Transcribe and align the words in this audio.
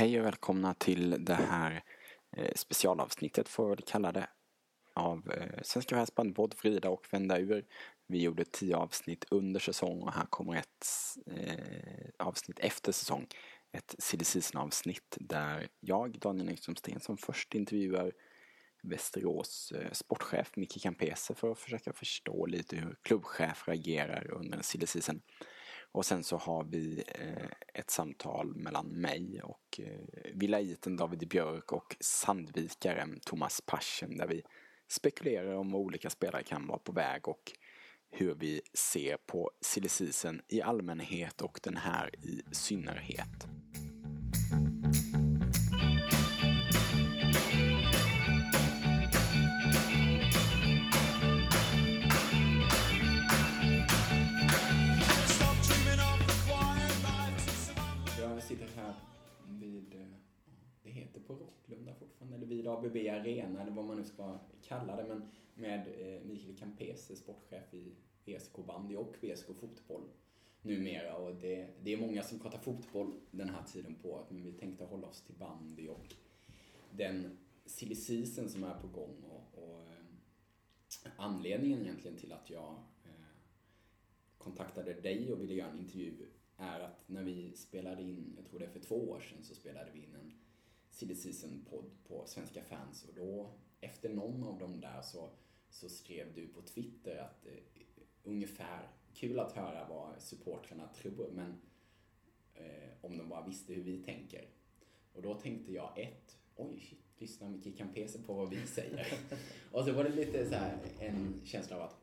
Hej 0.00 0.20
och 0.20 0.26
välkomna 0.26 0.74
till 0.74 1.24
det 1.24 1.34
här 1.34 1.82
eh, 2.36 2.52
specialavsnittet 2.54 3.48
får 3.48 3.64
jag 3.64 3.76
väl 3.76 3.84
kalla 3.86 4.12
det 4.12 4.28
av 4.94 5.30
eh, 5.30 5.62
Svenska 5.62 5.96
Svenska 5.96 6.32
Både 6.32 6.56
Vrida 6.62 6.88
och 6.88 7.06
vända 7.10 7.38
ur. 7.38 7.66
Vi 8.06 8.22
gjorde 8.22 8.44
tio 8.44 8.76
avsnitt 8.76 9.24
under 9.30 9.60
säsong 9.60 10.02
och 10.02 10.12
här 10.12 10.26
kommer 10.26 10.56
ett 10.56 10.86
eh, 11.26 12.26
avsnitt 12.26 12.58
efter 12.58 12.92
säsong. 12.92 13.26
Ett 13.72 13.94
silly 13.98 14.24
avsnitt 14.58 15.16
där 15.20 15.68
jag, 15.80 16.18
Daniel 16.18 16.48
Engström 16.48 16.76
som 17.00 17.16
först 17.16 17.54
intervjuar 17.54 18.12
Västerås 18.82 19.72
eh, 19.72 19.92
sportchef 19.92 20.56
Micke 20.56 20.82
Campese 20.82 21.34
för 21.34 21.50
att 21.50 21.58
försöka 21.58 21.92
förstå 21.92 22.46
lite 22.46 22.76
hur 22.76 22.96
klubbchefer 23.02 23.72
agerar 23.72 24.30
under 24.30 24.56
en 24.56 24.62
silly 24.62 24.86
season. 24.86 25.20
Och 25.92 26.06
sen 26.06 26.24
så 26.24 26.36
har 26.36 26.64
vi 26.64 27.04
eh, 27.08 27.50
ett 27.74 27.90
samtal 27.90 28.54
mellan 28.56 28.86
mig 28.86 29.40
och 29.42 29.80
eh, 29.80 30.00
villaiten 30.34 30.96
David 30.96 31.28
Björk 31.28 31.72
och 31.72 31.96
Sandvikaren 32.00 33.20
Thomas 33.20 33.60
Paschen 33.66 34.16
där 34.16 34.26
vi 34.26 34.42
spekulerar 34.88 35.54
om 35.54 35.70
vad 35.70 35.80
olika 35.80 36.10
spelare 36.10 36.42
kan 36.42 36.66
vara 36.66 36.78
på 36.78 36.92
väg 36.92 37.28
och 37.28 37.52
hur 38.10 38.34
vi 38.34 38.60
ser 38.74 39.16
på 39.16 39.50
silly 39.60 39.88
i 40.48 40.62
allmänhet 40.62 41.40
och 41.40 41.60
den 41.62 41.76
här 41.76 42.10
i 42.26 42.42
synnerhet. 42.52 43.59
Vid 62.46 62.66
ABB 62.66 62.96
Arena 62.96 63.62
eller 63.62 63.72
vad 63.72 63.84
man 63.84 63.96
nu 63.96 64.04
ska 64.04 64.38
kalla 64.62 64.96
det, 64.96 65.04
men 65.08 65.22
med 65.54 65.80
eh, 65.80 66.20
Mikael 66.24 66.56
Campese, 66.56 67.16
sportchef 67.16 67.74
i 67.74 67.92
VSK 68.24 68.56
bandy 68.66 68.96
och 68.96 69.16
VSK 69.20 69.46
fotboll 69.46 70.08
numera. 70.62 71.16
Och 71.16 71.34
det, 71.34 71.68
det 71.82 71.92
är 71.92 71.96
många 71.96 72.22
som 72.22 72.38
pratar 72.38 72.58
fotboll 72.58 73.20
den 73.30 73.48
här 73.48 73.62
tiden 73.62 73.94
på 73.94 74.10
året, 74.12 74.30
men 74.30 74.42
vi 74.42 74.52
tänkte 74.52 74.84
hålla 74.84 75.06
oss 75.06 75.22
till 75.22 75.34
bandy 75.34 75.88
och 75.88 76.14
den 76.90 77.38
silly 77.66 77.94
season 77.94 78.48
som 78.48 78.64
är 78.64 78.74
på 78.80 78.86
gång. 78.86 79.24
Och, 79.30 79.64
och 79.64 79.82
eh, 79.82 81.10
anledningen 81.16 81.82
egentligen 81.82 82.16
till 82.16 82.32
att 82.32 82.50
jag 82.50 82.74
eh, 83.04 83.10
kontaktade 84.38 84.94
dig 84.94 85.32
och 85.32 85.40
ville 85.40 85.54
göra 85.54 85.70
en 85.70 85.78
intervju 85.78 86.26
är 86.56 86.80
att 86.80 87.08
när 87.08 87.22
vi 87.22 87.52
spelade 87.56 88.02
in, 88.02 88.34
jag 88.36 88.46
tror 88.46 88.58
det 88.58 88.64
är 88.64 88.70
för 88.70 88.80
två 88.80 89.10
år 89.10 89.20
sedan, 89.20 89.42
så 89.42 89.54
spelade 89.54 89.90
vi 89.94 89.98
in 89.98 90.14
en 90.14 90.32
silly 91.00 91.14
season-podd 91.14 91.90
på 92.08 92.26
Svenska 92.26 92.62
fans 92.62 93.04
och 93.04 93.14
då, 93.14 93.50
efter 93.80 94.08
någon 94.08 94.44
av 94.44 94.58
dem 94.58 94.80
där 94.80 95.02
så, 95.02 95.30
så 95.70 95.88
skrev 95.88 96.34
du 96.34 96.46
på 96.48 96.62
Twitter 96.62 97.16
att 97.16 97.46
eh, 97.46 97.52
ungefär, 98.22 98.88
kul 99.14 99.40
att 99.40 99.52
höra 99.52 99.88
vad 99.88 100.22
supportrarna 100.22 100.88
tror, 100.88 101.30
men 101.32 101.54
eh, 102.54 102.88
om 103.00 103.18
de 103.18 103.28
bara 103.28 103.46
visste 103.46 103.72
hur 103.72 103.82
vi 103.82 104.02
tänker. 104.02 104.48
Och 105.12 105.22
då 105.22 105.34
tänkte 105.34 105.72
jag 105.72 105.98
ett, 105.98 106.38
oj 106.56 106.80
shit, 106.80 106.98
lyssnar 107.18 107.48
Micke 107.48 107.78
Campese 107.78 108.18
på 108.26 108.34
vad 108.34 108.50
vi 108.50 108.66
säger? 108.66 109.06
och 109.72 109.84
så 109.84 109.92
var 109.92 110.04
det 110.04 110.10
lite 110.10 110.48
så 110.48 110.54
här, 110.54 110.78
en 110.98 111.40
känsla 111.44 111.76
av 111.76 111.82
att 111.82 111.96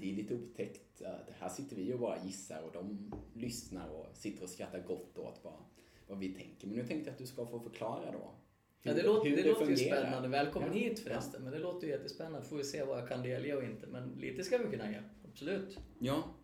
det 0.00 0.10
är 0.10 0.14
lite 0.14 0.34
otäckt. 0.34 1.02
Eh, 1.02 1.34
här 1.38 1.48
sitter 1.48 1.76
vi 1.76 1.92
och 1.92 2.00
bara 2.00 2.24
gissar 2.24 2.62
och 2.62 2.72
de 2.72 3.12
lyssnar 3.34 3.88
och 3.88 4.16
sitter 4.16 4.42
och 4.42 4.50
skrattar 4.50 4.82
gott 4.82 5.18
åt 5.18 5.40
vad, 5.42 5.64
vad 6.06 6.18
vi 6.18 6.28
tänker. 6.28 6.66
Men 6.66 6.76
nu 6.76 6.86
tänkte 6.86 7.10
jag 7.10 7.12
att 7.12 7.18
du 7.18 7.26
ska 7.26 7.46
få 7.46 7.60
förklara 7.60 8.12
då. 8.12 8.34
Hur, 8.80 8.90
ja, 8.90 8.96
det 8.96 9.02
låter, 9.02 9.30
det, 9.30 9.36
det 9.36 9.48
låter 9.48 9.70
ju 9.70 9.76
spännande. 9.76 10.28
Välkommen 10.28 10.68
ja. 10.68 10.78
hit 10.78 11.00
förresten. 11.00 11.42
Men 11.42 11.52
det 11.52 11.58
låter 11.58 11.86
ju 11.86 11.92
jättespännande. 11.92 12.42
Får 12.42 12.56
vi 12.56 12.64
se 12.64 12.84
vad 12.84 12.98
jag 12.98 13.08
kan 13.08 13.22
delge 13.22 13.56
och 13.56 13.64
inte. 13.64 13.86
Men 13.86 14.08
lite 14.08 14.44
ska 14.44 14.58
vi 14.58 14.76
kunna 14.76 14.90
ge. 14.90 14.98
Absolut. 15.24 15.78
Ja. 15.98 16.34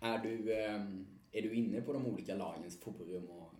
Är 0.00 0.18
du, 0.18 0.54
ehm, 0.54 1.06
är 1.32 1.42
du 1.42 1.54
inne 1.54 1.80
på 1.80 1.92
de 1.92 2.06
olika 2.06 2.34
lagens 2.34 2.80
forum 2.80 3.30
och 3.30 3.54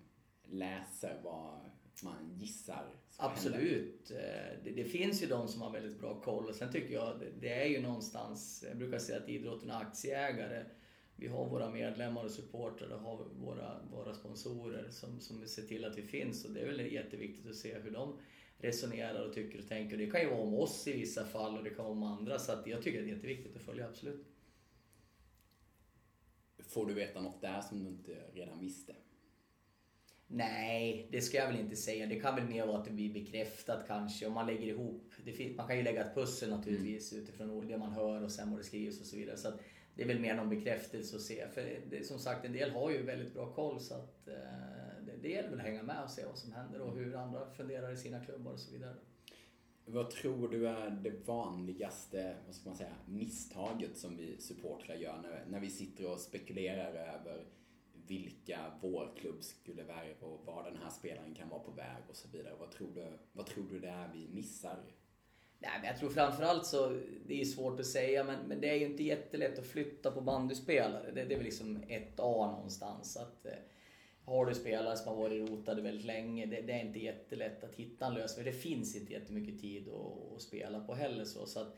läser 0.45 1.21
vad 1.25 1.61
man 2.03 2.31
gissar 2.35 2.85
Absolut. 3.17 4.11
Eh, 4.11 4.17
det, 4.65 4.71
det, 4.71 4.85
finns 4.85 5.23
ju 5.23 5.27
de 5.27 5.49
som 5.49 5.63
har 5.63 5.71
väldigt 5.71 6.01
bra 6.01 6.21
koll. 6.21 6.47
Och 6.47 6.55
sen 6.55 6.73
tycker 6.73 6.95
jag 6.95 7.21
det, 7.21 7.31
det 7.41 7.63
är 7.63 7.67
ju 7.67 7.81
någonstans, 7.81 8.65
jag 8.69 8.79
brukar 8.79 8.99
säga 8.99 9.19
att 9.19 9.29
idrotten 9.29 9.71
är 9.71 9.81
aktieägare 9.81 10.65
vi 11.17 11.29
har 11.29 11.49
våra 11.49 11.71
medlemmar 11.71 12.25
och 12.25 12.31
supportrar 12.31 12.89
och 12.89 13.01
har 13.01 13.25
våra, 13.41 13.81
våra 13.91 14.15
sponsorer 14.15 14.89
som, 14.91 15.21
som 15.21 15.47
ser 15.47 15.63
till 15.63 15.85
att 15.85 15.99
vi 15.99 16.03
finns. 16.03 16.45
Och 16.45 16.51
det 16.51 16.61
är 16.61 16.67
väl 16.67 16.93
jätteviktigt 16.93 17.47
att 17.47 17.57
se 17.57 17.79
hur 17.79 17.91
de 17.91 18.19
resonerar 18.59 19.29
och 19.29 19.35
tycker 19.35 19.59
och 19.59 19.69
tänker. 19.69 19.97
Det 19.97 20.11
kan 20.11 20.21
ju 20.21 20.31
vara 20.31 20.41
om 20.41 20.55
oss 20.55 20.87
i 20.89 20.93
vissa 20.93 21.25
fall 21.25 21.59
och 21.59 21.65
det 21.65 21.71
kan 21.71 21.85
vara 21.85 21.95
om 21.95 22.03
andra. 22.03 22.39
Så 22.39 22.53
att 22.53 22.67
jag 22.67 22.83
tycker 22.83 23.03
det 23.03 23.09
är 23.09 23.15
jätteviktigt 23.15 23.57
att 23.57 23.63
följa, 23.63 23.89
absolut. 23.89 24.27
Får 26.59 26.87
du 26.87 26.95
veta 26.95 27.21
något 27.21 27.41
där 27.41 27.61
som 27.61 27.85
du 27.85 27.91
inte 27.91 28.13
redan 28.33 28.61
visste? 28.61 28.95
Nej, 30.27 31.09
det 31.11 31.21
ska 31.21 31.37
jag 31.37 31.47
väl 31.47 31.61
inte 31.61 31.77
säga. 31.77 32.07
Det 32.07 32.21
kan 32.21 32.35
väl 32.35 32.49
mer 32.49 32.67
vara 32.67 32.79
att 32.79 32.85
det 32.85 32.91
blir 32.91 33.13
bekräftat 33.13 33.87
kanske 33.87 34.27
om 34.27 34.33
man 34.33 34.47
lägger 34.47 34.67
ihop. 34.67 35.13
Man 35.57 35.67
kan 35.67 35.77
ju 35.77 35.83
lägga 35.83 36.05
ett 36.05 36.15
pussel 36.15 36.51
naturligtvis 36.51 37.13
mm. 37.13 37.25
utifrån 37.25 37.69
det 37.69 37.79
man 37.79 37.93
hör 37.93 38.23
och 38.23 38.33
sen 38.33 38.51
vad 38.51 38.61
det 38.61 38.65
skrivs 38.65 39.01
och 39.01 39.07
så 39.07 39.17
vidare. 39.17 39.37
Så 39.37 39.49
det 39.95 40.03
är 40.03 40.07
väl 40.07 40.21
mer 40.21 40.35
någon 40.35 40.49
bekräftelse 40.49 41.17
att 41.17 41.23
se. 41.23 41.49
För 41.49 41.81
det, 41.91 42.07
som 42.07 42.19
sagt, 42.19 42.45
en 42.45 42.53
del 42.53 42.71
har 42.71 42.91
ju 42.91 43.03
väldigt 43.03 43.35
bra 43.35 43.53
koll 43.53 43.81
så 43.81 43.95
att 43.95 44.29
eh, 44.29 44.35
det, 45.07 45.17
det 45.23 45.29
gäller 45.29 45.51
väl 45.51 45.59
att 45.61 45.67
hänga 45.67 45.83
med 45.83 46.05
och 46.05 46.11
se 46.11 46.25
vad 46.27 46.39
som 46.39 46.53
händer 46.53 46.81
och 46.81 46.97
hur 46.97 47.17
andra 47.17 47.51
funderar 47.51 47.93
i 47.93 47.97
sina 47.97 48.25
klubbar 48.25 48.53
och 48.53 48.61
så 48.61 48.73
vidare. 48.73 48.95
Vad 49.87 50.11
tror 50.11 50.49
du 50.49 50.69
är 50.69 50.91
det 50.91 51.27
vanligaste, 51.27 52.37
vad 52.47 52.55
ska 52.55 52.69
man 52.69 52.79
säga, 52.79 52.95
misstaget 53.07 53.99
som 53.99 54.17
vi 54.17 54.41
supportrar 54.41 54.95
gör 54.95 55.23
när, 55.23 55.45
när 55.49 55.61
vi 55.61 55.71
sitter 55.71 56.13
och 56.13 56.21
spekulerar 56.21 56.93
över 56.93 57.45
vilka 58.07 58.59
vår 58.81 59.13
klubb 59.17 59.43
skulle 59.43 59.83
värva 59.83 60.27
och 60.27 60.47
var 60.47 60.65
den 60.65 60.77
här 60.77 60.91
spelaren 60.91 61.35
kan 61.35 61.49
vara 61.49 61.61
på 61.61 61.71
väg 61.71 62.03
och 62.09 62.17
så 62.17 62.29
vidare. 62.29 62.55
Vad 62.61 62.71
tror 62.71 62.95
du, 62.95 63.19
vad 63.33 63.47
tror 63.47 63.65
du 63.71 63.81
det 63.81 63.89
är 63.89 64.11
vi 64.15 64.29
missar 64.29 64.77
Nej, 65.65 65.79
men 65.81 65.89
jag 65.89 65.99
tror 65.99 66.11
framförallt 66.11 66.67
så, 66.67 67.01
det 67.27 67.41
är 67.41 67.45
svårt 67.45 67.81
att 67.81 67.87
säga, 67.87 68.25
men, 68.25 68.39
men 68.49 68.61
det 68.61 68.69
är 68.69 68.75
ju 68.75 68.87
inte 68.87 69.03
jättelätt 69.03 69.59
att 69.59 69.67
flytta 69.67 70.11
på 70.11 70.21
bandyspelare. 70.21 71.11
Det, 71.11 71.25
det 71.25 71.35
är 71.35 71.37
väl 71.37 71.45
liksom 71.45 71.83
ett 71.89 72.21
A 72.21 72.51
någonstans. 72.57 73.17
Att, 73.17 73.47
eh, 73.47 73.53
har 74.25 74.47
du 74.47 74.55
spelare 74.55 74.97
som 74.97 75.09
har 75.09 75.23
varit 75.23 75.51
rotade 75.51 75.83
väldigt 75.83 76.07
länge, 76.07 76.47
det, 76.47 76.61
det, 76.61 76.73
är 76.73 76.85
inte 76.85 76.99
jättelätt 76.99 77.65
att 77.65 77.75
hitta 77.75 78.07
en 78.07 78.15
lösning. 78.15 78.45
Det 78.45 78.53
finns 78.53 78.97
inte 78.97 79.13
jättemycket 79.13 79.61
tid 79.61 79.89
att, 79.89 80.35
att 80.37 80.43
spela 80.43 80.81
på 80.81 80.95
heller. 80.95 81.25
Så, 81.25 81.47
så 81.47 81.61
att, 81.61 81.77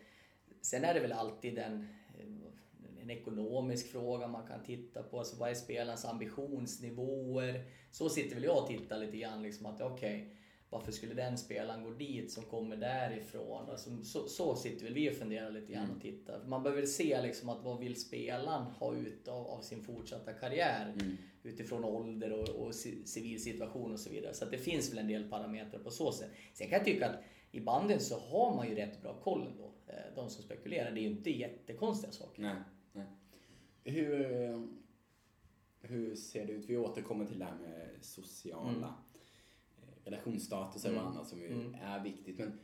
sen 0.60 0.84
är 0.84 0.94
det 0.94 1.00
väl 1.00 1.12
alltid 1.12 1.58
en, 1.58 1.88
eh, 2.18 3.02
en 3.02 3.10
ekonomisk 3.10 3.92
fråga 3.92 4.28
man 4.28 4.46
kan 4.46 4.64
titta 4.64 5.02
på. 5.02 5.18
Alltså, 5.18 5.36
vad 5.36 5.50
är 5.50 5.54
spelarens 5.54 6.04
ambitionsnivåer? 6.04 7.64
Så 7.90 8.08
sitter 8.08 8.34
väl 8.34 8.44
jag 8.44 8.62
och 8.62 8.68
tittar 8.68 8.98
lite 8.98 9.16
grann. 9.16 9.42
Liksom, 9.42 9.66
att, 9.66 9.82
okay, 9.82 10.24
varför 10.70 10.92
skulle 10.92 11.14
den 11.14 11.38
spelaren 11.38 11.84
gå 11.84 11.90
dit 11.90 12.32
som 12.32 12.44
kommer 12.44 12.76
därifrån? 12.76 13.70
Alltså, 13.70 14.02
så, 14.02 14.28
så 14.28 14.56
sitter 14.56 14.84
väl 14.84 14.94
vi 14.94 15.10
och 15.10 15.14
funderar 15.14 15.50
lite 15.50 15.72
grann 15.72 15.84
och 15.84 15.90
mm. 15.90 16.00
tittar. 16.00 16.44
Man 16.46 16.62
behöver 16.62 16.86
se 16.86 17.22
liksom 17.22 17.48
att 17.48 17.64
vad 17.64 17.78
vill 17.78 18.00
spelaren 18.00 18.64
ha 18.64 18.94
ut 18.94 19.28
av, 19.28 19.46
av 19.46 19.60
sin 19.60 19.82
fortsatta 19.82 20.32
karriär 20.32 20.92
mm. 21.00 21.16
utifrån 21.42 21.84
ålder 21.84 22.32
och, 22.32 22.48
och 22.48 22.74
civil 22.74 23.42
situation 23.42 23.92
och 23.92 24.00
så 24.00 24.10
vidare. 24.10 24.34
Så 24.34 24.44
det 24.44 24.58
finns 24.58 24.92
väl 24.92 24.98
en 24.98 25.08
del 25.08 25.30
parametrar 25.30 25.80
på 25.80 25.90
så 25.90 26.12
sätt. 26.12 26.30
Sen 26.54 26.68
kan 26.68 26.78
jag 26.78 26.84
tycka 26.84 27.06
att 27.06 27.16
i 27.52 27.60
banden 27.60 28.00
så 28.00 28.18
har 28.18 28.56
man 28.56 28.68
ju 28.68 28.74
rätt 28.74 29.02
bra 29.02 29.20
koll 29.20 29.46
ändå. 29.46 29.72
Eh, 29.86 30.14
de 30.14 30.30
som 30.30 30.42
spekulerar. 30.42 30.90
Det 30.90 31.00
är 31.00 31.02
ju 31.02 31.08
inte 31.08 31.30
jättekonstiga 31.30 32.12
saker. 32.12 32.42
Nej, 32.42 32.56
nej. 32.92 33.06
Hur, 33.84 34.68
hur 35.80 36.14
ser 36.14 36.46
det 36.46 36.52
ut? 36.52 36.64
Vi 36.70 36.76
återkommer 36.76 37.26
till 37.26 37.38
det 37.38 37.44
här 37.44 37.54
med 37.54 37.88
sociala 38.00 38.68
mm 38.68 38.90
relationsstatus 40.06 40.84
mm. 40.84 40.98
och 40.98 41.06
annat 41.06 41.28
som 41.28 41.40
ju 41.40 41.52
mm. 41.52 41.74
är 41.74 42.02
viktigt. 42.02 42.38
Men 42.38 42.60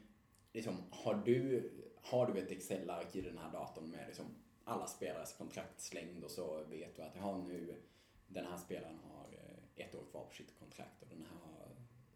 liksom, 0.53 0.77
har, 0.91 1.15
du, 1.15 1.71
har 2.03 2.27
du 2.27 2.41
ett 2.41 2.51
Excel-ark 2.51 3.17
i 3.17 3.21
den 3.21 3.39
här 3.39 3.53
datorn 3.53 3.91
med 3.91 4.07
liksom 4.07 4.27
alla 4.65 4.87
spelares 4.87 5.33
kontraktslängd 5.33 6.25
och 6.25 6.31
så 6.31 6.65
vet 6.65 6.97
du 6.97 7.03
att 7.03 7.17
ja, 7.17 7.39
nu 7.39 7.83
den 8.27 8.47
här 8.47 8.57
spelaren 8.57 8.99
har 8.99 9.29
eh, 9.33 9.85
ett 9.87 9.95
år 9.95 10.05
kvar 10.11 10.25
på 10.25 10.35
sitt 10.35 10.59
kontrakt 10.59 11.03
och 11.03 11.09
den 11.09 11.27
här 11.31 11.39
har 11.41 11.69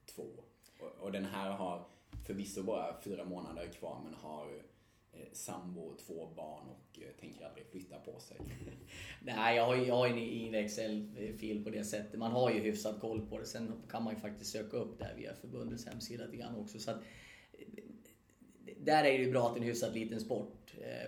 två. 0.06 0.42
Och, 0.80 1.04
och 1.04 1.12
den 1.12 1.24
här 1.24 1.50
har 1.50 1.86
förvisso 2.26 2.62
bara 2.62 3.00
fyra 3.00 3.24
månader 3.24 3.68
kvar 3.68 4.00
men 4.04 4.14
har 4.14 4.62
Eh, 5.20 5.32
sambo, 5.32 5.96
två 6.06 6.28
barn 6.36 6.68
och 6.68 6.98
eh, 7.02 7.20
tänker 7.20 7.46
aldrig 7.46 7.66
flytta 7.66 7.98
på 7.98 8.20
sig. 8.20 8.36
Nej, 9.22 9.56
jag 9.56 9.66
har, 9.66 9.76
jag 9.76 9.94
har 9.94 10.08
en 10.08 10.54
Excel-fil 10.54 11.64
på 11.64 11.70
det 11.70 11.84
sättet. 11.84 12.18
Man 12.18 12.32
har 12.32 12.50
ju 12.50 12.60
hyfsat 12.60 13.00
koll 13.00 13.26
på 13.26 13.38
det. 13.38 13.46
Sen 13.46 13.72
kan 13.90 14.04
man 14.04 14.14
ju 14.14 14.20
faktiskt 14.20 14.52
söka 14.52 14.76
upp 14.76 14.98
det 14.98 15.14
via 15.16 15.34
förbundets 15.34 15.86
hemsida 15.86 16.24
lite 16.24 16.36
grann 16.36 16.56
också. 16.56 16.78
Så 16.78 16.90
att, 16.90 17.00
eh, 17.52 17.84
där 18.80 19.04
är 19.04 19.18
det 19.18 19.24
ju 19.24 19.30
bra 19.30 19.48
att 19.48 19.54
det 19.54 19.58
är 19.58 19.62
en 19.62 19.68
hyfsat 19.68 19.94
liten 19.94 20.20
sport 20.20 20.52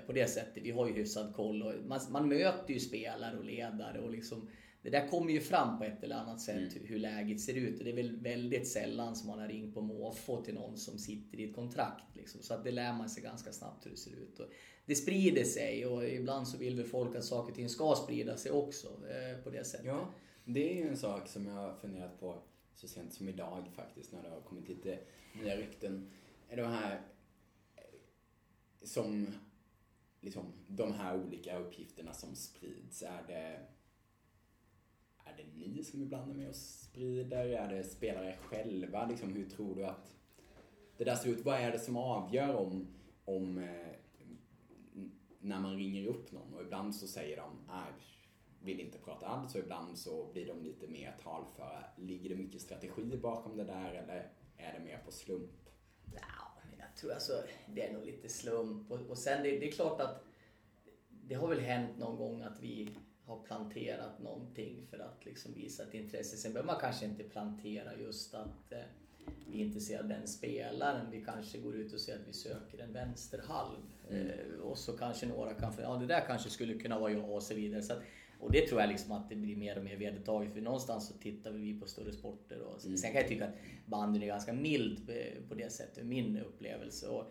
på 0.07 0.13
det 0.13 0.27
sättet. 0.27 0.63
Vi 0.63 0.71
har 0.71 0.87
ju 0.87 0.93
hyfsad 0.93 1.35
koll 1.35 1.63
och 1.63 1.75
man, 1.87 2.01
man 2.11 2.29
möter 2.29 2.75
ju 2.75 2.81
spelare 2.81 3.39
och 3.39 3.45
ledare 3.45 4.01
och 4.01 4.11
liksom 4.11 4.49
det 4.83 4.91
där 4.91 5.09
kommer 5.09 5.33
ju 5.33 5.41
fram 5.41 5.79
på 5.79 5.85
ett 5.85 6.03
eller 6.03 6.17
annat 6.17 6.41
sätt 6.41 6.57
Mm. 6.57 6.71
hur, 6.75 6.87
hur 6.87 6.99
läget 6.99 7.41
ser 7.41 7.55
ut. 7.55 7.79
Och 7.79 7.85
det 7.85 7.91
är 7.91 7.97
väl 7.97 8.17
väldigt 8.21 8.69
sällan 8.69 9.17
som 9.17 9.27
man 9.29 9.39
har 9.39 9.49
ringt 9.49 9.75
på 9.75 9.81
måfå 9.81 10.43
till 10.45 10.55
någon 10.55 10.77
som 10.77 10.99
sitter 10.99 11.41
i 11.41 11.45
ett 11.45 11.55
kontrakt. 11.55 12.17
Liksom. 12.17 12.43
Så 12.43 12.55
att 12.55 12.65
det 12.65 12.71
lär 12.71 12.93
man 12.93 13.11
sig 13.11 13.23
ganska 13.23 13.53
snabbt 13.53 13.87
hur 13.87 13.91
det 13.91 13.97
ser 13.97 14.11
ut. 14.11 14.39
Och 14.39 14.47
det 14.87 14.95
sprider 14.95 15.45
sig 15.45 15.87
och 15.87 16.09
ibland 16.09 16.49
så 16.49 16.59
vill 16.59 16.77
väl 16.77 16.85
folk 16.87 17.17
att 17.17 17.25
saker 17.25 17.51
och 17.51 17.57
ting 17.57 17.69
ska 17.69 17.95
sprida 17.95 18.37
sig 18.37 18.53
också 18.53 18.89
eh, 18.89 19.43
på 19.45 19.51
det 19.51 19.65
sättet. 19.65 19.87
Ja, 19.87 20.09
det 20.45 20.73
är 20.73 20.75
ju 20.85 20.89
en 20.89 20.97
sak 20.97 21.29
som 21.29 21.47
jag 21.47 21.55
har 21.55 21.75
funderat 21.75 22.21
på 22.21 22.43
så 22.75 22.89
sent 22.89 23.15
som 23.15 23.29
idag 23.29 23.69
faktiskt 23.77 24.13
när 24.13 24.23
det 24.23 24.29
har 24.29 24.41
kommit 24.41 24.69
lite 24.69 24.99
nya 25.43 25.57
rykten. 25.57 26.11
Är 26.49 26.57
det 26.57 26.67
här 26.67 26.93
eh, 27.77 27.83
som 28.83 29.35
liksom 30.21 30.53
de 30.67 30.93
här 30.93 31.17
olika 31.27 31.59
uppgifterna 31.59 32.13
som 32.15 32.35
sprids, 32.37 33.03
är 33.03 33.23
det 33.27 33.61
är 35.29 35.37
det 35.37 35.69
ni 35.69 35.85
som 35.85 36.03
ibland 36.03 36.31
är 36.31 36.35
med 36.35 36.49
och 36.49 36.57
sprider? 36.57 37.47
Är 37.47 37.69
det 37.69 37.85
spelare 37.85 38.37
själva? 38.41 39.07
Liksom, 39.07 39.33
hur 39.33 39.49
tror 39.49 39.75
du 39.75 39.85
att 39.85 40.15
det 40.97 41.05
där 41.05 41.15
ser 41.15 41.31
ut? 41.31 41.45
Vad 41.45 41.61
är 41.61 41.73
det 41.73 41.79
som 41.79 41.97
avgör 41.97 42.55
om, 42.55 42.87
om 43.25 43.59
eh, 43.59 43.99
när 45.41 45.61
man 45.61 45.77
ringer 45.77 46.07
upp 46.07 46.33
någon 46.33 46.55
och 46.55 46.63
ibland 46.63 46.95
så 46.95 47.07
säger 47.07 47.37
de 47.37 47.51
nej, 47.67 47.93
vill 48.63 48.81
inte 48.81 48.99
prata 48.99 49.27
alls 49.27 49.55
och 49.55 49.61
ibland 49.61 49.99
så 49.99 50.31
blir 50.33 50.47
de 50.47 50.63
lite 50.63 50.89
mer 50.89 51.17
talföra. 51.23 51.85
Ligger 51.97 52.29
det 52.31 52.37
mycket 52.37 52.61
strategi 52.61 53.17
bakom 53.17 53.57
det 53.57 53.65
där 53.65 53.95
eller 53.95 54.31
är 54.57 54.79
det 54.79 54.85
mer 54.85 54.99
på 55.05 55.13
slump? 55.13 55.51
Ja, 56.15 56.63
men 56.71 56.79
jag 56.79 56.97
tror 56.97 57.13
alltså 57.13 57.33
det 57.67 57.83
är 57.83 57.93
nog 57.93 58.07
lite 58.07 58.29
slump. 58.29 58.91
Och, 58.91 59.01
och 59.01 59.19
sen 59.19 59.43
det, 59.43 59.59
det 59.59 59.69
är 59.69 59.73
klart 59.73 60.01
att 60.01 60.25
det 61.09 61.35
har 61.35 61.49
väl 61.49 61.61
hänt 61.61 61.99
någon 61.99 62.17
gång 62.17 62.43
att 62.43 62.61
vi 62.61 62.89
har 63.29 63.39
planterat 63.39 64.23
någonting 64.23 64.87
för 64.91 64.99
att 64.99 65.25
liksom 65.25 65.55
visa 65.55 65.83
ett 65.83 65.95
intresse. 65.95 66.37
Sen 66.37 66.53
behöver 66.53 66.73
man 66.73 66.81
kanske 66.81 67.05
inte 67.05 67.25
plantera 67.25 67.97
just 67.97 68.35
att 68.35 68.73
eh, 68.73 68.79
vi 69.51 69.61
är 69.61 69.65
intresserade 69.65 70.03
av 70.03 70.09
den 70.09 70.29
spelaren. 70.29 71.11
Vi 71.11 71.25
kanske 71.25 71.59
går 71.59 71.77
ut 71.77 71.93
och 71.93 72.01
säger 72.01 72.19
att 72.19 72.29
vi 72.29 72.33
söker 72.33 72.79
en 72.79 72.93
vänsterhalv. 72.93 73.79
Eh, 74.11 74.61
och 74.61 74.79
så 74.79 74.93
kanske 74.93 75.27
några 75.27 75.55
kan 75.55 75.73
få, 75.73 75.83
ja 75.83 75.97
det 75.97 76.07
där 76.07 76.21
kanske 76.27 76.51
skulle 76.51 76.75
kunna 76.75 76.99
vara 76.99 77.13
jag 77.13 77.31
och 77.31 77.43
så 77.43 77.55
vidare. 77.55 77.83
Så 77.83 77.93
att, 77.93 78.03
och 78.41 78.53
det 78.53 78.67
tror 78.67 78.81
jag 78.81 78.91
liksom 78.91 79.13
att 79.13 79.29
det 79.29 79.37
blir 79.37 79.57
mer 79.57 79.79
och 79.79 79.85
mer 79.85 79.97
vedertaget. 79.97 80.53
För 80.53 80.61
någonstans 80.61 81.09
så 81.09 81.15
tittar 81.15 81.51
vi 81.51 81.81
på 81.81 81.87
större 81.87 82.13
sporter. 82.13 82.61
Och, 82.61 82.81
Sen 82.81 83.13
kan 83.13 83.15
jag 83.15 83.29
tycka 83.29 83.47
att 83.47 83.55
bandyn 83.87 84.23
är 84.23 84.27
ganska 84.27 84.53
mild 84.53 85.11
eh, 85.11 85.49
på 85.49 85.55
det 85.55 85.73
sättet, 85.73 86.07
min 86.07 86.39
upplevelse. 86.39 87.09
Och 87.09 87.31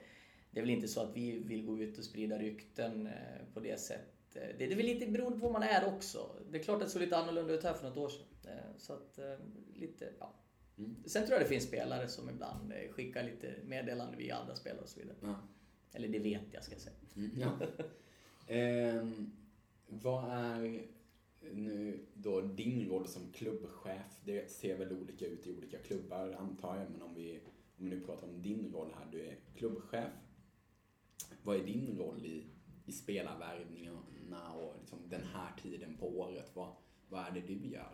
det 0.52 0.60
är 0.60 0.64
väl 0.64 0.74
inte 0.74 0.88
så 0.88 1.02
att 1.02 1.18
vi 1.18 1.40
vill 1.40 1.66
gå 1.66 1.80
ut 1.80 1.98
och 1.98 2.04
sprida 2.04 2.38
rykten 2.38 3.08
eh, 3.08 3.14
på 3.54 3.60
det 3.60 3.80
sättet. 3.80 4.17
Det 4.34 4.64
är 4.64 4.76
väl 4.76 4.86
lite 4.86 5.08
beroende 5.08 5.40
på 5.40 5.44
vad 5.44 5.54
man 5.62 5.64
är 5.64 5.96
också. 5.96 6.36
Det 6.52 6.58
är 6.58 6.64
klart 6.64 6.82
att 6.82 6.88
det 6.88 6.90
såg 6.90 7.02
lite 7.02 7.18
annorlunda 7.18 7.54
ut 7.54 7.64
här 7.64 7.74
för 7.74 7.88
något 7.90 7.98
år 7.98 8.10
sedan. 8.10 8.26
Eh, 8.44 8.78
Så 8.78 8.94
att 8.94 9.18
eh, 9.18 9.36
lite, 9.74 10.10
ja. 10.20 10.34
Mm. 10.78 10.96
Sen 11.06 11.26
tror 11.26 11.34
jag 11.38 11.46
det 11.46 11.50
finns 11.50 11.64
spelare 11.64 12.08
som 12.08 12.30
ibland 12.30 12.72
eh, 12.72 12.92
skickar 12.92 13.24
lite 13.24 13.56
meddelanden 13.66 14.18
via 14.18 14.36
andra 14.36 14.56
spelare 14.56 14.82
och 14.82 14.90
så 14.90 15.00
vidare. 15.00 15.18
Ja. 15.22 15.36
Eller 15.94 16.08
det 16.08 16.20
vet 16.20 16.42
jag 16.52 16.64
ska 16.64 16.74
jag 16.74 16.82
säga. 16.82 16.96
Mm, 17.16 17.32
ja. 17.40 17.52
Ehm, 18.48 19.32
vad 19.88 20.24
är 20.32 20.88
nu 21.52 22.06
då 22.14 22.42
din 22.42 22.90
roll 22.90 23.08
som 23.08 23.32
klubbchef? 23.32 24.22
Det 24.26 24.52
ser 24.52 24.78
väl 24.78 24.92
olika 24.92 25.26
ut 25.26 25.48
i 25.48 25.52
olika 25.52 25.78
klubbar 25.78 26.32
antar 26.40 26.78
jag, 26.78 26.92
men 26.92 27.02
om 27.02 27.14
vi, 27.16 27.40
om 27.78 27.86
vi 27.86 27.90
nu 27.90 28.02
pratar 28.02 28.28
om 28.28 28.42
din 28.42 28.72
roll 28.74 28.94
här, 28.98 29.08
du 29.12 29.22
är 29.22 29.36
klubbchef. 29.56 30.12
Vad 31.44 31.56
är 31.56 31.64
din 31.64 31.98
roll 31.98 32.26
i, 32.26 32.44
i 32.86 32.92
spelarvärvningarna 34.28 34.54
och 34.54 34.76
liksom 34.80 35.00
den 35.10 35.24
här 35.24 35.52
tiden 35.62 35.98
på 35.98 36.20
året? 36.20 36.52
Vad, 36.54 36.70
vad 37.10 37.26
är 37.28 37.32
det 37.32 37.42
du 37.42 37.68
gör? 37.68 37.92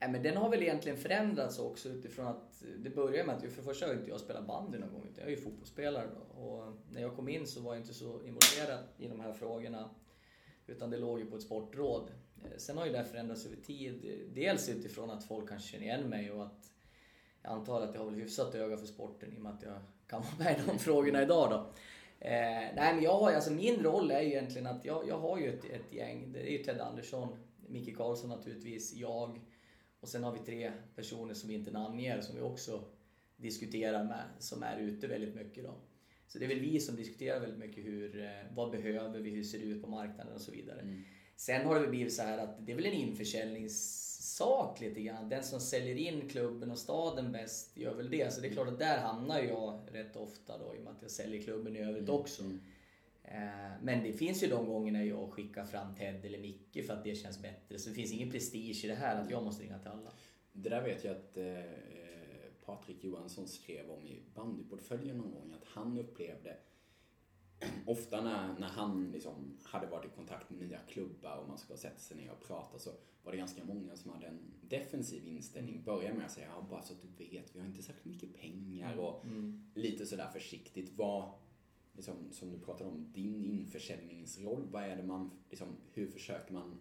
Nej, 0.00 0.10
men 0.10 0.22
den 0.22 0.36
har 0.36 0.50
väl 0.50 0.62
egentligen 0.62 0.98
förändrats 0.98 1.58
också 1.58 1.88
utifrån 1.88 2.26
att 2.26 2.64
det 2.78 2.90
började 2.90 3.26
med 3.26 3.36
att 3.36 3.42
för 3.42 3.56
det 3.56 3.62
första 3.62 3.86
har 3.86 3.94
inte 3.94 4.10
jag 4.10 4.20
spelat 4.20 4.46
bandy 4.46 4.78
någon 4.78 4.92
gång, 4.92 5.06
utan 5.12 5.24
jag 5.24 5.32
är 5.32 5.36
ju 5.36 5.42
fotbollsspelare. 5.42 6.08
Då. 6.14 6.42
Och 6.42 6.72
när 6.90 7.00
jag 7.00 7.16
kom 7.16 7.28
in 7.28 7.46
så 7.46 7.60
var 7.60 7.74
jag 7.74 7.82
inte 7.82 7.94
så 7.94 8.22
involverad 8.22 8.84
i 8.98 9.08
de 9.08 9.20
här 9.20 9.32
frågorna, 9.32 9.90
utan 10.66 10.90
det 10.90 10.98
låg 10.98 11.18
ju 11.18 11.26
på 11.26 11.36
ett 11.36 11.42
sportråd. 11.42 12.10
Eh, 12.44 12.56
sen 12.56 12.78
har 12.78 12.86
ju 12.86 12.92
det 12.92 12.98
här 12.98 13.04
förändrats 13.04 13.46
över 13.46 13.56
tid. 13.56 14.28
Dels 14.34 14.68
utifrån 14.68 15.10
att 15.10 15.24
folk 15.24 15.48
kanske 15.48 15.68
känner 15.68 15.84
igen 15.84 16.08
mig 16.08 16.30
och 16.30 16.42
att 16.42 16.72
jag 17.42 17.52
antar 17.52 17.80
att 17.80 17.94
jag 17.94 18.00
har 18.00 18.10
väl 18.10 18.20
hyfsat 18.20 18.54
öga 18.54 18.76
för 18.76 18.86
sporten 18.86 19.32
i 19.32 19.36
och 19.36 19.42
med 19.42 19.52
att 19.52 19.62
jag 19.62 19.80
kan 20.06 20.22
vara 20.38 20.38
med 20.38 20.58
i 20.58 20.62
de 20.66 20.78
frågorna 20.78 21.22
idag 21.22 21.50
då. 21.50 21.72
Eh, 22.24 22.74
nej 22.74 22.94
men 22.94 23.02
jag 23.02 23.18
har, 23.18 23.32
alltså 23.32 23.52
min 23.52 23.82
roll 23.82 24.10
är 24.10 24.20
ju 24.20 24.28
egentligen 24.28 24.66
att 24.66 24.84
jag, 24.84 25.08
jag 25.08 25.18
har 25.18 25.38
ju 25.38 25.48
ett, 25.48 25.64
ett 25.64 25.92
gäng. 25.92 26.32
Det 26.32 26.40
är 26.40 26.50
ju 26.50 26.58
Ted 26.58 26.80
Andersson, 26.80 27.36
Micke 27.68 27.96
Karlsson 27.96 28.30
naturligtvis, 28.30 28.94
jag 28.94 29.40
och 30.00 30.08
sen 30.08 30.24
har 30.24 30.32
vi 30.32 30.38
tre 30.38 30.72
personer 30.94 31.34
som 31.34 31.48
vi 31.48 31.54
inte 31.54 31.70
namnger 31.70 32.20
som 32.20 32.36
vi 32.36 32.42
också 32.42 32.84
diskuterar 33.36 34.04
med, 34.04 34.24
som 34.38 34.62
är 34.62 34.78
ute 34.78 35.06
väldigt 35.06 35.34
mycket 35.34 35.64
då. 35.64 35.74
Så 36.26 36.38
det 36.38 36.44
är 36.44 36.48
väl 36.48 36.60
vi 36.60 36.80
som 36.80 36.96
diskuterar 36.96 37.40
väldigt 37.40 37.58
mycket 37.58 37.84
hur, 37.84 38.24
eh, 38.24 38.54
vad 38.54 38.70
behöver 38.70 39.18
vi, 39.18 39.30
hur 39.30 39.44
ser 39.44 39.58
det 39.58 39.64
ut 39.64 39.82
på 39.82 39.90
marknaden 39.90 40.34
och 40.34 40.40
så 40.40 40.52
vidare. 40.52 41.02
Sen 41.36 41.66
har 41.66 41.74
det 41.74 41.80
väl 41.80 41.90
blivit 41.90 42.12
så 42.12 42.22
här 42.22 42.38
att 42.38 42.66
det 42.66 42.72
är 42.72 42.76
väl 42.76 42.86
en 42.86 42.92
införsäljningssak 44.40 44.80
lite 44.80 45.02
grann. 45.02 45.28
Den 45.28 45.44
som 45.44 45.60
säljer 45.60 45.96
in 45.96 46.28
klubben 46.28 46.70
och 46.70 46.78
staden 46.78 47.32
bäst 47.32 47.76
gör 47.76 47.94
väl 47.94 48.10
det. 48.10 48.32
Så 48.32 48.40
det 48.40 48.48
är 48.48 48.52
klart 48.52 48.68
att 48.68 48.78
där 48.78 48.98
hamnar 48.98 49.42
jag 49.42 49.80
rätt 49.92 50.16
ofta 50.16 50.58
då 50.58 50.74
i 50.74 50.78
och 50.78 50.82
med 50.84 50.92
att 50.92 51.02
jag 51.02 51.10
säljer 51.10 51.42
klubben 51.42 51.76
i 51.76 51.80
övrigt 51.80 52.08
också. 52.08 52.42
Eh, 53.24 53.70
Men 53.82 54.02
det 54.02 54.12
finns 54.12 54.42
ju 54.42 54.46
de 54.48 54.66
gångerna 54.66 55.04
jag 55.04 55.32
skickar 55.32 55.64
fram 55.64 55.94
Ted 55.94 56.24
eller 56.24 56.38
Micke 56.38 56.86
för 56.86 56.92
att 56.92 57.04
det 57.04 57.14
känns 57.14 57.42
bättre. 57.42 57.78
Så 57.78 57.88
det 57.88 57.94
finns 57.94 58.12
ingen 58.12 58.30
prestige 58.30 58.84
i 58.84 58.88
det 58.88 58.94
här 58.94 59.22
att 59.22 59.30
jag 59.30 59.44
måste 59.44 59.62
ringa 59.62 59.78
till 59.78 59.90
alla. 59.90 60.12
Det 60.52 60.68
där 60.68 60.82
vet 60.82 61.04
jag 61.04 61.16
att 61.16 61.36
eh, 61.36 61.62
Patrik 62.64 63.04
Johansson 63.04 63.48
skrev 63.48 63.90
om 63.90 64.06
i 64.06 64.22
bandyportföljen 64.34 65.16
någon 65.16 65.30
gång, 65.30 65.54
att 65.54 65.68
han 65.68 65.98
upplevde 65.98 66.56
ofta 67.86 68.20
när, 68.20 68.58
när 68.58 68.68
han 68.68 69.10
liksom 69.12 69.58
hade 69.62 69.86
varit 69.86 70.12
i 70.12 70.16
kontakt 70.16 70.50
med 70.50 70.60
nya 70.60 70.78
klubbar 70.78 71.36
och 71.36 71.48
man 71.48 71.58
ska 71.58 71.76
sätta 71.76 71.98
sig 71.98 72.16
ner 72.16 72.30
och 72.30 72.46
prata 72.46 72.78
så 72.78 72.90
var 73.22 73.32
det 73.32 73.38
ganska 73.38 73.64
många 73.64 73.96
som 73.96 74.10
hade 74.10 74.26
en 74.26 74.38
defensiv 74.60 75.26
inställning. 75.26 75.82
Börja 75.84 76.14
med 76.14 76.24
att 76.24 76.30
säga, 76.32 76.46
ja, 76.50 76.66
bara 76.70 76.82
så 76.82 76.92
att 76.92 77.02
du 77.02 77.24
vet, 77.24 77.56
vi 77.56 77.60
har 77.60 77.66
inte 77.66 77.82
särskilt 77.82 78.04
mycket 78.04 78.40
pengar 78.40 78.96
och 78.96 79.24
lite 79.74 80.06
sådär 80.06 80.28
försiktigt. 80.32 80.92
Vad, 80.96 81.32
liksom, 81.92 82.14
som 82.30 82.52
du 82.52 82.58
pratade 82.58 82.90
om, 82.90 83.12
din 83.12 83.44
införsäljningsroll, 83.44 84.68
vad 84.70 84.82
är 84.82 84.96
det 84.96 85.02
man, 85.02 85.30
liksom, 85.50 85.68
hur 85.92 86.06
försöker 86.06 86.52
man 86.52 86.78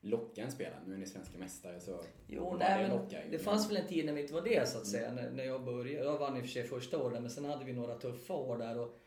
locka 0.00 0.42
en 0.42 0.52
spelare? 0.52 0.82
Nu 0.86 0.94
är 0.94 0.98
ni 0.98 1.06
svenska 1.06 1.38
mästare 1.38 1.80
så 1.80 2.00
Jo, 2.26 2.56
nej, 2.58 2.90
det 3.10 3.24
det 3.30 3.38
fanns 3.38 3.70
väl 3.70 3.76
en 3.76 3.86
tid 3.86 4.06
när 4.06 4.12
vi 4.12 4.20
inte 4.20 4.34
var 4.34 4.42
det 4.42 4.68
så 4.68 4.78
att 4.78 4.86
säga, 4.86 5.12
när, 5.12 5.30
när 5.30 5.44
jag 5.44 5.64
började. 5.64 6.04
Jag 6.04 6.18
vann 6.18 6.36
i 6.36 6.40
och 6.40 6.44
för 6.44 6.50
sig 6.50 6.64
första 6.64 7.02
året, 7.02 7.22
men 7.22 7.30
sen 7.30 7.44
hade 7.44 7.64
vi 7.64 7.72
några 7.72 7.94
tuffa 7.94 8.34
år 8.34 8.58
där. 8.58 8.78
Och, 8.78 8.98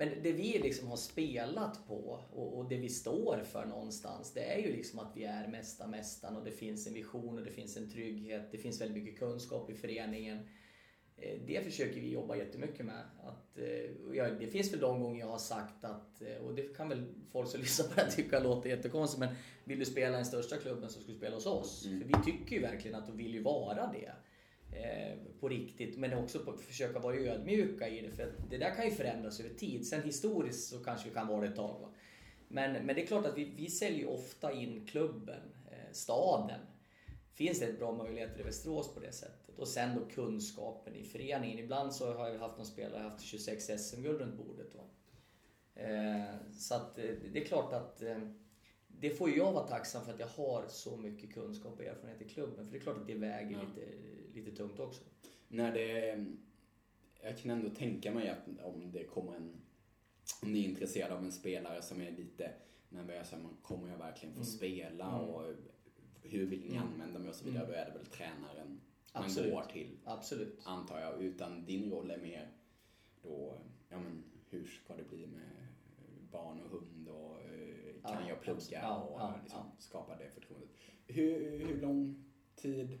men 0.00 0.22
det 0.22 0.32
vi 0.32 0.58
liksom 0.58 0.88
har 0.88 0.96
spelat 0.96 1.86
på 1.86 2.20
och, 2.32 2.58
och 2.58 2.68
det 2.68 2.76
vi 2.76 2.88
står 2.88 3.42
för 3.44 3.66
någonstans, 3.66 4.32
det 4.34 4.52
är 4.52 4.58
ju 4.58 4.72
liksom 4.72 4.98
att 4.98 5.16
vi 5.16 5.24
är 5.24 5.48
mesta 5.48 5.86
mästaren 5.86 6.36
och 6.36 6.44
det 6.44 6.50
finns 6.50 6.86
en 6.86 6.94
vision 6.94 7.38
och 7.38 7.44
det 7.44 7.50
finns 7.50 7.76
en 7.76 7.90
trygghet. 7.90 8.52
Det 8.52 8.58
finns 8.58 8.80
väldigt 8.80 9.02
mycket 9.04 9.18
kunskap 9.18 9.70
i 9.70 9.74
föreningen. 9.74 10.38
Eh, 11.16 11.38
Det 11.46 11.64
försöker 11.64 12.00
vi 12.00 12.12
jobba 12.12 12.36
jättemycket 12.36 12.86
med. 12.86 13.04
Att, 13.22 13.58
eh, 13.58 14.16
jag, 14.16 14.38
det 14.40 14.46
finns 14.46 14.72
väl 14.72 14.80
de 14.80 15.00
gånger 15.00 15.20
jag 15.20 15.26
har 15.26 15.38
sagt 15.38 15.84
att, 15.84 16.22
eh, 16.22 16.36
och 16.36 16.54
det 16.54 16.76
kan 16.76 16.88
väl 16.88 17.14
folk 17.32 17.48
som 17.48 17.60
lyssnar 17.66 17.88
på 17.88 17.94
det 17.94 18.00
här 18.00 18.10
tycka 18.10 18.40
låter 18.40 18.70
jättekonstigt, 18.70 19.20
men 19.20 19.34
vill 19.64 19.78
du 19.78 19.84
spela 19.84 20.08
i 20.08 20.16
den 20.16 20.26
största 20.26 20.56
klubben 20.56 20.90
så 20.90 21.00
ska 21.00 21.12
du 21.12 21.18
spela 21.18 21.34
hos 21.34 21.46
oss. 21.46 21.82
För 21.82 22.04
vi 22.04 22.14
tycker 22.24 22.56
ju 22.56 22.62
verkligen 22.62 22.96
att 22.98 23.06
de 23.06 23.16
vill 23.16 23.34
ju 23.34 23.42
vara 23.42 23.92
det. 23.92 24.12
Eh, 24.72 25.16
på 25.40 25.48
riktigt, 25.48 25.98
men 25.98 26.14
också 26.14 26.38
på 26.38 26.50
att 26.50 26.60
försöka 26.60 26.98
vara 26.98 27.16
ödmjuka 27.16 27.88
i 27.88 28.00
det. 28.00 28.10
För 28.10 28.32
det 28.50 28.58
där 28.58 28.74
kan 28.74 28.84
ju 28.84 28.90
förändras 28.90 29.40
över 29.40 29.54
tid. 29.54 29.86
Sen 29.86 30.02
historiskt 30.02 30.68
så 30.68 30.84
kanske 30.84 31.08
vi 31.08 31.14
kan 31.14 31.28
vara 31.28 31.40
det 31.40 31.46
ett 31.46 31.56
tag. 31.56 31.80
Va? 31.80 31.88
Men, 32.48 32.72
men 32.72 32.96
det 32.96 33.02
är 33.02 33.06
klart 33.06 33.26
att 33.26 33.38
vi, 33.38 33.44
vi 33.56 33.70
säljer 33.70 34.08
ofta 34.08 34.52
in 34.52 34.86
klubben, 34.86 35.40
eh, 35.70 35.92
staden. 35.92 36.60
Finns 37.32 37.60
det 37.60 37.66
ett 37.66 37.78
bra 37.78 37.92
möjligheter 37.92 38.40
i 38.40 38.42
Västerås 38.42 38.94
på 38.94 39.00
det 39.00 39.12
sättet? 39.12 39.58
Och 39.58 39.68
sen 39.68 39.98
då 39.98 40.14
kunskapen 40.14 40.96
i 40.96 41.04
föreningen. 41.04 41.58
Ibland 41.58 41.94
så 41.94 42.12
har 42.12 42.28
jag 42.28 42.38
haft 42.38 42.56
någon 42.56 42.66
spelare 42.66 43.02
haft 43.02 43.20
26 43.20 43.70
SM-guld 43.78 44.20
runt 44.20 44.36
bordet. 44.36 44.74
Va? 44.74 44.82
Eh, 45.74 46.52
så 46.58 46.74
att 46.74 46.98
eh, 46.98 47.04
det 47.32 47.40
är 47.40 47.44
klart 47.44 47.72
att 47.72 48.02
eh, 48.02 48.18
det 49.00 49.10
får 49.10 49.30
jag 49.30 49.52
vara 49.52 49.66
tacksam 49.66 50.04
för 50.04 50.12
att 50.12 50.20
jag 50.20 50.26
har 50.26 50.64
så 50.68 50.96
mycket 50.96 51.34
kunskap 51.34 51.78
och 51.78 51.84
erfarenhet 51.84 52.22
i 52.22 52.28
klubben. 52.28 52.64
För 52.66 52.72
det 52.72 52.78
är 52.78 52.80
klart 52.80 52.96
att 52.96 53.06
det 53.06 53.14
väger 53.14 53.50
Ja. 53.52 53.62
lite, 53.62 53.86
lite 54.34 54.56
tungt 54.56 54.80
också. 54.80 55.02
när 55.48 55.74
det... 55.74 56.26
Jag 57.22 57.38
kan 57.38 57.50
ändå 57.50 57.70
tänka 57.70 58.12
mig 58.14 58.28
att 58.28 58.64
om 58.64 58.92
det 58.92 59.04
kommer 59.04 59.34
en... 59.36 59.60
Om 60.42 60.52
ni 60.52 60.64
är 60.64 60.68
intresserade 60.68 61.14
av 61.14 61.24
en 61.24 61.32
spelare 61.32 61.82
som 61.82 62.00
är 62.00 62.10
lite 62.10 62.52
nervös, 62.88 63.32
man 63.32 63.56
kommer 63.62 63.88
jag 63.88 63.98
verkligen 63.98 64.34
få 64.34 64.44
spela 64.44 65.18
och 65.20 65.54
hur 66.22 66.46
vill 66.46 66.64
ni 66.70 66.76
använda 66.76 67.18
mig 67.18 67.28
och 67.28 67.34
så 67.34 67.44
vidare, 67.44 67.66
då 67.66 67.72
är 67.72 67.84
det 67.84 67.92
väl 67.98 68.06
tränaren 68.06 68.80
man 69.14 69.24
Absolut. 69.24 69.52
går 69.52 69.62
till, 69.62 69.98
Absolut. 70.04 70.58
antar 70.64 71.00
jag. 71.00 71.22
Utan 71.22 71.64
din 71.64 71.90
roll 71.90 72.10
är 72.10 72.18
mer 72.18 72.48
då, 73.22 73.58
ja 73.88 73.98
men 74.00 74.24
hur 74.50 74.64
ska 74.66 74.96
det 74.96 75.08
bli 75.08 75.26
med 75.26 75.66
barn 76.30 76.60
och 76.60 76.70
hund 76.70 76.99
kan 78.12 78.22
Ja, 78.22 78.28
jag 78.28 78.40
plugga 78.40 78.94
och 78.94 79.20
liksom 79.42 79.62
skapa 79.78 80.16
det 80.16 80.30
förtroendet. 80.30 80.70
hur, 81.06 81.58
hur 81.58 81.80
lång 81.80 82.24
tid, 82.56 82.98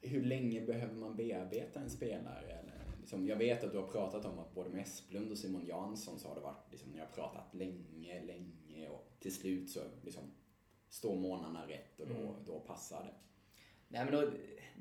hur 0.00 0.24
länge 0.24 0.60
behöver 0.66 0.94
man 0.94 1.16
bearbeta 1.16 1.80
en 1.80 1.90
spelare? 1.90 2.46
Eller, 2.52 2.84
liksom, 3.00 3.26
jag 3.26 3.36
vet 3.36 3.64
att 3.64 3.72
du 3.72 3.78
har 3.78 3.86
pratat 3.88 4.24
om 4.24 4.38
att 4.38 4.54
både 4.54 4.70
med 4.70 4.82
Esplund 4.82 5.30
och 5.30 5.38
Simon 5.38 5.66
Jansson 5.66 6.18
så 6.18 6.28
har 6.28 6.34
det 6.34 6.40
varit, 6.40 6.70
liksom, 6.70 6.90
ni 6.90 6.98
har 6.98 7.06
pratat 7.06 7.54
länge, 7.54 8.22
länge 8.24 8.88
och 8.88 9.06
till 9.20 9.34
slut 9.34 9.70
så 9.70 9.80
liksom, 10.04 10.22
står 10.88 11.16
månaderna 11.16 11.68
rätt 11.68 12.00
och 12.00 12.06
då, 12.08 12.14
Mm. 12.14 12.44
då 12.46 12.60
passar 12.60 13.04
det. 13.04 13.14
Nej, 13.88 14.04
men 14.04 14.14
då, 14.14 14.20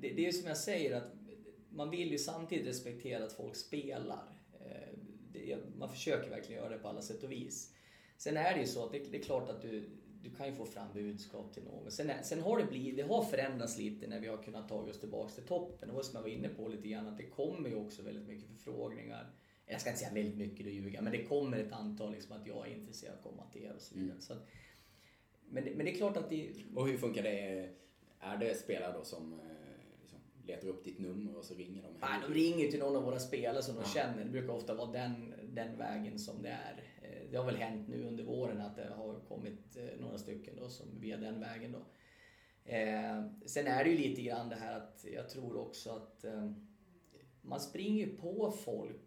det, 0.02 0.14
det 0.14 0.28
är 0.28 0.32
som 0.32 0.48
jag 0.48 0.58
säger 0.58 0.96
att 0.98 1.12
man 1.70 1.90
vill 1.90 2.12
ju 2.12 2.18
samtidigt 2.18 2.68
respektera 2.68 3.24
att 3.26 3.34
folk 3.34 3.56
spelar. 3.56 4.24
Eh, 4.60 4.98
Det, 5.34 5.58
man 5.78 5.90
försöker 5.90 6.30
verkligen 6.30 6.62
göra 6.62 6.74
det 6.74 6.78
på 6.80 6.88
alla 6.88 7.02
sätt 7.02 7.24
och 7.24 7.32
vis. 7.32 7.76
Sen 8.20 8.38
är 8.38 8.54
det 8.54 8.60
ju 8.60 8.66
så 8.68 8.86
att 8.86 8.92
det, 8.92 9.12
det 9.12 9.18
är 9.18 9.22
klart 9.22 9.50
att 9.50 9.62
du, 9.62 9.90
du 10.22 10.30
kan 10.30 10.48
ju 10.48 10.54
få 10.56 10.66
fram 10.66 10.94
budskap 10.94 11.54
till 11.54 11.64
någon. 11.64 11.92
Sen, 11.92 12.12
sen 12.24 12.40
har 12.42 12.58
det 12.58 12.66
blivit, 12.66 12.98
det 12.98 13.04
har 13.04 13.24
förändrats 13.24 13.78
lite 13.78 14.08
när 14.08 14.20
vi 14.20 14.28
har 14.28 14.38
kunnat 14.38 14.70
ta 14.70 14.76
oss 14.76 15.00
tillbaka 15.00 15.30
till 15.34 15.44
toppen. 15.44 15.94
Var 15.94 16.02
som 16.02 16.16
jag 16.16 16.22
var 16.22 16.30
inne 16.30 16.50
på 16.50 16.68
lite 16.68 16.88
grann 16.88 17.08
att 17.08 17.18
det 17.18 17.24
kommer 17.26 17.70
ju 17.70 17.76
också 17.76 18.02
väldigt 18.02 18.28
mycket 18.28 18.50
förfrågningar. 18.50 19.30
Jag 19.66 19.82
ska 19.82 19.90
inte 19.90 20.00
säga 20.00 20.14
väldigt 20.14 20.38
mycket 20.38 20.66
och 20.66 20.72
ljuga, 20.72 21.02
men 21.02 21.12
det 21.12 21.24
kommer 21.24 21.58
ett 21.60 21.72
antal 21.72 22.12
liksom 22.12 22.36
att 22.38 22.48
jag 22.48 22.68
är 22.68 22.72
intresserad 22.76 23.14
av 23.14 23.18
att 23.18 23.24
komma 23.24 23.44
till 23.52 23.64
er 23.64 23.74
och 23.76 23.82
så 23.82 23.96
vidare. 23.96 24.12
Mm. 24.12 24.22
Så 24.22 24.34
att, 24.34 24.48
men, 25.50 25.64
men 25.64 25.86
det 25.86 25.92
är 25.92 25.96
klart 25.98 26.18
att 26.18 26.30
det, 26.30 26.50
Och 26.76 26.88
hur 26.88 26.98
funkar 26.98 27.24
det? 27.24 27.70
Är 28.20 28.38
det 28.38 28.56
spelare 28.60 28.94
då 28.98 29.04
som 29.04 29.34
eh, 29.34 29.40
liksom, 30.02 30.20
letar 30.46 30.68
upp 30.68 30.84
ditt 30.84 31.00
nummer 31.00 31.38
och 31.38 31.46
så 31.46 31.54
ringer 31.54 31.84
de? 31.84 31.94
Nej, 32.02 32.20
de 32.28 32.34
ringer 32.34 32.72
till 32.72 32.80
någon 32.80 32.96
av 32.96 33.04
våra 33.04 33.20
spelare 33.20 33.64
som 33.64 33.76
de 33.76 33.82
Ja. 33.82 33.90
känner. 33.90 34.24
Det 34.24 34.30
brukar 34.32 34.54
ofta 34.54 34.74
vara 34.76 34.92
den, 34.92 35.34
den 35.54 35.78
vägen 35.78 36.20
som 36.20 36.42
det 36.42 36.50
är. 36.50 36.84
Det 37.32 37.38
har 37.38 37.46
väl 37.46 37.56
hänt 37.56 37.88
nu 37.88 38.04
under 38.04 38.24
våren 38.24 38.62
att 38.62 38.76
det 38.76 38.94
har 38.98 39.20
kommit 39.28 39.78
eh, 39.78 40.00
några 40.00 40.18
stycken 40.18 40.56
då 40.56 40.70
som 40.70 41.00
via 41.00 41.18
den 41.18 41.40
vägen 41.40 41.72
då. 41.72 41.86
Eh, 42.72 43.24
sen 43.46 43.68
är 43.68 43.84
det 43.84 43.90
ju 43.90 43.98
lite 43.98 44.22
grann 44.22 44.50
det 44.50 44.56
här 44.56 44.78
att 44.78 45.06
jag 45.14 45.30
tror 45.30 45.58
också 45.58 45.90
att 45.90 46.24
eh, 46.24 46.52
man 47.42 47.60
springer 47.60 48.08
på 48.08 48.52
folk. 48.52 49.02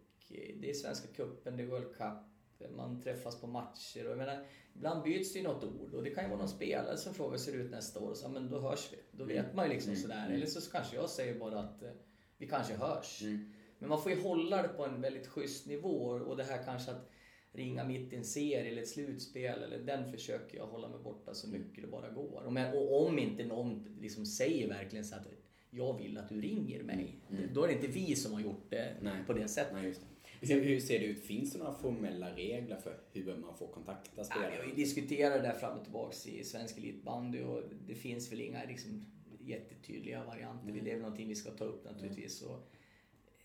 Det 0.59 0.69
är 0.69 0.73
Svenska 0.73 1.07
Cupen, 1.07 1.57
det 1.57 1.63
är 1.63 1.67
World 1.67 1.95
Cup, 1.95 2.69
man 2.75 3.01
träffas 3.01 3.41
på 3.41 3.47
matcher 3.47 4.05
och 4.05 4.11
jag 4.11 4.17
menar, 4.17 4.45
ibland 4.75 5.03
byts 5.03 5.33
det 5.33 5.39
ju 5.39 5.45
något 5.45 5.63
ord 5.63 5.93
och 5.93 6.03
det 6.03 6.09
kan 6.09 6.23
ju 6.23 6.29
vara 6.29 6.39
någon 6.39 6.49
spelare 6.49 6.97
som 6.97 7.13
frågar 7.13 7.31
hur 7.31 7.37
ser 7.37 7.51
det 7.51 7.57
ut 7.57 7.71
nästa 7.71 7.99
år 7.99 8.09
och 8.09 8.17
så, 8.17 8.29
men 8.29 8.49
då 8.49 8.59
hörs 8.59 8.89
vi. 8.91 8.97
Då 9.11 9.25
vet 9.25 9.53
man 9.53 9.65
ju 9.65 9.73
liksom 9.73 9.91
Mm. 9.91 10.01
sådär. 10.01 10.25
Mm. 10.25 10.31
Eller 10.31 10.45
så 10.45 10.71
kanske 10.71 10.95
jag 10.95 11.09
säger 11.09 11.39
bara 11.39 11.59
att 11.59 11.83
eh, 11.83 11.89
vi 12.37 12.47
kanske 12.47 12.75
hörs. 12.75 13.21
Mm. 13.21 13.53
Men 13.79 13.89
man 13.89 14.01
får 14.01 14.11
ju 14.11 14.21
hålla 14.21 14.61
det 14.61 14.67
på 14.67 14.85
en 14.85 15.01
väldigt 15.01 15.27
schysst 15.27 15.67
nivå 15.67 16.05
och 16.05 16.37
det 16.37 16.43
här 16.43 16.63
kanske 16.63 16.91
att 16.91 17.09
ringa 17.53 17.83
mitt 17.83 18.13
i 18.13 18.15
en 18.15 18.23
serie 18.23 18.71
eller 18.71 18.81
ett 18.81 18.87
slutspel, 18.87 19.63
eller 19.63 19.79
den 19.79 20.11
försöker 20.11 20.57
jag 20.57 20.65
hålla 20.67 20.87
mig 20.89 20.99
borta 21.03 21.33
så 21.33 21.47
mycket 21.49 21.83
det 21.83 21.87
bara 21.91 22.09
går. 22.09 22.43
Och, 22.45 22.53
men, 22.53 22.77
och 22.77 23.07
om 23.07 23.19
inte 23.19 23.45
någon 23.45 23.97
liksom 24.01 24.25
säger 24.25 24.67
verkligen 24.67 25.05
så 25.05 25.15
att 25.15 25.27
jag 25.69 25.97
vill 25.97 26.17
att 26.17 26.29
du 26.29 26.41
ringer 26.41 26.83
mig, 26.83 27.15
Mm. 27.31 27.53
då 27.53 27.63
är 27.63 27.67
det 27.67 27.73
inte 27.73 27.87
vi 27.87 28.15
som 28.15 28.33
har 28.33 28.41
gjort 28.41 28.69
det 28.69 28.93
Nej. 29.01 29.13
på 29.27 29.33
det 29.33 29.47
sättet. 29.47 29.73
Nej. 29.73 29.93
Hur, 30.41 30.79
ser 30.79 30.99
det 30.99 31.05
ut? 31.05 31.19
Finns 31.19 31.53
det 31.53 31.59
några 31.59 31.73
formella 31.73 32.35
regler 32.35 32.75
för 32.75 32.97
hur 33.13 33.35
man 33.37 33.57
får 33.57 33.67
kontakta 33.67 34.11
Ja, 34.15 34.23
spelare? 34.23 34.51
vi 34.51 34.57
har 34.57 34.65
ju 34.65 34.75
diskuterat 34.75 35.33
det 35.41 35.47
där 35.47 35.53
fram 35.59 35.77
och 35.77 35.83
tillbaks 35.83 36.27
i 36.27 36.43
svensk 36.43 36.77
elitbandy 36.77 37.41
och 37.43 37.63
det 37.87 37.95
finns 37.95 38.31
väl 38.31 38.41
inga 38.41 38.63
liksom, 38.65 39.05
jättetydliga 39.39 40.23
varianter. 40.25 40.69
Mm. 40.69 40.83
Det 40.83 40.89
är 40.91 40.93
väl 40.95 41.01
någonting 41.03 41.27
vi 41.27 41.35
ska 41.35 41.51
ta 41.51 41.65
upp 41.65 41.85
naturligtvis. 41.85 42.41
Och 42.41 42.67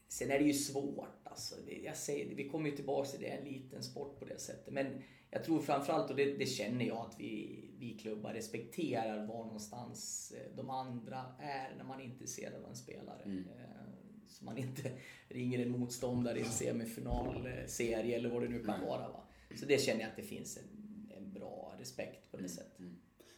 sen 0.09 0.31
är 0.31 0.39
det 0.39 0.45
ju 0.45 0.55
svårt 0.55 1.09
alltså. 1.25 1.55
Jag 1.85 1.97
säger, 1.97 2.35
vi 2.35 2.49
kommer 2.49 2.71
ju 2.71 2.77
tillbaks 2.77 3.11
till 3.11 3.21
det, 3.21 3.29
är 3.31 3.39
en 3.39 3.45
liten 3.53 3.83
sport 3.83 4.19
på 4.19 4.25
det 4.25 4.39
sättet. 4.39 4.73
Men 4.75 5.03
jag 5.31 5.45
tror 5.45 5.61
framförallt, 5.61 6.11
och 6.11 6.17
det, 6.17 6.33
det 6.37 6.47
känner 6.47 6.85
jag 6.85 6.97
att 6.97 7.15
vi, 7.21 7.61
vi 7.79 7.99
klubbar 7.99 8.33
respekterar 8.35 9.27
var 9.27 9.45
någonstans 9.45 10.33
eh, 10.37 10.57
de 10.57 10.71
andra 10.71 11.25
är 11.41 11.75
när 11.77 11.85
man 11.85 12.01
är 12.01 12.05
intresserad 12.05 12.55
av 12.55 12.71
en 12.71 12.77
spelare. 12.77 13.23
Mm. 13.23 13.39
Eh, 13.49 13.65
Så 14.29 14.45
man 14.45 14.59
inte 14.59 14.93
ringer 15.29 15.59
en 15.59 15.71
motståndare 15.71 16.39
i 16.39 16.43
en 16.43 16.49
semifinalserie 16.51 18.17
eller 18.17 18.29
vad 18.29 18.43
det 18.43 18.49
nu 18.49 18.65
kan 18.65 18.79
Nej. 18.81 18.89
vara. 18.89 19.09
Va? 19.09 19.23
Så 19.57 19.67
det 19.67 19.81
känner 19.83 20.01
jag 20.01 20.11
att 20.11 20.17
det 20.17 20.23
finns 20.23 20.57
en, 20.57 21.11
en 21.17 21.33
bra 21.33 21.75
respekt 21.79 22.31
på 22.31 22.37
det 22.37 22.41
Mm, 22.43 22.49
sättet. 22.49 22.79
mm. 22.79 22.97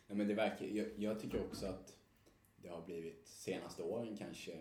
Ja, 0.08 0.14
men 0.14 0.28
det 0.28 0.34
verkar, 0.34 0.66
jag, 0.66 0.86
jag 0.96 1.20
tycker 1.20 1.40
också 1.46 1.66
att 1.66 1.96
det 2.56 2.68
har 2.68 2.82
blivit 2.86 3.28
senaste 3.28 3.82
åren 3.82 4.16
kanske 4.16 4.52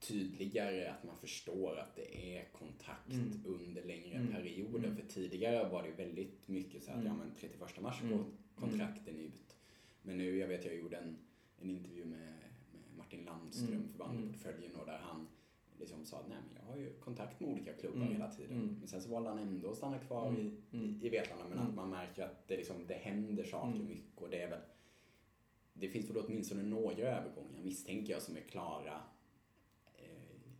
tydligare 0.00 0.88
att 0.90 1.04
man 1.04 1.16
förstår 1.18 1.76
att 1.78 1.96
det 1.96 2.36
är 2.38 2.44
kontakt 2.52 3.12
Mm. 3.12 3.42
under 3.46 3.84
längre 3.84 4.14
Mm. 4.16 4.32
perioder. 4.32 4.78
Mm. 4.88 4.96
För 4.96 5.02
tidigare 5.06 5.68
var 5.68 5.82
det 5.82 5.90
väldigt 6.04 6.48
mycket 6.48 6.82
så 6.82 6.90
att 6.90 6.96
Mm. 6.96 7.06
ja, 7.06 7.14
men 7.14 7.30
31 7.40 7.80
mars 7.80 8.00
Mm. 8.02 8.16
går 8.18 8.24
kontrakten 8.54 9.16
ut. 9.20 9.56
Men 10.02 10.16
nu, 10.18 10.38
jag 10.38 10.48
vet 10.48 10.64
jag 10.64 10.76
gjorde 10.76 10.96
en, 10.96 11.16
en 11.60 11.70
intervju 11.70 12.04
med, 12.04 12.18
med 12.72 12.96
Martin 12.96 13.24
Landström 13.24 13.72
Mm. 13.72 13.88
för 13.88 13.98
bandet 13.98 14.18
Mm. 14.20 14.32
portföljen 14.32 14.74
och 14.74 14.86
där 14.86 14.98
han 14.98 15.26
liksom 15.78 16.04
sa 16.04 16.18
att 16.18 16.28
nej 16.28 16.38
men 16.46 16.56
jag 16.62 16.72
har 16.72 16.76
ju 16.78 16.92
kontakt 17.00 17.40
med 17.40 17.50
olika 17.50 17.72
klubbar 17.72 17.96
Mm. 18.00 18.12
hela 18.12 18.30
tiden. 18.30 18.56
Mm. 18.60 18.76
Men 18.78 18.88
sen 18.88 19.02
så 19.02 19.08
valde 19.10 19.28
han 19.28 19.38
ändå 19.38 19.70
att 19.70 19.76
stanna 19.76 19.98
kvar 19.98 20.28
Mm. 20.28 20.40
i, 20.40 20.76
Mm. 20.76 21.00
i, 21.02 21.06
i 21.06 21.08
Vetlanda 21.08 21.44
men 21.48 21.58
Mm. 21.58 21.68
att 21.68 21.74
man 21.74 21.90
märker 21.90 22.22
att 22.22 22.48
det, 22.48 22.56
liksom, 22.56 22.76
det 22.86 22.94
händer 22.94 23.44
saker 23.44 23.74
Mm. 23.76 23.88
mycket 23.88 24.18
och 24.22 24.30
det 24.30 24.42
är 24.42 24.50
väl 24.50 24.60
det 25.72 25.88
finns 25.88 26.10
väl 26.10 26.16
åtminstone 26.16 26.62
några 26.62 27.02
övergångar 27.18 27.62
misstänker 27.62 28.12
jag 28.12 28.22
som 28.22 28.36
är 28.36 28.40
klara 28.40 29.00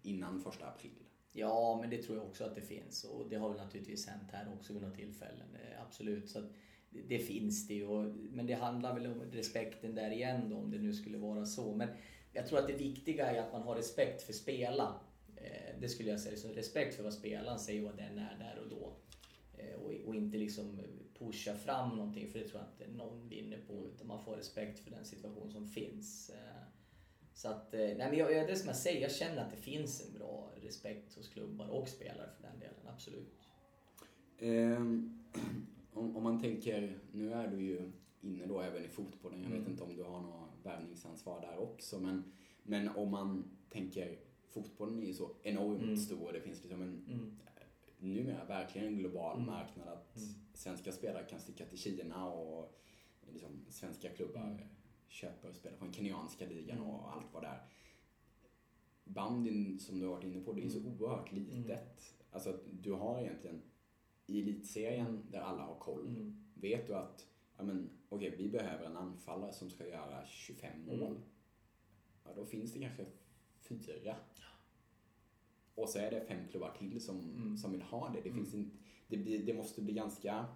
innan 0.02 0.40
första 0.40 0.66
april. 0.66 1.04
Ja, 1.32 1.78
men 1.80 1.90
det 1.90 2.02
tror 2.02 2.16
jag 2.18 2.26
också 2.26 2.44
att 2.44 2.54
det 2.54 2.60
finns. 2.62 3.04
Och 3.04 3.28
det 3.30 3.36
har 3.36 3.48
väl 3.48 3.58
naturligtvis 3.58 4.06
hänt 4.06 4.28
här 4.32 4.52
också 4.52 4.72
vid 4.72 4.82
några 4.82 4.94
tillfällen. 4.96 5.48
Eh, 5.54 5.82
absolut. 5.86 6.28
Så 6.30 6.38
att 6.38 6.50
det, 7.08 7.18
finns 7.18 7.68
det 7.68 7.74
ju. 7.74 7.86
Och- 7.86 8.14
Men 8.16 8.46
det 8.46 8.54
handlar 8.54 8.94
väl 8.94 9.06
om 9.06 9.22
respekten 9.32 9.94
där 9.94 10.10
igen 10.10 10.50
då, 10.50 10.56
om 10.56 10.70
det 10.70 10.78
nu 10.78 10.92
skulle 10.94 11.18
vara 11.18 11.46
så. 11.46 11.74
Men 11.74 11.88
jag 12.32 12.46
tror 12.46 12.58
att 12.58 12.66
det 12.66 12.72
viktiga 12.76 13.26
är 13.30 13.38
att 13.40 13.52
man 13.52 13.62
har 13.62 13.74
respekt 13.76 14.22
för 14.22 14.32
spela. 14.32 15.00
Eh, 15.36 15.80
det 15.80 15.88
skulle 15.88 16.10
jag 16.10 16.20
säga. 16.20 16.36
Så 16.36 16.48
respekt 16.48 16.94
för 16.94 17.02
vad 17.02 17.14
spelaren 17.14 17.58
säger 17.58 17.80
och 17.82 17.86
vad 17.88 17.96
den 17.96 18.18
är 18.18 18.36
där 18.38 18.62
och 18.62 18.68
då. 18.70 18.96
Eh, 19.58 19.74
och, 19.80 19.92
och 20.08 20.14
inte 20.14 20.38
liksom 20.38 20.80
pusha 21.18 21.54
fram 21.54 21.96
någonting, 21.96 22.28
för 22.28 22.38
det 22.38 22.48
tror 22.48 22.62
jag 22.62 22.86
inte 22.86 22.96
någon 22.98 23.28
vinner 23.28 23.58
på. 23.66 23.88
Utan 23.94 24.06
man 24.06 24.24
får 24.24 24.36
respekt 24.36 24.78
för 24.78 24.90
den 24.90 25.04
situation 25.04 25.50
som 25.50 25.68
finns. 25.68 26.30
Eh, 27.38 27.42
Så 27.42 27.48
att, 27.48 27.74
eh, 27.74 27.80
nej 27.80 27.96
men 27.96 28.16
jag, 28.18 28.28
det 28.28 28.50
är 28.52 28.54
som 28.54 28.66
jag 28.66 28.76
säger, 28.76 29.00
jag 29.02 29.12
känner 29.12 29.44
att 29.44 29.50
det 29.50 29.56
finns 29.56 30.06
en 30.06 30.18
bra 30.18 30.50
respekt 30.62 31.14
hos 31.14 31.28
klubbar 31.28 31.68
och 31.68 31.88
spelare 31.88 32.30
för 32.36 32.42
den 32.42 32.58
delen, 32.58 32.74
absolut. 32.94 33.32
Ehm, 34.38 35.24
om, 35.92 36.16
om 36.16 36.22
man 36.22 36.40
tänker, 36.40 36.98
nu 37.12 37.32
är 37.32 37.48
du 37.48 37.60
ju 37.62 37.92
inne 38.20 38.46
då 38.46 38.60
även 38.60 38.84
i 38.84 38.88
fotbollen, 38.88 39.42
jag 39.42 39.50
vet 39.50 39.58
Mm. 39.58 39.70
inte 39.70 39.82
om 39.82 39.96
du 39.96 40.02
har 40.02 40.20
något 40.20 40.48
värvningsansvar 40.62 41.40
där 41.40 41.58
också, 41.58 42.00
men, 42.00 42.32
men 42.62 42.88
om 42.88 43.10
man 43.10 43.44
tänker, 43.70 44.18
fotbollen 44.50 45.02
är 45.02 45.06
ju 45.06 45.14
så 45.14 45.30
enormt 45.42 45.82
Mm. 45.82 45.96
stor 45.96 46.26
och 46.26 46.32
det 46.32 46.40
finns 46.40 46.62
liksom 46.62 46.82
en 46.82 47.04
Mm. 47.08 47.38
numera 47.98 48.44
verkligen 48.44 48.86
en 48.88 48.98
global 48.98 49.36
Mm. 49.36 49.46
marknad 49.46 49.88
att 49.88 50.16
Mm. 50.16 50.28
svenska 50.54 50.92
spelare 50.92 51.24
kan 51.24 51.40
sticka 51.40 51.64
till 51.66 51.78
Kina 51.78 52.32
och 52.32 52.78
liksom, 53.32 53.64
svenska 53.68 54.08
klubbar 54.08 54.68
Mm. 55.08 55.32
köper 55.32 55.48
och 55.48 55.54
spelar 55.54 55.76
på 55.76 55.84
den 55.84 55.94
kenyanska 55.94 56.46
ligan 56.46 56.78
Mm. 56.78 56.90
och 56.90 57.12
allt 57.16 57.26
vad 57.32 57.42
det 57.42 57.46
är. 57.48 57.62
Bandyn 59.04 59.80
som 59.80 59.98
du 59.98 60.06
har 60.06 60.14
varit 60.14 60.24
inne 60.24 60.40
på, 60.40 60.52
det 60.52 60.64
är 60.64 60.68
så 60.68 60.78
Mm. 60.78 60.92
oerhört 61.00 61.32
litet. 61.32 62.14
Alltså 62.30 62.50
att 62.50 62.60
du 62.82 62.92
har 62.92 63.20
egentligen 63.20 63.62
i 64.26 64.40
elitserien 64.42 65.26
där 65.30 65.40
alla 65.40 65.62
har 65.62 65.74
koll. 65.74 66.06
Mm. 66.06 66.44
Vet 66.54 66.86
du 66.86 66.94
att 66.94 67.26
ja, 67.56 67.62
men, 67.64 67.90
okej, 68.08 68.34
vi 68.38 68.48
behöver 68.48 68.84
en 68.84 68.96
anfallare 68.96 69.52
som 69.52 69.70
ska 69.70 69.88
göra 69.88 70.26
25 70.26 70.86
mål. 70.86 71.02
Mm. 71.02 71.16
Ja, 72.24 72.30
då 72.36 72.44
finns 72.46 72.72
det 72.72 72.78
kanske 72.80 73.06
fyra. 73.60 74.16
Och 75.74 75.88
så 75.88 75.98
är 75.98 76.10
det 76.10 76.20
fem 76.28 76.48
klubbar 76.50 76.74
till 76.78 77.00
som, 77.00 77.20
Mm. 77.20 77.56
som 77.56 77.72
vill 77.72 77.82
ha 77.82 78.08
det. 78.08 78.20
Det, 78.20 78.28
Mm. 78.28 78.44
finns 78.44 78.54
inte, 78.54 78.76
det, 79.08 79.16
blir, 79.16 79.46
det 79.46 79.54
måste 79.54 79.82
bli 79.82 79.92
ganska 79.94 80.46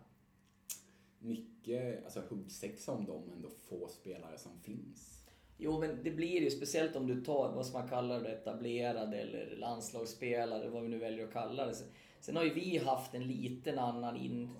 mycket 1.23 2.05
alltså, 2.05 2.21
huggsexa 2.29 2.93
om 2.93 3.07
de 3.07 3.33
ändå 3.33 3.49
få 3.51 3.89
spelare 3.89 4.39
som 4.39 4.61
finns. 4.61 5.23
Jo, 5.57 5.81
men 5.81 6.03
det 6.05 6.11
blir 6.11 6.41
ju 6.41 6.51
speciellt 6.51 6.97
om 6.97 7.07
du 7.07 7.25
tar 7.25 7.53
vad 7.53 7.67
som 7.67 7.81
man 7.81 7.89
kallar 7.89 8.21
det 8.21 8.33
etablerade 8.33 9.17
eller 9.17 9.57
landslagsspelare, 9.57 10.69
vad 10.69 10.83
vi 10.83 10.89
nu 10.89 10.99
väljer 10.99 11.27
att 11.27 11.33
kalla 11.33 11.67
det. 11.67 11.75
Sen 12.21 12.37
har 12.37 12.45
ju 12.45 12.55
vi 12.55 12.79
haft 12.79 13.15
en 13.15 13.29
liten 13.29 13.79
annan 13.79 14.17
in, 14.17 14.51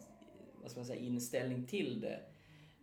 vad 0.63 0.71
ska 0.71 0.81
man 0.81 0.87
säga, 0.87 1.01
inställning 1.01 1.67
till 1.67 2.01
det. 2.01 2.21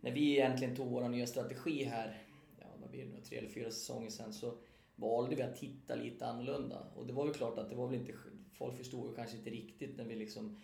När 0.00 0.12
vi 0.12 0.32
egentligen 0.32 0.76
tog 0.76 0.88
vår 0.88 1.08
nya 1.08 1.26
strategi 1.26 1.84
här, 1.84 2.22
ja, 2.58 2.66
vad 2.80 2.90
blir 2.90 3.04
det 3.04 3.10
nu, 3.10 3.20
tre 3.20 3.38
eller 3.38 3.48
fyra 3.48 3.70
säsonger 3.70 4.10
sedan, 4.10 4.32
så 4.32 4.54
valde 4.96 5.36
vi 5.36 5.42
att 5.42 5.56
titta 5.56 5.94
lite 5.94 6.26
annorlunda. 6.26 6.86
Och 6.96 7.06
det 7.06 7.12
var 7.12 7.26
ju 7.26 7.32
klart 7.32 7.58
att 7.58 7.70
det 7.70 7.76
var 7.76 7.86
väl 7.86 8.00
inte, 8.00 8.12
folk 8.52 8.76
förstod 8.76 9.10
ju 9.10 9.14
kanske 9.14 9.36
inte 9.36 9.50
riktigt 9.50 9.96
när 9.96 10.04
vi 10.04 10.14
liksom 10.14 10.56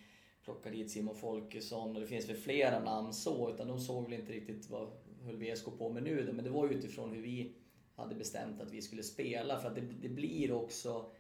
plockade 0.47 0.77
dit 0.77 0.91
Simon 0.91 1.15
Folkesson 1.15 1.95
och 1.95 2.01
det 2.01 2.07
finns 2.07 2.29
väl 2.29 2.37
flera 2.37 2.81
namn 2.81 3.13
så, 3.13 3.51
utan 3.55 3.69
de 3.69 3.81
såg 3.81 4.05
väl 4.05 4.21
inte 4.21 4.33
riktigt 4.33 4.71
vad 4.71 4.89
höll 5.23 5.37
VSK 5.37 5.65
på 5.79 5.89
med 5.89 6.03
nu 6.03 6.25
då, 6.27 6.33
men 6.33 6.45
det 6.45 6.51
var 6.51 6.69
ju 6.69 6.75
utifrån 6.75 7.13
hur 7.13 7.23
vi 7.23 7.57
hade 7.97 8.15
bestämt 8.15 8.61
att 8.61 8.73
vi 8.73 8.83
skulle 8.83 9.03
spela 9.03 9.59
för 9.59 9.69
att 9.69 9.75
det, 9.75 9.81
det 9.81 10.09
blir 10.09 10.53
också 10.53 11.11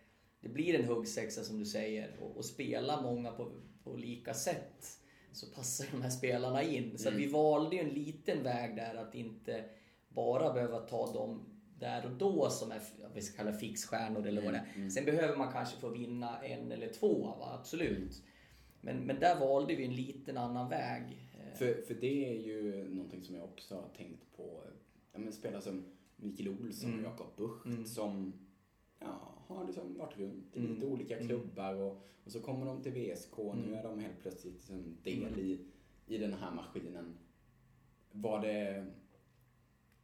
det 0.40 0.48
blir 0.48 0.74
en 0.74 0.84
huggsexa 0.84 1.44
som 1.44 1.58
du 1.58 1.64
säger 1.64 2.16
och, 2.20 2.36
och 2.36 2.44
spela 2.44 3.02
många 3.02 3.32
på, 3.32 3.52
på 3.84 3.96
lika 3.96 4.34
sätt 4.34 4.98
så 5.32 5.46
passar 5.46 5.86
de 5.90 6.02
här 6.02 6.10
spelarna 6.10 6.62
in. 6.62 6.98
Så 6.98 7.08
Mm. 7.08 7.20
vi 7.20 7.26
valde 7.26 7.76
ju 7.76 7.82
en 7.82 7.88
liten 7.88 8.42
väg 8.42 8.76
där 8.76 8.94
att 8.94 9.14
inte 9.14 9.64
bara 10.08 10.52
behöva 10.52 10.78
ta 10.78 11.12
dem 11.12 11.40
där 11.78 12.04
och 12.06 12.12
då 12.12 12.50
som 12.50 12.72
är, 12.72 12.80
vi 13.14 13.22
ska 13.22 13.36
kalla 13.36 13.52
fixstjärnor 13.52 14.26
eller 14.26 14.42
vad 14.42 14.52
det 14.52 14.58
är. 14.58 14.64
Mm, 14.64 14.76
mm. 14.76 14.90
Sen 14.90 15.04
behöver 15.04 15.36
man 15.36 15.52
kanske 15.52 15.80
få 15.80 15.88
vinna 15.88 16.42
en 16.42 16.72
eller 16.72 16.92
två, 16.92 17.36
va? 17.38 17.58
absolut. 17.60 18.22
Men, 18.86 19.06
men 19.06 19.20
där 19.20 19.40
valde 19.40 19.74
vi 19.74 19.84
en 19.84 19.94
liten 19.94 20.36
annan 20.36 20.68
väg. 20.68 21.02
För, 21.54 21.82
för 21.82 21.94
det 21.94 22.28
är 22.30 22.40
ju 22.40 22.88
någonting 22.94 23.22
som 23.22 23.34
jag 23.34 23.44
också 23.44 23.74
har 23.74 23.88
tänkt 23.96 24.36
på. 24.36 24.60
Ja, 25.12 25.18
men 25.18 25.32
spelare 25.32 25.62
som 25.62 25.84
Mikael 26.16 26.48
Olsson 26.48 26.90
Mm. 26.90 27.04
och 27.04 27.10
Jakob 27.10 27.36
Bucht 27.36 27.66
Mm. 27.66 27.84
som 27.84 28.32
ja, 28.98 29.34
har 29.46 29.66
liksom 29.66 29.98
varit 29.98 30.18
runt 30.18 30.56
i 30.56 30.58
Mm. 30.60 30.74
lite 30.74 30.86
olika 30.86 31.14
Mm. 31.16 31.26
klubbar 31.28 31.74
och, 31.74 32.06
och 32.24 32.32
så 32.32 32.40
kommer 32.40 32.66
de 32.66 32.82
till 32.82 32.92
VSK 32.92 33.38
och 33.38 33.56
nu 33.56 33.62
Mm. 33.62 33.74
är 33.78 33.82
de 33.82 33.98
helt 33.98 34.20
plötsligt 34.22 34.54
liksom 34.54 34.96
del 35.02 35.22
Mm. 35.26 35.38
i, 35.40 35.58
i 36.06 36.18
den 36.18 36.32
här 36.32 36.54
maskinen. 36.54 37.16
Var 38.12 38.40
det, 38.42 38.86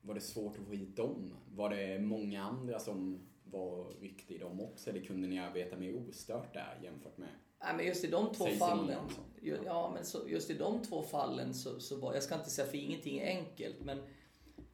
var 0.01 0.15
det 0.15 0.21
svårt 0.21 0.59
att 0.59 0.67
få 0.67 0.73
hit 0.73 0.97
dem? 0.97 1.31
Var 1.55 1.71
det 1.71 1.99
många 1.99 2.43
andra 2.43 2.79
som 2.79 3.19
var 3.45 3.93
viktiga 4.01 4.37
i 4.37 4.41
dem 4.41 4.61
också 4.61 4.91
eller 4.91 5.01
kunde 5.01 5.29
ni 5.29 5.39
arbeta 5.39 5.77
mer 5.77 6.09
ostört 6.09 6.55
där 6.55 6.79
jämfört 6.83 7.19
med 7.19 7.29
Nej, 7.63 7.77
men 7.77 7.87
just 7.87 8.05
i 8.05 8.07
de 8.07 8.33
två 8.33 8.45
Säg 8.45 8.57
fallen. 8.57 8.99
Ja, 9.65 9.91
men 9.95 10.05
så, 10.05 10.19
just 10.29 10.51
i 10.51 10.55
de 10.55 10.83
två 10.83 11.03
fallen 11.03 11.55
så, 11.55 11.81
så 11.81 11.97
var, 11.97 12.15
jag 12.15 12.23
ska 12.23 12.35
inte 12.35 12.51
säga 12.51 12.69
för 12.69 12.79
ingenting 12.79 13.19
är 13.19 13.27
enkelt, 13.27 13.77
men 13.85 13.99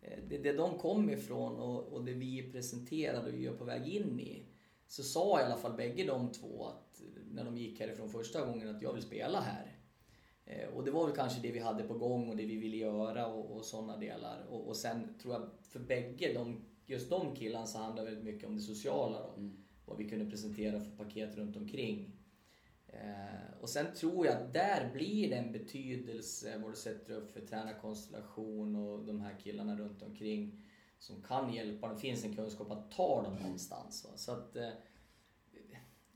eh, 0.03 0.19
det, 0.29 0.39
det 0.39 0.53
de 0.53 0.79
kom 0.79 1.11
ifrån 1.11 1.57
och, 1.57 1.93
och 1.93 2.05
det 2.05 2.13
vi 2.13 2.53
presenterade 2.53 3.33
och 3.33 3.39
är 3.39 3.51
på 3.51 3.65
väg 3.65 3.89
in 3.89 4.21
i. 4.21 4.43
Så 4.87 5.03
sa 5.03 5.41
i 5.41 5.45
alla 5.45 5.57
fall 5.57 5.73
bägge 5.73 6.05
de 6.05 6.33
två 6.33 6.67
att 6.67 7.03
när 7.31 7.45
de 7.45 7.57
gick 7.59 7.81
härifrån 7.81 8.09
första 8.09 8.47
gången 8.47 8.77
att 8.77 8.83
jag 8.83 8.93
vill 8.93 9.03
spela 9.03 9.41
här. 9.41 9.77
Eh, 10.45 10.69
Och 10.69 10.85
det 10.85 10.91
var 10.91 11.07
väl 11.07 11.17
kanske 11.17 11.41
det 11.41 11.53
vi 11.53 11.59
hade 11.59 11.83
på 11.83 11.95
gång 11.95 12.29
och 12.29 12.37
det 12.37 12.47
vi 12.47 12.57
ville 12.57 12.77
göra 12.77 13.27
och, 13.27 13.57
och 13.57 13.65
sådana 13.65 13.97
delar. 13.97 14.47
Och, 14.51 14.69
och 14.69 14.77
sen 14.77 15.19
tror 15.23 15.35
jag 15.35 15.51
för 15.63 15.81
bägge, 15.81 16.33
de, 16.35 16.65
just 16.87 17.11
de 17.11 17.37
killarna 17.37 17.67
så 17.67 17.79
handlar 17.79 18.05
väldigt 18.05 18.25
mycket 18.25 18.49
om 18.49 18.57
det 18.57 18.63
sociala 18.63 19.23
då. 19.23 19.33
Mm. 19.37 19.65
Vad 19.87 19.97
vi 19.99 20.09
kunde 20.09 20.31
presentera 20.31 20.81
för 20.81 20.91
paket 20.91 21.37
runt 21.37 21.57
omkring. 21.57 22.18
Eh, 22.93 23.61
och 23.61 23.69
sen 23.69 23.95
tror 23.95 24.27
jag 24.27 24.37
att 24.37 24.53
där 24.53 24.91
blir 24.93 25.31
det 25.31 25.37
en 25.37 25.53
betydelse 25.53 26.59
vad 26.59 26.73
du 26.73 26.77
sätter 26.77 27.15
upp 27.15 27.31
för 27.31 27.41
tränarkonstellation 27.41 28.77
och 28.77 29.05
de 29.05 29.21
här 29.21 29.37
killarna 29.43 29.77
runt 29.77 30.03
omkring 30.03 30.65
som 30.99 31.23
kan 31.23 31.55
hjälpa. 31.55 31.89
Det 31.89 32.01
finns 32.01 32.25
en 32.25 32.37
kunskap 32.37 32.71
att 32.71 32.91
ta 32.91 33.23
dem 33.23 33.35
någonstans. 33.35 34.05
Va? 34.05 34.11
Så 34.17 34.33
att, 34.33 34.57
eh, 34.57 34.69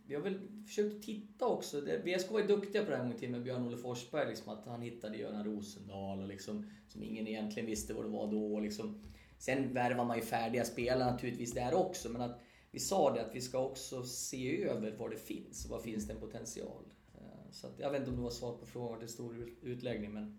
vi 0.07 0.15
har 0.15 0.23
väl 0.23 0.41
försökt 0.67 1.05
titta 1.05 1.47
också. 1.47 1.81
VSK 1.81 2.31
var 2.31 2.41
ju 2.41 2.47
duktiga 2.47 2.85
på 2.85 2.91
det 2.91 2.97
här 2.97 3.03
gången 3.03 3.19
till 3.19 3.31
med 3.31 3.43
Björn-Olle 3.43 3.77
Forsberg. 3.77 4.29
Liksom, 4.29 4.53
att 4.53 4.67
han 4.67 4.83
hittade 4.83 5.17
Göran 5.17 5.45
Rosendahl 5.45 6.21
och 6.21 6.29
liksom, 6.29 6.71
som 6.89 7.03
ingen 7.03 7.29
egentligen 7.29 7.67
visste 7.67 7.95
vad 7.95 8.05
det 8.05 8.11
var 8.11 8.27
då. 8.27 8.61
Liksom. 8.61 9.03
Sen 9.39 9.75
värvar 9.75 10.05
man 10.05 10.17
ju 10.17 10.23
färdiga 10.23 10.65
spelare 10.65 11.11
naturligtvis 11.11 11.53
där 11.53 11.75
också. 11.75 12.09
Men 12.09 12.23
att 12.23 12.41
vi 12.73 12.81
sa 12.81 13.15
det 13.15 13.27
att 13.27 13.35
vi 13.35 13.41
ska 13.41 13.59
också 13.67 14.03
se 14.05 14.65
över 14.65 14.97
vad 14.99 15.11
det 15.11 15.17
finns 15.17 15.65
och 15.65 15.71
vad 15.71 15.83
finns 15.83 16.07
det 16.07 16.13
en 16.13 16.21
potential. 16.21 16.85
Eh, 17.15 17.51
Så 17.51 17.67
att, 17.67 17.79
jag 17.79 17.91
vet 17.91 17.99
inte 18.01 18.11
om 18.11 18.17
det 18.17 18.23
var 18.23 18.31
svar 18.31 18.57
på 18.57 18.67
frågan, 18.67 18.99
det 18.99 19.05
är 19.05 19.09
stor 19.09 19.37
ut- 19.37 19.59
utläggning 19.63 20.13
men... 20.13 20.39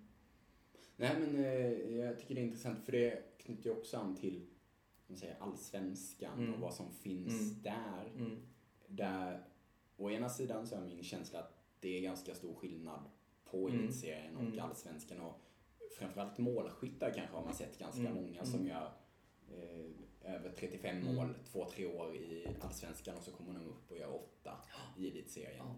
Nej 0.96 1.16
men 1.20 1.36
eh, 1.46 1.96
jag 1.96 2.20
tycker 2.20 2.36
det 2.36 2.42
är 2.42 2.46
intressant 2.46 2.86
för 2.86 2.92
det 2.92 3.38
knyter 3.38 3.70
ju 3.70 3.76
också 3.76 3.98
an 3.98 4.16
till 4.16 4.46
säger, 5.16 5.38
allsvenskan 5.40 6.40
Mm. 6.40 6.54
och 6.54 6.60
vad 6.60 6.74
som 6.74 6.92
finns 6.94 7.42
Mm. 7.52 7.62
där. 7.64 8.12
Mm. 8.16 8.38
Där 8.88 9.44
å 9.98 10.10
ena 10.10 10.30
sidan 10.30 10.68
så 10.68 10.76
är 10.76 10.82
min 10.82 11.04
känsla 11.04 11.40
att 11.40 11.54
det 11.80 11.98
är 11.98 12.02
ganska 12.02 12.36
stor 12.36 12.54
skillnad 12.54 13.02
på 13.46 13.68
Mm. 13.70 13.80
elitserien 13.84 14.36
och 14.36 14.42
Mm. 14.44 14.60
allsvenskan 14.60 15.20
och 15.22 15.40
framförallt 15.98 16.38
målskyttar 16.38 17.12
kanske 17.16 17.36
har 17.36 17.44
man 17.46 17.54
sett 17.54 17.80
ganska 17.80 18.02
Mm. 18.02 18.14
många 18.16 18.46
som 18.46 18.56
Mm. 18.60 18.68
gör 18.68 18.92
eh, 19.52 19.86
över 20.24 20.50
35 20.52 20.98
Mm. 20.98 21.16
mål 21.16 21.34
två, 21.52 21.66
tre 21.66 21.86
år 21.86 22.16
i 22.16 22.48
allsvenskan 22.62 23.18
och 23.18 23.24
så 23.24 23.32
kommer 23.32 23.54
de 23.54 23.66
upp 23.68 23.92
och 23.92 23.98
gör 23.98 24.14
åtta 24.16 24.52
i 24.98 25.08
elitserien. 25.08 25.56
Ja. 25.58 25.76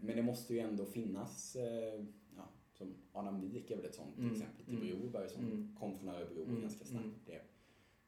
Men 0.00 0.16
det 0.16 0.22
måste 0.22 0.54
ju 0.54 0.60
ändå 0.60 0.84
finnas, 0.84 1.56
eh, 1.56 2.04
ja, 2.36 2.48
som 2.72 2.94
Adam 3.12 3.40
Wik 3.40 3.70
är 3.70 3.76
väl 3.76 3.84
ett 3.84 3.94
sånt 3.94 4.14
till 4.14 4.24
Mm, 4.24 4.34
exempel, 4.36 4.64
till 4.64 4.90
mm, 4.90 5.00
Broberg 5.00 5.28
som 5.28 5.44
mm. 5.44 5.76
kom 5.80 5.98
från 5.98 6.08
Örebro 6.08 6.42
Mm, 6.44 6.60
ganska 6.62 6.84
snabbt. 6.84 7.04
mm. 7.04 7.18
Blev, 7.24 7.40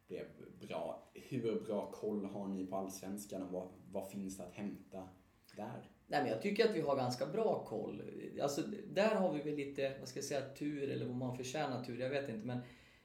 blev 0.08 0.26
bra. 0.68 1.10
Hur 1.14 1.60
bra 1.60 1.90
koll 1.92 2.24
har 2.24 2.48
ni 2.48 2.66
på 2.66 2.76
allsvenskan 2.76 3.42
och 3.42 3.52
vad, 3.52 3.68
vad 3.92 4.10
finns 4.10 4.36
det 4.36 4.44
att 4.46 4.54
hämta 4.54 5.08
där? 5.56 5.90
Nej, 6.06 6.22
men 6.22 6.26
jag 6.32 6.42
tycker 6.42 6.68
att 6.68 6.74
vi 6.76 6.80
har 6.80 6.96
ganska 6.96 7.26
bra 7.26 7.64
koll. 7.64 8.02
Alltså, 8.42 8.62
där 8.92 9.14
har 9.14 9.32
vi 9.34 9.42
väl 9.42 9.54
lite, 9.54 9.96
vad 9.98 10.08
ska 10.08 10.18
jag 10.18 10.24
säga, 10.24 10.54
tur 10.54 10.90
eller 10.90 11.06
vad 11.06 11.16
man 11.16 11.36
förtjänar 11.36 11.84
tur, 11.84 12.00
jag 12.00 12.10
vet 12.10 12.28
inte. 12.28 12.46
Men 12.46 12.58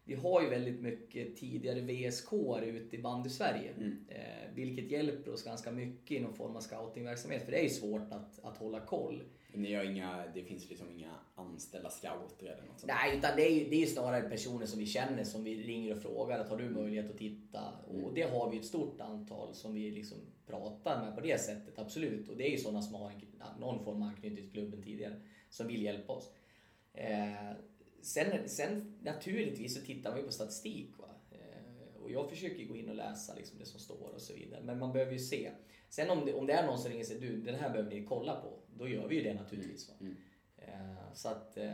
vi 0.05 0.15
har 0.15 0.41
ju 0.41 0.49
väldigt 0.49 0.81
mycket 0.81 1.37
tidigare 1.37 1.81
VSK 1.81 2.33
ute 2.63 2.95
i 2.95 3.01
bandy-Sverige. 3.01 3.71
Mm. 3.77 4.05
Eh, 4.07 4.53
vilket 4.53 4.91
hjälper 4.91 5.33
oss 5.33 5.43
ganska 5.43 5.71
mycket 5.71 6.17
i 6.17 6.19
någon 6.19 6.33
form 6.33 6.55
av 6.55 6.61
scoutingverksamhet. 6.61 7.43
För 7.45 7.51
det 7.51 7.59
är 7.59 7.63
ju 7.63 7.69
svårt 7.69 8.11
att, 8.11 8.39
att 8.43 8.57
hålla 8.57 8.79
koll. 8.79 9.23
Ni 9.53 9.73
har 9.73 9.83
inga, 9.83 10.23
det 10.33 10.43
finns 10.43 10.69
liksom 10.69 10.89
inga 10.89 11.15
anställda 11.35 11.89
scouter 11.89 12.45
eller 12.45 12.63
något 12.67 12.79
sånt? 12.79 12.91
Nej, 13.01 13.17
utan 13.17 13.35
det 13.35 13.47
är 13.47 13.59
ju 13.59 13.69
det 13.69 13.75
är 13.75 13.79
ju 13.79 13.85
snarare 13.85 14.29
personer 14.29 14.65
som 14.65 14.79
vi 14.79 14.85
känner 14.85 15.23
som 15.23 15.43
vi 15.43 15.63
ringer 15.63 15.95
och 15.95 16.01
frågar 16.01 16.39
att 16.39 16.49
har 16.49 16.57
du 16.57 16.69
möjlighet 16.69 17.09
att 17.09 17.17
titta? 17.17 17.61
Mm. 17.89 18.03
Och 18.03 18.13
det 18.13 18.21
har 18.21 18.49
vi 18.51 18.57
ett 18.57 18.65
stort 18.65 19.01
antal 19.01 19.53
som 19.53 19.73
vi 19.73 19.91
liksom 19.91 20.17
pratar 20.47 21.05
med 21.05 21.15
på 21.15 21.21
det 21.21 21.41
sättet, 21.41 21.79
absolut. 21.79 22.29
Och 22.29 22.37
det 22.37 22.47
är 22.47 22.51
ju 22.51 22.57
sådana 22.57 22.81
som 22.81 22.95
har 22.95 23.11
en, 23.11 23.21
någon 23.59 23.83
form 23.83 24.01
av 24.01 24.07
anknytning 24.07 24.43
till 24.43 24.51
klubben 24.51 24.83
tidigare 24.83 25.15
som 25.49 25.67
vill 25.67 25.83
hjälpa 25.83 26.13
oss. 26.13 26.29
Eh, 26.93 27.51
sen, 28.03 28.49
sen 28.49 28.99
naturligtvis 29.03 29.75
så 29.75 29.81
tittar 29.85 30.09
man 30.09 30.19
ju 30.19 30.25
på 30.25 30.31
statistik. 30.31 30.89
Va? 30.97 31.07
Eh, 31.31 32.01
och 32.03 32.11
jag 32.11 32.29
försöker 32.29 32.65
gå 32.65 32.75
in 32.75 32.89
och 32.89 32.95
läsa 32.95 33.33
liksom 33.35 33.59
det 33.59 33.65
som 33.65 33.79
står 33.79 34.09
och 34.13 34.21
så 34.21 34.33
vidare. 34.33 34.63
Men 34.63 34.79
man 34.79 34.93
behöver 34.93 35.11
ju 35.11 35.19
se. 35.19 35.51
Sen 35.89 36.09
om 36.09 36.25
det, 36.25 36.33
om 36.33 36.45
det 36.47 36.53
är 36.53 36.67
någon 36.67 36.79
som 36.79 36.89
ringer 36.91 37.03
och 37.03 37.07
säger 37.07 37.21
du, 37.21 37.41
den 37.41 37.55
här 37.55 37.69
behöver 37.69 37.89
ni 37.89 38.05
kolla 38.05 38.41
på. 38.41 38.59
Då 38.77 38.87
gör 38.87 39.07
vi 39.07 39.15
ju 39.15 39.23
det 39.23 39.33
naturligtvis. 39.33 39.89
Va? 39.89 39.95
Mm. 39.99 40.15
Eh, 40.57 41.13
så 41.13 41.29
att... 41.29 41.57
Eh, 41.57 41.73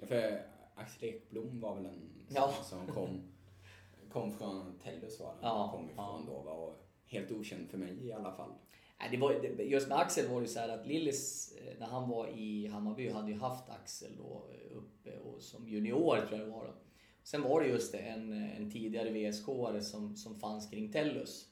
Ja, 0.00 0.06
för 0.06 0.42
Axel 0.74 1.08
Ekblom 1.08 1.60
var 1.60 1.74
väl 1.74 1.86
en 1.86 2.10
Ja. 2.34 2.52
som 2.64 2.86
kom, 2.86 3.22
kom 4.12 4.32
från 4.32 4.78
Tellus 4.84 5.20
var 5.20 5.34
Ja, 5.42 5.70
kom 5.72 5.90
ifrån 5.90 6.26
då 6.26 6.42
va? 6.42 6.52
och 6.52 6.86
helt 7.06 7.30
okänd 7.30 7.68
för 7.70 7.78
mig 7.78 8.06
i 8.06 8.12
alla 8.12 8.32
fall. 8.32 8.52
Det 9.10 9.16
var, 9.16 9.32
just 9.62 9.88
med 9.88 9.98
Axel 9.98 10.28
var 10.28 10.40
det 10.40 10.46
så 10.48 10.60
här 10.60 10.68
att 10.68 10.86
Lillis, 10.86 11.52
eh, 11.56 11.78
när 11.78 11.86
han 11.86 12.08
var 12.08 12.28
i 12.28 12.66
Hammarby, 12.66 13.10
hade 13.10 13.30
ju 13.30 13.38
haft 13.38 13.70
Axel 13.70 14.16
då 14.16 14.46
eh, 14.52 14.76
uppe 14.76 15.18
och 15.18 15.42
som 15.42 15.68
junior 15.68 16.16
tror 16.16 16.38
jag 16.40 16.48
det 16.48 16.52
var. 16.52 16.64
Då. 16.66 16.74
Sen 17.22 17.42
var 17.42 17.60
det 17.60 17.68
just 17.68 17.94
en, 17.94 18.32
en 18.32 18.70
tidigare 18.70 19.10
VSK-are 19.10 19.80
som, 19.80 20.16
som 20.16 20.40
fanns 20.40 20.70
kring 20.70 20.92
Tellus. 20.92 21.48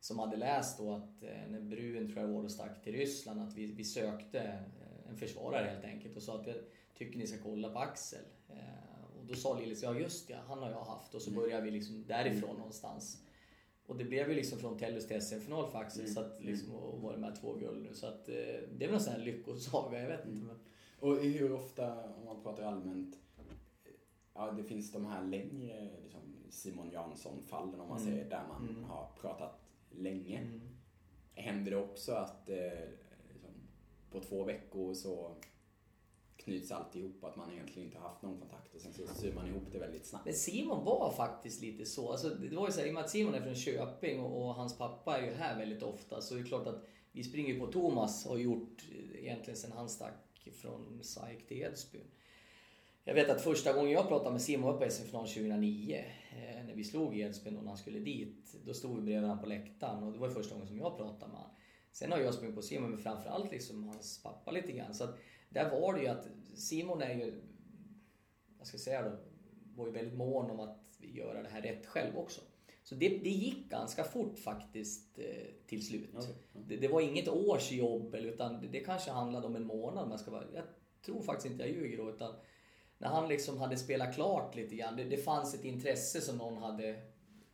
Som 0.00 0.18
hade 0.18 0.36
läst 0.36 0.78
då 0.78 0.92
att 0.94 1.22
eh, 1.22 1.50
när 1.50 1.60
Brun 1.60 2.12
tror 2.12 2.20
jag 2.26 2.32
var 2.34 2.44
och 2.44 2.50
stack 2.50 2.82
till 2.82 2.92
Ryssland 2.92 3.40
att 3.40 3.54
vi, 3.54 3.66
vi 3.66 3.84
sökte 3.84 4.40
eh, 4.40 5.10
en 5.10 5.16
försvarare 5.16 5.66
helt 5.66 5.84
enkelt 5.84 6.16
och 6.16 6.22
sa 6.22 6.40
att 6.40 6.46
jag 6.46 6.56
tycker 6.94 7.18
ni 7.18 7.26
ska 7.26 7.42
kolla 7.42 7.68
på 7.68 7.78
Axel. 7.78 8.24
Eh, 8.48 9.18
Och 9.18 9.26
då 9.26 9.34
sa 9.34 9.58
Lillis, 9.58 9.82
ja 9.82 9.94
just 9.94 10.30
ja, 10.30 10.36
han 10.48 10.58
har 10.58 10.70
jag 10.70 10.84
haft 10.84 11.14
och 11.14 11.22
så 11.22 11.30
började 11.30 11.62
vi 11.64 11.70
liksom 11.70 12.04
därifrån 12.06 12.56
någonstans. 12.56 13.23
Och 13.86 13.96
det 13.96 14.04
blev 14.04 14.28
ju 14.28 14.34
liksom 14.34 14.58
från 14.58 14.78
Tellus 14.78 15.06
till 15.08 15.22
SM-final 15.22 15.76
Axel 15.76 16.02
Mm. 16.02 16.14
så 16.14 16.20
att 16.20 16.42
liksom, 16.44 16.74
och 16.74 17.00
var 17.00 17.16
med 17.16 17.36
två 17.40 17.52
guld 17.54 17.82
nu. 17.82 17.94
Så 17.94 18.06
att 18.06 18.28
eh, 18.28 18.34
det 18.78 18.84
är 18.84 18.86
väl 18.86 18.94
en 18.94 19.00
sån 19.00 19.12
här 19.12 19.20
lyckosaga, 19.20 20.00
jag 20.02 20.08
vet 20.08 20.26
inte. 20.26 20.46
Men... 20.46 20.56
Och 21.00 21.16
hur 21.16 21.52
ofta, 21.52 22.04
om 22.14 22.24
man 22.24 22.42
pratar 22.42 22.62
allmänt, 22.62 23.18
ja 24.34 24.50
det 24.50 24.64
finns 24.64 24.92
de 24.92 25.06
här 25.06 25.24
längre 25.24 25.88
liksom 26.02 26.20
Simon 26.50 26.90
Jansson-fallen 26.90 27.80
om 27.80 27.88
man 27.88 28.00
Mm. 28.00 28.12
säger, 28.12 28.30
där 28.30 28.42
man 28.48 28.68
Mm. 28.68 28.84
har 28.84 29.10
pratat 29.20 29.60
länge. 29.90 30.38
Mm. 30.38 30.60
Händer 31.34 31.70
det 31.70 31.76
också 31.76 32.12
att 32.12 32.48
eh, 32.50 32.56
liksom, 33.32 33.50
på 34.10 34.20
två 34.20 34.44
veckor 34.44 34.94
så 34.94 35.34
knyts 36.44 36.72
alltihop, 36.72 37.24
att 37.24 37.36
man 37.36 37.52
egentligen 37.52 37.88
inte 37.88 37.98
har 37.98 38.08
haft 38.08 38.22
någon 38.22 38.38
kontakt 38.38 38.74
och 38.74 38.80
sen 38.80 38.92
så 38.92 39.14
syr 39.14 39.34
man 39.34 39.46
ihop 39.46 39.62
det 39.72 39.78
väldigt 39.78 40.06
snabbt. 40.06 40.24
Men 40.24 40.34
Simon 40.34 40.84
var 40.84 41.12
faktiskt 41.16 41.62
lite 41.62 41.84
så. 41.84 42.10
Alltså, 42.10 42.28
det 42.28 42.56
var 42.56 42.66
ju 42.66 42.72
så 42.72 42.80
här, 42.80 42.86
I 42.86 42.90
och 42.90 42.94
med 42.94 43.04
att 43.04 43.10
Simon 43.10 43.34
är 43.34 43.40
från 43.40 43.54
Köping 43.54 44.20
och, 44.20 44.42
och 44.42 44.54
hans 44.54 44.78
pappa 44.78 45.18
är 45.18 45.26
ju 45.26 45.32
här 45.32 45.58
väldigt 45.58 45.82
ofta 45.82 46.20
så 46.20 46.34
är 46.34 46.38
det 46.38 46.44
klart 46.44 46.66
att 46.66 46.84
vi 47.12 47.24
springer 47.24 47.58
på 47.58 47.66
Thomas 47.66 48.26
och 48.26 48.32
har 48.32 48.38
gjort 48.38 48.84
eh, 48.92 49.24
egentligen 49.24 49.56
sen 49.56 49.72
han 49.72 49.88
stack 49.88 50.48
från 50.52 51.00
SAIK 51.02 51.48
till 51.48 51.62
Edsbyn. 51.62 52.06
Jag 53.04 53.14
vet 53.14 53.30
att 53.30 53.40
första 53.40 53.72
gången 53.72 53.90
jag 53.90 54.08
pratade 54.08 54.30
med 54.30 54.42
Simon 54.42 54.72
var 54.72 54.78
på 54.80 54.90
SM-final 54.90 55.26
2009. 55.26 56.04
Eh, 56.30 56.64
när 56.66 56.74
vi 56.74 56.84
slog 56.84 57.18
Edsbyn 57.18 57.56
och 57.56 57.62
när 57.62 57.70
han 57.70 57.78
skulle 57.78 57.98
dit. 57.98 58.56
Då 58.64 58.74
stod 58.74 58.96
vi 58.96 59.02
bredvid 59.02 59.22
honom 59.22 59.42
på 59.42 59.48
läktaren 59.48 60.02
och 60.02 60.12
det 60.12 60.18
var 60.18 60.28
första 60.28 60.54
gången 60.54 60.68
som 60.68 60.78
jag 60.78 60.96
pratade 60.96 61.32
med 61.32 61.40
honom. 61.40 61.54
Sen 61.92 62.12
har 62.12 62.18
jag 62.18 62.34
sprungit 62.34 62.56
på 62.56 62.62
Simon 62.62 62.90
men 62.90 62.98
framförallt 62.98 63.52
liksom 63.52 63.84
hans 63.84 64.22
pappa 64.22 64.50
lite 64.50 64.72
grann. 64.72 64.94
Så 64.94 65.04
att 65.04 65.18
där 65.54 65.70
var 65.70 65.94
det 65.94 66.00
ju 66.00 66.08
att 66.08 66.28
Simon 66.54 67.02
är 67.02 67.14
ju, 67.14 67.42
vad 68.58 68.66
ska 68.66 68.74
jag 68.74 68.80
säga 68.80 69.02
då, 69.02 69.16
var 69.76 69.86
ju 69.86 69.92
väldigt 69.92 70.18
mån 70.18 70.50
om 70.50 70.60
att 70.60 70.98
göra 70.98 71.42
det 71.42 71.48
här 71.48 71.62
rätt 71.62 71.86
själv 71.86 72.18
också. 72.18 72.40
Så 72.82 72.94
det, 72.94 73.08
det 73.08 73.30
gick 73.30 73.70
ganska 73.70 74.04
fort 74.04 74.38
faktiskt 74.38 75.18
eh, 75.18 75.24
till 75.66 75.86
slut. 75.86 76.10
Okej. 76.14 76.34
Det, 76.52 76.76
det 76.76 76.88
var 76.88 77.00
inget 77.00 77.28
års 77.28 77.72
jobb 77.72 78.14
utan 78.14 78.60
det, 78.60 78.68
det 78.68 78.80
kanske 78.80 79.10
handlade 79.10 79.46
om 79.46 79.56
en 79.56 79.66
månad. 79.66 80.08
Man 80.08 80.18
ska 80.18 80.30
vara, 80.30 80.44
jag 80.54 80.64
tror 81.04 81.22
faktiskt 81.22 81.52
inte 81.52 81.64
jag 81.64 81.72
ljuger 81.72 81.96
då. 81.96 82.10
Utan 82.10 82.34
när 82.98 83.08
han 83.08 83.28
liksom 83.28 83.58
hade 83.58 83.76
spelat 83.76 84.14
klart 84.14 84.56
lite 84.56 84.76
grann. 84.76 84.96
Det, 84.96 85.04
det 85.04 85.16
fanns 85.16 85.54
ett 85.54 85.64
intresse 85.64 86.20
som 86.20 86.36
någon 86.36 86.62
hade 86.62 87.02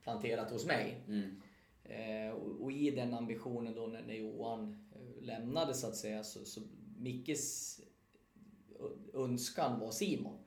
planterat 0.03 0.51
hos 0.51 0.67
mig. 0.67 1.05
Mm. 1.07 1.41
Eh, 1.85 2.35
och, 2.35 2.63
och, 2.63 2.73
i 2.73 2.91
den 2.91 3.15
ambitionen 3.15 3.75
då 3.75 3.87
när, 3.87 4.03
när 4.03 4.15
Johan 4.15 4.89
eh, 4.93 5.23
lämnade 5.23 5.75
så 5.75 5.87
att 5.87 5.97
säga 5.97 6.25
så, 6.25 6.45
så 6.45 6.61
Mickes 6.99 7.81
önskan 9.15 9.81
var 9.81 9.91
Simon. 9.91 10.39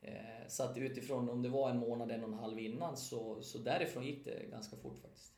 Eh, 0.00 0.48
så 0.48 0.62
att 0.62 0.78
utifrån 0.78 1.28
om 1.28 1.42
det 1.42 1.48
var 1.48 1.70
en 1.70 1.78
månad, 1.78 2.10
en 2.10 2.24
och 2.24 2.28
en 2.28 2.38
halv 2.38 2.58
innan 2.58 2.96
så, 2.96 3.42
så 3.42 3.58
därifrån 3.58 4.04
gick 4.04 4.24
det 4.24 4.50
ganska 4.50 4.76
fort 4.76 4.98
faktiskt. 4.98 5.34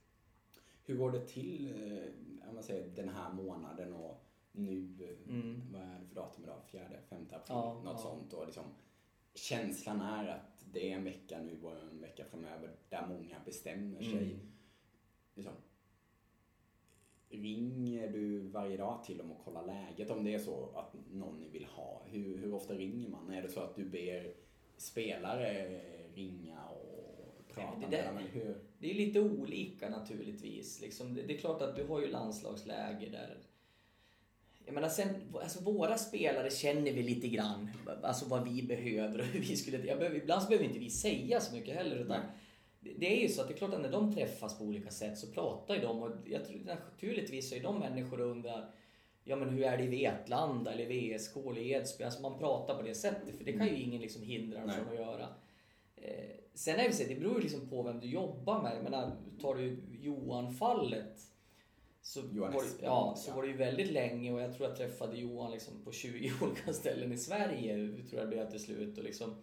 Hur 0.85 0.97
går 0.97 1.11
det 1.11 1.27
till, 1.27 1.75
eh, 1.75 2.49
om 2.49 2.55
man 2.55 2.65
säger 2.65 2.89
den 2.89 3.09
här 3.09 3.33
månaden 3.33 3.93
och 3.93 4.25
nu, 4.53 4.97
eh, 5.01 5.35
mm. 5.35 5.73
vad 5.73 5.83
är 5.83 6.01
det 6.01 6.07
för 6.07 6.15
datum 6.15 6.45
idag? 6.45 6.61
Fjärde, 6.67 7.01
femte 7.09 7.37
april, 7.37 7.57
ja, 7.57 7.81
något 7.85 7.95
ja. 7.97 7.99
sånt. 7.99 8.33
Och 8.33 8.47
liksom, 8.47 8.65
känslan 9.35 10.01
är 10.01 10.29
att 10.29 10.65
det 10.73 10.91
är 10.91 10.97
en 10.97 11.05
vecka 11.05 11.39
nu 11.43 11.63
och 11.63 11.79
en 11.79 12.01
vecka 12.01 12.25
framöver 12.25 12.77
där 12.89 13.07
många 13.07 13.37
bestämmer 13.45 14.03
sig. 14.03 14.33
Mm. 14.33 14.53
Liksom, 15.35 15.55
ringer 17.43 18.09
du 18.09 18.39
varje 18.39 18.77
dag 18.77 19.05
till 19.05 19.19
dem 19.19 19.33
och 19.33 19.45
kollar 19.45 19.67
läget 19.67 20.11
om 20.11 20.25
det 20.25 20.35
är 20.35 20.39
så 20.39 20.69
att 20.75 20.95
någon 21.13 21.39
ni 21.39 21.49
vill 21.49 21.65
ha? 21.65 22.03
Hur, 22.07 22.39
hur 22.39 22.55
ofta 22.55 22.75
ringer 22.75 23.09
man? 23.09 23.31
Är 23.31 23.43
det 23.43 23.49
så 23.49 23.61
att 23.61 23.77
du 23.77 23.85
ber 23.85 24.35
spelare 24.77 25.81
ringa 26.15 26.69
och 26.69 27.55
prata 27.55 27.81
det, 27.81 27.97
med 27.97 28.15
dem? 28.15 28.23
Hur? 28.33 28.57
Det 28.79 28.91
är 28.91 28.95
lite 28.95 29.21
olika 29.21 29.89
naturligtvis. 29.89 30.81
Liksom, 30.81 31.15
det, 31.15 31.23
det, 31.23 31.35
är 31.35 31.39
klart 31.39 31.63
att 31.63 31.77
du 31.77 31.87
har 31.87 32.01
ju 32.01 32.11
landslagsläger 32.11 33.11
där 33.11 33.39
jag 34.67 34.75
menar 34.75 34.89
sen, 34.89 35.09
alltså 35.43 35.63
våra 35.63 35.99
spelare 35.99 36.51
känner 36.51 36.93
vi 36.93 37.03
lite 37.03 37.29
grann, 37.29 37.71
alltså 38.03 38.25
vad 38.29 38.45
vi 38.49 38.63
behöver 38.63 39.19
och 39.19 39.25
hur 39.25 39.41
vi 39.41 39.57
skulle... 39.57 39.87
Jag 39.87 39.99
behöver, 39.99 40.17
ibland 40.17 40.43
så 40.43 40.49
behöver 40.49 40.67
inte 40.67 40.79
vi 40.79 40.91
säga 40.91 41.41
så 41.41 41.55
mycket 41.55 41.75
heller. 41.75 41.97
Utan 41.97 42.21
det 42.99 43.19
är 43.19 43.23
ju 43.23 43.29
så 43.29 43.41
att 43.41 43.49
det 43.49 43.55
är 43.55 43.59
klart 43.59 43.75
att 43.75 43.81
när 43.81 43.93
de 43.93 44.15
träffas 44.15 44.59
på 44.59 44.65
olika 44.65 44.91
sätt 44.91 45.19
så 45.19 45.27
pratar 45.27 45.75
ju 45.75 45.81
de 45.81 46.03
och 46.03 46.11
jag 46.25 46.45
tror 46.45 46.61
naturligtvis 46.65 47.51
så 47.51 47.55
är 47.55 47.63
de 47.63 47.79
människor 47.79 48.21
och 48.21 48.31
undrar 48.31 48.71
Ja 49.29 49.37
men 49.37 49.49
hur 49.49 49.65
är 49.65 49.77
det 49.77 49.85
i 49.85 49.89
Vetlanda 49.89 50.73
eller 50.73 50.87
VSK 50.87 51.37
eller 51.37 51.61
Edsbyn? 51.61 52.07
Alltså 52.07 52.23
man 52.23 52.39
pratar 52.39 52.77
på 52.77 52.83
det 52.83 52.95
sättet 52.95 53.37
för 53.37 53.45
det 53.45 53.53
kan 53.53 53.67
ju 53.67 53.83
ingen 53.83 54.01
liksom 54.01 54.23
hindra 54.23 54.61
dem 54.61 54.71
från 54.71 54.89
att 54.89 54.95
göra. 54.95 55.29
Eh, 55.97 56.37
sen 56.55 56.81
är 56.81 56.85
det 56.85 56.93
så 56.93 57.09
det 57.09 57.15
beror 57.15 57.37
ju 57.37 57.43
liksom 57.43 57.69
på 57.69 57.83
vem 57.83 58.01
du 58.01 58.07
jobbar 58.07 58.63
med. 58.63 58.77
Jag 58.77 58.85
menar, 58.85 59.17
tar 59.41 59.55
du 59.55 59.79
Johan-fallet 59.91 61.21
så, 62.03 62.21
Johan 62.33 62.53
var, 62.53 62.65
ja, 62.83 63.15
så 63.17 63.33
var 63.33 63.43
det 63.43 63.49
ju 63.49 63.57
väldigt 63.57 63.93
länge 63.93 64.33
och 64.33 64.41
jag 64.41 64.55
tror 64.55 64.69
jag 64.69 64.77
träffade 64.77 65.19
Johan 65.19 65.51
liksom 65.51 65.85
på 65.85 65.93
20 65.93 66.33
olika 66.43 66.73
ställen 66.73 67.13
i 67.13 67.17
Sverige. 67.17 67.75
tror 68.11 68.21
jag 68.21 68.23
det 68.23 68.37
blev 68.37 68.51
till 68.51 68.61
slut. 68.61 68.99
Och 68.99 69.05
liksom, 69.05 69.35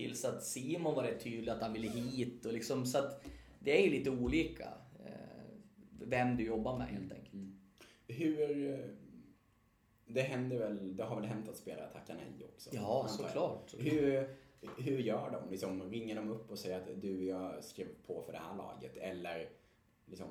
tills 0.00 0.24
att 0.24 0.44
Simon 0.44 0.94
var 0.94 1.02
rätt 1.02 1.24
tydlig 1.24 1.52
att 1.52 1.60
han 1.60 1.72
ville 1.72 1.88
hit. 1.88 2.46
Och 2.46 2.52
liksom, 2.52 2.86
så 2.86 2.98
att 2.98 3.24
det 3.58 3.80
är 3.80 3.84
ju 3.84 3.90
lite 3.90 4.10
olika 4.10 4.68
eh, 5.04 5.44
vem 6.00 6.36
du 6.36 6.44
jobbar 6.44 6.78
med 6.78 6.86
helt 6.86 7.12
enkelt. 7.12 7.34
Mm. 7.34 7.60
Hur... 8.06 8.70
Eh, 8.72 8.78
det 10.12 10.22
händer 10.22 10.58
väl, 10.58 10.96
det 10.96 11.04
har 11.04 11.16
väl 11.16 11.24
hänt 11.24 11.48
att 11.48 11.56
spelare 11.56 11.90
tackar 11.92 12.14
nej 12.14 12.48
också? 12.54 12.70
Ja, 12.72 13.06
såklart. 13.08 13.74
Hur, 13.78 14.36
hur 14.78 14.98
gör 14.98 15.30
de? 15.30 15.50
Liksom, 15.50 15.90
ringer 15.90 16.16
de 16.16 16.30
upp 16.30 16.50
och 16.50 16.58
säger 16.58 16.80
att 16.80 17.00
du, 17.02 17.24
jag 17.24 17.64
skrev 17.64 17.86
på 18.06 18.22
för 18.22 18.32
det 18.32 18.38
här 18.38 18.56
laget? 18.56 18.96
Eller 18.96 19.48
liksom, 20.06 20.28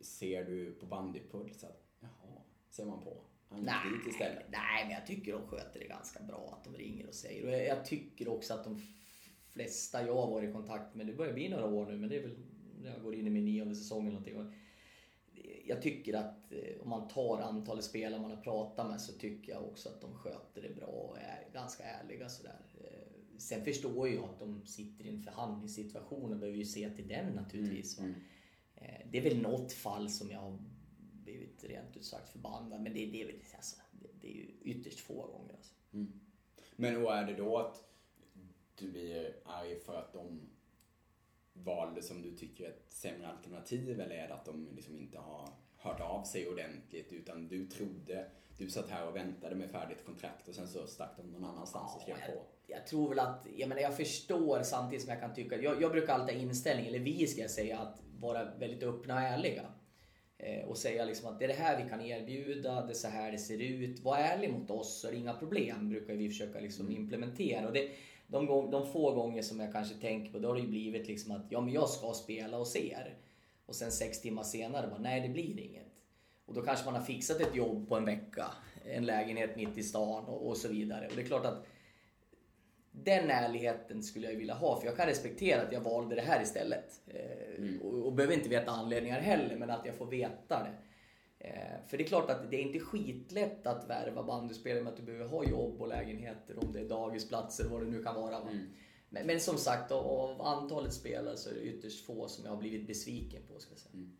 ser 0.00 0.44
du 0.44 0.72
på 0.72 0.86
bandypuls 0.86 1.64
att, 1.64 1.84
jaha, 2.00 2.42
ser 2.70 2.84
man 2.84 3.00
på? 3.00 3.24
nej, 3.48 3.76
nej, 4.48 4.84
men 4.84 4.90
jag 4.90 5.06
tycker 5.06 5.32
de 5.32 5.46
sköter 5.46 5.80
det 5.80 5.86
ganska 5.86 6.22
bra 6.22 6.58
att 6.58 6.64
de 6.64 6.76
ringer 6.76 7.08
och 7.08 7.14
säger. 7.14 7.46
Och 7.46 7.52
jag 7.52 7.84
tycker 7.84 8.28
också 8.28 8.54
att 8.54 8.64
de 8.64 8.82
flesta 9.54 10.06
jag 10.06 10.14
har 10.14 10.30
varit 10.30 10.50
i 10.50 10.52
kontakt 10.52 10.94
med, 10.94 11.06
det 11.06 11.12
börjar 11.12 11.32
bli 11.32 11.48
några 11.48 11.66
år 11.66 11.86
nu, 11.86 11.96
men 11.96 12.08
det 12.08 12.16
är 12.16 12.22
väl 12.22 12.36
när 12.82 12.90
jag 12.90 13.02
går 13.02 13.14
in 13.14 13.26
i 13.26 13.30
min 13.30 13.44
nionde 13.44 13.74
säsong 13.74 14.00
eller 14.00 14.20
någonting. 14.20 14.52
Jag 15.64 15.82
tycker 15.82 16.14
att 16.14 16.52
eh, 16.52 16.82
om 16.82 16.88
man 16.88 17.08
tar 17.08 17.38
antalet 17.38 17.84
spelare 17.84 18.20
man 18.20 18.30
har 18.30 18.42
pratat 18.42 18.86
med 18.90 19.00
så 19.00 19.12
tycker 19.12 19.52
jag 19.52 19.64
också 19.64 19.88
att 19.88 20.00
de 20.00 20.14
sköter 20.14 20.62
det 20.62 20.76
bra 20.76 20.86
och 20.86 21.18
är 21.18 21.48
ganska 21.52 21.84
ärliga 21.84 22.28
sådär. 22.28 22.60
Eh, 22.80 23.38
sen 23.38 23.64
förstår 23.64 24.08
jag 24.08 24.24
att 24.24 24.38
de 24.38 24.66
sitter 24.66 25.04
i 25.04 25.08
en 25.08 25.22
förhandlingssituation 25.22 26.32
och 26.32 26.38
behöver 26.38 26.58
ju 26.58 26.64
se 26.64 26.90
till 26.90 27.08
den 27.08 27.32
naturligtvis. 27.32 27.98
Mm, 27.98 28.10
mm. 28.10 28.22
Eh, 28.76 29.06
det 29.10 29.18
är 29.18 29.22
väl 29.22 29.42
något 29.42 29.72
fall 29.72 30.10
som 30.10 30.30
jag 30.30 30.40
har 30.40 30.58
blivit 31.24 31.64
rent 31.64 31.96
ut 31.96 32.04
sagt 32.04 32.28
förbannad, 32.28 32.82
men 32.82 32.94
det, 32.94 33.06
det, 33.06 33.22
är, 33.22 33.26
väl, 33.26 33.36
alltså, 33.54 33.76
det, 33.92 34.08
det 34.20 34.28
är 34.28 34.34
ju 34.34 34.48
ytterst 34.62 35.00
få 35.00 35.26
gånger. 35.26 35.54
Alltså. 35.54 35.72
Mm. 35.92 36.20
Men 36.76 37.04
och 37.04 37.14
är 37.14 37.26
det 37.26 37.34
då 37.34 37.58
att 37.58 37.93
du 38.78 38.90
blir 38.90 39.36
arg 39.44 39.80
för 39.80 39.94
att 39.94 40.12
de 40.12 40.40
valde 41.52 42.02
som 42.02 42.22
du 42.22 42.36
tycker 42.36 42.64
är 42.64 42.68
ett 42.68 42.86
sämre 42.88 43.28
alternativ 43.28 44.00
eller 44.00 44.16
är 44.16 44.28
det 44.28 44.34
att 44.34 44.44
de 44.44 44.68
liksom 44.74 44.96
inte 44.96 45.18
har 45.18 45.48
hört 45.76 46.00
av 46.00 46.24
sig 46.24 46.48
ordentligt 46.48 47.12
utan 47.12 47.48
du 47.48 47.66
trodde, 47.66 48.30
du 48.58 48.70
satt 48.70 48.90
här 48.90 49.08
och 49.08 49.16
väntade 49.16 49.54
med 49.54 49.70
färdigt 49.70 50.04
kontrakt 50.06 50.48
och 50.48 50.54
sen 50.54 50.68
så 50.68 50.86
stack 50.86 51.10
de 51.16 51.32
någon 51.32 51.44
annanstans 51.44 51.90
ja, 51.92 51.96
och 51.96 52.02
skrev 52.02 52.16
jag, 52.20 52.34
på? 52.34 52.42
Jag 52.66 52.86
tror 52.86 53.08
väl 53.08 53.18
att, 53.18 53.46
jag 53.56 53.68
menar 53.68 53.82
jag 53.82 53.96
förstår 53.96 54.62
samtidigt 54.62 55.02
som 55.02 55.10
jag 55.10 55.20
kan 55.20 55.34
tycka, 55.34 55.56
jag, 55.56 55.82
jag 55.82 55.92
brukar 55.92 56.14
alltid 56.14 56.36
ha 56.36 56.42
inställning, 56.42 56.86
eller 56.86 56.98
vi 56.98 57.26
ska 57.26 57.40
jag 57.40 57.50
säga, 57.50 57.78
att 57.78 58.02
vara 58.18 58.54
väldigt 58.54 58.82
öppna 58.82 59.14
och 59.14 59.20
ärliga. 59.20 59.64
Eh, 60.38 60.68
och 60.68 60.78
säga 60.78 61.04
liksom 61.04 61.28
att 61.28 61.38
det 61.38 61.44
är 61.44 61.48
det 61.48 61.54
här 61.54 61.82
vi 61.82 61.90
kan 61.90 62.00
erbjuda, 62.00 62.86
det 62.86 62.92
är 62.92 62.94
så 62.94 63.08
här 63.08 63.32
det 63.32 63.38
ser 63.38 63.58
ut. 63.58 64.00
Var 64.00 64.16
ärlig 64.16 64.52
mot 64.52 64.70
oss 64.70 65.00
så 65.00 65.08
är 65.08 65.12
det 65.12 65.18
inga 65.18 65.34
problem, 65.34 65.88
brukar 65.88 66.14
vi 66.14 66.28
försöka 66.28 66.60
liksom 66.60 66.86
mm. 66.86 67.00
implementera. 67.00 67.66
Och 67.66 67.72
det, 67.72 67.90
de, 68.26 68.46
gång, 68.46 68.70
de 68.70 68.86
få 68.86 69.14
gånger 69.14 69.42
som 69.42 69.60
jag 69.60 69.72
kanske 69.72 69.94
tänker 69.94 70.32
på, 70.32 70.38
då 70.38 70.48
har 70.48 70.54
det 70.54 70.60
ju 70.60 70.68
blivit 70.68 71.08
liksom 71.08 71.32
att 71.32 71.42
ja, 71.48 71.60
men 71.60 71.74
jag 71.74 71.88
ska 71.88 72.12
spela 72.12 72.56
hos 72.56 72.76
er. 72.76 73.16
Och 73.66 73.74
sen 73.74 73.92
sex 73.92 74.20
timmar 74.20 74.42
senare 74.42 74.86
bara, 74.86 74.98
nej 74.98 75.20
det 75.20 75.28
blir 75.28 75.60
inget. 75.60 75.92
Och 76.46 76.54
då 76.54 76.62
kanske 76.62 76.84
man 76.84 76.94
har 76.94 77.02
fixat 77.02 77.40
ett 77.40 77.54
jobb 77.54 77.88
på 77.88 77.96
en 77.96 78.04
vecka, 78.04 78.46
en 78.84 79.06
lägenhet 79.06 79.56
mitt 79.56 79.78
i 79.78 79.82
stan 79.82 80.24
och, 80.24 80.48
och 80.48 80.56
så 80.56 80.68
vidare. 80.68 81.06
Och 81.08 81.12
det 81.16 81.22
är 81.22 81.26
klart 81.26 81.46
att 81.46 81.66
den 82.92 83.30
ärligheten 83.30 84.02
skulle 84.02 84.30
jag 84.30 84.38
vilja 84.38 84.54
ha, 84.54 84.80
för 84.80 84.86
jag 84.86 84.96
kan 84.96 85.06
respektera 85.06 85.62
att 85.62 85.72
jag 85.72 85.80
valde 85.80 86.14
det 86.14 86.22
här 86.22 86.42
istället. 86.42 87.00
Eh, 87.06 87.58
mm. 87.58 87.80
Och, 87.82 88.06
och 88.06 88.12
behöver 88.12 88.34
inte 88.34 88.48
veta 88.48 88.70
anledningar 88.70 89.20
heller, 89.20 89.56
men 89.56 89.70
att 89.70 89.86
jag 89.86 89.94
får 89.94 90.06
veta 90.06 90.62
det. 90.62 90.72
Eh, 91.44 91.86
för 91.86 91.98
det 91.98 92.04
är 92.04 92.08
klart 92.08 92.30
att 92.30 92.50
det 92.50 92.56
är 92.56 92.60
inte 92.60 92.80
skitlätt 92.80 93.66
att 93.66 93.90
värva 93.90 94.22
bandyspelare 94.22 94.82
med 94.82 94.92
att 94.92 94.96
du 94.96 95.02
behöver 95.02 95.26
ha 95.26 95.44
jobb 95.44 95.80
och 95.80 95.88
lägenheter, 95.88 96.64
om 96.64 96.72
det 96.72 96.80
är 96.80 96.88
dagisplatser, 96.88 97.68
vad 97.68 97.82
det 97.82 97.90
nu 97.90 98.02
kan 98.02 98.14
vara. 98.14 98.36
Mm. 98.36 98.66
Men, 99.08 99.26
men, 99.26 99.40
som 99.40 99.56
sagt, 99.56 99.92
av 99.92 100.42
antalet 100.42 100.92
spelare 100.92 101.36
så 101.36 101.50
är 101.50 101.54
det 101.54 101.60
ytterst 101.60 102.06
få 102.06 102.28
som 102.28 102.44
jag 102.44 102.52
har 102.52 102.58
blivit 102.58 102.86
besviken 102.86 103.42
på. 103.48 103.58
Ska 103.58 103.72
jag 103.72 103.78
säga. 103.78 103.94
Mm. 103.94 104.16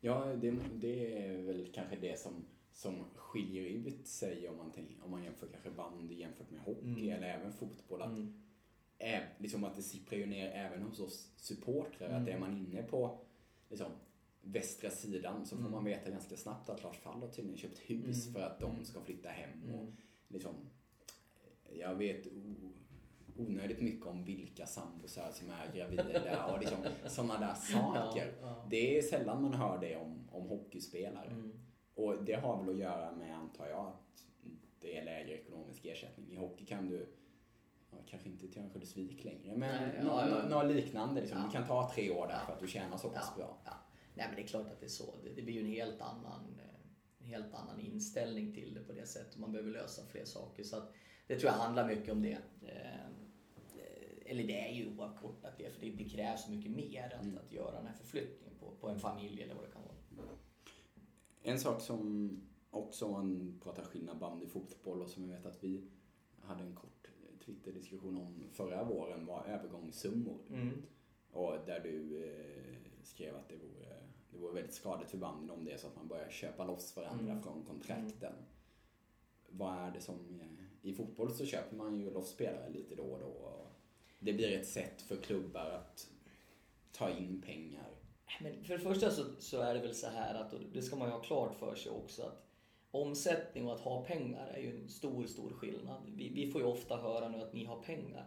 Ja, 0.00 0.24
det, 0.40 0.54
det 0.74 1.26
är 1.26 1.42
väl 1.42 1.70
kanske 1.74 1.96
det 1.96 2.20
som 2.20 2.44
som 2.74 3.04
skiljer 3.14 3.64
ut 3.64 4.06
sig 4.06 4.48
om 4.48 4.56
man, 4.56 4.72
om 5.04 5.10
man 5.10 5.24
jämför 5.24 5.46
kanske 5.46 5.70
bandy 5.70 6.14
jämfört 6.14 6.50
med 6.50 6.60
hockey 6.60 7.08
mm. 7.08 7.12
eller 7.12 7.28
även 7.28 7.52
fotboll. 7.52 8.02
Att, 8.02 8.08
mm. 8.08 8.34
liksom 9.38 9.64
att 9.64 9.76
det 9.76 9.82
sipprar 9.82 10.18
ju 10.18 10.26
ner 10.26 10.50
även 10.50 10.82
hos 10.82 11.00
oss 11.00 11.32
supportrar. 11.36 12.08
Mm. 12.08 12.22
Att 12.22 12.28
är 12.28 12.38
man 12.38 12.56
inne 12.56 12.82
på 12.82 13.18
liksom, 13.68 13.92
västra 14.44 14.90
sidan 14.90 15.46
så 15.46 15.56
får 15.56 15.62
man 15.62 15.72
mm. 15.72 15.84
veta 15.84 16.10
ganska 16.10 16.36
snabbt 16.36 16.68
att 16.68 16.82
Lars 16.82 16.98
Fall 16.98 17.20
har 17.20 17.28
tydligen 17.28 17.58
köpt 17.58 17.78
hus 17.78 18.26
mm. 18.26 18.34
för 18.34 18.40
att 18.40 18.60
de 18.60 18.70
mm. 18.70 18.84
ska 18.84 19.00
flytta 19.00 19.28
hem. 19.28 19.74
Och, 19.74 19.92
liksom, 20.28 20.54
jag 21.72 21.94
vet 21.94 22.26
onödigt 23.36 23.80
mycket 23.80 24.06
om 24.06 24.24
vilka 24.24 24.66
sambosar 24.66 25.30
som 25.32 25.50
är 25.50 25.76
gravida 25.76 26.46
och 26.46 26.60
liksom, 26.60 26.78
sådana 27.06 27.40
där 27.40 27.54
saker. 27.72 28.32
Ja, 28.40 28.46
ja. 28.46 28.66
Det 28.70 28.98
är 28.98 29.02
sällan 29.02 29.42
man 29.42 29.54
hör 29.54 29.78
det 29.80 29.96
om, 29.96 30.28
om 30.32 30.48
hockeyspelare. 30.48 31.30
Mm. 31.30 31.52
Och 31.94 32.24
det 32.24 32.34
har 32.34 32.60
väl 32.60 32.74
att 32.74 32.80
göra 32.80 33.12
med, 33.12 33.36
antar 33.36 33.68
jag, 33.68 33.86
att 33.86 34.24
det 34.80 34.98
är 34.98 35.04
lägre 35.04 35.34
ekonomisk 35.34 35.84
ersättning. 35.84 36.32
I 36.32 36.36
hockey 36.36 36.66
kan 36.66 36.88
du, 36.88 37.08
ja, 37.90 37.96
kanske 38.06 38.28
inte 38.28 38.48
till 38.48 38.62
Örnsköldsvik 38.62 39.24
längre, 39.24 39.56
men 39.56 40.04
något 40.04 40.50
ja. 40.50 40.62
liknande. 40.62 41.20
Liksom. 41.20 41.42
Du 41.46 41.50
kan 41.50 41.66
ta 41.66 41.90
tre 41.94 42.10
år 42.10 42.26
där 42.26 42.38
för 42.46 42.52
att 42.52 42.60
du 42.60 42.68
tjänar 42.68 42.96
så 42.96 43.10
pass 43.10 43.36
bra. 43.36 43.58
Nej 44.14 44.26
men 44.26 44.36
det 44.36 44.42
är 44.42 44.46
klart 44.46 44.66
att 44.66 44.80
det 44.80 44.86
är 44.86 44.90
så. 44.90 45.14
Det, 45.22 45.30
det 45.30 45.42
blir 45.42 45.54
ju 45.54 45.60
en 45.60 45.66
helt 45.66 46.00
annan 46.00 46.60
en 47.24 47.30
helt 47.30 47.54
annan 47.54 47.80
inställning 47.80 48.52
till 48.52 48.74
det 48.74 48.80
på 48.80 48.92
det 48.92 49.06
sättet. 49.06 49.38
Man 49.38 49.52
behöver 49.52 49.70
lösa 49.70 50.06
fler 50.06 50.24
saker. 50.24 50.62
Så 50.64 50.76
att, 50.76 50.92
det 51.26 51.38
tror 51.38 51.52
jag 51.52 51.58
handlar 51.58 51.88
mycket 51.88 52.12
om 52.12 52.22
det. 52.22 52.38
Eh, 52.62 53.06
eller 54.26 54.44
det 54.44 54.68
är 54.68 54.72
ju 54.72 54.96
oavkortat 54.96 55.58
det, 55.58 55.70
för 55.70 55.80
det, 55.80 55.90
det 55.90 56.04
krävs 56.04 56.48
mycket 56.48 56.70
mer 56.70 57.14
att, 57.18 57.24
mm. 57.24 57.38
att 57.38 57.52
göra 57.52 57.76
den 57.76 57.86
här 57.86 57.94
förflyttningen 57.94 58.58
på, 58.60 58.74
på 58.80 58.88
en 58.88 58.98
familj 58.98 59.42
eller 59.42 59.54
vad 59.54 59.64
det 59.64 59.70
kan 59.70 59.82
vara. 59.82 59.94
En 61.42 61.60
sak 61.60 61.80
som 61.80 62.30
också 62.70 63.08
man 63.08 63.60
pratar 63.62 63.84
skillnad 63.84 64.18
bandy 64.18 64.46
fotboll 64.46 65.02
och 65.02 65.10
som 65.10 65.22
jag 65.22 65.36
vet 65.36 65.46
att 65.46 65.64
vi 65.64 65.90
hade 66.40 66.62
en 66.62 66.74
kort 66.74 67.08
Twitter-diskussion 67.44 68.16
om 68.16 68.44
förra 68.52 68.84
våren 68.84 69.26
var 69.26 69.44
övergångssummor. 69.44 70.38
Mm. 70.50 70.82
Och 71.32 71.58
där 71.66 71.80
du 71.80 72.24
eh, 72.24 73.02
skrev 73.02 73.36
att 73.36 73.48
det 73.48 73.56
vore, 73.56 73.93
det 74.34 74.40
vore 74.40 74.54
väldigt 74.54 74.74
skadligt 74.74 75.10
för 75.10 75.18
banden 75.18 75.50
om 75.50 75.64
det 75.64 75.72
är 75.72 75.76
så 75.76 75.86
att 75.86 75.96
man 75.96 76.08
börjar 76.08 76.30
köpa 76.30 76.64
loss 76.64 76.96
varandra 76.96 77.32
mm. 77.32 77.42
från 77.42 77.64
kontrakten. 77.64 78.32
Mm. 78.32 78.44
Vad 79.48 79.74
är 79.74 79.90
det 79.90 80.00
som 80.00 80.40
i 80.82 80.92
fotboll 80.92 81.32
så 81.32 81.46
köper 81.46 81.76
man 81.76 82.00
ju 82.00 82.10
loss 82.10 82.30
spelare 82.30 82.70
lite 82.70 82.94
då 82.94 83.02
och 83.02 83.20
då. 83.20 83.26
Och 83.26 83.66
det 84.18 84.32
blir 84.32 84.58
ett 84.58 84.68
sätt 84.68 85.02
för 85.02 85.16
klubbar 85.16 85.70
att 85.70 86.08
ta 86.92 87.10
in 87.10 87.42
pengar. 87.46 87.90
Men 88.40 88.64
för 88.64 88.74
det 88.74 88.80
första 88.80 89.10
så, 89.10 89.24
så 89.38 89.60
är 89.60 89.74
det 89.74 89.80
väl 89.80 89.94
så 89.94 90.08
här 90.08 90.34
att, 90.34 90.52
och 90.52 90.60
det 90.72 90.82
ska 90.82 90.96
man 90.96 91.08
ju 91.08 91.14
ha 91.14 91.22
klart 91.22 91.54
för 91.54 91.74
sig 91.74 91.92
också, 91.92 92.22
att 92.22 92.46
omsättning 92.90 93.66
och 93.66 93.74
att 93.74 93.80
ha 93.80 94.04
pengar 94.04 94.46
är 94.46 94.60
ju 94.60 94.80
en 94.80 94.88
stor, 94.88 95.26
stor 95.26 95.50
skillnad. 95.50 96.02
Vi, 96.06 96.28
vi 96.28 96.50
får 96.50 96.60
ju 96.60 96.66
ofta 96.66 96.96
höra 96.96 97.28
nu 97.28 97.42
att 97.42 97.52
ni 97.52 97.64
har 97.64 97.82
pengar. 97.82 98.26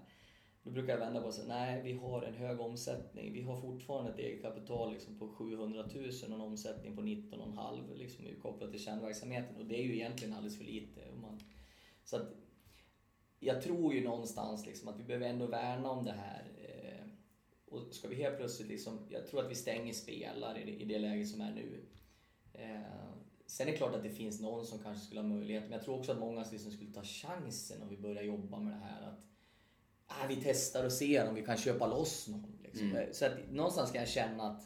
Då 0.67 0.73
brukar 0.73 0.93
jag 0.93 0.99
vända 0.99 1.21
på 1.21 1.27
och 1.27 1.33
säga, 1.33 1.47
nej 1.47 1.81
vi 1.83 1.93
har 1.93 2.21
en 2.21 2.33
hög 2.33 2.59
omsättning. 2.59 3.33
Vi 3.33 3.41
har 3.41 3.61
fortfarande 3.61 4.11
ett 4.11 4.19
eget 4.19 4.41
kapital 4.41 4.93
liksom 4.93 5.19
på 5.19 5.27
700 5.27 5.85
000 5.95 6.05
och 6.07 6.23
en 6.25 6.41
omsättning 6.41 6.95
på 6.95 7.01
19,5 7.01 7.95
liksom 7.95 8.25
kopplat 8.41 8.71
till 8.71 8.79
kärnverksamheten. 8.79 9.55
Och 9.55 9.65
det 9.65 9.79
är 9.79 9.83
ju 9.83 9.95
egentligen 9.95 10.33
alldeles 10.33 10.57
för 10.57 10.63
lite. 10.65 11.01
Man, 11.21 11.39
så 12.03 12.15
att, 12.15 12.35
jag 13.39 13.61
tror 13.61 13.93
ju 13.93 14.03
någonstans 14.03 14.65
liksom 14.65 14.87
att 14.87 14.99
vi 14.99 15.03
behöver 15.03 15.27
ändå 15.27 15.45
värna 15.45 15.89
om 15.89 16.05
det 16.05 16.11
här. 16.11 16.43
Eh, 16.57 17.07
och 17.65 17.93
ska 17.93 18.07
vi 18.07 18.15
helt 18.15 18.37
plötsligt 18.37 18.69
liksom, 18.69 18.99
jag 19.09 19.27
tror 19.27 19.45
att 19.45 19.51
vi 19.51 19.55
stänger 19.55 19.93
spelare 19.93 20.61
i, 20.61 20.81
i 20.81 20.85
det 20.85 20.99
läget 20.99 21.29
som 21.29 21.41
är 21.41 21.51
nu. 21.51 21.85
Eh, 22.53 23.11
sen 23.45 23.67
är 23.67 23.71
det 23.71 23.77
klart 23.77 23.95
att 23.95 24.03
det 24.03 24.09
finns 24.09 24.41
någon 24.41 24.65
som 24.65 24.79
kanske 24.79 25.05
skulle 25.05 25.21
ha 25.21 25.27
möjlighet, 25.27 25.63
men 25.63 25.71
jag 25.71 25.83
tror 25.83 25.99
också 25.99 26.11
att 26.11 26.19
många 26.19 26.45
liksom 26.51 26.71
skulle 26.71 26.91
ta 26.91 27.03
chansen 27.03 27.81
om 27.81 27.89
vi 27.89 27.97
börjar 27.97 28.23
jobba 28.23 28.59
med 28.59 28.73
det 28.73 28.85
här. 28.85 29.01
Att 29.01 29.36
ah, 30.07 30.27
vi 30.27 30.35
testar 30.43 30.85
och 30.85 30.91
ser 30.91 31.29
om 31.29 31.35
vi 31.35 31.45
kan 31.45 31.57
köpa 31.57 31.87
loss 31.87 32.27
någon. 32.27 32.59
Liksom. 32.63 32.91
Mm. 32.91 33.13
Så 33.13 33.25
att 33.25 33.51
någonstans 33.51 33.91
kan 33.91 33.99
jag 33.99 34.09
känna 34.09 34.43
att 34.43 34.63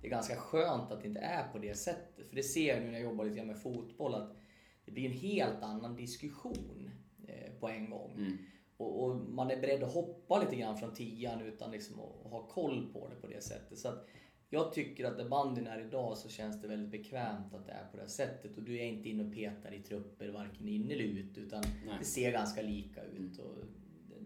det 0.00 0.06
är 0.06 0.10
ganska 0.10 0.36
skönt 0.36 0.92
att 0.92 1.00
det 1.00 1.08
inte 1.08 1.20
är 1.20 1.52
på 1.52 1.58
det 1.58 1.74
sättet. 1.74 2.28
För 2.28 2.36
det 2.36 2.42
ser 2.42 2.74
jag 2.74 2.82
nu 2.82 2.86
när 2.86 2.98
jag 2.98 3.02
jobbar 3.02 3.24
lite 3.24 3.36
grann 3.36 3.46
med 3.46 3.62
fotboll 3.62 4.14
att 4.14 4.36
det 4.84 4.92
blir 4.92 5.06
en 5.06 5.16
helt 5.16 5.62
annan 5.62 5.96
diskussion 5.96 6.90
eh, 7.28 7.52
på 7.60 7.68
en 7.68 7.90
gång. 7.90 8.12
Mm. 8.12 8.38
Och, 8.76 9.04
och, 9.04 9.16
man 9.16 9.50
är 9.50 9.60
beredd 9.60 9.82
att 9.82 9.94
hoppa 9.94 10.42
lite 10.42 10.56
grann 10.56 10.78
från 10.78 10.94
tian 10.94 11.40
utan 11.40 11.70
liksom 11.70 12.00
att 12.00 12.30
ha 12.30 12.46
koll 12.46 12.92
på 12.92 13.08
det 13.08 13.16
på 13.16 13.26
det 13.26 13.44
sättet. 13.44 13.78
Så 13.78 13.88
att 13.88 14.06
jag 14.50 14.72
tycker 14.72 15.04
att 15.04 15.16
där 15.16 15.28
bandyn 15.28 15.66
är 15.66 15.80
idag 15.80 16.18
så 16.18 16.28
känns 16.28 16.62
det 16.62 16.68
väldigt 16.68 16.90
bekvämt 16.90 17.54
att 17.54 17.66
det 17.66 17.72
är 17.72 17.84
på 17.90 17.96
det 17.96 18.08
sättet. 18.08 18.56
Och 18.56 18.62
du 18.62 18.78
är 18.78 18.84
inte 18.84 19.08
inne 19.08 19.24
och 19.24 19.34
petar 19.34 19.74
i 19.74 19.78
trupper 19.82 20.28
varken 20.28 20.68
in 20.68 20.90
eller 20.90 21.04
ut 21.04 21.38
utan 21.38 21.64
Nej. 21.86 21.96
det 21.98 22.04
ser 22.04 22.32
ganska 22.32 22.62
lika 22.62 23.02
ut. 23.04 23.38
Mm. 23.38 23.46
Och 23.46 23.56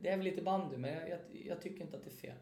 det 0.04 0.10
är 0.10 0.16
väl 0.16 0.24
lite 0.24 0.42
bandy, 0.42 0.76
men 0.76 0.90
jag, 0.90 1.08
jag, 1.08 1.20
jag, 1.46 1.62
tycker 1.62 1.84
inte 1.84 1.96
att 1.96 2.04
det 2.04 2.10
är 2.10 2.34
fel. 2.34 2.36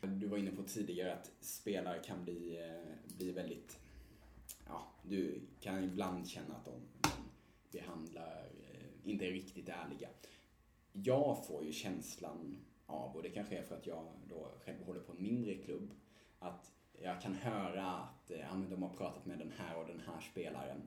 Du 0.00 0.26
var 0.26 0.38
inne 0.38 0.50
på 0.50 0.62
tidigare 0.62 1.14
att 1.14 1.32
spelare 1.40 1.98
kan 1.98 2.24
bli, 2.24 2.58
eh, 2.60 3.16
bli 3.16 3.32
väldigt... 3.32 3.78
Ja, 4.66 4.92
du 5.02 5.40
kan 5.60 5.84
ibland 5.84 6.28
känna 6.28 6.54
att 6.54 6.64
de 6.64 6.72
behandlar, 7.72 8.50
eh, 8.72 9.10
inte 9.10 9.26
är 9.26 9.30
riktigt 9.30 9.68
ärliga. 9.68 10.08
Jag 10.92 11.46
får 11.46 11.64
ju 11.64 11.72
känslan 11.72 12.58
av, 12.86 13.16
och 13.16 13.22
det 13.22 13.30
kanske 13.30 13.58
är 13.58 13.62
för 13.62 13.76
att 13.76 13.86
jag 13.86 14.06
då 14.28 14.52
själv 14.64 14.84
håller 14.84 15.00
på 15.00 15.12
en 15.12 15.22
mindre 15.22 15.54
klubb, 15.54 15.90
att 16.38 16.72
jag 17.02 17.22
kan 17.22 17.34
höra 17.34 17.86
att 17.86 18.30
eh, 18.30 18.40
ja, 18.40 18.54
men 18.54 18.70
de 18.70 18.82
har 18.82 18.94
pratat 18.94 19.26
med 19.26 19.38
den 19.38 19.52
här 19.58 19.76
och 19.76 19.86
den 19.86 20.00
här 20.00 20.20
spelaren 20.20 20.82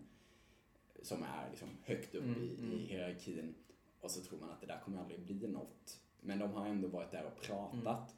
som 1.01 1.23
är 1.23 1.49
liksom 1.49 1.69
högt 1.83 2.15
upp 2.15 2.23
mm, 2.23 2.43
i, 2.43 2.55
mm. 2.59 2.71
i 2.71 2.77
hierarkin. 2.77 3.55
Och 4.01 4.11
så 4.11 4.21
tror 4.21 4.39
man 4.39 4.49
att 4.49 4.61
det 4.61 4.67
där 4.67 4.79
kommer 4.79 4.99
aldrig 4.99 5.19
bli 5.19 5.47
något. 5.47 6.04
Men 6.25 6.39
de 6.39 6.53
har 6.53 6.67
ändå 6.67 6.87
varit 6.87 7.11
där 7.11 7.25
och 7.25 7.41
pratat. 7.41 8.09
Mm. 8.09 8.15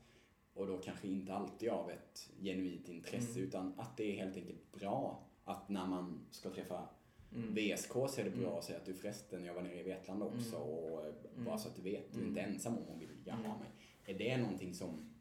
Och 0.53 0.67
då 0.67 0.77
kanske 0.77 1.07
inte 1.07 1.33
alltid 1.33 1.69
av 1.69 1.91
ett 1.91 2.29
genuint 2.41 2.89
intresse 2.89 3.39
mm. 3.39 3.47
utan 3.47 3.73
att 3.77 3.97
det 3.97 4.03
är 4.03 4.25
helt 4.25 4.35
enkelt 4.35 4.71
bra 4.71 5.23
att 5.43 5.69
när 5.69 5.87
man 5.87 6.25
ska 6.31 6.49
träffa 6.49 6.89
mm. 7.35 7.55
VSK 7.55 7.91
så 7.91 8.21
är 8.21 8.23
det 8.23 8.29
bra 8.29 8.47
mm. 8.47 8.57
att 8.57 8.63
säga 8.63 8.79
att 8.79 8.85
du 8.85 8.93
förresten, 8.93 9.45
jag 9.45 9.53
var 9.53 9.61
nere 9.61 9.79
i 9.79 9.83
Vetlanda 9.83 10.25
också 10.25 10.55
mm. 10.55 10.67
och 10.67 11.05
eh, 11.05 11.13
bara 11.35 11.45
mm. 11.45 11.59
så 11.59 11.69
att 11.69 11.75
du 11.75 11.81
vet, 11.81 12.13
du 12.13 12.21
är 12.21 12.25
inte 12.25 12.41
ensam 12.41 12.77
om 12.77 12.95
att 12.95 13.01
vilja 13.01 13.33
ha 13.33 13.57
mig. 13.57 13.69
Är 14.05 14.13
det 14.13 14.37
någonting 14.37 14.73
som 14.73 15.13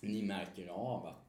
ni 0.00 0.22
märker 0.22 0.68
av 0.68 1.06
att 1.06 1.27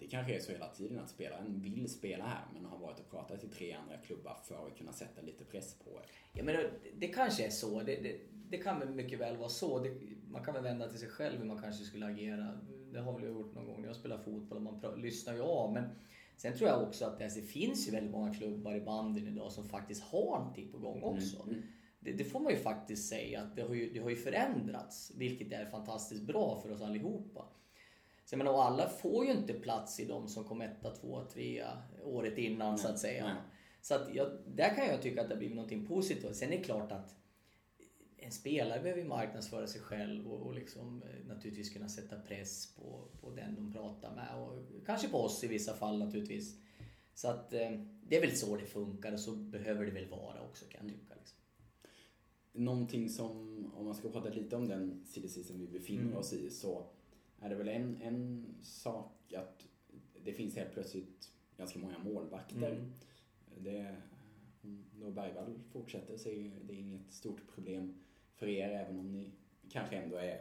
det 0.00 0.06
kanske 0.06 0.34
är 0.36 0.40
så 0.40 0.52
hela 0.52 0.68
tiden 0.68 0.98
att 0.98 1.10
spelaren 1.10 1.60
vill 1.60 1.90
spela 1.90 2.24
här 2.24 2.44
men 2.54 2.64
har 2.64 2.78
varit 2.78 3.00
och 3.00 3.10
pratat 3.10 3.44
i 3.44 3.48
tre 3.48 3.72
andra 3.72 3.96
klubbar 3.96 4.36
för 4.44 4.66
att 4.66 4.78
kunna 4.78 4.92
sätta 4.92 5.22
lite 5.22 5.44
press 5.44 5.74
på 5.74 5.90
er? 5.90 6.06
Ja 6.32 6.44
men 6.44 6.54
det, 6.54 6.70
det 6.98 7.08
kanske 7.08 7.46
är 7.46 7.50
så. 7.50 7.80
Det, 7.80 7.96
det, 8.02 8.20
det 8.50 8.58
kan 8.58 8.78
väl 8.78 8.88
mycket 8.88 9.20
väl 9.20 9.36
vara 9.36 9.48
så. 9.48 9.78
Det, 9.78 9.94
man 10.28 10.44
kan 10.44 10.54
väl 10.54 10.62
vända 10.62 10.88
till 10.88 10.98
sig 10.98 11.08
själv 11.08 11.38
hur 11.38 11.46
man 11.46 11.62
kanske 11.62 11.84
skulle 11.84 12.06
agera. 12.06 12.60
Det 12.92 13.00
har 13.00 13.12
väl 13.12 13.22
jag 13.22 13.32
gjort 13.32 13.54
någon 13.54 13.66
gång 13.66 13.80
när 13.80 13.88
jag 13.88 13.96
spelar 13.96 14.18
fotboll 14.18 14.58
och 14.58 14.62
man 14.62 15.00
lyssnar 15.00 15.34
ju 15.34 15.42
av. 15.42 15.72
Men 15.72 15.84
sen 16.36 16.56
tror 16.56 16.68
jag 16.70 16.82
också 16.82 17.04
att 17.04 17.18
det, 17.18 17.24
alltså, 17.24 17.40
det 17.40 17.46
finns 17.46 17.88
ju 17.88 17.92
väldigt 17.92 18.12
många 18.12 18.34
klubbar 18.34 18.74
i 18.74 18.80
banden 18.80 19.28
idag 19.28 19.52
som 19.52 19.68
faktiskt 19.68 20.02
har 20.02 20.38
någonting 20.38 20.72
på 20.72 20.78
gång 20.78 21.02
också. 21.02 21.42
Mm. 21.42 21.54
mm. 21.54 21.68
Det, 22.00 22.12
det, 22.12 22.24
får 22.24 22.40
man 22.40 22.52
ju 22.52 22.58
faktiskt 22.58 23.08
säga 23.08 23.40
att 23.40 23.56
det 23.56 23.62
har 23.62 23.74
ju, 23.74 23.92
det 23.92 23.98
har 23.98 24.10
ju 24.10 24.16
förändrats, 24.16 25.12
vilket 25.16 25.52
är 25.52 25.66
fantastiskt 25.66 26.22
bra 26.22 26.60
för 26.62 26.70
oss 26.70 26.82
allihopa. 26.82 27.44
Så 28.26 28.34
jag 28.34 28.38
menar, 28.38 28.62
alla 28.62 28.88
får 28.88 29.24
ju 29.24 29.32
inte 29.32 29.52
plats 29.52 30.00
i 30.00 30.04
de 30.04 30.28
som 30.28 30.44
kom 30.44 30.60
etta, 30.60 30.90
tvåa, 30.90 31.24
trea 31.24 31.82
året 32.04 32.38
innan 32.38 32.70
nej, 32.70 32.78
så 32.78 32.88
att 32.88 32.98
säga. 32.98 33.24
Nej. 33.24 33.34
Så 33.80 33.94
att 33.94 34.14
jag, 34.14 34.30
där 34.46 34.74
kan 34.74 34.86
jag 34.86 35.02
tycka 35.02 35.20
att 35.20 35.28
det 35.28 35.34
har 35.34 35.38
blivit 35.38 35.56
någonting 35.56 35.86
positivt. 35.86 36.36
Sen 36.36 36.52
är 36.52 36.58
det 36.58 36.64
klart 36.64 36.92
att 36.92 37.14
en 38.16 38.32
spelare 38.32 38.80
behöver 38.80 39.02
ju 39.02 39.08
marknadsföra 39.08 39.66
sig 39.66 39.80
själv 39.80 40.32
och, 40.32 40.46
och 40.46 40.54
liksom, 40.54 41.02
eh, 41.02 41.26
naturligtvis 41.26 41.70
kunna 41.70 41.88
sätta 41.88 42.20
press 42.20 42.74
på, 42.76 43.08
på 43.20 43.30
den 43.30 43.54
de 43.54 43.72
pratar 43.72 44.14
med 44.14 44.42
och 44.42 44.86
kanske 44.86 45.08
på 45.08 45.18
oss 45.18 45.44
i 45.44 45.46
vissa 45.46 45.74
fall 45.74 45.98
naturligtvis. 45.98 46.56
Så 47.14 47.28
att 47.28 47.52
eh, 47.52 47.70
det 48.02 48.16
är 48.16 48.20
väl 48.20 48.36
så 48.36 48.56
det 48.56 48.66
funkar 48.66 49.12
och 49.12 49.20
så 49.20 49.32
behöver 49.32 49.86
det 49.86 49.92
väl 49.92 50.08
vara 50.08 50.40
också 50.40 50.64
kan 50.64 50.86
jag 50.86 50.94
tycka. 50.94 51.14
Liksom. 51.14 51.38
Någonting 52.52 53.08
som, 53.08 53.32
om 53.76 53.84
man 53.84 53.94
ska 53.94 54.08
prata 54.08 54.28
lite 54.28 54.56
om 54.56 54.68
den 54.68 55.04
silly 55.06 55.28
vi 55.50 55.66
befinner 55.66 56.02
mm. 56.02 56.16
oss 56.16 56.32
i 56.32 56.50
så 56.50 56.86
är 57.40 57.48
det 57.48 57.54
väl 57.54 57.68
en, 57.68 58.02
en 58.02 58.46
sak 58.62 59.32
att 59.32 59.66
det 60.24 60.32
finns 60.32 60.56
helt 60.56 60.72
plötsligt 60.72 61.30
ganska 61.56 61.78
många 61.78 61.98
målvakter. 61.98 62.72
Mm. 62.72 62.92
Det, 63.58 63.96
om 65.02 65.14
Bergvall 65.14 65.58
fortsätter 65.72 66.16
så 66.16 66.28
är 66.28 66.50
det 66.62 66.74
inget 66.74 67.12
stort 67.12 67.54
problem 67.54 67.94
för 68.34 68.48
er 68.48 68.68
även 68.68 68.98
om 68.98 69.12
ni 69.12 69.32
kanske 69.70 69.96
ändå 69.96 70.16
är... 70.16 70.40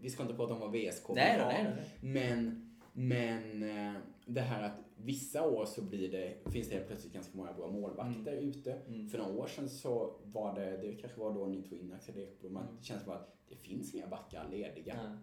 Vi 0.00 0.10
ska 0.10 0.22
inte 0.22 0.34
prata 0.34 0.54
om 0.54 0.60
vad 0.60 0.72
VSK 0.72 1.08
nej, 1.08 1.32
vill 1.32 1.44
ha. 1.44 1.52
Nej, 1.52 1.64
nej, 1.64 1.90
men, 2.00 2.76
men 2.92 3.62
eh, 3.62 4.00
det 4.26 4.40
här 4.40 4.62
att 4.62 4.78
vissa 4.96 5.48
år 5.48 5.64
så 5.66 5.82
blir 5.82 6.12
det, 6.12 6.52
finns 6.52 6.68
det 6.68 6.74
helt 6.74 6.86
plötsligt 6.86 7.12
ganska 7.12 7.36
många 7.36 7.52
bra 7.52 7.70
målvakter 7.70 8.32
mm. 8.32 8.48
ute. 8.48 8.72
Mm. 8.72 9.08
För 9.08 9.18
några 9.18 9.32
år 9.32 9.46
sedan 9.46 9.68
så 9.68 10.20
var 10.24 10.54
det, 10.54 10.76
det 10.76 10.94
kanske 10.94 11.20
var 11.20 11.34
då 11.34 11.46
ni 11.46 11.62
tog 11.62 11.78
in 11.78 11.92
Axel 11.92 12.18
Ekblom, 12.18 12.56
mm. 12.56 12.68
det 12.78 12.84
känns 12.84 13.02
som 13.02 13.12
att 13.12 13.36
det 13.48 13.56
finns 13.56 13.94
inga 13.94 14.06
backar 14.06 14.48
lediga. 14.50 14.94
Mm. 14.94 15.18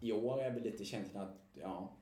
I 0.00 0.12
år 0.12 0.42
är 0.42 0.50
väl 0.50 0.62
lite 0.62 0.84
känslan 0.84 1.24
att, 1.24 1.50
ja, 1.54 1.96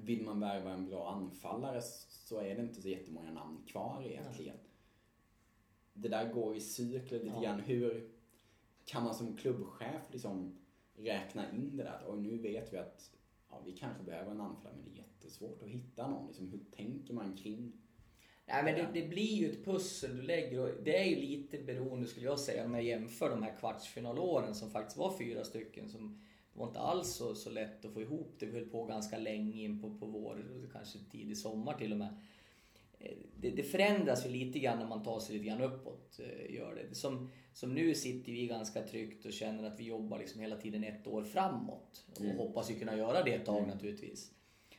vill 0.00 0.24
man 0.24 0.40
värva 0.40 0.70
en 0.70 0.86
bra 0.86 1.10
anfallare 1.10 1.82
så 2.08 2.40
är 2.40 2.54
det 2.54 2.62
inte 2.62 2.82
så 2.82 2.88
jättemånga 2.88 3.32
namn 3.32 3.64
kvar 3.66 4.02
egentligen. 4.06 4.56
Det 5.92 6.08
där 6.08 6.32
går 6.32 6.56
i 6.56 6.60
cykler 6.60 7.18
lite 7.18 7.34
ja. 7.34 7.40
grann. 7.40 7.60
Hur, 7.60 8.10
kan 8.84 9.04
man 9.04 9.14
som 9.14 9.36
klubbchef 9.36 10.12
liksom 10.12 10.58
räkna 10.96 11.52
in 11.52 11.76
det 11.76 11.82
där? 11.82 12.12
Att 12.12 12.18
nu 12.18 12.38
vet 12.38 12.72
vi 12.72 12.78
att 12.78 13.10
ja, 13.50 13.62
vi 13.64 13.72
kanske 13.72 14.04
behöver 14.04 14.30
en 14.30 14.40
anfallare 14.40 14.76
men 14.76 14.84
det 14.84 15.00
är 15.00 15.02
jättesvårt 15.02 15.62
att 15.62 15.68
hitta 15.68 16.10
någon. 16.10 16.26
Liksom, 16.26 16.50
hur 16.50 16.60
tänker 16.76 17.14
man 17.14 17.36
kring 17.36 17.72
Nej, 18.48 18.64
men 18.64 18.74
det, 18.74 19.00
det, 19.00 19.08
blir 19.08 19.34
ju 19.34 19.50
ett 19.50 19.64
pussel 19.64 20.16
du 20.16 20.22
lägger 20.22 20.60
och 20.60 20.70
det 20.84 20.96
är 20.96 21.04
ju 21.04 21.16
lite 21.16 21.58
beroende 21.58 22.06
skulle 22.06 22.26
jag 22.26 22.40
säga 22.40 22.64
om 22.64 22.74
jag 22.74 22.82
jämför 22.84 23.30
de 23.30 23.42
här 23.42 23.56
kvartsfinalåren 23.56 24.54
som 24.54 24.70
faktiskt 24.70 24.96
var 24.96 25.18
fyra 25.18 25.44
stycken. 25.44 25.88
Som, 25.88 26.22
det 26.56 26.60
var 26.60 26.66
inte 26.66 26.80
alls 26.80 27.14
så, 27.14 27.34
så 27.34 27.50
lätt 27.50 27.84
att 27.84 27.92
få 27.92 28.02
ihop 28.02 28.34
det. 28.38 28.46
Vi 28.46 28.52
höll 28.52 28.68
på 28.68 28.84
ganska 28.84 29.18
länge 29.18 29.62
in 29.62 29.80
på, 29.80 29.98
på 29.98 30.06
vår, 30.06 30.44
kanske 30.72 30.98
tidig 31.10 31.36
sommar 31.38 31.74
till 31.74 31.92
och 31.92 31.98
med. 31.98 32.16
Eh, 32.98 33.16
det, 33.40 33.50
det, 33.50 33.62
förändras 33.62 34.26
ju 34.26 34.30
lite 34.30 34.58
grann 34.58 34.78
när 34.78 34.86
man 34.86 35.02
tar 35.02 35.20
sig 35.20 35.34
lite 35.34 35.48
grann 35.48 35.60
uppåt. 35.60 36.20
Eh, 36.20 36.54
gör 36.54 36.74
det. 36.74 36.94
Som, 36.94 37.30
som 37.52 37.74
nu 37.74 37.94
sitter 37.94 38.32
vi 38.32 38.46
ganska 38.46 38.82
tryggt 38.82 39.26
och 39.26 39.32
känner 39.32 39.64
att 39.64 39.80
vi 39.80 39.84
jobbar 39.84 40.18
liksom 40.18 40.40
hela 40.40 40.56
tiden 40.56 40.84
ett 40.84 41.06
år 41.06 41.24
framåt. 41.24 42.04
Och 42.14 42.20
mm. 42.20 42.36
hoppas 42.36 42.70
ju 42.70 42.78
kunna 42.78 42.96
göra 42.96 43.22
det 43.22 43.34
ett 43.34 43.46
tag 43.46 43.58
mm. 43.58 43.70
naturligtvis. 43.70 44.30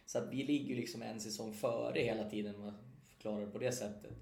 Så 0.06 0.18
att 0.18 0.32
vi 0.32 0.44
ligger 0.44 0.76
liksom 0.76 1.02
en 1.02 1.20
säsong 1.20 1.54
före 1.54 2.00
hela 2.00 2.30
tiden 2.30 2.56
om 2.56 2.62
man 2.62 2.74
förklarar 3.06 3.46
det 3.46 3.52
på 3.52 3.60
det 3.60 3.72
sättet. 3.72 4.14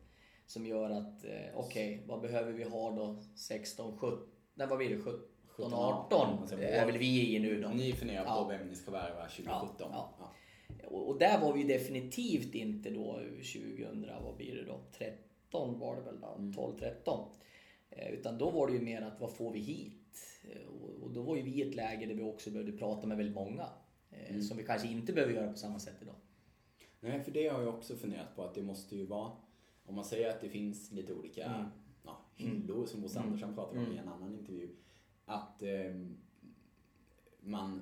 Som 0.46 0.66
gör 0.66 0.90
att, 0.90 1.26
eh, 1.26 1.32
okej, 1.56 1.96
okay, 1.96 2.00
vad 2.08 2.22
behöver 2.22 2.52
vi 2.52 2.64
ha 2.64 2.92
då 2.92 3.24
16, 3.36 3.98
17, 3.98 4.28
nej 4.54 4.68
vad 4.68 4.78
blir 4.78 4.90
det, 4.90 5.02
17, 5.02 5.20
18 5.60 6.48
är 6.60 6.86
väl 6.86 6.98
vi 6.98 7.36
i 7.36 7.40
nu 7.40 7.62
då. 7.62 7.70
Ni 7.70 7.94
funderar 7.94 8.24
på 8.24 8.30
ja. 8.30 8.48
vem 8.50 8.68
ni 8.68 8.76
ska 8.76 8.92
värva 8.92 9.22
2017. 9.22 9.70
Ja, 9.80 10.16
ja. 10.20 10.32
Och 10.88 11.20
där 11.20 11.40
var 11.40 11.54
vi 11.54 11.64
definitivt 11.64 12.56
inte 12.56 12.90
då 12.90 13.14
2000, 13.14 14.06
vad 14.24 14.36
blir 14.38 14.56
det 14.56 14.66
då, 14.66 14.80
13 14.98 15.80
var 15.80 15.96
det 15.96 16.02
väl 16.02 16.20
då, 16.22 16.52
12, 16.56 16.80
13. 16.80 17.30
Eh, 17.90 18.14
utan 18.14 18.38
då 18.38 18.50
var 18.50 18.68
det 18.68 18.74
ju 18.74 18.82
mer 18.82 19.02
att 19.02 19.22
vad 19.22 19.34
får 19.34 19.52
vi 19.52 19.60
hit? 19.60 20.20
Eh, 20.44 21.02
och 21.04 21.12
då 21.12 21.22
var 21.22 21.36
ju 21.36 21.42
vi 21.42 21.52
i 21.52 21.62
ett 21.62 21.76
läge 21.76 22.06
där 22.06 22.16
vi 22.16 22.24
också 22.24 22.52
behövde 22.52 22.72
prata 22.72 23.08
med 23.08 23.18
väldigt 23.18 23.36
många. 23.36 23.68
Eh, 24.12 24.30
mm. 24.30 24.42
Som 24.42 24.58
vi 24.58 24.64
kanske 24.64 24.88
inte 24.88 25.14
behöver 25.14 25.34
göra 25.34 25.52
på 25.52 25.58
samma 25.58 25.80
sätt 25.80 25.96
idag. 26.02 26.16
Nej, 27.00 27.24
för 27.24 27.32
det 27.32 27.48
har 27.48 27.62
jag 27.62 27.76
också 27.76 27.96
funderat 27.96 28.36
på 28.36 28.44
att 28.44 28.56
det 28.56 28.62
måste 28.62 28.96
ju 28.96 29.06
vara, 29.06 29.32
om 29.86 29.96
man 29.96 30.06
säger 30.06 30.30
att 30.30 30.42
det 30.42 30.50
finns 30.50 30.92
lite 30.92 31.14
olika 31.14 31.44
mm. 31.46 31.66
ja, 32.04 32.26
hyllor 32.36 32.86
som 32.86 33.02
Bosse 33.02 33.20
Mm. 33.20 33.28
Andersson 33.28 33.56
pratade 33.56 33.80
om 33.80 33.86
i 33.86 33.90
Mm. 33.90 34.08
en 34.08 34.14
annan 34.14 34.34
intervju. 34.34 34.70
Att 35.26 35.62
eh, 35.64 35.96
man, 37.40 37.82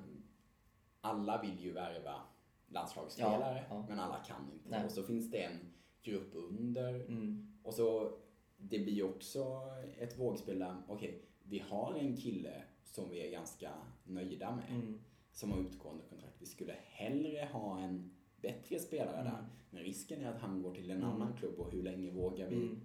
alla 1.00 1.42
vill 1.42 1.60
ju 1.60 1.72
värva 1.72 2.22
landslagsspelare, 2.66 3.64
Ja, 3.68 3.76
ja. 3.76 3.86
men 3.88 3.98
alla 4.00 4.16
kan 4.18 4.52
inte. 4.52 4.68
Nej. 4.68 4.84
Och 4.84 4.90
så 4.90 5.02
finns 5.02 5.30
det 5.30 5.42
en 5.42 5.58
grupp 6.02 6.30
under 6.34 6.94
Mm. 6.94 7.54
och 7.62 7.74
så, 7.74 8.18
det 8.56 8.78
blir 8.78 9.02
också 9.02 9.60
ett 9.98 10.18
vågspel 10.18 10.58
där, 10.58 10.76
okej, 10.88 11.22
vi 11.42 11.58
har 11.58 11.94
en 11.94 12.16
kille 12.16 12.62
som 12.84 13.10
vi 13.10 13.26
är 13.26 13.30
ganska 13.30 13.70
nöjda 14.04 14.56
med, 14.56 14.70
Mm. 14.70 15.00
som 15.32 15.50
har 15.52 15.58
utgående 15.58 16.02
kontrakt. 16.08 16.34
Vi 16.38 16.46
skulle 16.46 16.74
hellre 16.84 17.48
ha 17.52 17.80
en 17.80 18.14
bättre 18.40 18.78
spelare 18.78 19.20
Mm. 19.20 19.32
där. 19.32 19.46
Men 19.70 19.82
risken 19.82 20.20
är 20.24 20.28
att 20.30 20.40
han 20.40 20.62
går 20.62 20.74
till 20.74 20.90
en 20.90 20.96
Mm. 20.96 21.08
annan 21.10 21.36
klubb 21.36 21.58
och 21.58 21.72
hur 21.72 21.82
länge 21.82 22.10
vågar 22.10 22.48
vi 22.48 22.56
Mm. 22.56 22.80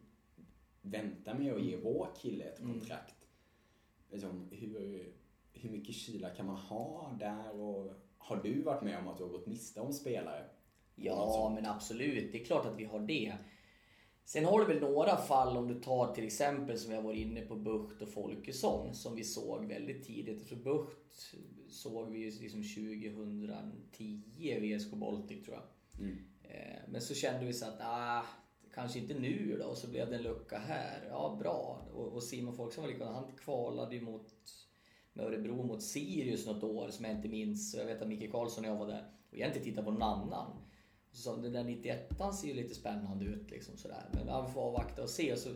vänta 0.82 1.34
med 1.34 1.54
att 1.54 1.62
ge 1.62 1.78
vår 1.78 2.08
kille 2.22 2.44
ett 2.44 2.60
Mm. 2.60 2.74
kontrakt? 2.74 3.19
Liksom, 4.12 4.48
hur, 4.52 5.14
hur 5.54 5.70
mycket 5.70 5.96
kyla 5.96 6.30
kan 6.30 6.46
man 6.46 6.56
ha 6.56 7.16
där? 7.20 7.62
Och 7.62 7.94
har 8.18 8.38
du 8.44 8.62
varit 8.62 8.84
med 8.84 9.00
om 9.00 9.08
att 9.08 9.18
du 9.18 9.24
har 9.24 9.30
gått 9.30 9.48
miste 9.48 9.82
om 9.82 9.94
spelare? 9.94 10.46
Ja, 10.96 11.52
men 11.56 11.66
absolut. 11.66 12.32
Det 12.32 12.42
är 12.42 12.46
klart 12.46 12.66
att 12.66 12.80
vi 12.80 12.86
har 12.86 13.00
det. 13.00 13.34
Sen 14.26 14.46
har 14.46 14.60
du 14.60 14.66
väl 14.66 14.80
några 14.82 15.18
fall 15.18 15.58
om 15.58 15.68
du 15.68 15.80
tar 15.82 16.16
till 16.16 16.26
exempel 16.26 16.78
som 16.78 16.94
jag 16.94 17.02
var 17.02 17.14
inne 17.14 17.42
på 17.42 17.56
Bucht 17.56 18.02
och 18.02 18.10
Folkesson 18.10 18.96
som 18.96 19.16
vi 19.16 19.24
såg 19.24 19.66
väldigt 19.66 20.04
tidigt. 20.04 20.48
För 20.48 20.56
Bucht 20.56 21.36
såg 21.70 22.10
vi 22.10 22.20
ju 22.20 22.32
liksom 22.42 22.64
2010 22.64 24.22
i 24.38 24.76
VSK 24.76 24.92
Baltic 24.92 25.46
tror 25.46 25.58
jag. 25.58 25.66
Mm. 26.02 26.18
Eh, 26.44 26.80
Men 26.88 27.02
så 27.02 27.14
kände 27.14 27.46
vi 27.46 27.54
så 27.54 27.66
att, 27.66 27.80
ah, 27.82 28.26
kanske 28.74 29.00
inte 29.00 29.14
nu 29.14 29.58
då. 29.60 29.66
Och 29.66 29.78
så 29.78 29.88
blev 29.88 30.10
det 30.10 30.16
en 30.16 30.22
lucka 30.22 30.58
här. 30.58 31.08
Ja, 31.10 31.38
bra. 31.40 31.88
Och, 31.94 32.08
och 32.08 32.24
Simon 32.24 32.56
Folksson 32.56 32.84
var 32.84 32.92
likadan. 32.92 33.14
Han 33.14 33.32
kvalade 33.44 33.96
ju 33.96 34.02
mot, 34.02 34.28
med 35.14 35.26
Örebro 35.26 35.64
mot 35.64 35.84
Sirius 35.84 36.46
något 36.46 36.64
år 36.64 36.90
som 36.90 37.06
jag 37.06 37.16
inte 37.16 37.28
minns. 37.28 37.76
Jag 37.76 37.86
vet 37.86 38.02
att 38.02 38.08
Micke 38.08 38.32
Karlsson 38.32 38.66
och 38.66 38.72
jag 38.72 38.78
var 38.78 38.88
där. 38.88 39.12
Och 39.32 39.38
jag 39.38 39.48
inte 39.48 39.60
tittat 39.60 39.86
på 39.86 39.92
någon 39.92 40.02
annan. 40.02 40.52
Och 41.10 41.16
så 41.16 41.22
sa 41.22 41.36
den 41.36 41.54
där 41.54 41.64
91 41.64 42.10
ser 42.42 42.48
ju 42.48 42.54
lite 42.54 42.76
spännande 42.76 43.26
ut 43.26 43.52
liksom 43.52 43.78
sådär. 43.78 44.10
Men 44.14 44.28
ja, 44.28 44.46
vi 44.48 44.54
får 44.54 44.62
avvakta 44.62 45.04
och 45.04 45.10
se. 45.10 45.34
Och 45.34 45.40
så, 45.40 45.50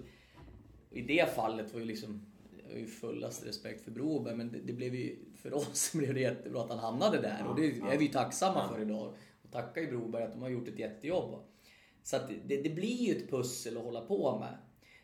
och 0.90 0.98
I 0.98 1.02
det 1.02 1.36
fallet 1.36 1.74
var 1.74 1.80
ju 1.80 1.86
liksom, 1.86 2.26
jag 2.64 2.72
har 2.74 2.80
ju 2.80 2.86
fullaste 2.86 3.48
respekt 3.48 3.82
för 3.84 3.92
Broberg, 3.92 4.36
men 4.36 4.52
det, 4.52 4.60
det 4.60 4.74
blev 4.74 4.96
ju, 4.96 5.20
för 5.36 5.54
oss 5.54 5.92
blev 5.96 6.14
det 6.14 6.20
jättebra 6.20 6.64
att 6.64 6.70
han 6.70 6.80
hamnade 6.80 7.22
där. 7.22 7.48
och 7.48 7.56
det 7.56 7.66
är 7.66 7.98
vi 7.98 8.06
ju 8.06 8.12
tacksamma 8.12 8.70
för 8.70 8.82
idag. 8.82 9.14
Och 9.42 9.52
tackar 9.52 9.82
ju 9.82 9.88
Broberg 9.88 10.24
att 10.24 10.34
de 10.34 10.42
har 10.42 10.50
gjort 10.50 10.68
ett 10.68 10.80
jättejobb. 10.80 11.44
Så 12.04 12.16
att 12.16 12.32
det, 12.46 12.58
det 12.58 12.70
blir 12.70 13.08
ju 13.08 13.18
ett 13.18 13.30
pussel 13.30 13.78
att 13.78 13.84
hålla 13.84 14.02
på 14.02 14.40
med. 14.40 14.58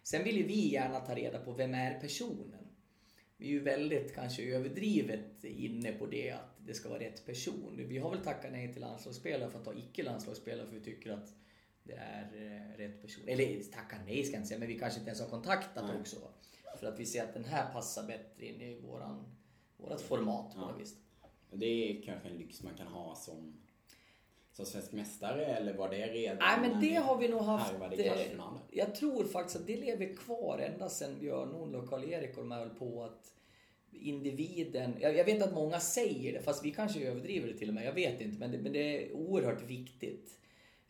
Sen 0.03 0.23
vill 0.23 0.37
ju 0.37 0.43
vi 0.43 0.69
gärna 0.69 0.99
ta 0.99 1.15
reda 1.15 1.39
på 1.39 1.51
vem 1.51 1.73
är 1.73 1.99
personen. 1.99 2.67
Vi 3.37 3.45
är 3.45 3.49
ju 3.49 3.59
väldigt 3.59 4.15
kanske 4.15 4.43
överdrivet 4.43 5.43
inne 5.43 5.91
på 5.91 6.05
det 6.05 6.31
att 6.31 6.55
det 6.65 6.73
ska 6.73 6.89
vara 6.89 6.99
rätt 6.99 7.25
person. 7.25 7.85
Vi 7.87 7.97
har 7.97 8.09
väl 8.09 8.23
tackat 8.23 8.51
nej 8.51 8.73
till 8.73 8.81
landslagsspelare 8.81 9.49
för 9.49 9.59
att 9.59 9.65
ta 9.65 9.73
icke 9.73 10.03
landslagsspelare 10.03 10.67
för 10.67 10.75
vi 10.75 10.81
tycker 10.81 11.11
att 11.11 11.33
det 11.83 11.93
är 11.93 12.31
eh, 12.35 12.77
rätt 12.77 13.01
person. 13.01 13.27
Eller 13.27 13.63
tacka 13.71 13.97
nej 14.05 14.23
ska 14.23 14.33
jag 14.33 14.39
inte 14.39 14.47
säga, 14.47 14.59
men 14.59 14.67
vi 14.67 14.79
kanske 14.79 14.99
inte 14.99 15.09
ens 15.09 15.21
har 15.21 15.29
kontaktat 15.29 15.85
Nej. 15.87 15.99
också. 15.99 16.17
För 16.79 16.87
att 16.87 16.99
vi 16.99 17.05
ser 17.05 17.23
att 17.23 17.33
den 17.33 17.45
här 17.45 17.73
passar 17.73 18.07
bättre 18.07 18.45
in 18.45 18.61
i 18.61 18.79
våran, 18.79 19.37
vårat 19.77 20.01
format 20.01 20.55
på 20.55 20.59
Ja. 20.61 20.85
Det 21.51 21.65
är 21.65 22.01
kanske 22.01 22.29
en 22.29 22.37
lyx 22.37 22.63
man 22.63 22.73
kan 22.77 22.87
ha 22.87 23.15
som, 23.15 23.61
som 24.65 24.65
svensk 24.65 24.91
mästare 24.91 25.45
eller 25.45 25.73
var 25.73 25.89
det 25.89 26.07
redan 26.07 26.37
Nej 26.37 26.69
men 26.69 26.81
det 26.81 26.95
har 26.95 27.17
vi 27.17 27.27
nog 27.27 27.41
haft. 27.41 27.73
eh? 28.05 28.11
Jag 28.71 28.95
tror 28.95 29.23
faktiskt 29.23 29.55
att 29.59 29.67
det 29.67 29.75
lever 29.77 30.15
kvar 30.15 30.59
ända 30.73 30.89
sedan 30.89 31.19
Björn 31.19 31.49
Nordlund 31.49 31.83
och 31.83 31.89
Karl-Erik 31.89 32.29
och 32.37 32.43
de 32.43 32.51
höll 32.51 32.69
på 32.69 33.03
att 33.03 33.33
individen, 33.91 34.95
jag, 34.99 35.25
vet 35.25 35.43
att 35.43 35.53
många 35.53 35.79
säger 35.79 36.33
det, 36.33 36.41
fast 36.41 36.65
vi 36.65 36.71
kanske 36.71 36.99
överdriver 37.07 37.47
det 37.47 37.57
till 37.57 37.67
och 37.69 37.73
med, 37.75 37.85
jag 37.85 37.93
vet 37.93 38.21
inte, 38.21 38.39
men 38.39 38.51
det, 38.51 38.57
men 38.57 38.73
det 38.73 38.79
är 39.05 39.13
oerhört 39.13 39.61
viktigt. 39.69 40.39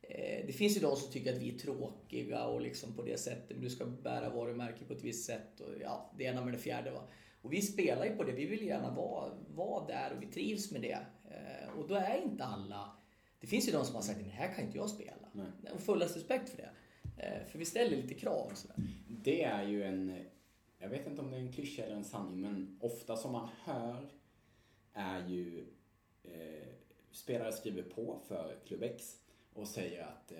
Eh, 0.02 0.46
Det 0.48 0.54
finns 0.54 0.78
ju 0.78 0.82
de 0.82 0.96
som 0.96 1.12
tycker 1.12 1.34
att 1.34 1.42
vi 1.42 1.54
är 1.56 1.58
tråkiga 1.60 2.46
och 2.46 2.62
liksom 2.62 2.94
på 2.94 3.02
det 3.02 3.18
sättet, 3.20 3.50
men 3.50 3.62
du 3.62 3.70
ska 3.70 3.86
bära 3.86 4.30
varumärke 4.30 4.86
på 4.88 4.94
ett 4.94 5.04
visst 5.04 5.26
sätt 5.26 5.60
och 5.60 5.70
ja, 5.82 6.12
det 6.18 6.24
ena 6.24 6.46
med 6.46 6.54
det 6.54 6.58
fjärde. 6.58 6.92
Va? 6.92 7.02
Och 7.42 7.54
vi 7.54 7.62
spelar 7.62 8.06
ju 8.06 8.16
på 8.16 8.24
det, 8.24 8.32
vi 8.32 8.46
vill 8.46 8.66
gärna 8.68 8.96
vara, 8.96 9.32
vara 9.56 9.86
där 9.88 10.14
och 10.18 10.24
vi 10.24 10.28
trivs 10.28 10.72
med 10.72 10.82
det. 10.82 10.98
Eh, 11.32 11.78
Och 11.80 11.88
då 11.88 11.96
är 11.96 12.22
inte 12.24 12.44
alla, 12.44 12.92
det 13.40 13.48
finns 13.48 13.68
ju 13.68 13.72
de 13.72 13.86
som 13.86 13.96
har 13.96 14.02
sagt, 14.02 14.20
det 14.24 14.30
här 14.30 14.54
kan 14.56 14.66
inte 14.66 14.78
jag 14.78 14.90
spela. 14.90 15.28
Nej. 15.34 15.46
Och 15.74 15.80
fullast 15.82 16.16
respekt 16.16 16.50
för 16.50 16.58
det. 16.58 16.70
Eh, 17.18 17.46
För 17.46 17.60
vi 17.60 17.66
ställer 17.66 17.98
lite 17.98 18.14
krav 18.14 18.52
och 18.52 18.58
sådär. 18.58 18.76
Det 19.08 19.44
är 19.44 19.68
ju 19.68 19.84
en, 19.84 20.26
jag 20.80 20.90
vet 20.90 21.08
inte 21.08 21.22
om 21.22 21.32
det 21.32 21.38
är 21.38 21.42
en 21.42 21.52
klyscha 21.52 21.84
eller 21.84 21.96
en 21.96 22.04
sanning, 22.04 22.42
men 22.42 22.78
ofta 22.82 23.18
som 23.18 23.32
man 23.32 23.50
hör 23.64 24.10
är 24.94 25.28
ju 25.28 25.66
eh, 26.24 26.68
spelare 27.12 27.52
skriver 27.52 27.84
på 27.84 28.20
för 28.28 28.58
klubb 28.68 28.84
X 28.84 29.16
och 29.54 29.68
säger 29.68 30.04
att 30.04 30.32
eh, 30.32 30.38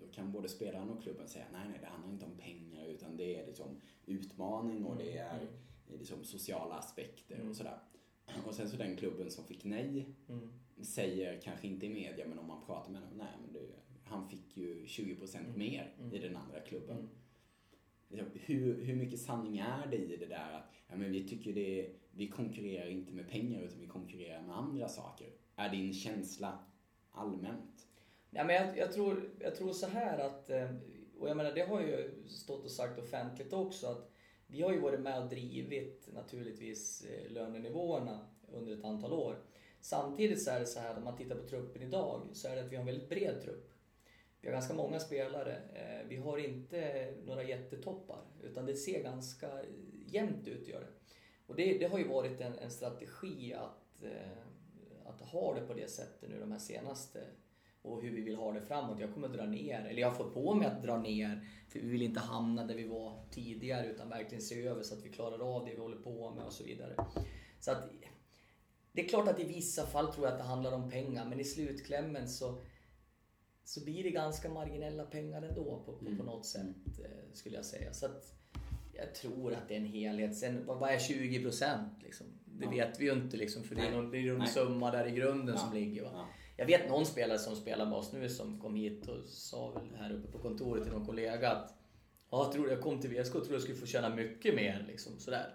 då 0.00 0.06
kan 0.12 0.32
både 0.32 0.48
spelaren 0.48 0.90
och 0.90 1.02
klubben 1.02 1.28
säga 1.28 1.44
nej, 1.52 1.68
nej, 1.68 1.78
det 1.80 1.86
handlar 1.86 2.10
inte 2.12 2.24
om 2.24 2.36
pengar 2.38 2.86
utan 2.86 3.16
det 3.16 3.40
är 3.40 3.46
liksom 3.46 3.80
utmaning 4.06 4.84
och 4.84 4.96
det 4.96 5.18
är 5.18 5.48
liksom 5.98 6.24
sociala 6.24 6.74
aspekter 6.74 7.34
Mm. 7.34 7.50
och 7.50 7.56
sådär. 7.56 7.78
Och 8.46 8.54
sen 8.54 8.68
så 8.70 8.76
den 8.76 8.96
klubben 8.96 9.30
som 9.30 9.44
fick 9.44 9.64
nej 9.64 10.14
Mm. 10.28 10.50
Säger, 10.84 11.40
kanske 11.40 11.66
inte 11.66 11.86
i 11.86 11.88
media, 11.88 12.26
men 12.28 12.38
om 12.38 12.46
man 12.46 12.66
pratar 12.66 12.90
med 12.92 13.00
honom, 13.00 13.18
nej 13.18 13.34
men 13.42 13.52
du, 13.52 13.68
han 14.04 14.28
fick 14.28 14.56
ju 14.56 14.84
20% 14.84 15.56
mer 15.56 15.94
i 16.12 16.18
den 16.18 16.36
andra 16.36 16.60
klubben. 16.60 17.08
Mm. 18.10 18.26
Hur, 18.34 18.84
hur 18.84 18.96
mycket 18.96 19.20
sanning 19.20 19.58
är 19.58 19.86
det 19.90 19.96
i 19.96 20.16
det 20.16 20.26
där 20.26 20.52
att 20.52 20.72
ja, 20.88 20.96
men 20.96 21.12
vi 21.12 21.28
tycker 21.28 21.52
det, 21.52 21.90
vi 22.10 22.28
konkurrerar 22.28 22.88
inte 22.88 23.12
med 23.12 23.28
pengar 23.28 23.60
utan 23.62 23.80
vi 23.80 23.86
konkurrerar 23.86 24.42
med 24.42 24.56
andra 24.56 24.88
saker? 24.88 25.28
Är 25.56 25.68
din 25.68 25.92
känsla 25.92 26.58
allmänt? 27.10 27.86
Ja, 28.30 28.44
men 28.44 28.54
jag, 28.54 28.78
jag, 28.78 28.92
tror, 28.92 29.30
jag 29.40 29.54
tror 29.54 29.72
så 29.72 29.86
här 29.86 30.18
att, 30.18 30.50
eh, 30.50 30.70
och 31.18 31.28
jag 31.28 31.36
menar 31.36 31.52
det 31.52 31.60
har 31.60 31.80
jag 31.80 31.90
ju 31.90 32.28
stått 32.28 32.64
och 32.64 32.70
sagt 32.70 32.98
offentligt 32.98 33.52
också, 33.52 33.86
att 33.86 34.10
vi 34.46 34.62
har 34.62 34.72
ju 34.72 34.80
varit 34.80 35.00
med 35.00 35.22
och 35.22 35.28
drivit 35.28 36.08
naturligtvis 36.14 37.04
eh, 37.04 37.32
lönenivåerna 37.32 38.26
under 38.52 38.72
ett 38.72 38.84
antal 38.84 39.12
år. 39.12 39.36
Samtidigt 39.80 40.42
så 40.42 40.50
är 40.50 40.60
det 40.60 40.66
så 40.66 40.80
här, 40.80 40.96
om 40.96 41.04
man 41.04 41.16
tittar 41.16 41.36
på 41.36 41.48
truppen 41.48 41.82
idag, 41.82 42.28
så 42.32 42.48
är 42.48 42.56
det 42.56 42.62
att 42.62 42.72
vi 42.72 42.76
har 42.76 42.80
en 42.80 42.86
väldigt 42.86 43.08
bred 43.08 43.40
trupp. 43.42 43.70
Vi 44.40 44.48
har 44.48 44.52
ganska 44.52 44.74
många 44.74 45.00
spelare. 45.00 45.56
Eh, 45.74 46.08
vi 46.08 46.16
har 46.16 46.38
inte 46.38 47.12
några 47.26 47.42
jättetoppar, 47.42 48.20
utan 48.42 48.66
det 48.66 48.74
ser 48.74 49.02
ganska 49.02 49.48
jämnt 50.06 50.48
ut. 50.48 50.68
Gör 50.68 50.80
det. 50.80 51.14
Och 51.46 51.56
det, 51.56 51.78
det 51.78 51.86
har 51.86 51.98
ju 51.98 52.08
varit 52.08 52.40
en, 52.40 52.58
en 52.58 52.70
strategi 52.70 53.54
att, 53.54 54.04
eh, 54.04 54.38
att 55.04 55.20
ha 55.20 55.54
det 55.54 55.60
på 55.60 55.74
det 55.74 55.90
sättet 55.90 56.30
nu 56.30 56.40
de 56.40 56.52
här 56.52 56.58
senaste 56.58 57.20
och 57.82 58.02
hur 58.02 58.10
vi 58.10 58.20
vill 58.20 58.36
ha 58.36 58.52
det 58.52 58.60
framåt. 58.60 59.00
Jag 59.00 59.14
kommer 59.14 59.28
dra 59.28 59.46
ner, 59.46 59.86
eller 59.86 60.00
jag 60.00 60.08
har 60.08 60.16
fått 60.16 60.34
på 60.34 60.54
mig 60.54 60.66
att 60.66 60.82
dra 60.82 60.98
ner, 60.98 61.48
för 61.68 61.78
vi 61.78 61.88
vill 61.88 62.02
inte 62.02 62.20
hamna 62.20 62.66
där 62.66 62.74
vi 62.74 62.88
var 62.88 63.24
tidigare 63.30 63.86
utan 63.86 64.08
verkligen 64.08 64.42
se 64.42 64.66
över 64.66 64.82
så 64.82 64.94
att 64.94 65.04
vi 65.04 65.08
klarar 65.08 65.56
av 65.56 65.64
det 65.64 65.70
vi 65.70 65.80
håller 65.80 65.96
på 65.96 66.30
med 66.30 66.44
och 66.44 66.52
så 66.52 66.64
vidare. 66.64 66.94
Så 67.60 67.70
att, 67.70 67.90
det 68.92 69.04
är 69.04 69.08
klart 69.08 69.28
att 69.28 69.40
i 69.40 69.44
vissa 69.44 69.86
fall 69.86 70.12
tror 70.12 70.26
jag 70.26 70.32
att 70.32 70.38
det 70.38 70.44
handlar 70.44 70.72
om 70.72 70.90
pengar, 70.90 71.24
men 71.24 71.40
i 71.40 71.44
slutklämmen 71.44 72.28
så, 72.28 72.62
så 73.64 73.84
blir 73.84 74.02
det 74.02 74.10
ganska 74.10 74.48
marginella 74.48 75.04
pengar 75.04 75.42
ändå 75.42 75.82
på, 75.86 75.92
på, 75.92 76.16
på 76.16 76.22
något 76.24 76.46
sätt, 76.46 76.66
eh, 77.04 77.32
skulle 77.32 77.56
jag 77.56 77.64
säga. 77.64 77.92
Så 77.92 78.06
att, 78.06 78.34
jag 78.92 79.14
tror 79.14 79.52
att 79.52 79.68
det 79.68 79.74
är 79.74 79.78
en 79.78 79.86
helhet. 79.86 80.36
Sen, 80.36 80.66
vad, 80.66 80.90
är 80.90 80.98
20 80.98 81.42
procent? 81.42 82.02
Liksom? 82.02 82.26
Det 82.44 82.64
Ja. 82.64 82.70
vet 82.70 83.00
vi 83.00 83.04
ju 83.04 83.12
inte, 83.12 83.36
liksom, 83.36 83.62
för 83.62 83.74
det 83.74 83.80
är 83.80 83.90
Nej. 83.90 83.96
någon, 83.96 84.10
det 84.10 84.18
är 84.18 84.22
någon 84.30 84.38
Nej. 84.38 84.48
summa 84.48 84.90
där 84.90 85.06
i 85.06 85.10
grunden 85.10 85.54
Ja. 85.54 85.60
som 85.60 85.74
ligger. 85.74 86.02
Ja. 86.02 86.26
Jag 86.56 86.66
vet 86.66 86.88
någon 86.88 87.06
spelare 87.06 87.38
som 87.38 87.56
spelar 87.56 87.86
med 87.86 87.94
oss 87.98 88.12
nu 88.12 88.28
som 88.28 88.60
kom 88.60 88.74
hit 88.74 89.08
och 89.08 89.28
sa 89.28 89.70
väl 89.70 89.90
här 89.98 90.12
uppe 90.12 90.32
på 90.32 90.38
kontoret 90.38 90.82
till 90.84 90.92
någon 90.92 91.06
kollega 91.06 91.50
att 91.50 91.74
Ja, 92.30 92.44
jag, 92.44 92.52
tror 92.52 92.70
jag 92.70 92.80
kom 92.80 93.00
till 93.00 93.10
VSK 93.10 93.34
och 93.34 93.40
trodde 93.40 93.54
jag 93.54 93.62
skulle 93.62 93.76
få 93.78 93.86
tjäna 93.86 94.14
mycket 94.14 94.54
mer. 94.54 94.84
Liksom, 94.88 95.18
sådär. 95.18 95.54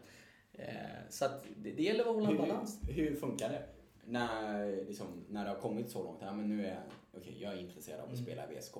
Eh, 0.57 0.65
så 1.09 1.25
att 1.25 1.45
det, 1.57 1.71
det 1.71 1.83
gäller 1.83 1.99
att 2.09 2.15
hålla 2.15 2.29
en 2.29 2.37
balans. 2.37 2.79
Hur, 2.87 3.09
hur 3.09 3.15
funkar 3.15 3.49
det? 3.49 3.63
När, 4.07 4.65
liksom, 4.87 5.07
när 5.29 5.43
det 5.45 5.49
har 5.49 5.57
kommit 5.57 5.89
så 5.89 6.03
långt, 6.03 6.19
ja, 6.21 6.33
men 6.33 6.47
nu 6.57 6.65
är 6.65 6.69
jag, 6.69 6.83
okej, 7.21 7.37
jag 7.41 7.53
är 7.53 7.57
intresserad 7.57 7.99
av 7.99 8.05
att 8.05 8.11
Mm. 8.13 8.23
spela 8.25 8.51
i 8.51 8.55
VSK. 8.55 8.73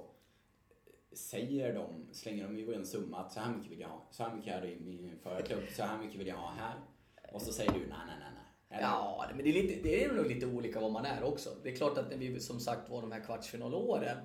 Säger 1.13 1.73
de, 1.73 1.85
slänger 2.11 2.43
de 2.43 2.57
ju 2.57 2.73
en 2.73 2.85
summa 2.85 3.19
att 3.19 3.31
så 3.33 3.39
här 3.39 3.53
mycket 3.55 3.71
vill 3.71 3.79
jag 3.79 3.87
ha, 3.87 4.07
så 4.11 4.23
här 4.23 4.35
mycket 4.35 4.53
hade 4.53 4.67
jag 4.67 4.75
i 4.77 4.79
min 4.83 5.11
förra 5.23 5.41
klubb, 5.41 5.63
så 5.75 5.83
här 5.83 5.97
mycket 5.97 6.19
vill 6.19 6.27
jag 6.27 6.35
ha 6.35 6.51
här. 6.51 6.75
Och 7.33 7.41
så 7.41 7.53
säger 7.53 7.71
du 7.71 7.79
nej, 7.79 7.87
nej, 7.89 8.15
nej, 8.19 8.29
nej. 8.33 8.77
Eller- 8.77 8.81
Ja, 8.87 9.25
men 9.35 9.43
det 9.43 9.49
är, 9.49 9.53
lite, 9.63 9.83
det 9.83 10.03
är 10.03 10.13
nog 10.13 10.25
lite 10.27 10.45
olika 10.45 10.79
vad 10.79 10.91
man 10.91 11.05
är 11.05 11.23
också. 11.23 11.49
Det 11.63 11.69
är 11.71 11.75
klart 11.75 11.97
att 11.97 12.09
när 12.09 12.17
vi 12.17 12.39
som 12.39 12.59
sagt 12.59 12.89
var 12.89 13.01
de 13.01 13.11
här 13.11 13.19
kvartsfinalåren, 13.19 14.17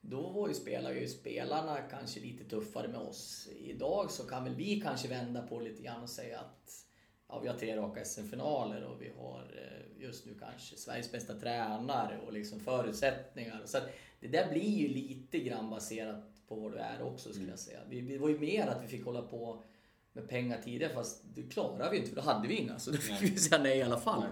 då 0.00 0.28
var 0.28 0.48
ju 0.48 0.54
spelar 0.54 0.92
ju 0.92 1.08
spelarna 1.08 1.76
kanske 1.90 2.20
lite 2.20 2.44
tuffare 2.44 2.88
med 2.88 3.00
oss. 3.00 3.48
Idag 3.56 4.10
så 4.10 4.26
kan 4.26 4.44
väl 4.44 4.54
vi 4.54 4.80
kanske 4.80 5.08
vända 5.08 5.42
på 5.42 5.60
lite 5.60 5.82
grann 5.82 6.02
och 6.02 6.10
säga 6.10 6.38
att 6.38 6.86
ja, 7.28 7.38
vi 7.38 7.48
har 7.48 7.58
tre 7.58 7.76
raka 7.76 8.04
SM-finaler 8.04 8.84
och 8.84 9.02
vi 9.02 9.10
har 9.18 9.40
eh, 9.40 10.02
just 10.02 10.26
nu 10.26 10.34
kanske 10.40 10.76
Sveriges 10.76 11.12
bästa 11.12 11.34
tränare 11.34 12.18
och 12.26 12.32
liksom 12.32 12.60
förutsättningar. 12.60 13.62
Så 13.64 13.78
det 14.20 14.28
där 14.28 14.52
blir 14.52 14.78
ju 14.78 14.88
lite 14.88 15.38
grann 15.38 15.70
baserat 15.70 16.24
på 16.48 16.54
vad 16.54 16.72
du 16.72 16.78
är 16.78 17.02
också 17.02 17.32
skulle 17.32 17.50
jag 17.50 17.58
säga. 17.58 17.80
Vi, 17.88 18.00
det 18.00 18.18
var 18.18 18.28
ju 18.28 18.38
mer 18.38 18.66
att 18.66 18.84
vi 18.84 18.88
fick 18.88 19.04
hålla 19.04 19.22
på 19.22 19.62
med 20.12 20.28
pengar 20.28 20.60
tidigare 20.64 20.92
fast 20.92 21.22
det 21.34 21.42
klarade 21.42 21.90
vi 21.90 21.96
inte 21.96 22.08
för 22.08 22.16
då 22.16 22.22
hade 22.22 22.48
vi 22.48 22.54
inga. 22.54 22.78
Så 22.78 22.90
då 22.90 22.96
fick 22.96 23.20
Nej. 23.20 23.30
vi 23.30 23.38
säga 23.38 23.62
nej 23.62 23.78
i 23.78 23.82
alla 23.82 24.00
fall. 24.00 24.22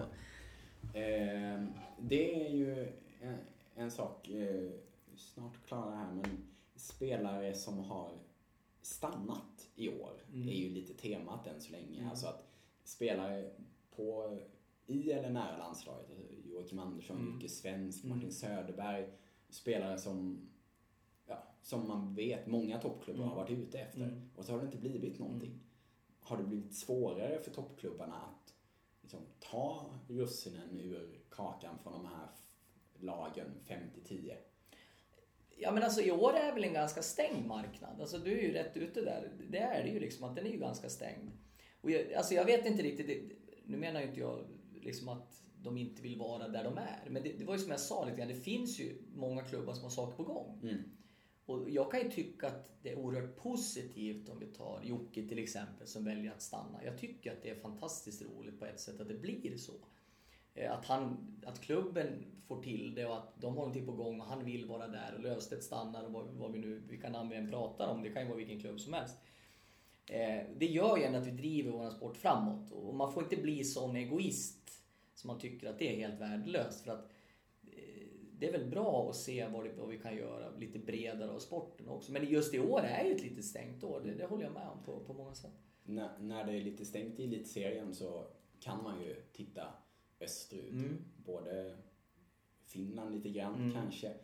Eh, 0.95 1.63
det 1.99 2.47
är 2.47 2.51
ju 2.51 2.93
en, 3.21 3.39
en 3.77 3.91
sak, 3.91 4.29
eh, 4.29 4.71
snart 5.17 5.67
klara 5.67 5.91
det 5.91 5.97
här, 5.97 6.13
men 6.13 6.47
spelare 6.77 7.55
som 7.55 7.79
har 7.79 8.19
stannat 8.83 9.69
i 9.75 9.89
år 10.01 10.13
Mm. 10.33 10.49
är 10.49 10.53
ju 10.53 10.69
lite 10.71 10.95
temat 10.95 11.47
än 11.47 11.61
så 11.61 11.73
länge. 11.73 12.11
Alltså 12.11 12.27
att 12.27 12.47
spelare 12.85 13.51
på, 13.97 14.39
i 14.87 15.11
eller 15.13 15.31
nära 15.31 15.57
landslaget, 15.59 16.11
alltså 16.11 16.25
Joakim 16.45 16.79
Andersson, 16.79 17.17
Mm. 17.19 17.33
Jocke 17.35 17.49
Svensk, 17.49 18.05
Mm. 18.05 18.17
Martin 18.17 18.33
Söderberg, 18.33 19.09
spelare 19.51 19.99
som, 19.99 20.49
ja, 21.27 21.43
som 21.63 21.89
man 21.89 22.15
vet 22.15 22.47
många 22.47 22.79
toppklubbar 22.81 23.21
Mm. 23.23 23.29
har 23.29 23.37
varit 23.37 23.51
ute 23.59 23.79
efter. 23.79 24.03
Mm. 24.03 24.31
Och 24.37 24.45
så 24.45 24.53
har 24.53 24.59
det 24.59 24.65
inte 24.65 24.79
blivit 24.79 25.19
någonting. 25.19 25.61
Har 26.21 26.37
det 26.37 26.45
blivit 26.45 26.75
svårare 26.77 27.39
för 27.43 27.51
toppklubbarna 27.51 28.17
att 28.17 28.55
liksom, 29.03 29.21
ta 29.41 29.91
russinen 30.09 30.81
ur 30.81 31.21
kakan 31.31 31.79
från 31.83 31.93
de 31.93 32.07
här 32.07 32.29
lagen 32.99 33.47
5-10? 33.65 34.37
Ja 35.59 35.73
men 35.73 35.83
alltså 35.83 36.01
i 36.01 36.11
år 36.11 36.33
är 36.33 36.55
väl 36.55 36.65
en 36.65 36.73
ganska 36.73 37.03
stängd 37.03 37.47
marknad. 37.47 38.01
Alltså 38.01 38.19
du 38.19 38.39
är 38.39 38.43
ju 38.43 38.53
rätt 38.53 38.77
ute 38.77 39.01
där. 39.01 39.33
Det 39.51 39.59
är 39.59 39.83
det 39.83 39.89
ju 39.89 40.01
liksom 40.01 40.25
att 40.25 40.37
den 40.37 40.47
är 40.47 40.51
ju 40.51 40.59
ganska 40.59 40.89
stängd. 40.89 41.31
Och 41.81 41.91
jag, 41.91 42.13
alltså 42.13 42.35
jag 42.35 42.45
vet 42.45 42.67
inte 42.67 42.83
riktigt, 42.83 43.07
det, 43.07 43.21
nu 43.65 43.77
menar 43.77 44.01
ju 44.01 44.07
inte 44.07 44.21
jag 44.21 44.45
liksom 44.83 45.09
att 45.09 45.43
de 45.63 45.77
inte 45.79 46.03
vill 46.03 46.19
vara 46.19 46.49
där 46.49 46.65
de 46.65 46.79
är. 46.79 47.11
Men 47.11 47.23
det, 47.23 47.33
det 47.39 47.45
var 47.45 47.55
ju 47.55 47.61
som 47.61 47.71
jag 47.71 47.81
sa 47.81 48.05
lite 48.05 48.17
grann, 48.17 48.29
det 48.29 48.35
finns 48.35 48.81
ju 48.81 49.03
många 49.15 49.43
klubbar 49.43 49.75
som 49.75 49.83
har 49.83 49.91
saker 49.91 50.17
på 50.17 50.23
gång. 50.23 50.61
Mm. 50.63 50.83
Och 51.47 51.71
jag 51.71 51.91
kan 51.91 52.03
ju 52.03 52.11
tycka 52.11 52.47
att 52.47 52.83
det 52.83 52.93
är 52.93 52.99
oerhört 52.99 53.37
positivt 53.37 54.29
om 54.29 54.39
vi 54.39 54.47
tar 54.47 54.83
Jocke 54.85 55.29
till 55.29 55.39
exempel 55.39 55.87
som 55.87 56.05
väljer 56.05 56.33
att 56.33 56.43
stanna. 56.43 56.85
Jag 56.85 56.99
tycker 56.99 57.33
att 57.33 57.43
det 57.43 57.51
är 57.51 57.55
fantastiskt 57.55 58.23
roligt 58.23 58.59
på 58.59 58.67
ett 58.67 58.81
sätt 58.81 59.01
att 59.01 59.09
det 59.09 59.15
blir 59.15 59.57
så. 59.57 59.73
Eh, 60.57 60.73
att, 60.73 60.85
han, 60.85 61.17
att 61.47 61.61
klubben 61.61 62.25
får 62.47 62.63
till 62.63 62.95
det 62.95 63.07
och 63.07 63.17
att 63.17 63.41
de 63.41 63.47
har 63.47 63.61
någonting 63.61 63.87
på 63.87 63.93
gång 63.93 64.21
och 64.21 64.27
han 64.27 64.45
vill 64.45 64.67
vara 64.67 64.89
där 64.89 65.15
och 65.15 65.21
Löfstedt 65.23 65.65
stannar 65.65 66.05
och 66.05 66.13
vad, 66.13 66.27
vad 66.27 66.53
vi 66.53 66.59
nu, 66.59 66.83
vilka 66.89 67.11
namn 67.11 67.31
vi 67.31 67.37
än 67.37 67.51
pratar 67.51 67.89
om, 67.89 68.03
det 68.03 68.11
kan 68.11 68.23
ju 68.23 68.29
vara 68.29 68.39
vilken 68.39 68.61
klubb 68.61 68.81
som 68.81 68.93
helst. 68.93 69.17
Eh, 70.11 70.43
Det 70.59 70.67
gör 70.67 70.97
ju 70.97 71.03
ändå 71.03 71.19
att 71.19 71.27
vi 71.27 71.31
driver 71.31 71.71
vår 71.71 71.91
sport 71.91 72.17
framåt 72.17 72.71
och 72.71 72.95
man 72.95 73.13
får 73.13 73.23
inte 73.23 73.37
bli 73.37 73.65
sån 73.65 73.97
egoist 73.97 74.83
som 75.15 75.29
man 75.29 75.39
tycker 75.39 75.71
att 75.71 75.79
det 75.79 75.93
är 75.93 75.97
helt 75.97 76.21
värdelöst. 76.21 76.85
För 76.85 76.93
att 76.93 77.11
eh, 77.65 78.07
det 78.39 78.49
är 78.49 78.53
väl 78.53 78.71
bra 78.71 79.11
att 79.11 79.17
se 79.17 79.49
vad, 79.49 79.65
det, 79.65 79.73
vad 79.79 79.89
vi 79.89 79.99
kan 79.99 80.17
göra 80.17 80.51
lite 80.51 80.79
bredare 80.79 81.31
av 81.31 81.39
sporten 81.39 81.89
också. 81.89 82.13
Men 82.13 82.25
just 82.25 82.55
i 82.55 82.59
år 82.59 82.81
är 82.81 83.05
ju 83.05 83.13
ett 83.15 83.23
lite 83.23 83.43
stängt 83.43 83.85
år, 83.85 84.01
det, 84.05 84.15
det 84.15 84.27
håller 84.27 84.45
jag 84.45 84.53
med 84.53 84.69
om 84.69 84.83
på, 84.85 85.01
på 85.01 85.13
många 85.13 85.35
sätt. 85.35 85.53
När, 85.85 86.19
när 86.19 86.45
det 86.45 86.53
är 86.53 86.61
lite 86.61 86.85
stängt 86.85 87.21
i 87.21 87.25
elitserien 87.25 87.95
så 87.95 88.27
kan 88.61 88.83
man 88.83 89.03
ju 89.03 89.15
titta 89.33 89.67
österut. 90.21 90.73
Mm. 90.73 91.05
Både 91.25 91.77
Finland 92.65 93.15
lite 93.15 93.29
grann 93.31 93.55
Mm. 93.55 93.73
kanske 93.73 94.15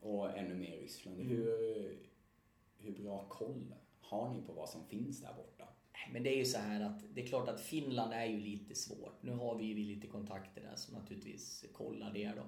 och 0.00 0.38
ännu 0.38 0.54
mer 0.54 0.76
Ryssland. 0.76 1.20
Mm. 1.20 1.28
Hur, 1.28 1.98
hur 2.78 2.92
bra 3.02 3.26
koll 3.28 3.74
har 4.00 4.34
ni 4.34 4.42
på 4.42 4.52
vad 4.52 4.68
som 4.68 4.84
finns 4.86 5.20
där 5.20 5.34
borta? 5.34 5.68
Men 6.12 6.22
det 6.22 6.30
är 6.30 6.36
ju 6.36 6.44
så 6.44 6.58
här 6.58 6.80
att 6.80 7.14
det 7.14 7.22
är 7.22 7.26
klart 7.26 7.48
att 7.48 7.60
Finland 7.60 8.12
är 8.12 8.24
ju 8.26 8.40
lite 8.40 8.74
svårt. 8.74 9.22
Nu 9.22 9.32
har 9.32 9.58
vi 9.58 9.64
ju 9.64 9.74
lite 9.94 10.06
kontakter 10.06 10.62
där 10.62 10.76
som 10.76 10.94
naturligtvis 10.94 11.64
kollar 11.72 12.12
det 12.12 12.32
då. 12.36 12.42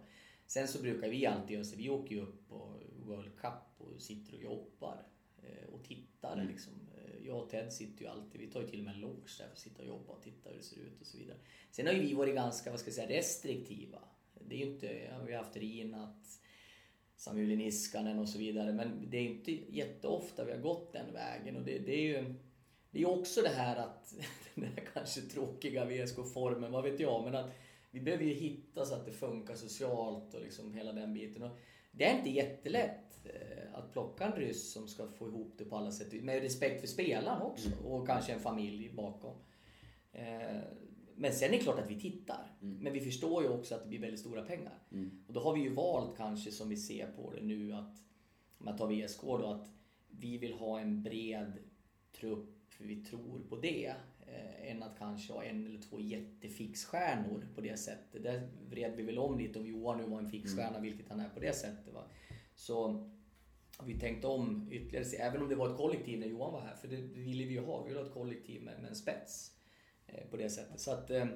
Sen 0.46 0.68
så 0.68 0.82
brukar 0.82 1.08
vi 1.08 1.26
alltid 1.26 1.50
göra 1.50 1.64
så, 1.64 1.76
vi 1.76 1.90
åker 1.90 2.14
ju 2.14 2.20
upp 2.22 2.48
på 2.48 2.80
World 3.06 3.36
Cup 3.36 3.52
och 3.78 4.02
sitter 4.02 4.34
och 4.34 4.42
jobbar 4.42 5.06
eh, 5.42 5.74
och 5.74 5.84
tittar 5.84 6.32
Mm. 6.36 6.48
liksom. 6.48 6.72
Jag 7.26 7.38
och 7.38 7.50
Ted 7.50 7.72
sitter 7.72 8.02
ju 8.02 8.08
alltid, 8.08 8.40
vi 8.40 8.46
tar 8.46 8.60
ju 8.60 8.66
till 8.66 8.78
och 8.78 8.84
med 8.84 8.94
en 8.94 9.00
loge 9.00 9.38
där 9.38 9.46
för 9.46 9.52
att 9.52 9.58
sitta 9.58 9.82
och 9.82 9.88
jobba 9.88 10.12
och 10.12 10.22
titta 10.22 10.50
hur 10.50 10.56
det 10.56 10.62
ser 10.62 10.76
ut 10.76 11.00
och 11.00 11.06
så 11.06 11.18
vidare. 11.18 11.36
Sen 11.70 11.86
har 11.86 11.92
ju 11.92 12.00
vi 12.00 12.14
varit 12.14 12.34
ganska, 12.34 12.70
vad 12.70 12.80
ska 12.80 12.88
jag 12.88 12.94
säga, 12.94 13.18
restriktiva. 13.18 13.98
Det 14.48 14.54
är 14.54 14.58
ju 14.58 14.72
inte, 14.72 14.86
ja, 14.86 15.18
vi 15.26 15.32
har 15.32 15.42
haft 15.42 15.56
Rinat, 15.56 16.40
Samuel 17.16 17.58
Niskanen 17.58 18.18
och 18.18 18.28
så 18.28 18.38
vidare. 18.38 18.72
Men 18.72 19.10
det 19.10 19.16
är 19.16 19.22
inte 19.22 19.52
jätteofta 19.52 20.44
vi 20.44 20.52
har 20.52 20.58
gått 20.58 20.92
den 20.92 21.12
vägen. 21.12 21.56
Och 21.56 21.62
det, 21.62 21.78
det 21.78 21.92
är 21.92 22.02
ju 22.02 22.34
det 22.94 23.02
är 23.02 23.08
också 23.08 23.42
det 23.42 23.48
här 23.48 23.76
att, 23.76 24.14
den 24.54 24.64
här 24.64 24.84
kanske 24.92 25.20
tråkiga 25.20 25.84
VSK-formen, 25.84 26.72
vad 26.72 26.84
vet 26.84 27.00
jag, 27.00 27.24
men 27.24 27.34
att 27.34 27.50
vi 27.90 28.00
behöver 28.00 28.24
ju 28.24 28.34
hitta 28.34 28.84
så 28.84 28.94
att 28.94 29.06
det 29.06 29.12
funkar 29.12 29.54
socialt 29.54 30.34
och 30.34 30.40
liksom 30.40 30.74
hela 30.74 30.92
den 30.92 31.14
biten. 31.14 31.42
Och 31.42 31.58
det 31.96 32.04
är 32.04 32.18
inte 32.18 32.30
jättelätt 32.30 33.18
eh, 33.24 33.78
att 33.78 33.92
plocka 33.92 34.24
en 34.24 34.32
ryss 34.32 34.72
som 34.72 34.88
ska 34.88 35.08
få 35.08 35.28
ihop 35.28 35.54
det 35.58 35.64
på 35.64 35.76
alla 35.76 35.92
sätt, 35.92 36.22
med 36.22 36.42
respekt 36.42 36.80
för 36.80 36.88
spelaren 36.88 37.42
också 37.42 37.68
och 37.84 38.06
kanske 38.06 38.32
en 38.32 38.40
familj 38.40 38.92
bakom. 38.94 39.36
Eh, 40.12 40.60
Men 41.16 41.32
sen 41.32 41.48
är 41.48 41.52
det 41.52 41.62
klart 41.62 41.78
att 41.78 41.90
vi 41.90 42.00
tittar. 42.00 42.56
Mm. 42.62 42.78
Men 42.78 42.92
vi 42.92 43.00
förstår 43.00 43.42
ju 43.42 43.48
också 43.48 43.74
att 43.74 43.82
det 43.82 43.88
blir 43.88 44.00
väldigt 44.00 44.20
stora 44.20 44.42
pengar. 44.42 44.78
Mm. 44.92 45.24
Och 45.26 45.34
då 45.34 45.40
har 45.40 45.54
vi 45.54 45.60
ju 45.60 45.74
valt 45.74 46.16
kanske 46.16 46.50
som 46.50 46.68
vi 46.68 46.76
ser 46.76 47.06
på 47.06 47.30
det 47.30 47.42
nu 47.42 47.72
att, 47.72 47.94
om 48.58 48.66
jag 48.66 48.78
tar 48.78 48.88
VSK 48.88 49.22
då, 49.22 49.46
att 49.46 49.68
vi 50.10 50.38
vill 50.38 50.52
ha 50.52 50.80
en 50.80 51.02
bred 51.02 51.52
trupp 52.20 52.50
för 52.68 52.84
vi 52.84 52.96
tror 53.04 53.40
på 53.48 53.56
det. 53.56 53.94
Eh, 54.26 54.70
än 54.70 54.82
att 54.82 54.98
kanske 54.98 55.32
ha 55.32 55.44
en 55.44 55.66
eller 55.66 55.80
två 55.80 56.00
jättefixstjärnor 56.00 57.48
på 57.54 57.60
det 57.60 57.76
sättet. 57.76 58.22
Där 58.22 58.48
vred 58.68 58.96
vi 58.96 59.02
väl 59.02 59.18
om 59.18 59.38
lite 59.38 59.58
om 59.58 59.66
Johan 59.66 59.98
nu 59.98 60.04
var 60.04 60.18
en 60.18 60.30
fixstjärna, 60.30 60.80
vilket 60.80 61.08
han 61.08 61.20
är 61.20 61.28
på 61.28 61.40
det 61.40 61.52
sättet. 61.52 61.94
Va? 61.94 62.04
Så 62.54 63.08
vi 63.84 64.00
tänkt 64.00 64.24
om 64.24 64.68
ytterligare, 64.72 65.04
även 65.16 65.42
om 65.42 65.48
det 65.48 65.54
var 65.54 65.70
ett 65.70 65.76
kollektiv 65.76 66.18
när 66.18 66.26
Johan 66.26 66.52
var 66.52 66.60
här, 66.60 66.76
för 66.76 66.88
det 66.88 66.96
ville 66.96 67.44
vi 67.44 67.52
ju 67.54 67.60
ha. 67.60 67.82
Vi 67.82 67.88
ville 67.88 68.00
ha 68.00 68.06
ett 68.06 68.14
kollektiv 68.14 68.62
med, 68.62 68.80
med 68.80 68.88
en 68.88 68.96
spets 68.96 69.56
eh, 70.06 70.26
på 70.30 70.36
det 70.36 70.50
sättet. 70.50 70.80
Så 70.80 70.90
att 70.90 71.10
eh, 71.10 71.26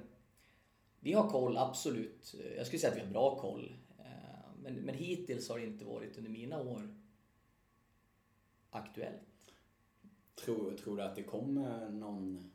vi 1.00 1.12
har 1.12 1.30
koll, 1.30 1.56
absolut. 1.56 2.34
Jag 2.56 2.66
skulle 2.66 2.80
säga 2.80 2.92
att 2.92 2.98
vi 2.98 3.02
har 3.04 3.10
bra 3.10 3.38
koll. 3.40 3.76
Eh, 3.98 4.04
Men, 4.62 4.74
men 4.74 4.94
hittills 4.94 5.48
har 5.48 5.58
det 5.58 5.66
inte 5.66 5.84
varit 5.84 6.18
under 6.18 6.30
mina 6.30 6.60
år 6.60 6.94
aktuellt. 8.70 9.22
Tror, 10.44 10.76
tror 10.76 10.96
du 10.96 11.02
att 11.02 11.16
det 11.16 11.22
kommer 11.22 11.90
någon, 11.90 12.52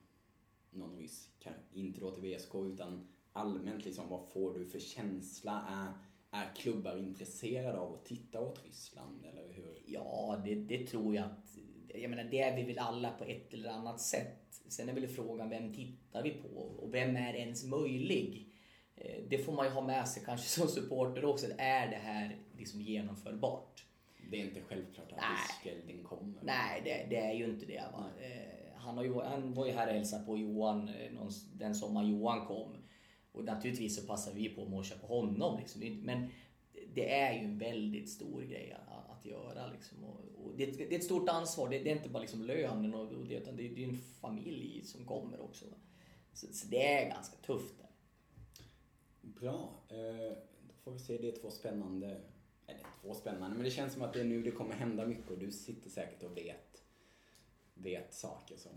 någon 0.76 1.08
kan- 1.40 1.54
inte 1.74 2.00
då 2.00 2.12
till 2.12 2.24
VSK 2.24 2.56
utan 2.56 3.08
allmänt 3.34 3.86
liksom, 3.86 4.10
vad 4.10 4.30
får 4.30 4.54
du 4.60 4.66
för 4.66 4.80
känsla? 4.80 5.66
Är, 5.70 5.94
är 6.42 6.56
klubbar 6.56 6.98
intresserade 6.98 7.80
av 7.80 7.94
att 7.94 8.06
titta 8.06 8.42
åt 8.42 8.66
Ryssland 8.66 9.26
eller 9.26 9.54
hur? 9.54 9.82
Ja, 9.86 10.42
det, 10.46 10.56
det 10.56 10.88
tror 10.88 11.16
jag 11.16 11.26
att... 11.26 11.58
Jag 11.96 12.10
menar, 12.10 12.24
det 12.24 12.40
är 12.42 12.56
vi 12.56 12.64
väl 12.64 12.80
alla 12.80 13.12
på 13.12 13.24
ett 13.24 13.54
eller 13.54 13.70
annat 13.70 14.02
sätt. 14.02 14.62
Sen 14.68 14.90
är 14.90 14.94
väl 14.94 15.08
frågan, 15.08 15.50
vem 15.50 15.74
tittar 15.74 16.24
vi 16.24 16.30
på? 16.32 16.48
Och 16.60 16.94
vem 16.94 17.16
är 17.16 17.34
ens 17.34 17.66
möjlig? 17.66 18.50
Eh, 18.96 19.24
Det 19.30 19.38
får 19.38 19.54
man 19.54 19.66
ju 19.66 19.72
ha 19.72 19.82
med 19.82 20.08
sig 20.08 20.24
kanske 20.26 20.48
som 20.50 20.68
supporter 20.68 21.26
också. 21.26 21.48
Är 21.58 21.88
det 21.90 21.96
här 21.96 22.38
liksom 22.58 22.82
genomförbart? 22.82 23.86
Det 24.32 24.42
är 24.42 24.46
inte 24.46 24.62
självklart 24.62 25.12
att 25.12 25.18
Nej. 25.18 25.28
Ryskelding 25.66 26.04
kommer. 26.04 26.40
Nej, 26.44 26.82
det, 26.86 27.08
det 27.10 27.18
är 27.18 27.34
ju 27.34 27.46
inte 27.46 27.66
det. 27.66 27.84
Va? 27.94 28.06
Han, 28.84 28.98
har 28.98 29.04
ju, 29.04 29.14
han 29.22 29.54
var 29.54 29.66
ju 29.66 29.72
här 29.72 29.88
och 29.88 29.94
hälsade 29.94 30.26
på 30.26 30.38
Johan 30.38 30.90
eh, 30.90 31.12
någon, 31.14 31.32
den 31.54 31.76
sommar 31.76 32.04
Johan 32.04 32.46
kom. 32.48 32.72
Och 33.32 33.44
naturligtvis 33.44 33.96
så 34.02 34.08
passar 34.08 34.34
vi 34.34 34.50
på 34.50 34.64
att 34.64 34.70
morsa 34.70 34.96
på 35.02 35.08
honom. 35.08 35.60
Liksom. 35.60 35.82
Men 36.04 36.28
det 36.94 37.14
är 37.14 37.34
ju 37.34 37.40
en 37.40 37.58
väldigt 37.58 38.10
stor 38.10 38.42
grej 38.42 38.72
att, 38.88 39.10
att 39.20 39.26
göra. 39.26 39.68
Liksom. 39.72 40.04
Och, 40.04 40.20
och 40.46 40.58
det, 40.58 40.64
är 40.64 40.68
ett- 40.68 40.78
det 40.78 40.96
är 40.96 41.00
ett 41.00 41.04
stort 41.06 41.30
ansvar. 41.30 41.70
Det, 41.70 41.80
det 41.80 41.92
är 41.92 41.96
inte 41.96 42.10
bara 42.10 42.22
liksom 42.22 42.42
lönen 42.44 42.94
och, 42.94 43.12
och 43.12 43.26
det, 43.28 43.36
utan 43.36 43.56
det, 43.56 43.68
är- 43.68 43.76
det 43.76 43.84
är 43.84 43.88
en 43.90 43.98
familj 43.98 44.82
som 44.86 45.06
kommer 45.06 45.42
också. 45.42 45.66
Så, 46.34 46.48
så 46.54 46.68
det 46.68 46.94
är 46.94 47.10
ganska 47.10 47.36
tufft. 47.38 47.74
Där. 47.78 47.90
Bra. 49.22 49.70
Eh, 49.90 50.38
då 50.68 50.74
får 50.84 50.92
vi 50.92 51.00
se. 51.00 51.18
Det 51.18 51.28
är 51.28 51.42
två 51.42 51.50
spännande, 51.52 52.22
eller 52.68 52.82
två 53.02 53.14
spännande, 53.14 53.56
men 53.56 53.64
det 53.64 53.72
känns 53.72 53.94
som 53.94 54.02
att 54.02 54.14
det 54.14 54.20
är 54.20 54.26
nu 54.26 54.44
det 54.44 54.52
kommer 54.52 54.74
hända 54.76 55.06
mycket 55.06 55.32
och 55.32 55.38
du 55.38 55.52
sitter 55.52 55.90
säkert 55.90 56.24
och 56.24 56.38
vet, 56.38 56.83
vet 57.74 58.14
saker 58.14 58.56
som 58.58 58.72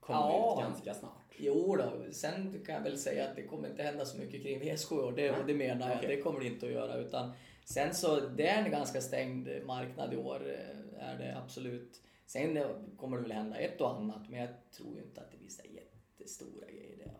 kommer 0.00 0.20
Ja. 0.20 0.56
ut 0.58 0.64
ganska 0.64 0.94
snart. 0.94 1.34
Jo 1.38 1.76
då, 1.76 2.12
sen 2.12 2.64
kan 2.66 2.74
jag 2.74 2.82
väl 2.82 2.98
säga 2.98 3.28
att 3.28 3.36
det 3.36 3.42
kommer 3.42 3.68
inte 3.68 3.82
hända 3.82 4.04
så 4.04 4.18
mycket 4.18 4.42
kring 4.42 4.58
VSK 4.60 4.92
och 4.92 5.12
det, 5.12 5.30
och 5.30 5.46
det 5.46 5.54
menar 5.54 5.88
jag. 5.88 5.96
Okej. 5.98 6.16
Det 6.16 6.22
kommer 6.22 6.40
det 6.40 6.46
inte 6.46 6.66
att 6.66 6.72
göra. 6.72 6.94
Utan 6.96 7.32
sen 7.64 7.94
så, 7.94 8.20
det 8.20 8.46
är 8.48 8.64
en 8.64 8.70
ganska 8.70 9.00
stängd 9.00 9.48
marknad 9.66 10.14
i 10.14 10.16
år, 10.16 10.42
eh, 10.46 11.08
är 11.08 11.18
det 11.18 11.38
absolut. 11.38 12.02
Sen 12.26 12.58
kommer 12.96 13.16
det 13.16 13.22
väl 13.22 13.32
hända 13.32 13.56
ett 13.56 13.80
och 13.80 13.96
annat, 13.96 14.28
men 14.30 14.40
jag 14.40 14.48
tror 14.76 14.96
ju 14.96 15.02
inte 15.02 15.20
att 15.20 15.30
det 15.30 15.36
blir 15.38 15.48
så 15.48 15.62
jättestora 15.66 16.66
grejer. 16.66 17.12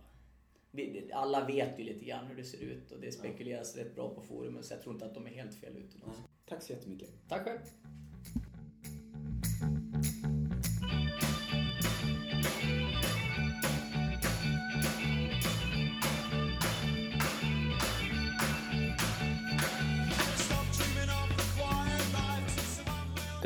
Alla 1.12 1.46
vet 1.46 1.78
ju 1.78 1.84
lite 1.84 2.04
grann 2.04 2.26
hur 2.26 2.36
det 2.36 2.44
ser 2.44 2.58
ut 2.62 2.92
och 2.92 3.00
det 3.00 3.12
spekuleras 3.12 3.76
rätt 3.76 3.94
bra 3.94 4.14
på 4.14 4.22
forumen, 4.22 4.62
så 4.62 4.74
jag 4.74 4.82
tror 4.82 4.94
inte 4.94 5.06
att 5.06 5.14
de 5.14 5.26
är 5.26 5.30
helt 5.30 5.54
fel 5.54 5.76
ute. 5.76 5.98
Ja. 6.06 6.12
Tack 6.48 6.62
så 6.62 6.72
jättemycket. 6.72 7.10
Tack 7.28 7.44
själv! 7.44 7.58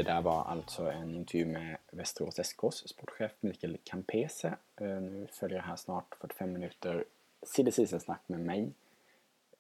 Det 0.03 0.09
där 0.13 0.23
var 0.23 0.45
alltså 0.45 0.91
en 0.91 1.15
intervju 1.15 1.47
med 1.47 1.77
Västerås 1.91 2.39
SKs 2.39 2.89
sportchef 2.89 3.33
Mikael 3.41 3.79
Campese. 3.85 4.57
Eh, 4.77 5.01
nu 5.01 5.27
följer 5.31 5.59
här 5.59 5.77
snart 5.77 6.15
45 6.21 6.53
minuter 6.53 7.05
silly 7.43 7.71
snack 7.87 8.21
med 8.27 8.41
mig, 8.41 8.73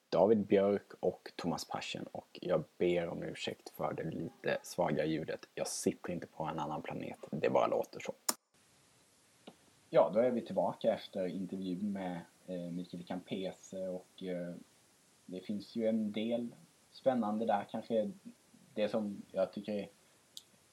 David 0.09 0.39
Björk 0.39 0.93
och 1.01 1.33
Thomas 1.37 1.65
Paschen 1.65 2.07
och 2.13 2.39
jag 2.43 2.65
ber 2.79 3.09
om 3.09 3.23
ursäkt 3.23 3.69
för 3.69 3.93
det 3.93 4.11
lite 4.11 4.59
svaga 4.63 5.05
ljudet. 5.05 5.49
Jag 5.55 5.67
sitter 5.69 6.13
inte 6.13 6.27
på 6.27 6.45
en 6.45 6.59
annan 6.59 6.83
planet, 6.83 7.19
det 7.31 7.51
bara 7.51 7.67
låter 7.67 8.01
så. 8.01 8.13
Ja, 9.91 10.11
då 10.15 10.21
är 10.21 10.31
vi 10.31 10.41
tillbaka 10.41 10.95
efter 10.95 11.27
intervjun 11.27 11.93
med 11.93 12.21
eh, 12.47 12.71
Mikael 12.71 13.05
Campese 13.05 13.89
och 13.89 14.23
eh, 14.23 14.55
det 15.27 15.41
finns 15.41 15.77
ju 15.77 15.87
en 15.87 16.13
del 16.13 16.55
spännande 16.93 17.47
där. 17.47 17.67
Kanske 17.71 18.11
det 18.75 18.89
som 18.89 19.23
jag 19.33 19.53
tycker 19.53 19.73
är 19.73 19.89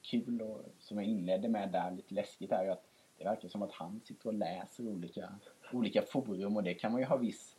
kul 0.02 0.42
och 0.42 0.64
som 0.78 0.98
jag 0.98 1.06
inledde 1.06 1.48
med 1.48 1.72
där, 1.72 1.90
lite 1.90 2.14
läskigt, 2.14 2.52
är 2.52 2.64
ju 2.64 2.70
att 2.70 2.86
det 3.18 3.24
verkar 3.24 3.48
som 3.48 3.62
att 3.62 3.72
han 3.72 4.00
sitter 4.04 4.26
och 4.26 4.34
läser 4.34 4.88
olika, 4.88 5.32
olika 5.72 6.02
forum 6.02 6.56
och 6.56 6.62
det 6.62 6.74
kan 6.74 6.92
man 6.92 7.00
ju 7.00 7.06
ha 7.06 7.16
viss, 7.16 7.56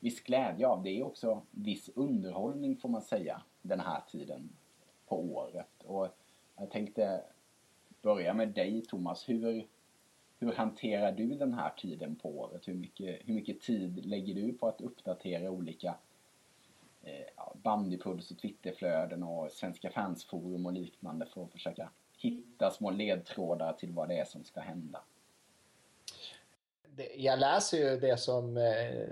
viss 0.00 0.20
glädje 0.20 0.66
av. 0.66 0.82
Det 0.82 0.90
är 0.90 1.02
också 1.02 1.42
viss 1.50 1.90
underhållning 1.94 2.76
får 2.76 2.88
man 2.88 3.02
säga 3.02 3.42
den 3.62 3.80
här 3.80 4.00
tiden 4.10 4.48
på 5.06 5.20
året. 5.20 5.82
Och 5.84 6.08
jag 6.56 6.70
tänkte 6.70 7.22
börja 8.02 8.34
med 8.34 8.48
dig 8.48 8.82
Thomas. 8.82 9.28
Hur, 9.28 9.66
hur 10.38 10.52
hanterar 10.52 11.12
du 11.12 11.26
den 11.26 11.54
här 11.54 11.70
tiden 11.70 12.16
på 12.16 12.38
året? 12.38 12.68
Hur 12.68 12.74
mycket, 12.74 13.20
hur 13.24 13.34
mycket 13.34 13.60
tid 13.60 14.06
lägger 14.06 14.34
du 14.34 14.52
på 14.52 14.68
att 14.68 14.80
uppdatera 14.80 15.50
olika 15.50 15.94
Eh, 17.02 17.52
bandypuls 17.54 18.30
och 18.30 18.38
Twitterflöden 18.38 19.22
och 19.22 19.50
Svenska 19.50 19.90
fansforum 19.90 20.66
och 20.66 20.72
liknande 20.72 21.26
för 21.26 21.44
att 21.44 21.52
försöka 21.52 21.90
hitta 22.18 22.70
små 22.70 22.90
ledtrådar 22.90 23.72
till 23.72 23.92
vad 23.92 24.08
det 24.08 24.18
är 24.18 24.24
som 24.24 24.44
ska 24.44 24.60
hända? 24.60 25.02
Jag 27.16 27.38
läser 27.38 27.78
ju 27.78 28.00
det 28.00 28.16
som 28.16 28.56
eh, 28.56 29.06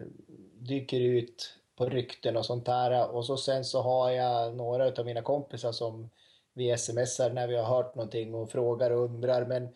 dyker 0.59 1.01
ut 1.01 1.57
på 1.77 1.87
rykten 1.87 2.37
och 2.37 2.47
sånt 2.47 2.67
där 2.67 3.11
och 3.11 3.27
så 3.27 3.37
sen 3.37 3.65
så 3.65 3.83
har 3.83 4.11
jag 4.11 4.57
några 4.57 4.87
av 4.87 5.05
mina 5.07 5.23
kompisar 5.23 5.73
som 5.73 6.11
vi 6.53 6.79
smsar 6.79 7.31
när 7.31 7.49
vi 7.49 7.57
har 7.57 7.65
hört 7.65 7.95
någonting 7.95 8.35
och 8.35 8.51
frågar 8.51 8.91
och 8.91 9.05
undrar 9.05 9.47
men 9.47 9.69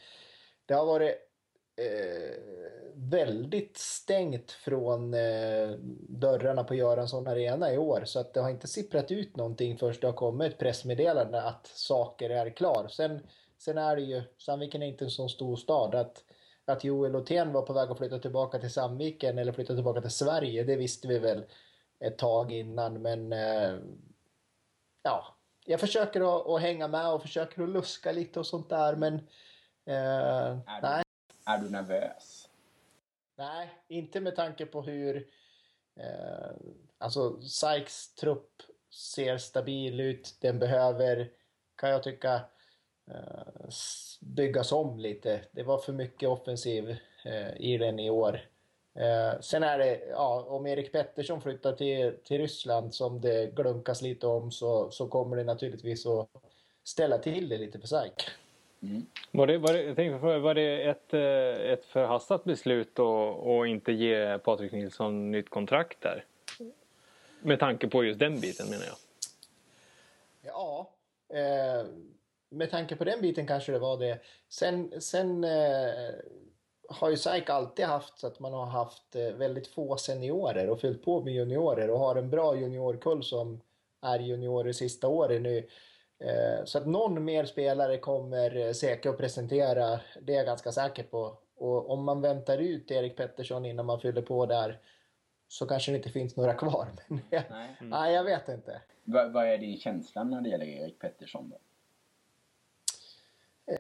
det 0.67 0.75
har 0.75 0.87
varit 0.87 1.34
eh, 1.77 2.41
väldigt 2.95 3.77
stängt 3.77 4.51
från 4.51 5.15
eh, 5.15 5.71
dörrarna 6.09 6.65
på 6.65 6.75
Göransson 6.75 7.27
Arena 7.27 7.73
i 7.73 7.79
år 7.79 8.03
så 8.05 8.21
att 8.21 8.35
det 8.35 8.41
har 8.41 8.51
inte 8.51 8.69
sipprat 8.69 9.11
ut 9.11 9.37
någonting 9.37 9.79
först 9.79 10.01
det 10.01 10.07
har 10.07 10.15
kommit 10.15 10.53
ett 10.53 10.59
pressmeddelande 10.59 11.43
att 11.43 11.67
saker 11.67 12.31
är 12.31 12.51
klar. 12.51 12.89
Sen, 12.91 13.21
sen 13.59 13.79
är 13.79 13.97
det 13.97 14.03
ju, 14.03 14.23
Sandviken 14.39 14.83
är 14.83 14.87
inte 14.87 15.05
en 15.05 15.11
så 15.11 15.29
stor 15.29 15.57
stad 15.57 15.95
att 15.95 16.25
att 16.65 16.85
Joel 16.85 17.17
Othén 17.17 17.53
var 17.53 17.63
på 17.63 17.73
väg 17.73 17.91
att 17.91 17.99
flytta 17.99 18.19
tillbaka 18.19 18.59
till 18.59 18.73
Sandviken 18.73 19.39
eller 19.39 19.53
flytta 19.53 19.75
tillbaka 19.75 20.01
till 20.01 20.11
Sverige, 20.11 20.65
det 20.65 20.77
visste 20.77 21.09
vi 21.09 21.19
väl 21.19 21.45
ett 22.01 22.19
tag 22.19 22.53
innan 22.53 23.03
men 23.03 23.33
eh, 23.33 23.75
ja, 25.03 25.37
jag 25.65 25.81
försöker 25.81 26.21
att, 26.21 26.49
att, 26.49 26.61
hänga 26.61 26.89
med 26.89 27.13
och 27.13 27.23
försöker 27.23 27.63
att 27.63 27.69
luska 27.69 28.13
lite 28.13 28.39
och 28.39 28.47
sånt 28.47 28.69
där 28.69 28.97
men 28.97 29.15
eh, 29.85 30.59
nej 30.83 31.04
är 31.45 31.59
du 31.59 31.71
nervös? 31.71 32.49
Nej, 33.37 33.69
inte 33.89 34.21
med 34.21 34.37
tanke 34.37 34.67
på 34.67 34.83
hur 34.83 35.29
eh, 35.97 36.51
alltså 36.99 37.41
Sykes 37.41 38.15
trupp 38.15 38.63
ser 38.91 39.39
stabil 39.39 40.01
ut. 40.01 40.37
Den 40.41 40.59
behöver, 40.59 41.31
kan 41.77 41.91
jag 41.91 42.03
tycka, 42.03 42.35
eh, 43.11 43.69
byggas 44.21 44.73
om 44.73 44.99
lite. 44.99 45.41
Det 45.53 45.63
var 45.63 45.79
för 45.79 45.93
mycket 45.93 46.29
offensiv 46.29 46.97
eh, 47.25 47.57
i 47.57 47.79
den 47.79 47.99
i 47.99 48.11
år. 48.11 48.41
Eh, 48.95 49.41
sen 49.41 49.63
är 49.63 49.79
det, 49.79 50.03
ja, 50.11 50.45
om 50.49 50.67
Erik 50.67 50.93
Pettersson 50.93 51.41
flyttar 51.41 51.73
till, 51.73 52.17
till 52.25 52.39
Ryssland 52.39 52.95
som 52.95 53.21
det 53.21 53.55
glunkas 53.55 54.03
lite 54.03 54.27
om 54.27 54.51
så, 54.51 54.91
så 54.91 55.09
kommer 55.09 55.37
det 55.37 55.45
naturligtvis 55.45 56.07
att 56.07 56.29
ställa 56.85 57.19
till 57.19 57.49
det 57.49 57.59
lite 57.59 57.81
för 57.81 57.87
SAIK. 57.87 58.31
Mm. 58.85 59.07
Var, 59.31 59.47
det, 59.47 59.59
var, 59.59 59.73
det, 59.73 59.83
jag 59.83 59.97
tänkte, 59.97 60.39
var 60.39 60.55
det 60.55 60.83
ett, 60.83 61.15
eh, 61.15 61.73
ett 61.73 61.85
förhastat 61.85 62.45
beslut 62.45 62.99
att 62.99 63.67
inte 63.67 63.93
ge 63.93 64.39
Patrik 64.39 64.73
Nilsson 64.73 65.31
nytt 65.31 65.51
kontrakt 65.51 66.01
där? 66.01 66.25
Med 67.41 67.61
tanke 67.61 67.89
på 67.89 68.05
just 68.05 68.19
den 68.19 68.41
biten 68.41 68.71
menar 68.71 68.85
jag. 68.85 68.97
Ja, 70.43 70.91
eh, 71.29 71.87
med 72.49 72.71
tanke 72.71 72.97
på 72.97 73.05
den 73.05 73.21
biten 73.21 73.47
kanske 73.47 73.73
det 73.73 73.79
var 73.79 73.99
det. 73.99 74.19
Sen, 74.49 75.01
sen 75.01 75.45
eh, 75.45 76.15
har 76.89 77.11
ju 77.11 77.17
SAIK 77.17 77.51
alltid 77.51 77.85
haft 77.85 78.19
så 78.19 78.27
att 78.27 78.41
man 78.41 78.53
har 78.53 78.67
haft 78.67 79.17
eh, 79.17 79.23
väldigt 79.23 79.67
få 79.67 79.97
seniorer 79.97 80.71
och 80.71 80.81
fyllt 80.81 81.05
på 81.05 81.21
med 81.21 81.35
juniorer 81.35 81.91
och 81.91 81.99
har 81.99 82.17
en 82.17 82.31
bra 82.31 82.57
juniorkull 82.57 83.23
som 83.23 83.61
är 84.01 84.19
juniorer 84.19 84.73
sista 84.73 85.09
året 85.09 85.43
nu. 85.43 85.69
Eh, 86.25 86.65
så 86.65 86.79
att 86.79 86.87
någon 86.87 87.25
mer 87.25 87.45
spelare 87.45 87.99
kommer 87.99 88.57
eh, 88.57 88.73
Seke 88.73 89.11
att 89.11 89.19
presentera, 89.19 90.01
det 90.23 90.33
är 90.33 90.37
jag 90.37 90.47
ganska 90.47 90.73
säker 90.73 91.03
på. 91.03 91.39
Och 91.57 91.91
om 91.91 92.05
man 92.05 92.21
väntar 92.21 92.59
ut 92.59 92.91
Erik 92.91 93.17
Pettersson 93.17 93.65
innan 93.65 93.87
man 93.87 94.01
fyller 94.01 94.23
på 94.23 94.47
där 94.47 94.81
så 95.49 95.67
kanske 95.67 95.93
det 95.93 95.97
inte 95.97 96.11
finns 96.11 96.37
några 96.37 96.55
kvar. 96.55 96.89
Men 97.09 97.21
nej. 97.31 97.77
Mm. 97.81 97.91
nej, 97.91 98.15
jag 98.15 98.25
vet 98.25 98.49
inte. 98.49 98.83
Vad, 99.05 99.33
vad 99.33 99.47
är 99.47 99.59
din 99.59 99.79
känsla 99.79 100.25
när 100.25 100.41
det 100.41 100.49
gäller 100.49 100.67
Erik 100.67 100.99
Pettersson 100.99 101.51
då? 101.51 101.59
Eh, 103.73 103.79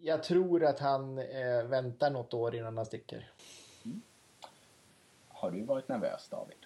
jag 0.00 0.22
tror 0.22 0.64
att 0.64 0.78
han 0.78 1.16
väntar 1.68 2.10
något 2.10 2.34
år 2.34 2.54
innan 2.54 2.76
han 2.76 2.86
sticker. 2.86 3.30
Mm. 3.84 4.02
Har 5.28 5.50
du 5.50 5.62
varit 5.62 5.88
nervös 5.88 6.28
David? 6.28 6.63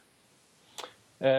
Eh, 1.20 1.30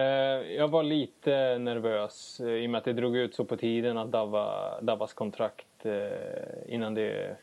jag 0.56 0.68
var 0.68 0.82
lite 0.82 1.58
nervös 1.58 2.40
eh, 2.40 2.48
i 2.48 2.66
och 2.66 2.70
med 2.70 2.78
att 2.78 2.84
det 2.84 2.92
drog 2.92 3.16
ut 3.16 3.34
så 3.34 3.44
på 3.44 3.56
tiden 3.56 3.98
att 3.98 4.12
Dava, 4.12 4.80
Davas 4.80 5.12
kontrakt 5.12 5.86
eh, 5.86 6.74
innan 6.74 6.94
det 6.94 7.36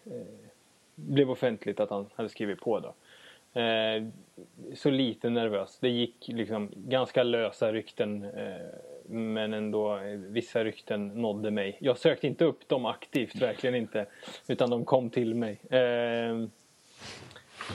blev 0.96 1.32
offentligt 1.32 1.80
att 1.80 1.90
han 1.90 2.06
hade 2.16 2.30
skrivit 2.30 2.60
på 2.60 2.80
då. 2.80 2.94
Så 4.76 4.90
lite 4.90 5.30
nervös. 5.30 5.78
Det 5.80 5.90
gick 5.90 6.28
liksom 6.28 6.72
ganska 6.76 7.24
lösa 7.24 7.74
rykten 7.74 8.32
men 9.06 9.54
ändå 9.54 10.00
vissa 10.16 10.64
rykten 10.64 11.08
nådde 11.08 11.52
mig. 11.52 11.78
Jag 11.80 11.98
sökte 11.98 12.28
inte 12.28 12.46
upp 12.46 12.68
dem 12.68 12.86
aktivt, 12.86 13.36
verkligen 13.36 13.76
inte. 13.76 14.06
Utan 14.48 14.70
de 14.70 14.86
kom 14.86 15.10
till 15.10 15.36
mig. 15.36 15.60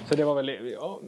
Så 0.08 0.14
det 0.16 0.24
var 0.24 0.34
väl 0.34 0.70
ja, 0.70 1.00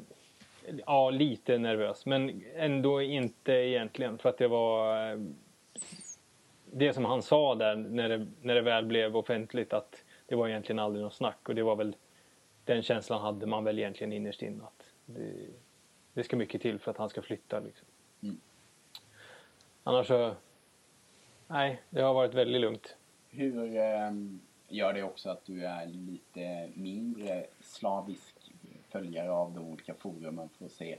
Ja, 0.86 1.10
lite 1.10 1.58
nervös. 1.58 2.06
Men 2.06 2.44
ändå 2.54 3.02
inte 3.02 3.52
egentligen. 3.52 4.18
För 4.18 4.28
att 4.28 4.38
det 4.38 4.48
var... 4.48 5.10
Eh, 5.12 5.18
det 6.76 6.92
som 6.92 7.04
han 7.04 7.22
sa 7.22 7.54
där 7.54 7.76
när 7.76 8.08
det, 8.08 8.26
när 8.42 8.54
det 8.54 8.60
väl 8.60 8.86
blev 8.86 9.16
offentligt 9.16 9.72
att 9.72 10.04
det 10.26 10.34
var 10.34 10.48
egentligen 10.48 10.78
aldrig 10.78 11.04
något 11.04 11.14
snack. 11.14 11.48
Och 11.48 11.54
det 11.54 11.62
var 11.62 11.76
väl... 11.76 11.96
Den 12.64 12.82
känslan 12.82 13.20
hade 13.20 13.46
man 13.46 13.64
väl 13.64 13.78
egentligen 13.78 14.12
innerst 14.12 14.42
inne. 14.42 14.64
Att 14.64 14.86
det, 15.06 15.32
det 16.12 16.24
ska 16.24 16.36
mycket 16.36 16.62
till 16.62 16.78
för 16.78 16.90
att 16.90 16.96
han 16.96 17.08
ska 17.08 17.22
flytta 17.22 17.60
liksom. 17.60 17.86
Mm. 18.22 18.40
Annars 19.82 20.06
så... 20.06 20.34
Nej, 21.46 21.82
det 21.90 22.00
har 22.00 22.14
varit 22.14 22.34
väldigt 22.34 22.60
lugnt. 22.60 22.96
Hur 23.28 23.76
eh, 23.76 24.12
gör 24.68 24.92
det 24.92 25.02
också 25.02 25.30
att 25.30 25.44
du 25.44 25.66
är 25.66 25.86
lite 25.86 26.68
mindre 26.74 27.46
slavisk 27.60 28.33
följare 28.94 29.30
av 29.30 29.52
de 29.52 29.64
olika 29.64 29.94
forumen 29.94 30.48
för 30.58 30.64
att 30.64 30.72
se 30.72 30.98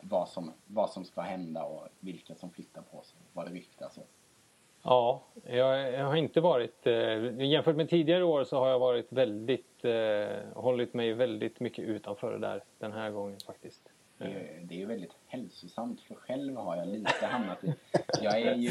vad 0.00 0.28
som, 0.28 0.52
vad 0.66 0.90
som 0.90 1.04
ska 1.04 1.20
hända 1.20 1.64
och 1.64 1.88
vilka 2.00 2.34
som 2.34 2.50
flyttar 2.50 2.82
på 2.82 3.02
sig, 3.02 3.18
vad 3.32 3.46
det 3.46 3.52
ryktas 3.52 3.96
om. 3.96 4.04
Ja, 4.82 5.22
jag, 5.44 5.92
jag, 5.92 6.04
har 6.04 6.16
inte 6.16 6.40
varit... 6.40 6.86
Eh, 6.86 7.40
jämfört 7.40 7.76
med 7.76 7.88
tidigare 7.88 8.24
år 8.24 8.44
så 8.44 8.58
har 8.58 8.68
jag 8.68 8.78
varit 8.78 9.12
väldigt... 9.12 9.84
Eh, 9.84 10.36
hållit 10.54 10.94
mig 10.94 11.12
väldigt 11.12 11.60
mycket 11.60 11.84
utanför 11.84 12.32
det 12.32 12.38
där 12.38 12.64
den 12.78 12.92
här 12.92 13.10
gången 13.10 13.38
faktiskt. 13.46 13.88
Det 14.18 14.24
är, 14.24 14.60
det 14.62 14.82
är 14.82 14.86
väldigt 14.86 15.16
hälsosamt 15.26 16.00
för 16.00 16.14
själv 16.14 16.56
har 16.56 16.76
jag 16.76 16.88
lite 16.88 17.26
hamnat 17.26 17.64
i... 17.64 17.74
Jag 18.22 18.40
är 18.40 18.54
ju, 18.54 18.70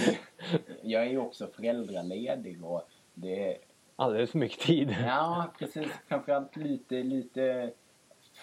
jag 0.82 1.02
är 1.02 1.10
ju 1.10 1.18
också 1.18 1.48
föräldraledig 1.48 2.66
och 2.66 2.90
det... 3.14 3.58
Alldeles 3.96 4.32
för 4.32 4.40
mycket 4.40 4.60
tid. 4.60 4.96
Ja, 5.06 5.54
precis. 5.60 5.92
Framförallt 6.08 6.56
lite, 6.56 7.04
lite 7.04 7.74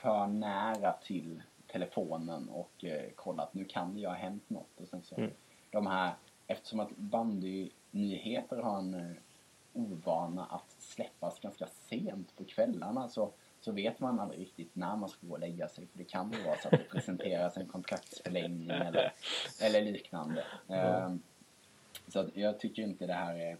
för 0.02 0.26
nära 0.26 0.92
till 0.92 1.42
telefonen 1.66 2.48
och 2.48 2.84
eh, 2.84 3.10
kollat 3.14 3.54
nu 3.54 3.64
kan 3.64 3.94
det 3.94 4.00
ju 4.00 4.06
ha 4.06 4.14
hänt 4.14 4.50
något. 4.50 4.80
Och 4.80 4.88
sen 4.88 5.02
så 5.02 5.16
mm. 5.16 5.30
de 5.70 5.86
här, 5.86 6.14
eftersom 6.46 6.80
att 6.80 6.96
bandynyheter 6.96 8.56
har 8.56 8.78
en 8.78 8.94
eh, 8.94 9.16
ovana 9.72 10.46
att 10.46 10.70
släppas 10.78 11.40
ganska 11.40 11.66
sent 11.66 12.36
på 12.36 12.44
kvällarna 12.44 13.08
så, 13.08 13.32
så 13.60 13.72
vet 13.72 14.00
man 14.00 14.20
aldrig 14.20 14.40
riktigt 14.40 14.76
när 14.76 14.96
man 14.96 15.08
ska 15.08 15.26
gå 15.26 15.32
och 15.32 15.40
lägga 15.40 15.68
sig. 15.68 15.86
För 15.86 15.98
det 15.98 16.04
kan 16.04 16.32
ju 16.32 16.42
vara 16.42 16.56
så 16.56 16.68
att 16.68 16.78
det 16.78 16.88
presenteras 16.90 17.56
en 17.56 17.68
kontraktsförlängning 17.68 18.70
eller, 18.70 19.12
eller 19.62 19.82
liknande. 19.82 20.44
Mm. 20.68 20.84
Eh, 20.84 21.14
så 22.08 22.30
jag 22.34 22.60
tycker 22.60 22.82
inte 22.82 23.06
det 23.06 23.12
här 23.12 23.34
är 23.34 23.56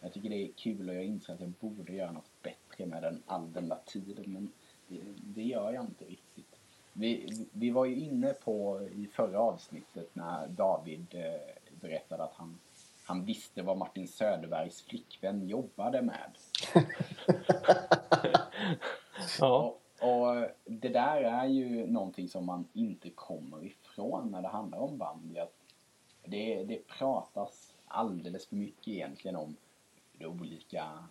Jag 0.00 0.12
tycker 0.12 0.28
det 0.28 0.42
är 0.42 0.52
kul 0.52 0.88
och 0.88 0.94
jag 0.94 1.04
inser 1.04 1.34
att 1.34 1.40
jag 1.40 1.50
borde 1.50 1.92
göra 1.92 2.12
något 2.12 2.42
bättre 2.42 2.86
med 2.86 3.02
den, 3.02 3.22
all 3.26 3.52
den 3.52 3.68
där 3.68 3.78
tiden 3.86 4.24
men 4.32 4.52
det, 4.88 5.00
det 5.16 5.42
gör 5.42 5.72
jag 5.72 5.84
inte 5.84 6.04
riktigt. 6.04 6.56
Vi, 6.92 7.46
vi 7.52 7.70
var 7.70 7.84
ju 7.84 7.96
inne 7.96 8.32
på 8.32 8.88
i 8.94 9.06
förra 9.06 9.40
avsnittet 9.40 10.10
när 10.12 10.48
David 10.48 11.06
eh, 11.10 11.80
berättade 11.80 12.24
att 12.24 12.34
han, 12.34 12.58
han 13.04 13.24
visste 13.24 13.62
vad 13.62 13.78
Martin 13.78 14.08
Söderbergs 14.08 14.82
flickvän 14.82 15.48
jobbade 15.48 16.02
med. 16.02 16.30
Ja. 19.40 19.76
Och, 20.00 20.28
och 20.28 20.48
det 20.64 20.88
där 20.88 21.22
är 21.22 21.46
ju 21.46 21.86
någonting 21.86 22.28
som 22.28 22.46
man 22.46 22.68
inte 22.72 23.10
kommer 23.10 23.64
ifrån 23.64 24.30
när 24.30 24.42
det 24.42 24.48
handlar 24.48 24.78
om 24.78 24.98
bandy. 24.98 25.40
Det, 26.24 26.64
det 26.64 26.88
pratas 26.88 27.74
alldeles 27.86 28.46
för 28.46 28.56
mycket 28.56 28.88
egentligen 28.88 29.36
om 29.36 29.56
det 30.12 30.26
olika, 30.26 31.04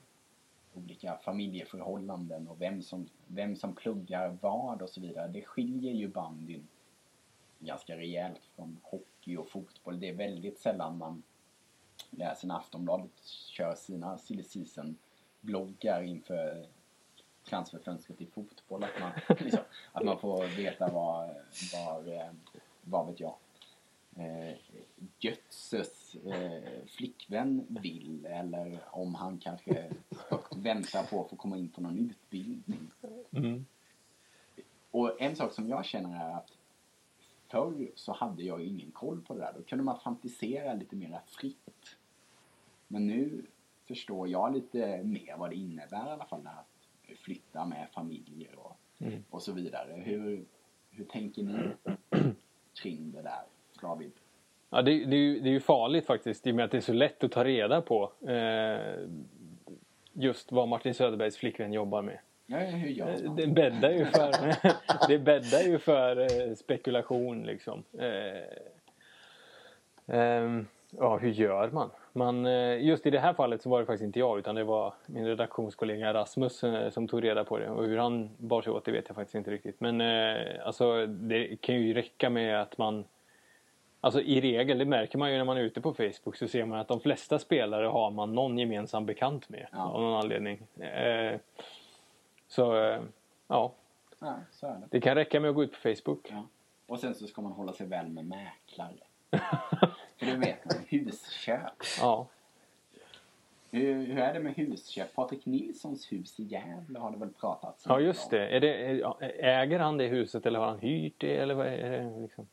olika 0.75 1.17
familjeförhållanden 1.17 2.47
och 2.47 2.61
vem 2.61 2.81
som, 2.81 3.09
vem 3.27 3.55
som 3.55 3.75
pluggar 3.75 4.37
vad 4.41 4.81
och 4.81 4.89
så 4.89 5.01
vidare. 5.01 5.27
Det 5.27 5.41
skiljer 5.41 5.93
ju 5.93 6.07
bandyn 6.07 6.67
ganska 7.59 7.97
rejält 7.97 8.41
från 8.55 8.77
hockey 8.83 9.37
och 9.37 9.49
fotboll. 9.49 9.99
Det 9.99 10.09
är 10.09 10.13
väldigt 10.13 10.59
sällan 10.59 10.97
man 10.97 11.23
läser 12.09 12.47
när 12.47 12.55
Aftonbladet 12.55 13.25
kör 13.25 13.75
sina 13.75 14.17
silly 14.17 14.43
season 14.43 14.97
bloggar 15.41 16.01
inför 16.01 16.65
transferfönstret 17.43 18.21
i 18.21 18.25
fotboll. 18.25 18.83
Att 18.83 18.99
man, 18.99 19.11
liksom, 19.39 19.63
att 19.91 20.05
man 20.05 20.19
får 20.19 20.57
veta 20.57 20.91
vad, 20.91 21.29
vad, 21.73 22.07
eh, 22.07 22.31
vad 22.81 23.07
vet 23.07 23.19
jag, 23.19 23.35
eh, 24.15 24.55
Götzes 25.19 26.04
eh, 26.25 26.85
flickvän 26.87 27.65
vill 27.69 28.25
eller 28.25 28.79
om 28.91 29.15
han 29.15 29.37
kanske 29.37 29.91
väntar 30.55 31.03
på 31.03 31.23
att 31.23 31.29
få 31.29 31.35
komma 31.35 31.57
in 31.57 31.69
på 31.69 31.81
någon 31.81 31.97
utbildning. 32.09 32.91
Mm. 33.31 33.65
Och 34.91 35.21
en 35.21 35.35
sak 35.35 35.53
som 35.53 35.69
jag 35.69 35.85
känner 35.85 36.25
är 36.29 36.35
att 36.35 36.51
förr 37.47 37.91
så 37.95 38.13
hade 38.13 38.43
jag 38.43 38.61
ju 38.61 38.67
ingen 38.67 38.91
koll 38.91 39.21
på 39.21 39.33
det 39.33 39.39
där. 39.39 39.53
Då 39.57 39.61
kunde 39.63 39.83
man 39.83 39.99
fantisera 39.99 40.73
lite 40.73 40.95
mer 40.95 41.19
fritt. 41.25 41.97
Men 42.87 43.07
nu 43.07 43.45
förstår 43.87 44.27
jag 44.27 44.53
lite 44.53 45.03
mer 45.03 45.37
vad 45.37 45.49
det 45.49 45.55
innebär 45.55 46.07
i 46.07 46.11
alla 46.11 46.25
fall 46.25 46.47
att 46.47 47.17
flytta 47.17 47.65
med 47.65 47.87
familjer 47.93 48.55
och, 48.59 48.77
Mm. 48.99 49.23
och 49.29 49.41
så 49.41 49.51
vidare. 49.51 49.93
Hur, 50.05 50.45
hur 50.89 51.05
tänker 51.05 51.43
ni 51.43 51.69
kring 52.73 53.11
det 53.11 53.21
där, 53.21 53.43
David? 53.81 54.11
Ja, 54.75 54.81
det, 54.81 55.05
det, 55.05 55.15
är 55.15 55.19
ju, 55.19 55.39
det 55.39 55.49
är 55.49 55.51
ju 55.51 55.59
farligt 55.59 56.05
faktiskt 56.05 56.47
i 56.47 56.51
och 56.51 56.55
med 56.55 56.65
att 56.65 56.71
det 56.71 56.77
är 56.77 56.81
så 56.81 56.93
lätt 56.93 57.23
att 57.23 57.31
ta 57.31 57.43
reda 57.43 57.81
på 57.81 58.11
eh, 58.27 58.95
just 60.13 60.51
vad 60.51 60.67
Martin 60.67 60.93
Söderbergs 60.93 61.37
flickvän 61.37 61.73
jobbar 61.73 62.01
med. 62.01 62.17
Ja, 62.45 62.57
hur 62.57 62.89
gör 62.89 63.17
man? 63.25 63.35
Det 63.35 63.47
bäddar 63.47 63.91
ju 63.91 64.05
för, 64.05 64.55
det 65.07 65.19
bäddar 65.19 65.61
ju 65.61 65.77
för 65.77 66.19
eh, 66.21 66.55
spekulation 66.55 67.43
liksom. 67.43 67.83
Eh, 67.99 68.41
ehm, 70.17 70.67
ja, 70.89 71.17
hur 71.17 71.29
gör 71.31 71.69
man? 71.69 71.89
man? 72.13 72.45
eh, 72.45 72.85
Just 72.85 73.05
i 73.05 73.09
det 73.09 73.19
här 73.19 73.33
fallet 73.33 73.61
så 73.61 73.69
var 73.69 73.79
det 73.79 73.85
faktiskt 73.85 74.05
inte 74.05 74.19
jag 74.19 74.39
utan 74.39 74.55
det 74.55 74.63
var 74.63 74.93
min 75.05 75.25
redaktionskollega 75.25 76.13
Rasmus 76.13 76.63
eh, 76.63 76.89
som 76.89 77.07
tog 77.07 77.23
reda 77.23 77.43
på 77.43 77.57
det. 77.57 77.69
Och 77.69 77.85
hur 77.85 77.97
han 77.97 78.29
bar 78.37 78.61
sig 78.61 78.73
åt 78.73 78.85
det 78.85 78.91
vet 78.91 79.05
jag 79.07 79.15
faktiskt 79.15 79.35
inte 79.35 79.51
riktigt. 79.51 79.79
Men 79.79 80.01
eh, 80.01 80.65
alltså 80.65 81.05
det 81.05 81.61
kan 81.61 81.75
ju 81.75 81.93
räcka 81.93 82.29
med 82.29 82.61
att 82.61 82.77
man 82.77 83.05
Alltså 84.05 84.21
i 84.21 84.41
regel, 84.41 84.77
det 84.77 84.85
märker 84.85 85.17
man 85.17 85.31
ju 85.31 85.37
när 85.37 85.45
man 85.45 85.57
är 85.57 85.61
ute 85.61 85.81
på 85.81 85.93
Facebook 85.93 86.35
så 86.35 86.47
ser 86.47 86.65
man 86.65 86.79
att 86.79 86.87
de 86.87 86.99
flesta 86.99 87.39
spelare 87.39 87.85
har 87.85 88.11
man 88.11 88.33
någon 88.35 88.57
gemensam 88.57 89.05
bekant 89.05 89.49
med 89.49 89.67
Ja. 89.71 89.83
av 89.83 90.01
någon 90.01 90.13
anledning. 90.13 90.67
Eh, 90.79 91.39
så 92.47 92.75
eh, 92.83 93.01
ja, 93.47 93.73
Ja, 94.19 94.35
så 94.51 94.67
är 94.67 94.71
det. 94.71 94.87
det 94.91 95.01
kan 95.01 95.15
räcka 95.15 95.39
med 95.39 95.49
att 95.49 95.55
gå 95.55 95.63
ut 95.63 95.71
på 95.71 95.77
Facebook. 95.77 96.27
Ja. 96.29 96.43
Och 96.87 96.99
sen 96.99 97.15
så 97.15 97.27
ska 97.27 97.41
man 97.41 97.51
hålla 97.51 97.73
sig 97.73 97.87
väl 97.87 98.07
med 98.07 98.25
mäklare. 98.25 98.93
För 100.17 100.25
det 100.25 100.35
vet 100.35 100.65
man, 100.65 100.75
husköp. 100.87 101.83
Ja, 102.01 102.27
Hur, 103.71 104.05
hur 104.05 104.17
är 104.17 104.33
det 104.33 104.39
med 104.39 104.53
husköp? 104.55 105.15
Patrik 105.15 105.45
Nilssons 105.45 106.11
hus 106.11 106.39
i 106.39 106.43
Gävle 106.43 106.99
har 106.99 107.11
det 107.11 107.17
väl 107.17 107.33
pratats 107.33 107.85
ja 107.89 107.95
mycket 107.97 108.05
just 108.07 108.33
om. 108.33 108.39
det. 108.39 108.59
Det. 108.59 109.03
Äger 109.45 109.79
han 109.79 109.97
det 109.97 110.07
huset 110.07 110.45
eller 110.45 110.59
har 110.59 110.67
han 110.67 110.79
hyrt 110.79 111.13
det? 111.17 111.35
Eller 111.37 111.53
vad 111.53 111.67
är 111.67 111.91
det 111.91 112.21
liksom? 112.21 112.47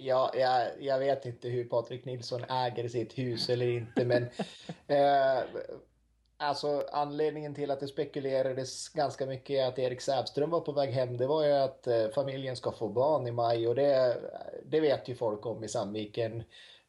Jag, 0.00 0.30
jag, 0.36 0.62
jag 0.80 0.98
vet 0.98 1.26
inte 1.26 1.48
hur 1.48 1.64
Patrik 1.64 2.04
Nilsson 2.04 2.44
äger 2.44 2.88
sitt 2.88 3.18
hus 3.18 3.48
eller 3.48 3.66
inte, 3.66 4.04
men 4.04 4.22
eh, 4.86 5.42
alltså 6.36 6.84
anledningen 6.92 7.54
till 7.54 7.70
att 7.70 7.80
det 7.80 7.88
spekulerades 7.88 8.88
ganska 8.88 9.26
mycket 9.26 9.68
att 9.68 9.78
Erik 9.78 10.00
Sävström 10.00 10.50
var 10.50 10.60
på 10.60 10.72
väg 10.72 10.90
hem. 10.90 11.16
Det 11.16 11.26
var 11.26 11.44
ju 11.44 11.52
att 11.52 11.86
eh, 11.86 12.08
familjen 12.14 12.56
ska 12.56 12.72
få 12.72 12.88
barn 12.88 13.26
i 13.26 13.32
maj 13.32 13.68
och 13.68 13.74
det, 13.74 14.16
det 14.64 14.80
vet 14.80 15.08
ju 15.08 15.14
folk 15.14 15.46
om 15.46 15.64
i 15.64 15.68
Sandviken. 15.68 16.42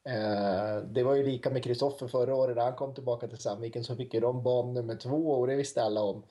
Eh, 0.03 0.77
det 0.83 1.03
var 1.03 1.15
ju 1.15 1.23
lika 1.23 1.49
med 1.49 1.63
Kristoffer 1.63 2.07
förra 2.07 2.35
året 2.35 2.57
när 2.57 2.63
han 2.63 2.75
kom 2.75 2.93
tillbaka 2.93 3.27
till 3.27 3.37
Sandviken 3.37 3.83
så 3.83 3.95
fick 3.95 4.13
ju 4.13 4.19
de 4.19 4.43
barn 4.43 4.73
nummer 4.73 4.95
två 4.95 5.31
och 5.31 5.47
det 5.47 5.55
visste 5.55 5.83
alla 5.83 6.01
om. 6.01 6.23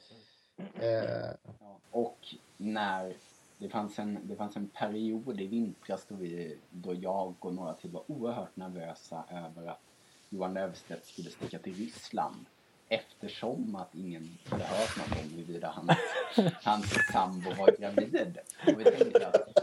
Eh, 0.81 1.31
Ja. 1.61 1.81
Och 1.91 2.19
när 2.57 3.17
det 3.59 3.69
fanns, 3.69 3.99
en, 3.99 4.19
det 4.23 4.37
fanns 4.37 4.57
en 4.57 4.69
period 4.69 5.41
i 5.41 5.47
vintras 5.47 6.07
då, 6.09 6.15
vi, 6.15 6.59
då 6.71 6.95
jag 6.95 7.35
och 7.39 7.55
några 7.55 7.75
till 7.75 7.91
var 7.91 8.03
oerhört 8.07 8.57
nervösa 8.57 9.25
över 9.31 9.67
att 9.67 9.83
Johan 10.29 10.55
Löfstedt 10.55 11.07
skulle 11.07 11.31
sticka 11.31 11.59
till 11.59 11.75
Ryssland 11.75 12.47
eftersom 12.89 13.77
att 13.77 13.95
ingen 13.95 14.39
hade 14.45 14.65
hört 14.65 14.97
något 14.99 15.25
om 15.25 15.31
huruvida 15.31 15.69
hans, 15.69 15.99
hans 16.65 16.95
sambo 17.13 17.51
var 17.55 17.77
gravid. 17.81 18.39
Och 18.67 18.81
vi 18.81 18.85
tänkte 18.85 19.27
att 19.27 19.59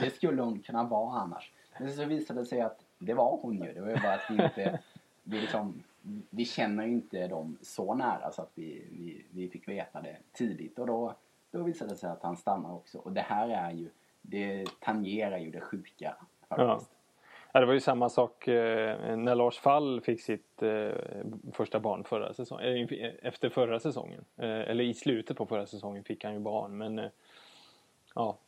det 0.00 0.10
skulle 0.10 0.42
hon 0.42 0.58
kunna 0.58 0.84
vara 0.84 1.20
annars. 1.20 1.52
Men 1.78 1.92
så 1.92 2.04
visade 2.04 2.40
det 2.40 2.46
sig 2.46 2.60
att 2.60 2.84
det 2.98 3.14
var 3.14 3.38
hon 3.42 3.62
ju. 3.62 3.72
Det 3.72 3.80
var 3.80 3.88
ju 3.88 3.96
bara 3.96 4.14
att 4.14 4.30
vi 4.30 4.44
inte... 4.44 4.80
Vi, 5.22 5.40
liksom, 5.40 5.82
vi 6.30 6.44
känner 6.44 6.86
inte 6.86 7.26
dem 7.26 7.58
så 7.62 7.94
nära 7.94 8.30
så 8.32 8.42
att 8.42 8.50
vi, 8.54 8.84
vi, 8.90 9.24
vi 9.30 9.48
fick 9.48 9.68
veta 9.68 10.00
det 10.02 10.16
tidigt. 10.32 10.78
Och 10.78 10.86
då, 10.86 11.14
då 11.50 11.62
visade 11.62 11.90
det 11.90 11.96
sig 11.96 12.10
att 12.10 12.22
han 12.22 12.36
stannar 12.36 12.74
också. 12.74 12.98
Och 12.98 13.12
det 13.12 13.20
här 13.20 13.48
är 13.48 13.70
ju... 13.70 13.90
Det 14.22 14.66
tangerar 14.80 15.38
ju 15.38 15.50
det 15.50 15.60
sjuka 15.60 16.16
faktiskt. 16.48 16.92
Ja, 17.52 17.60
det 17.60 17.66
var 17.66 17.74
ju 17.74 17.80
samma 17.80 18.08
sak 18.08 18.48
eh, 18.48 19.16
när 19.16 19.34
Lars 19.34 19.58
Fall 19.58 20.00
fick 20.00 20.20
sitt 20.20 20.62
eh, 20.62 20.92
första 21.52 21.80
barn 21.80 22.04
förra 22.04 22.34
säsongen. 22.34 22.88
Eh, 22.88 23.12
efter 23.22 23.48
förra 23.48 23.80
säsongen. 23.80 24.24
Eller 24.36 24.84
i 24.84 24.94
slutet 24.94 25.36
på 25.36 25.46
förra 25.46 25.66
säsongen 25.66 26.04
fick 26.04 26.24
han 26.24 26.32
ju 26.32 26.40
barn. 26.40 26.78
Men 26.78 27.10
ja, 28.14 28.38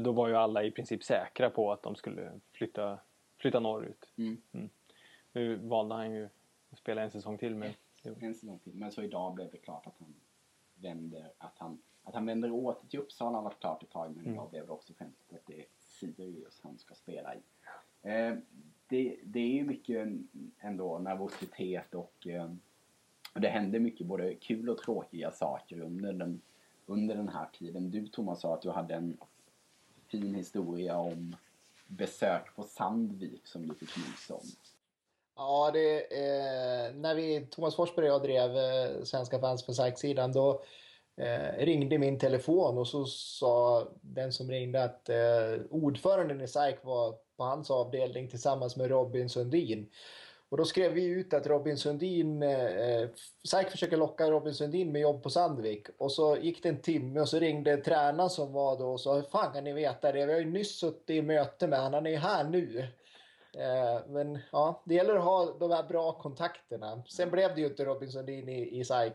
då 0.00 0.12
var 0.12 0.28
ju 0.28 0.36
alla 0.36 0.64
i 0.64 0.70
princip 0.70 1.04
säkra 1.04 1.50
på 1.50 1.72
att 1.72 1.82
de 1.82 1.94
skulle 1.94 2.32
flytta, 2.52 2.98
flytta 3.38 3.60
norrut. 3.60 4.12
Mm. 4.16 4.68
Nu 5.32 5.56
valde 5.56 5.94
han 5.94 6.12
ju 6.12 6.28
att 6.70 6.78
spela 6.78 7.02
en 7.02 7.10
säsong 7.10 7.38
till. 7.38 7.54
Men 7.54 7.72
En 8.20 8.34
säsong 8.34 8.58
till. 8.58 8.74
Men 8.74 8.92
så 8.92 9.02
idag 9.02 9.34
blev 9.34 9.50
det 9.50 9.58
klart 9.58 9.86
att 9.86 9.94
han 9.98 10.14
vänder, 10.74 11.30
att 11.38 11.58
han, 11.58 11.82
att 12.06 12.14
han 12.14 12.26
vänder 12.26 12.50
åter 12.50 12.88
till 12.88 13.00
Uppsala 13.00 13.38
har 13.38 13.42
varit 13.42 13.60
klart 13.60 13.82
ett 13.82 13.90
tag. 13.90 14.16
Men 14.16 14.32
idag 14.32 14.50
blev 14.50 14.66
det 14.66 14.72
också 14.72 14.92
skämtet 14.98 15.32
att 15.32 15.46
det 15.46 15.60
är 15.60 15.66
Sirius 15.80 16.60
han 16.62 16.78
ska 16.78 16.94
spela 16.94 17.34
i. 17.34 17.38
Eh, 18.02 18.34
det, 18.88 19.16
det 19.24 19.38
är 19.38 19.52
ju 19.52 19.64
mycket 19.64 20.08
ändå 20.60 20.98
nervositet 20.98 21.94
och 21.94 22.26
eh, 22.26 22.50
det 23.34 23.48
händer 23.48 23.78
mycket 23.78 24.06
både 24.06 24.34
kul 24.34 24.68
och 24.68 24.78
tråkiga 24.78 25.30
saker 25.30 25.80
under 25.80 26.12
den, 26.12 26.40
under 26.86 27.16
den 27.16 27.28
här 27.28 27.48
tiden. 27.58 27.90
Du 27.90 28.06
Thomas 28.06 28.40
sa 28.40 28.54
att 28.54 28.62
du 28.62 28.70
hade 28.70 28.94
en 28.94 29.16
fin 30.06 30.34
historia 30.34 30.98
om 30.98 31.36
besök 31.86 32.56
på 32.56 32.62
Sandvik 32.62 33.46
som 33.46 33.68
du 33.68 33.74
fick 33.74 33.96
nys 33.96 34.30
om. 34.30 34.46
Ja, 35.36 35.70
det, 35.72 36.00
eh, 36.00 36.94
när 36.94 37.14
vi, 37.14 37.46
Thomas 37.50 37.76
Forsberg 37.76 38.10
och 38.10 38.14
jag 38.14 38.22
drev 38.22 38.56
eh, 38.56 39.02
Svenska 39.04 39.38
fans 39.38 39.66
på 39.66 39.74
SAIK-sidan 39.74 40.32
då 40.32 40.62
eh, 41.16 41.64
ringde 41.64 41.98
min 41.98 42.18
telefon 42.18 42.78
och 42.78 42.88
så 42.88 43.04
sa 43.04 43.88
den 44.00 44.32
som 44.32 44.50
ringde 44.50 44.84
att 44.84 45.08
eh, 45.08 45.64
ordföranden 45.70 46.40
i 46.40 46.48
SAIK 46.48 46.76
var 46.82 47.14
på 47.36 47.44
hans 47.44 47.70
avdelning 47.70 48.28
tillsammans 48.28 48.76
med 48.76 48.90
Robin 48.90 49.28
Sundin. 49.28 49.90
Och 50.48 50.56
då 50.56 50.64
skrev 50.64 50.92
vi 50.92 51.04
ut 51.04 51.34
att 51.34 51.46
Robin 51.46 51.76
Sundin, 51.76 52.42
eh, 52.42 52.64
eh 52.64 53.08
SAIK 53.44 53.70
försöker 53.70 53.96
locka 53.96 54.30
Robin 54.30 54.54
Sundin 54.54 54.92
med 54.92 55.02
jobb 55.02 55.22
på 55.22 55.30
Sandvik. 55.30 55.86
Och 55.98 56.12
så 56.12 56.36
gick 56.36 56.62
det 56.62 56.68
en 56.68 56.82
timme 56.82 57.20
och 57.20 57.28
så 57.28 57.38
ringde 57.38 57.76
tränaren 57.76 58.30
som 58.30 58.52
var 58.52 58.78
då 58.78 58.92
och 58.92 59.00
sa, 59.00 59.14
hur 59.14 59.22
fan 59.22 59.52
kan 59.52 59.64
ni 59.64 59.72
veta 59.72 60.12
det? 60.12 60.26
Vi 60.26 60.32
har 60.32 60.40
ju 60.40 60.50
nyss 60.50 60.78
suttit 60.78 61.10
i 61.10 61.22
möte 61.22 61.66
med 61.66 61.78
honom, 61.78 61.94
han 61.94 62.06
är 62.06 62.10
ju 62.10 62.16
här 62.16 62.44
nu. 62.44 62.88
Eh, 63.56 64.06
men 64.08 64.38
ja, 64.52 64.82
det 64.86 64.94
gäller 64.94 65.16
att 65.16 65.24
ha 65.24 65.56
de 65.58 65.70
här 65.70 65.82
bra 65.82 66.12
kontakterna. 66.12 67.02
Sen 67.08 67.30
blev 67.30 67.54
det 67.54 67.60
ju 67.60 67.66
inte 67.66 67.84
Robin 67.84 68.12
Sundin 68.12 68.48
i, 68.48 68.80
i 68.80 68.84
SAIK. 68.84 69.14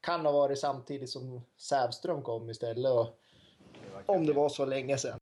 Kan 0.00 0.26
ha 0.26 0.32
varit 0.32 0.58
samtidigt 0.58 1.10
som 1.10 1.42
Sävström 1.56 2.22
kom 2.22 2.50
istället. 2.50 2.92
Och, 2.92 3.18
om 4.06 4.26
det 4.26 4.32
var 4.32 4.48
så 4.48 4.64
länge 4.64 4.98
sedan. 4.98 5.18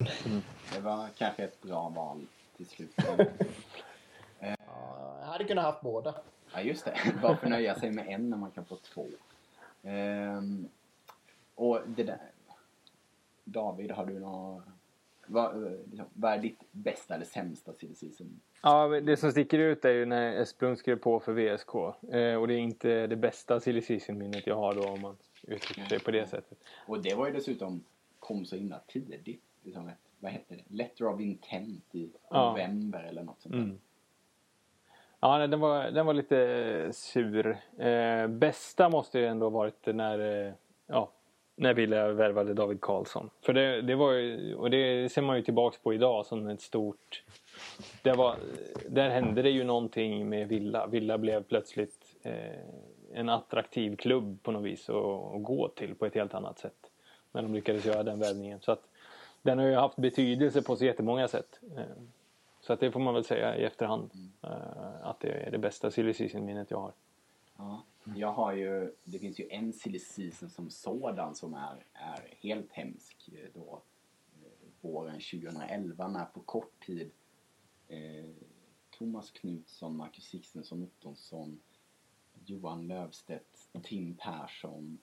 Det 0.74 0.80
var 0.80 1.08
kanske 1.18 1.44
ett 1.44 1.62
bra 1.62 1.88
val 1.88 2.26
till 2.56 2.66
slut. 2.66 2.90
Ja, 4.40 5.16
jag 5.20 5.26
hade 5.26 5.44
kunnat 5.44 5.64
haft 5.64 5.80
båda. 5.80 6.14
Ja, 6.54 6.60
just 6.60 6.84
det. 6.84 6.96
Varför 7.22 7.48
nöja 7.48 7.74
sig 7.74 7.90
med 7.90 8.08
en 8.08 8.30
när 8.30 8.36
man 8.36 8.50
kan 8.50 8.64
få 8.64 8.76
två? 8.76 9.06
Ehm, 9.82 10.68
och 11.54 11.80
det 11.86 12.02
där... 12.04 12.30
David, 13.44 13.90
har 13.90 14.06
du 14.06 14.20
något... 14.20 14.62
Vad, 15.26 15.72
liksom, 15.90 16.06
vad 16.14 16.32
är 16.32 16.38
ditt 16.38 16.58
bästa 16.72 17.14
eller 17.14 17.24
sämsta 17.24 17.72
season? 17.94 18.40
Ja, 18.62 18.88
det 18.88 19.16
som 19.16 19.30
sticker 19.30 19.58
ut 19.58 19.84
är 19.84 19.90
ju 19.92 20.06
när 20.06 20.32
Esplund 20.42 20.78
skrev 20.78 20.96
på 20.96 21.20
för 21.20 21.32
VSK. 21.32 21.74
Eh, 22.14 22.34
och 22.40 22.48
det 22.48 22.54
är 22.54 22.58
inte 22.58 23.06
det 23.06 23.16
bästa 23.16 23.60
silly 23.60 23.80
season-minnet 23.82 24.46
jag 24.46 24.56
har 24.56 24.74
då 24.74 24.82
om 24.88 25.00
man 25.00 25.16
uttrycker 25.42 25.84
sig 25.84 26.00
på 26.00 26.10
det 26.10 26.26
sättet. 26.26 26.58
Och 26.86 27.02
det 27.02 27.14
var 27.14 27.26
ju 27.26 27.32
dessutom, 27.32 27.84
kom 28.18 28.44
så 28.44 28.56
himla 28.56 28.80
tidigt. 28.86 29.42
Liksom 29.62 29.88
ett, 29.88 29.98
vad 30.20 30.32
hette 30.32 30.54
det? 30.54 30.62
Letter 30.68 31.06
of 31.06 31.20
intent 31.20 31.84
i 31.94 32.10
Ja. 32.30 32.50
november 32.50 33.02
eller 33.02 33.22
något 33.22 33.40
sånt 33.40 33.52
där. 33.54 33.60
Mm. 33.62 33.78
Ja, 35.20 35.38
nej, 35.38 35.48
den 35.48 35.60
var, 35.60 35.90
den 35.90 36.06
var 36.06 36.14
lite 36.14 36.88
sur. 36.92 37.58
Eh, 37.78 38.26
bästa 38.26 38.88
måste 38.88 39.18
ju 39.18 39.26
ändå 39.26 39.50
varit 39.50 39.86
när, 39.86 40.46
eh, 40.48 40.52
ja, 40.86 41.12
när 41.56 41.74
Villa 41.74 42.12
värvade 42.12 42.54
David 42.54 42.80
Karlsson. 42.80 43.30
För 43.40 43.52
det, 43.52 43.82
det 43.82 43.94
var 43.94 44.12
ju, 44.12 44.54
och 44.54 44.70
det 44.70 45.12
ser 45.12 45.22
man 45.22 45.36
ju 45.36 45.42
tillbaks 45.42 45.78
på 45.78 45.94
idag 45.94 46.26
som 46.26 46.48
ett 46.48 46.60
stort... 46.60 47.22
Det 48.02 48.12
var, 48.12 48.36
där 48.88 49.10
hände 49.10 49.42
det 49.42 49.50
ju 49.50 49.64
någonting 49.64 50.28
med 50.28 50.48
Villa. 50.48 50.86
Villa 50.86 51.18
blev 51.18 51.42
plötsligt 51.42 52.16
eh, 52.22 52.60
en 53.12 53.28
attraktiv 53.28 53.96
klubb 53.96 54.42
på 54.42 54.52
något 54.52 54.64
vis 54.64 54.88
att, 54.88 55.34
att 55.34 55.42
gå 55.42 55.68
till 55.68 55.94
på 55.94 56.06
ett 56.06 56.14
helt 56.14 56.34
annat 56.34 56.58
sätt. 56.58 56.90
När 57.32 57.42
de 57.42 57.54
lyckades 57.54 57.84
göra 57.84 58.02
den 58.02 58.18
värvningen. 58.18 58.60
Så 58.60 58.72
att 58.72 58.88
den 59.42 59.58
har 59.58 59.66
ju 59.66 59.74
haft 59.74 59.96
betydelse 59.96 60.62
på 60.62 60.76
så 60.76 60.84
jättemånga 60.84 61.28
sätt. 61.28 61.60
Eh, 61.76 61.82
så 62.60 62.72
att 62.72 62.80
det 62.80 62.90
får 62.90 63.00
man 63.00 63.14
väl 63.14 63.24
säga 63.24 63.56
i 63.56 63.64
efterhand. 63.64 64.10
eh, 64.42 64.50
att 65.02 65.20
det 65.20 65.28
är 65.28 65.50
det 65.50 65.58
bästa 65.58 65.90
silly 65.90 66.14
minnet 66.34 66.70
jag 66.70 66.80
har. 66.80 66.92
Ja. 67.56 67.82
Jag 68.16 68.32
har 68.32 68.52
ju, 68.52 68.94
det 69.04 69.18
finns 69.18 69.40
ju 69.40 69.48
en 69.50 69.72
silly 69.72 69.98
season 69.98 70.50
som 70.50 70.70
sådan 70.70 71.34
som 71.34 71.54
är, 71.54 71.84
är 71.92 72.36
helt 72.40 72.72
hemsk 72.72 73.28
eh, 73.32 73.48
då. 73.54 73.82
eh, 74.42 74.68
Våren 74.80 75.20
2011 75.20 76.08
när 76.08 76.24
på 76.24 76.40
kort 76.40 76.86
tid 76.86 77.10
eh, 77.88 78.24
Thomas 78.90 79.30
Knutsson, 79.30 79.96
Marcus 79.96 80.24
Sixtensson 80.24 80.82
Ottonsson, 80.82 81.60
Johan 82.46 82.86
Löfstedt, 82.88 83.68
Tim 83.82 84.14
Persson 84.14 84.98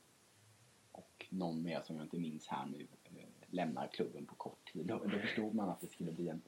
och 0.92 1.26
någon 1.30 1.64
mer 1.64 1.82
som 1.82 1.96
jag 1.96 2.06
inte 2.06 2.18
minns 2.18 2.48
här 2.48 2.66
nu 2.66 2.88
eh, 3.04 3.26
lämnar 3.50 3.88
klubben 3.88 4.26
på 4.26 4.36
kort 4.36 4.74
tid. 4.74 4.86
Då, 4.86 4.98
då 4.98 5.20
förstod 5.20 5.54
man 5.56 5.70
att 5.70 5.82
det 5.82 5.88
skulle 5.88 6.12
bli 6.12 6.30
en, 6.30 6.42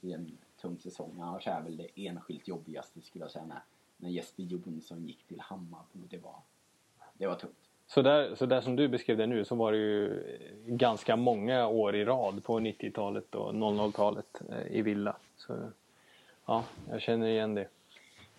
bli 0.00 0.12
en 0.12 0.38
tung 0.60 0.78
säsong. 0.78 1.20
Annars 1.20 1.46
är 1.46 1.62
väl 1.62 1.76
det 1.76 2.06
enskilt 2.06 2.48
jobbigaste 2.48 3.00
skulle 3.00 3.24
jag 3.24 3.32
säga 3.32 3.46
när, 3.46 3.62
när 4.00 4.10
Jesper 4.10 4.42
Jonsson 4.42 5.06
gick 5.06 5.26
till 5.26 5.40
Hammarby. 5.40 5.98
Det 6.10 6.18
var, 6.18 6.36
det 7.14 7.26
var 7.26 7.34
tungt. 7.34 7.54
Så 7.86 8.02
där, 8.02 8.34
så 8.34 8.46
där 8.46 8.60
som 8.60 8.76
du 8.76 8.88
beskrev 8.88 9.16
det 9.16 9.26
nu 9.26 9.44
så 9.44 9.54
var 9.54 9.72
det 9.72 9.78
ju 9.78 10.22
ganska 10.66 11.16
många 11.16 11.66
år 11.66 11.96
i 11.96 12.04
rad 12.04 12.44
på 12.44 12.60
90-talet 12.60 13.34
och 13.34 13.54
00-talet 13.54 14.42
eh, 14.50 14.76
i 14.76 14.82
Villa. 14.82 15.16
Så 15.36 15.70
ja, 16.46 16.64
jag 16.90 17.00
känner 17.00 17.26
igen 17.26 17.54
det. 17.54 17.68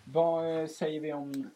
Vad 0.04 0.60
eh, 0.60 0.66
säger 0.66 1.00
vi 1.00 1.12
om 1.12 1.50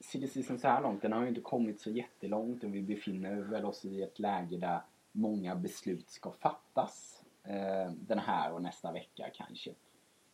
silly 0.00 0.28
season 0.28 0.58
så 0.58 0.68
här 0.68 0.82
långt? 0.82 1.02
Den 1.02 1.12
har 1.12 1.22
ju 1.22 1.28
inte 1.28 1.40
kommit 1.40 1.80
så 1.80 1.90
jättelångt 1.90 2.64
och 2.64 2.74
vi 2.74 2.82
befinner 2.82 3.34
väl 3.34 3.64
oss 3.64 3.84
i 3.84 4.02
ett 4.02 4.18
läge 4.18 4.56
där 4.56 4.80
många 5.12 5.54
beslut 5.54 6.10
ska 6.10 6.30
fattas 6.30 7.22
eh, 7.44 7.92
den 7.92 8.18
här 8.18 8.52
och 8.52 8.62
nästa 8.62 8.92
vecka 8.92 9.30
kanske. 9.34 9.70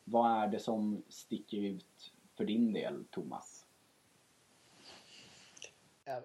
Vad 0.04 0.42
är 0.42 0.46
det 0.46 0.58
som 0.58 1.02
sticker 1.08 1.58
ut 1.58 2.12
för 2.36 2.44
din 2.44 2.72
del, 2.72 3.04
Thomas? 3.10 3.66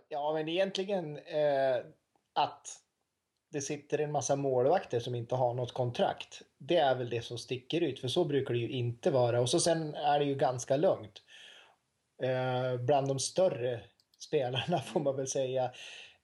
Ja, 0.09 0.33
men 0.33 0.49
egentligen 0.49 1.17
eh, 1.17 1.77
att 2.33 2.81
det 3.49 3.61
sitter 3.61 3.99
en 3.99 4.11
massa 4.11 4.35
målvakter 4.35 4.99
som 4.99 5.15
inte 5.15 5.35
har 5.35 5.53
något 5.53 5.73
kontrakt. 5.73 6.41
Det 6.57 6.77
är 6.77 6.95
väl 6.95 7.09
det 7.09 7.21
som 7.21 7.37
sticker 7.37 7.81
ut, 7.81 7.99
för 7.99 8.07
så 8.07 8.25
brukar 8.25 8.53
det 8.53 8.59
ju 8.59 8.69
inte 8.69 9.11
vara. 9.11 9.41
Och 9.41 9.49
så 9.49 9.59
sen 9.59 9.95
är 9.95 10.19
det 10.19 10.25
ju 10.25 10.35
ganska 10.35 10.77
lugnt. 10.77 11.21
Eh, 12.21 12.77
bland 12.77 13.07
de 13.07 13.19
större 13.19 13.81
spelarna 14.19 14.79
får 14.85 14.99
man 14.99 15.15
väl 15.15 15.27
säga. 15.27 15.71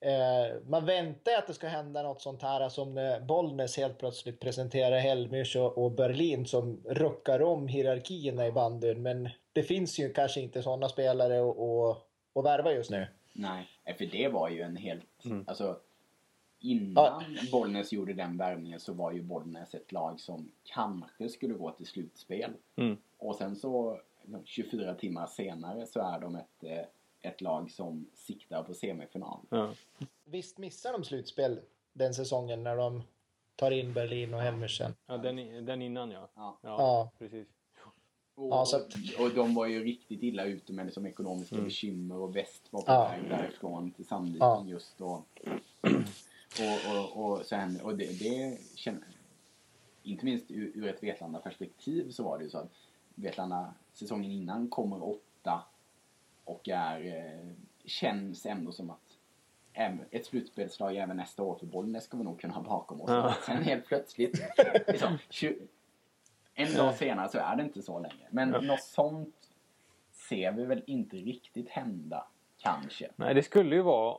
Eh, 0.00 0.60
man 0.66 0.86
väntar 0.86 1.32
ju 1.32 1.38
att 1.38 1.46
det 1.46 1.54
ska 1.54 1.68
hända 1.68 2.02
något 2.02 2.22
sånt 2.22 2.42
här 2.42 2.60
alltså 2.60 2.84
som 2.84 2.94
när 2.94 3.20
eh, 3.20 3.26
Bollnäs 3.26 3.76
helt 3.76 3.98
plötsligt 3.98 4.40
presenterar 4.40 4.98
Helmers 4.98 5.56
och, 5.56 5.78
och 5.78 5.92
Berlin 5.92 6.46
som 6.46 6.82
ruckar 6.84 7.42
om 7.42 7.68
hierarkierna 7.68 8.46
i 8.46 8.52
bandyn. 8.52 9.02
Men 9.02 9.28
det 9.56 9.62
finns 9.62 9.98
ju 9.98 10.12
kanske 10.12 10.40
inte 10.40 10.62
sådana 10.62 10.88
spelare 10.88 11.50
att- 11.50 11.58
att 11.58 12.02
att 12.34 12.44
värva 12.44 12.72
just 12.72 12.90
nu. 12.90 13.06
Nej, 13.32 13.68
för 13.98 14.06
det 14.06 14.28
var 14.28 14.48
ju 14.48 14.60
en 14.62 14.76
helt... 14.76 15.24
Mm. 15.24 15.44
Alltså, 15.48 15.80
innan 16.60 17.22
Bollnäs 17.52 17.92
gjorde 17.92 18.12
den 18.12 18.36
värvningen 18.38 18.80
så 18.80 18.92
var 18.92 19.12
ju 19.12 19.22
Bollnäs 19.22 19.74
ett 19.74 19.92
lag 19.92 20.20
som 20.20 20.52
kanske 20.64 21.28
skulle 21.28 21.54
gå 21.54 21.70
till 21.70 21.86
slutspel. 21.86 22.52
Mm. 22.76 22.96
Och 23.18 23.36
sen 23.36 23.56
så 23.56 24.00
24 24.44 24.94
timmar 24.94 25.26
senare 25.26 25.86
så 25.86 26.00
är 26.00 26.20
de 26.20 26.36
ett, 26.36 26.64
eh, 26.64 26.84
ett 27.30 27.40
lag 27.40 27.70
som 27.70 28.06
siktar 28.14 28.62
på 28.62 28.74
semifinal. 28.74 29.40
Ja. 29.48 29.72
Visst 30.24 30.58
missar 30.58 30.92
de 30.92 31.04
slutspel 31.04 31.60
den 31.92 32.14
säsongen 32.14 32.62
när 32.62 32.76
de 32.76 33.02
tar 33.56 33.70
in 33.70 33.92
Berlin 33.92 34.34
och 34.34 34.40
Helmersen? 34.40 34.94
Ja, 35.06 35.16
den, 35.16 35.66
den 35.66 35.82
innan 35.82 36.10
ja. 36.10 36.28
Ja. 36.34 36.58
Ja, 36.62 36.76
Ja. 36.78 37.10
precis. 37.18 37.48
Och, 38.36 38.48
Ja, 38.52 38.64
så 38.66 38.76
att- 38.76 38.94
och 39.18 39.34
de 39.34 39.54
var 39.54 39.66
ju 39.66 39.84
riktigt 39.84 40.22
illa 40.22 40.44
ute 40.44 40.72
med 40.72 40.86
liksom 40.86 41.06
ekonomiska 41.06 41.54
Mm. 41.54 41.64
bekymmer 41.64 42.16
och 42.16 42.36
väst 42.36 42.62
var 42.70 42.80
på 42.82 42.92
Ja. 42.92 43.08
väg 43.08 43.30
därifrån 43.30 43.90
till 43.90 44.06
Sandviken 44.06 44.46
Ja. 44.48 44.64
just 44.66 44.98
då. 44.98 45.22
Och, 46.60 46.96
och, 46.96 47.24
och, 47.32 47.46
sen, 47.46 47.80
och 47.80 47.96
det, 47.96 48.18
det 48.18 48.58
känner, 48.74 49.02
inte 50.02 50.24
minst 50.24 50.50
ur, 50.50 50.72
ur 50.74 50.86
ett 50.88 51.02
Vetlanda-perspektiv 51.02 52.10
så 52.10 52.22
var 52.22 52.38
det 52.38 52.44
ju 52.44 52.50
så 52.50 52.58
att 52.58 52.70
Vetlanda 53.14 53.74
säsongen 53.92 54.30
innan 54.30 54.68
kommer 54.68 55.04
åtta 55.08 55.62
och 56.44 56.68
är, 56.68 57.16
eh, 57.16 57.48
känns 57.84 58.46
ändå 58.46 58.72
som 58.72 58.90
att 58.90 59.00
ett 60.10 60.26
slutspelslag 60.26 60.96
även 60.96 61.16
nästa 61.16 61.42
år 61.42 61.54
för 61.54 61.66
Bollnäs 61.66 62.04
ska 62.04 62.16
vi 62.16 62.24
nog 62.24 62.40
kunna 62.40 62.54
ha 62.54 62.62
bakom 62.62 63.00
oss. 63.00 63.10
Ja. 63.10 63.34
Sen 63.46 63.62
helt 63.62 63.86
plötsligt, 63.86 64.40
liksom, 64.88 65.18
tju- 65.30 65.66
en 66.56 66.74
dag 66.74 66.94
senare 66.94 67.28
så 67.28 67.38
är 67.38 67.56
det 67.56 67.62
inte 67.62 67.82
så 67.82 67.98
längre. 67.98 68.26
Men 68.30 68.50
något 68.50 68.82
sånt 68.82 69.34
ser 70.12 70.52
vi 70.52 70.64
väl 70.64 70.82
inte 70.86 71.16
riktigt 71.16 71.68
hända, 71.68 72.26
kanske. 72.58 73.10
Nej, 73.16 73.34
det 73.34 73.42
skulle 73.42 73.76
ju 73.76 73.82
vara 73.82 74.18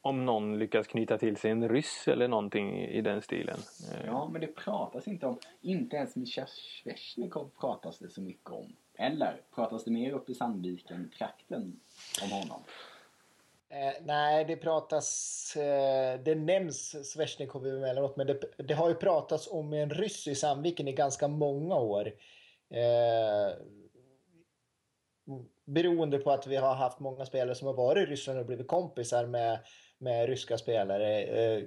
om 0.00 0.24
någon 0.24 0.58
lyckas 0.58 0.86
knyta 0.86 1.18
till 1.18 1.36
sig 1.36 1.50
en 1.50 1.68
ryss 1.68 2.08
eller 2.08 2.28
någonting 2.28 2.78
i 2.78 3.00
den 3.00 3.22
stilen. 3.22 3.58
Eh, 3.92 4.06
Ja, 4.06 4.28
men 4.32 4.40
det 4.40 4.46
pratas 4.46 5.08
inte 5.08 5.26
om, 5.26 5.38
inte 5.60 5.96
ens 5.96 6.16
med 6.16 6.28
Svesjnikov 6.28 7.50
pratas 7.60 7.98
det 7.98 8.08
så 8.10 8.20
mycket 8.20 8.50
om. 8.50 8.72
Eller 8.94 9.40
pratas 9.54 9.84
det 9.84 9.90
mer 9.90 10.12
uppe 10.12 10.32
i 10.32 10.34
Sandviken-trakten 10.34 11.80
om 12.22 12.30
honom? 12.30 12.62
Eh, 13.72 13.92
nej, 14.04 14.44
det 14.44 14.56
pratas... 14.56 15.56
Eh, 15.56 16.20
det 16.20 16.34
nämns 16.34 17.10
Svesjnikov 17.12 17.66
emellanåt, 17.66 18.16
men 18.16 18.26
det, 18.26 18.40
det 18.56 18.74
har 18.74 18.88
ju 18.88 18.94
pratats 18.94 19.48
om 19.50 19.72
en 19.72 19.90
ryss 19.90 20.28
i 20.28 20.34
Sandviken 20.34 20.88
i 20.88 20.92
ganska 20.92 21.28
många 21.28 21.76
år. 21.76 22.06
Eh, 22.70 23.56
beroende 25.66 26.18
på 26.18 26.30
att 26.30 26.46
vi 26.46 26.56
har 26.56 26.74
haft 26.74 27.00
många 27.00 27.26
spelare 27.26 27.54
som 27.54 27.66
har 27.66 27.74
varit 27.74 28.08
i 28.08 28.10
Ryssland 28.10 28.38
och 28.38 28.46
blivit 28.46 28.68
kompisar 28.68 29.26
med, 29.26 29.58
med 29.98 30.28
ryska 30.28 30.58
spelare. 30.58 31.22
Eh, 31.22 31.64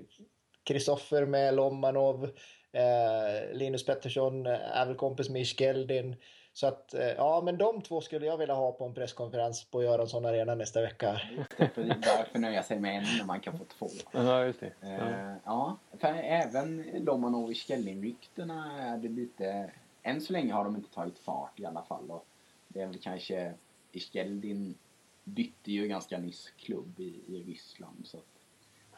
Kristoffer 0.64 1.26
med 1.26 1.56
Lomanov, 1.56 2.24
eh, 2.72 3.54
Linus 3.54 3.86
Pettersson 3.86 4.46
är 4.46 4.86
väl 4.86 4.96
kompis 4.96 5.30
med 5.30 5.42
Iskeldin. 5.42 6.16
Så 6.56 6.68
att, 6.68 6.94
eh, 6.94 7.08
ja, 7.08 7.42
men 7.46 7.58
de 7.58 7.82
två 7.82 8.02
skulle 8.02 8.26
jag 8.26 8.38
vilja 8.38 8.54
ha 8.54 8.72
på 8.72 8.86
en 8.86 8.94
presskonferens 8.94 9.64
på 9.64 9.84
Göransson 9.84 10.26
Arena 10.26 10.56
nästa 10.56 10.82
vecka. 10.82 11.22
För 11.58 11.88
varför 11.88 12.40
nöja 12.40 12.64
sig 12.64 12.80
med 12.80 12.98
en 12.98 13.04
när 13.18 13.26
man 13.26 13.40
kan 13.40 13.58
få 13.58 13.66
två? 13.66 13.90
Ja, 14.12 14.46
just 14.46 14.60
det. 14.60 14.72
Ja. 14.82 14.88
Eh, 14.88 15.36
ja, 15.46 15.78
för 16.00 16.14
även 16.14 16.84
Lomanov 16.94 17.46
och 17.46 17.56
Skelling-ryktena 17.56 18.82
är 18.82 18.98
det 18.98 19.08
lite... 19.08 19.72
Än 20.04 20.22
så 20.22 20.34
länge 20.34 20.54
har 20.54 20.64
de 20.64 20.76
inte 20.76 20.94
tagit 20.94 21.20
fart 21.20 21.60
i 21.60 21.66
alla 21.66 21.82
fall. 21.82 22.12
Och 22.12 22.26
det 22.68 22.82
är 22.82 22.88
väl 22.88 23.00
kanske... 23.00 23.54
Iskeldin 23.92 24.78
bytte 25.24 25.72
ju 25.72 25.88
ganska 25.88 26.18
nyss 26.18 26.50
klubb 26.50 27.00
i, 27.00 27.22
i 27.28 27.44
Ryssland. 27.44 28.08
Så 28.08 28.18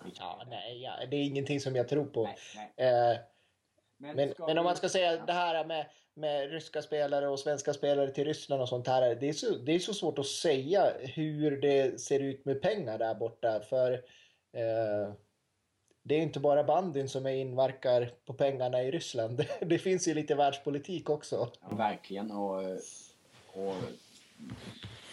det 0.03 0.11
Ja, 0.19 0.43
nej, 0.49 0.83
ja, 0.83 1.05
det 1.11 1.17
är 1.17 1.23
ingenting 1.23 1.59
som 1.59 1.75
jag 1.75 1.87
tror 1.87 2.05
på. 2.05 2.23
nej, 2.23 2.37
nej. 2.77 3.11
Eh, 3.11 3.17
men, 3.97 4.29
ska 4.29 4.45
men 4.45 4.57
om 4.57 4.63
man 4.65 4.75
ska 4.75 4.89
säga 4.89 5.25
det 5.25 5.33
här 5.33 5.65
med, 5.65 5.85
med 6.17 6.51
ryska 6.51 6.81
spelare 6.81 7.27
och 7.27 7.39
svenska 7.39 7.73
spelare 7.73 8.11
till 8.11 8.25
Ryssland 8.25 8.61
och 8.61 8.69
sånt 8.69 8.87
här. 8.87 9.15
Det 9.15 9.29
är, 9.29 9.33
så, 9.33 9.55
det 9.55 9.71
är 9.75 9.79
så 9.79 9.93
svårt 9.93 10.19
att 10.19 10.25
säga 10.27 10.93
hur 10.99 11.61
det 11.61 12.01
ser 12.01 12.19
ut 12.19 12.45
med 12.45 12.61
pengar 12.61 12.97
där 12.97 13.15
borta. 13.15 13.59
För 13.59 13.93
eh, 14.53 15.13
det 16.03 16.15
är 16.15 16.19
inte 16.21 16.39
bara 16.39 16.63
bandyn 16.63 17.09
som 17.09 17.25
är 17.25 17.31
inverkar 17.31 18.11
på 18.25 18.33
pengarna 18.33 18.83
i 18.83 18.91
Ryssland. 18.91 19.45
Det, 19.59 19.77
finns 19.79 20.07
ju 20.07 20.13
lite 20.13 20.35
världspolitik 20.35 21.09
också. 21.09 21.51
Ja, 21.69 21.75
verkligen. 21.75 22.31
Och, 22.31 22.63
och 23.53 23.75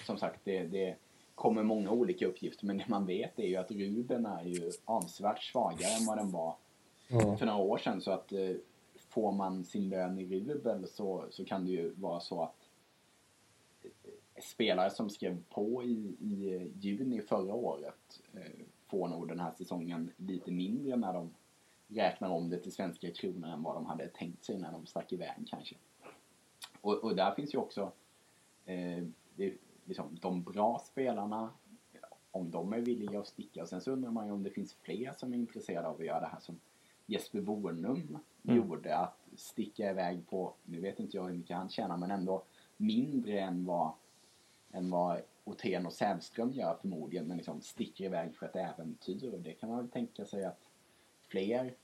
som 0.06 0.18
sagt, 0.18 0.40
det, 0.44 0.62
det 0.62 0.96
kommer 1.34 1.62
många 1.62 1.90
olika 1.90 2.26
uppgifter 2.26 2.66
men 2.66 2.78
det 2.78 2.84
man 2.88 3.06
vet 3.06 3.38
är 3.38 3.46
ju 3.46 3.56
att 3.56 3.70
Ruben 3.70 4.26
är 4.26 4.44
ju 4.44 4.72
avsevärt 4.84 5.42
svagare 5.42 5.90
än 6.00 6.06
vad 6.06 6.16
den 6.16 6.30
var 6.32 6.56
Mm. 7.10 7.38
för 7.38 7.46
några 7.46 7.58
år 7.58 7.78
sedan. 7.78 8.00
Så 8.00 8.10
att 8.10 8.32
eh, 8.32 8.50
får 9.14 9.32
man 9.32 9.64
sin 9.64 9.88
lön 9.88 10.18
i 10.18 10.24
rubel 10.24 10.88
så, 10.88 11.26
så 11.30 11.44
kan 11.44 11.64
det 11.64 11.70
ju 11.70 11.94
vara 11.94 12.20
så 12.20 12.42
att 12.42 12.68
eh, 13.82 14.42
spelare 14.42 14.90
som 14.90 15.10
skrev 15.10 15.42
på 15.50 15.84
i, 15.84 16.16
i 16.20 16.70
juni 16.80 17.20
förra 17.20 17.54
året 17.54 18.20
eh, 18.32 18.66
får 18.86 19.08
nog 19.08 19.28
den 19.28 19.40
här 19.40 19.52
säsongen 19.52 20.10
lite 20.16 20.50
mindre 20.50 20.96
när 20.96 21.12
de 21.12 21.34
räknar 21.88 22.28
om 22.28 22.50
det 22.50 22.58
till 22.58 22.72
svenska 22.72 23.10
kronor 23.10 23.48
än 23.48 23.62
vad 23.62 23.74
de 23.74 23.86
hade 23.86 24.08
tänkt 24.08 24.44
sig 24.44 24.58
när 24.58 24.72
de 24.72 24.86
stack 24.86 25.12
iväg 25.12 25.46
kanske. 25.46 25.76
Och, 26.80 27.04
och 27.04 27.16
där 27.16 27.34
finns 27.34 27.54
ju 27.54 27.58
också 27.58 27.92
eh, 28.64 29.04
det, 29.34 29.54
liksom, 29.84 30.18
de 30.20 30.42
bra 30.42 30.82
spelarna, 30.86 31.50
om 32.30 32.50
de 32.50 32.72
är 32.72 32.80
villiga 32.80 33.20
att 33.20 33.26
sticka. 33.26 33.62
Och 33.62 33.68
sen 33.68 33.80
så 33.80 33.90
undrar 33.90 34.10
man 34.10 34.26
ju 34.26 34.32
om 34.32 34.42
det 34.42 34.50
finns 34.50 34.74
fler 34.74 35.14
som 35.16 35.32
är 35.32 35.36
intresserade 35.36 35.88
av 35.88 35.94
att 36.00 36.06
göra 36.06 36.20
det 36.20 36.26
här 36.26 36.40
som 36.40 36.60
Jesper 37.06 37.40
Bornum 37.40 38.18
Mm. 38.44 38.56
gjorde. 38.56 38.96
Att 38.96 39.18
sticka 39.36 39.90
iväg 39.90 40.28
på, 40.28 40.54
nu 40.64 40.80
vet 40.80 41.00
inte 41.00 41.16
jag 41.16 41.24
hur 41.24 41.34
mycket 41.34 41.56
han 41.56 41.68
tjänar, 41.68 41.96
men 41.96 42.10
ändå 42.10 42.42
mindre 42.76 43.40
än 43.40 43.64
vad, 43.64 43.92
än 44.72 44.90
vad 44.90 45.20
Oten 45.44 45.86
och 45.86 45.92
Sävström 45.92 46.52
gör 46.52 46.76
förmodligen. 46.80 47.26
Men 47.26 47.36
liksom 47.36 47.60
sticker 47.60 48.04
iväg 48.04 48.34
för 48.34 48.46
ett 48.46 48.56
äventyr. 48.56 49.34
Och 49.34 49.40
det 49.40 49.52
kan 49.52 49.68
man 49.68 49.78
väl 49.78 49.88
tänka 49.88 50.24
sig 50.24 50.44
att 50.44 50.60
fler 51.28 51.74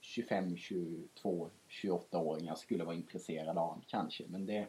25, 0.00 0.56
22, 0.56 1.50
28-åringar 1.68 2.54
skulle 2.54 2.84
vara 2.84 2.96
intresserade 2.96 3.60
av 3.60 3.82
kanske. 3.86 4.24
Men 4.28 4.46
det, 4.46 4.66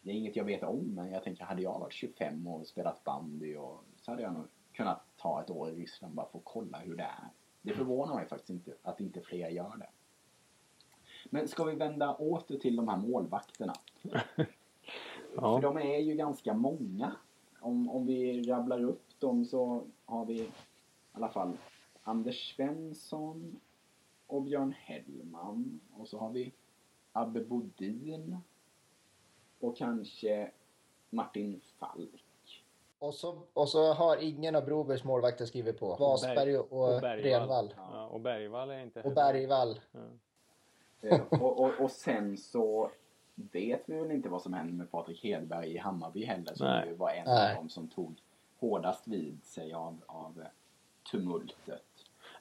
det 0.00 0.10
är 0.10 0.14
inget 0.14 0.36
jag 0.36 0.44
vet 0.44 0.62
om, 0.62 0.94
men 0.94 1.10
jag 1.10 1.24
tänker 1.24 1.44
hade 1.44 1.62
jag 1.62 1.78
varit 1.78 1.92
25 1.92 2.46
och 2.46 2.66
spelat 2.66 3.04
bandy 3.04 3.56
och 3.56 3.84
så 3.96 4.10
hade 4.10 4.22
jag 4.22 4.34
nog 4.34 4.46
kunnat 4.72 5.02
ta 5.16 5.42
ett 5.42 5.50
år 5.50 5.70
i 5.70 5.74
Ryssland 5.74 6.14
bara 6.14 6.28
för 6.28 6.38
att 6.38 6.44
kolla 6.44 6.78
hur 6.78 6.96
det 6.96 7.02
är. 7.02 7.28
Det 7.62 7.74
förvånar 7.74 8.14
mig 8.14 8.26
faktiskt 8.28 8.50
inte 8.50 8.74
att 8.82 9.00
inte 9.00 9.20
fler 9.20 9.48
gör 9.48 9.76
det. 9.76 9.88
Men 11.24 11.48
ska 11.48 11.64
vi 11.64 11.74
vända 11.74 12.14
åter 12.14 12.58
till 12.58 12.76
de 12.76 12.88
här 12.88 12.96
målvakterna? 12.96 13.74
För 14.02 14.46
Ja. 15.36 15.58
de 15.62 15.76
är 15.78 15.98
ju 15.98 16.14
ganska 16.14 16.54
många. 16.54 17.16
Om, 17.60 17.90
om 17.90 18.06
vi 18.06 18.42
rabblar 18.42 18.84
upp 18.84 19.20
dem 19.20 19.44
så 19.44 19.84
har 20.04 20.24
vi 20.24 20.40
i 20.40 20.50
alla 21.12 21.28
fall 21.28 21.56
Anders 22.02 22.54
Svensson 22.56 23.60
och 24.26 24.42
Björn 24.42 24.74
Hellman. 24.78 25.80
Och 25.96 26.08
så 26.08 26.18
har 26.18 26.30
vi 26.30 26.52
Abbe 27.12 27.44
Bodin 27.44 28.36
och 29.60 29.76
kanske 29.76 30.50
Martin 31.10 31.60
Falk. 31.78 32.24
Och 33.00 33.14
så, 33.14 33.42
och 33.52 33.68
så 33.68 33.92
har 33.92 34.16
ingen 34.16 34.56
av 34.56 34.64
Brobers 34.64 35.04
målvakter 35.04 35.44
skrivit 35.46 35.78
på. 35.80 35.96
Wasberg 35.96 36.58
och, 36.58 37.02
Renvall. 37.02 37.74
Ja, 37.76 38.06
och 38.06 38.20
Bergvall 38.20 38.70
är 38.70 38.80
inte 38.82 39.02
Och 39.02 39.12
Bergvall. 39.12 39.80
Ja. 39.92 40.00
Eh, 41.08 41.20
och, 41.42 41.60
och, 41.60 41.80
och 41.80 41.90
sen 41.90 42.36
så 42.36 42.90
vet 43.34 43.82
vi 43.86 43.94
väl 43.98 44.10
inte 44.10 44.28
vad 44.28 44.42
som 44.42 44.52
händer 44.54 44.72
med 44.74 44.90
Patrik 44.90 45.24
Hedberg 45.24 45.74
i 45.74 45.78
Hammarby 45.78 46.24
heller 46.24 46.54
som 46.54 46.66
Nej. 46.66 46.88
ju 46.88 46.94
var 46.94 47.10
en 47.10 47.24
Nej. 47.26 47.50
av 47.50 47.56
dem 47.56 47.68
som 47.68 47.88
tog 47.88 48.14
hårdast 48.58 49.08
vid 49.08 49.44
sig 49.44 49.72
av, 49.72 49.98
av 50.06 50.40
eh, 50.40 50.46
tumultet. 51.10 51.82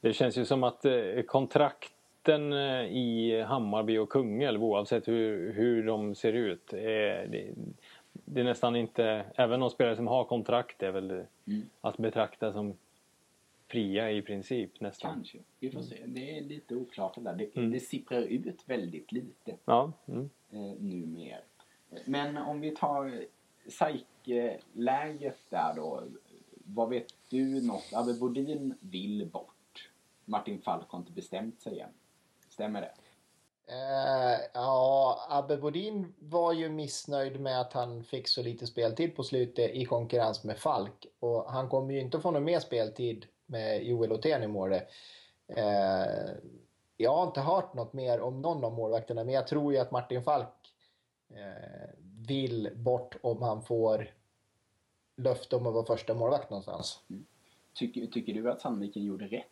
Det 0.02 0.14
känns 0.14 0.38
ju 0.38 0.46
som 0.46 0.64
att 0.64 0.86
eh, 0.86 1.22
kontrakten 1.28 2.54
eh, 2.54 2.84
i 2.84 3.42
Hammarby 3.48 3.98
och 3.98 4.10
Kungälv 4.10 4.64
oavsett 4.64 5.08
hur, 5.08 5.54
hur 5.54 5.86
de 5.86 6.16
ser 6.16 6.34
ut. 6.34 6.74
är- 6.74 7.54
det, 8.30 8.40
är 8.40 8.44
nästan 8.44 8.76
inte, 8.76 9.26
även 9.36 9.60
de 9.60 9.70
spelare 9.70 9.96
som 9.96 10.08
har 10.08 10.24
kontrakt 10.26 10.84
är 10.84 10.92
väl 10.92 11.12
Mm. 11.12 11.62
att 11.82 11.98
betrakta 11.98 12.54
som 12.54 12.74
fria 13.68 14.12
i 14.12 14.22
princip 14.22 14.80
nästan. 14.82 15.14
Kanske. 15.14 15.38
Vi 15.60 15.72
får 15.72 15.82
se. 15.82 16.04
Det 16.06 16.38
är 16.38 16.42
lite 16.42 16.76
oklart 16.76 17.16
det 17.16 17.22
där. 17.22 17.36
Det, 17.36 17.58
Mm. 17.58 17.72
det 17.72 17.80
sipprar 17.80 18.22
ut 18.22 18.64
väldigt 18.66 19.12
lite 19.12 19.56
Ja, 19.66 19.92
mm. 20.08 20.30
eh, 20.52 20.60
numera. 20.80 21.38
Men 22.06 22.38
om 22.38 22.62
vi 22.62 22.72
tar 22.76 23.26
psyke-läget 23.70 25.38
där 25.50 25.74
då. 25.76 26.04
Vad 26.66 26.90
vet 26.90 27.14
du 27.30 27.62
något? 27.68 27.94
Abbe 27.94 28.14
Bodin 28.14 28.74
vill 28.80 29.26
bort. 29.26 29.90
Martin 30.26 30.62
Falk 30.62 30.90
har 30.90 31.00
inte 31.00 31.12
bestämt 31.12 31.62
sig 31.62 31.80
än. 31.80 31.90
Stämmer 32.50 32.82
det? 32.82 32.92
Eh, 33.72 34.40
ja, 34.54 35.20
Abbe 35.30 35.58
Bodin 35.58 36.14
var 36.20 36.54
ju 36.54 36.70
missnöjd 36.70 37.40
med 37.40 37.62
att 37.62 37.74
han 37.74 38.04
fick 38.04 38.28
så 38.28 38.44
lite 38.44 38.68
speltid 38.68 39.16
på 39.16 39.24
slutet 39.24 39.72
i 39.72 39.86
konkurrens 39.86 40.44
med 40.44 40.58
Falk. 40.58 41.06
Och 41.20 41.52
han 41.52 41.70
kommer 41.70 41.94
ju 41.94 42.00
inte 42.00 42.20
få 42.20 42.32
någon 42.32 42.44
mer 42.44 42.60
speltid 42.60 43.26
med 43.46 43.84
Joel 43.84 44.12
Othén 44.12 44.44
i 44.44 44.48
målet. 44.48 44.90
Eh, 45.48 46.32
jag 46.98 47.16
har 47.16 47.28
inte 47.28 47.42
hört 47.42 47.74
något 47.74 47.94
mer 47.94 48.22
om 48.22 48.42
någon 48.42 48.64
av 48.64 48.74
målvakterna, 48.74 49.24
men 49.24 49.34
jag 49.34 49.48
tror 49.48 49.74
ju 49.74 49.80
att 49.80 49.92
Martin 49.92 50.24
Falk 50.24 50.74
eh, 51.30 51.90
vill 52.28 52.72
bort 52.76 53.16
om 53.22 53.42
han 53.42 53.62
får 53.62 54.14
löfte 55.16 55.56
om 55.56 55.68
att 55.68 55.74
vara 55.74 55.86
första 55.86 56.14
målvakt 56.14 56.50
någonstans. 56.50 57.00
Tycker, 57.74 58.06
tycker 58.08 58.34
du 58.34 58.52
att 58.52 58.62
Sandviken 58.62 59.04
gjorde 59.04 59.26
rätt 59.26 59.46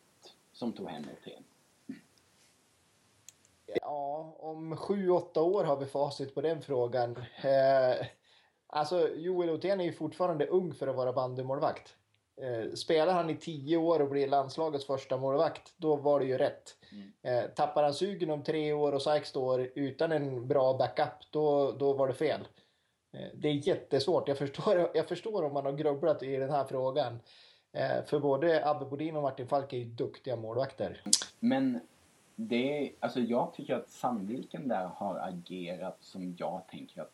som 0.53 0.73
tog 0.73 0.89
hem 0.89 1.03
Othén? 1.21 1.43
Ja, 3.73 4.35
om 4.39 4.77
sju, 4.77 5.09
åtta 5.09 5.41
år 5.41 5.63
har 5.63 5.77
vi 5.77 5.85
facit 5.85 6.35
på 6.35 6.41
den 6.41 6.61
frågan. 6.61 7.17
Eh, 7.43 8.07
alltså, 8.67 9.09
Joel 9.15 9.49
Othén 9.49 9.81
är 9.81 9.85
ju 9.85 9.93
fortfarande 9.93 10.47
ung 10.47 10.73
för 10.73 10.87
att 10.87 10.95
vara 10.95 11.13
bandymålvakt. 11.13 11.95
Eh, 12.41 12.73
spelar 12.73 13.13
han 13.13 13.29
i 13.29 13.35
tio 13.35 13.77
år 13.77 14.01
och 14.01 14.09
blir 14.09 14.27
landslagets 14.27 14.85
första 14.85 15.17
målvakt, 15.17 15.73
då 15.77 15.95
var 15.95 16.19
det 16.19 16.25
ju 16.25 16.37
rätt. 16.37 16.75
Mm. 16.91 17.11
Eh, 17.21 17.49
tappar 17.49 17.83
han 17.83 17.93
sugen 17.93 18.29
om 18.29 18.43
tre 18.43 18.73
år 18.73 18.91
och 18.91 19.01
sex 19.01 19.35
år 19.35 19.71
utan 19.75 20.11
en 20.11 20.47
bra 20.47 20.77
backup, 20.77 21.31
då, 21.31 21.71
då 21.71 21.93
var 21.93 22.07
det 22.07 22.13
fel. 22.13 22.47
Eh, 23.13 23.27
det 23.33 23.47
är 23.47 23.67
jättesvårt. 23.67 24.27
Jag 24.27 24.37
förstår, 24.37 24.91
jag 24.93 25.07
förstår 25.07 25.43
om 25.43 25.53
man 25.53 25.65
har 25.65 25.73
grubblat 25.73 26.23
i 26.23 26.37
den 26.37 26.49
här 26.49 26.65
frågan. 26.65 27.19
Eh, 27.73 28.03
för 28.05 28.19
både 28.19 28.69
Abbe 28.69 28.85
Bodin 28.85 29.15
och 29.15 29.21
Martin 29.21 29.47
Falk 29.47 29.73
är 29.73 29.77
ju 29.77 29.85
duktiga 29.85 30.35
målvakter. 30.35 31.01
Men 31.39 31.79
det 32.39 32.93
alltså 32.99 33.19
jag 33.19 33.53
tycker 33.53 33.75
att 33.75 33.89
Sandviken 33.89 34.67
där 34.67 34.85
har 34.85 35.19
agerat 35.19 35.97
som 36.01 36.35
jag 36.37 36.61
tänker 36.67 37.01
att 37.01 37.13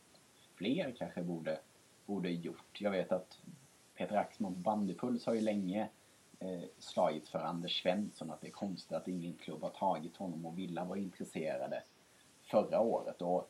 fler 0.55 0.95
kanske 0.97 1.23
borde, 1.23 1.59
borde 2.05 2.29
gjort. 2.29 2.81
Jag 2.81 2.91
vet 2.91 3.11
att 3.11 3.39
Peter 3.95 4.15
Axman 4.15 4.53
på 4.53 4.59
Bandypuls 4.59 5.25
har 5.25 5.33
ju 5.33 5.41
länge 5.41 5.89
eh, 6.39 6.63
slagit 6.79 7.27
för 7.27 7.39
Anders 7.39 7.81
Svensson 7.81 8.31
att 8.31 8.41
det 8.41 8.47
är 8.47 8.51
konstigt 8.51 8.91
att 8.91 9.07
ingen 9.07 9.33
klubb 9.33 9.61
har 9.61 9.69
tagit 9.69 10.17
honom 10.17 10.45
och 10.45 10.57
Villa 10.57 10.83
var 10.83 10.95
intresserade 10.95 11.83
förra 12.43 12.79
året. 12.79 13.21
Och, 13.21 13.49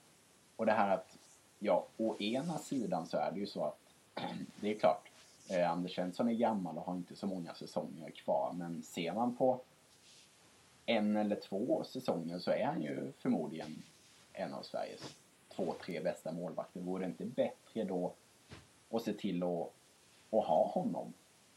och 0.55 0.65
det 0.65 0.71
här 0.71 0.93
att, 0.93 1.17
ja, 1.59 1.87
å 1.97 2.17
ena 2.19 2.57
sidan 2.57 3.05
så 3.05 3.17
är 3.17 3.31
det 3.31 3.39
ju 3.39 3.47
så 3.47 3.63
att 3.63 3.79
det 4.61 4.75
är 4.75 4.79
klart, 4.79 5.11
eh, 5.49 5.71
Anders 5.71 5.95
Svensson 5.95 6.29
är 6.29 6.33
gammal 6.33 6.77
och 6.77 6.85
har 6.85 6.95
inte 6.95 7.15
så 7.15 7.27
många 7.27 7.53
säsonger 7.53 8.11
kvar 8.11 8.53
men 8.57 8.83
ser 8.83 9.13
man 9.13 9.35
på 9.35 9.61
en 10.85 11.15
eller 11.15 11.35
två 11.35 11.83
säsonger 11.83 12.39
så 12.39 12.51
är 12.51 12.65
han 12.65 12.81
ju 12.81 13.11
förmodligen 13.19 13.83
en 14.33 14.53
av 14.53 14.61
Sveriges 14.61 15.15
två, 15.55 15.75
tre 15.85 15.99
bästa 15.99 16.31
målvakter. 16.31 16.79
Vore 16.79 17.03
det 17.03 17.07
inte 17.07 17.25
bättre 17.25 17.83
då 17.83 18.13
att 18.89 19.03
se 19.03 19.13
till 19.13 19.43
att, 19.43 19.73
att 20.29 20.45
ha 20.45 20.67
honom 20.67 21.13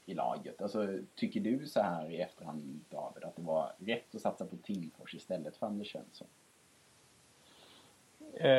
i 0.07 0.15
laget? 0.15 0.63
Alltså, 0.63 0.99
tycker 1.15 1.41
du 1.41 1.67
så 1.67 1.81
här 1.81 2.11
i 2.11 2.21
efterhand, 2.21 2.81
David, 2.91 3.25
att 3.25 3.37
det 3.37 3.43
var 3.43 3.73
rätt 3.79 4.15
att 4.15 4.21
satsa 4.21 4.47
på 4.47 4.57
Timfors 4.57 5.15
istället 5.15 5.57
för 5.57 5.67
Anders 5.67 5.93
Svensson? 5.93 6.29
Eh, 8.35 8.51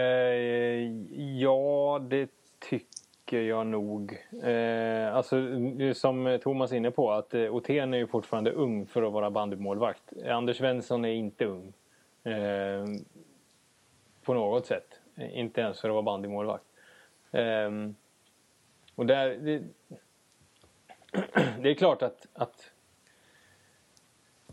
ja, 1.40 2.00
det 2.10 2.30
tycker 2.60 3.07
jag 3.32 3.68
nog. 3.68 4.26
Eh, 4.44 5.16
alltså, 5.16 5.42
som 5.94 6.40
Thomas 6.44 6.72
är 6.72 6.76
inne 6.76 6.92
på, 6.92 7.12
att 7.12 7.34
eh, 7.34 7.56
Othén 7.56 7.94
är 7.94 7.98
ju 7.98 8.08
fortfarande 8.08 8.52
ung 8.52 8.86
för 8.86 9.04
att 9.04 9.14
vara 9.14 9.32
bandymålvakt. 9.32 10.14
Anders 10.30 10.58
Svensson 10.58 11.06
är 11.06 11.14
inte 11.14 11.46
ung. 11.46 11.74
Eh, 12.24 12.86
på 14.24 14.34
något 14.34 14.66
sätt. 14.66 15.00
Inte 15.34 15.62
ens 15.62 15.82
för 15.82 15.90
att 15.90 15.94
vara 15.94 16.04
bandymålvakt. 16.04 16.66
Eh, 17.32 17.72
och 18.96 19.06
där... 19.06 19.30
Det, 19.30 19.64
det 21.62 21.70
är 21.70 21.74
klart 21.74 22.02
att, 22.02 22.28
att 22.34 22.72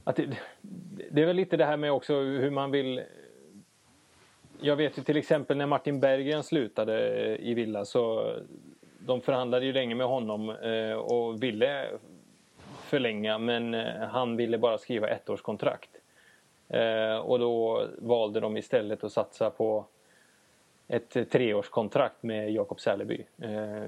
att 0.05 0.16
det, 0.16 0.39
det 1.11 1.22
är 1.22 1.27
väl 1.27 1.37
lite 1.37 1.57
det 1.57 1.64
här 1.64 1.77
med 1.77 1.93
också 1.93 2.14
hur 2.14 2.51
man 2.51 2.70
vill 2.70 3.03
jag 4.61 4.76
vet 4.76 4.98
ju 4.98 5.02
till 5.02 5.16
exempel 5.16 5.57
när 5.57 5.66
Martin 5.66 6.00
Berggren 6.00 6.42
slutade 6.42 7.24
eh, 7.24 7.48
i 7.48 7.55
Villa 7.55 7.84
så 7.84 8.32
de 8.98 9.20
förhandlade 9.20 9.66
ju 9.66 9.72
länge 9.72 9.94
med 9.94 10.07
honom 10.07 10.50
eh, 10.50 10.92
och 10.92 11.42
ville 11.42 11.86
förlänga 12.82 13.38
men 13.38 13.74
eh, 13.74 14.09
han 14.09 14.36
ville 14.36 14.59
bara 14.59 14.78
skriva 14.78 15.09
ettårskontrakt. 15.09 15.90
Och 17.22 17.38
då 17.38 17.86
valde 17.98 18.40
de 18.40 18.57
istället 18.57 19.05
att 19.05 19.12
satsa 19.12 19.50
på 19.50 19.84
ett 20.88 21.30
treårskontrakt 21.30 22.22
med 22.22 22.50
Jakob 22.52 22.80
Säleby. 22.80 23.24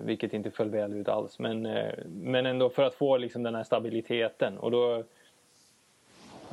Vilket 0.00 0.34
inte 0.34 0.50
föll 0.50 0.70
väl 0.70 0.94
ut 0.94 1.08
alls. 1.08 1.38
Men, 1.38 1.62
men 2.06 2.46
ändå 2.46 2.70
för 2.70 2.82
att 2.82 2.94
få 2.94 3.16
liksom 3.16 3.42
den 3.42 3.54
här 3.54 3.64
stabiliteten. 3.64 4.58
Och 4.58 4.70
då, 4.70 5.04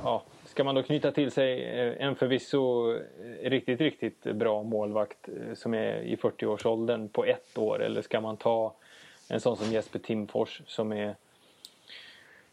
ja, 0.03 0.23
ska 0.53 0.63
man 0.63 0.75
då 0.75 0.83
knyta 0.83 1.11
till 1.11 1.31
sig 1.31 1.63
eh, 1.63 2.05
en 2.05 2.15
förvisso 2.15 2.93
riktigt, 3.41 3.81
riktigt 3.81 4.23
bra 4.23 4.63
målvakt 4.63 5.29
eh, 5.29 5.53
som 5.53 5.73
är 5.73 6.01
i 6.01 6.15
40-årsåldern 6.15 7.09
på 7.09 7.25
ett 7.25 7.57
år? 7.57 7.83
Eller 7.83 8.01
ska 8.01 8.21
man 8.21 8.37
ta 8.37 8.73
en 9.29 9.41
sån 9.41 9.57
som 9.57 9.71
Jesper 9.71 9.99
Timfors 9.99 10.61
som 10.67 10.91
är 10.91 11.15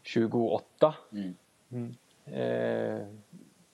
28? 0.03 0.95
Mm. 1.13 1.37
Mm. 1.71 1.97
Eh, 2.27 3.07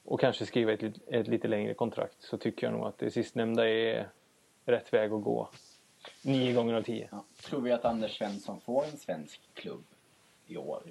och 0.04 0.20
kanske 0.20 0.46
skriva 0.46 0.72
ett, 0.72 0.82
ett 1.06 1.28
lite 1.28 1.48
längre 1.48 1.74
kontrakt 1.74 2.16
så 2.18 2.38
tycker 2.38 2.66
jag 2.66 2.74
nog 2.74 2.86
att 2.86 2.98
det 2.98 3.10
sistnämnda 3.10 3.68
är 3.68 4.08
rätt 4.64 4.92
väg 4.92 5.12
att 5.12 5.22
gå. 5.22 5.48
Nio 6.22 6.52
gånger 6.52 6.74
av 6.74 6.82
tio. 6.82 7.08
Ja. 7.10 7.24
Tror 7.42 7.60
vi 7.60 7.72
att 7.72 7.84
Anders 7.84 8.18
Svensson 8.18 8.60
får 8.60 8.84
en 8.84 8.96
svensk 8.96 9.40
klubb 9.54 9.84
i 10.46 10.56
år? 10.56 10.82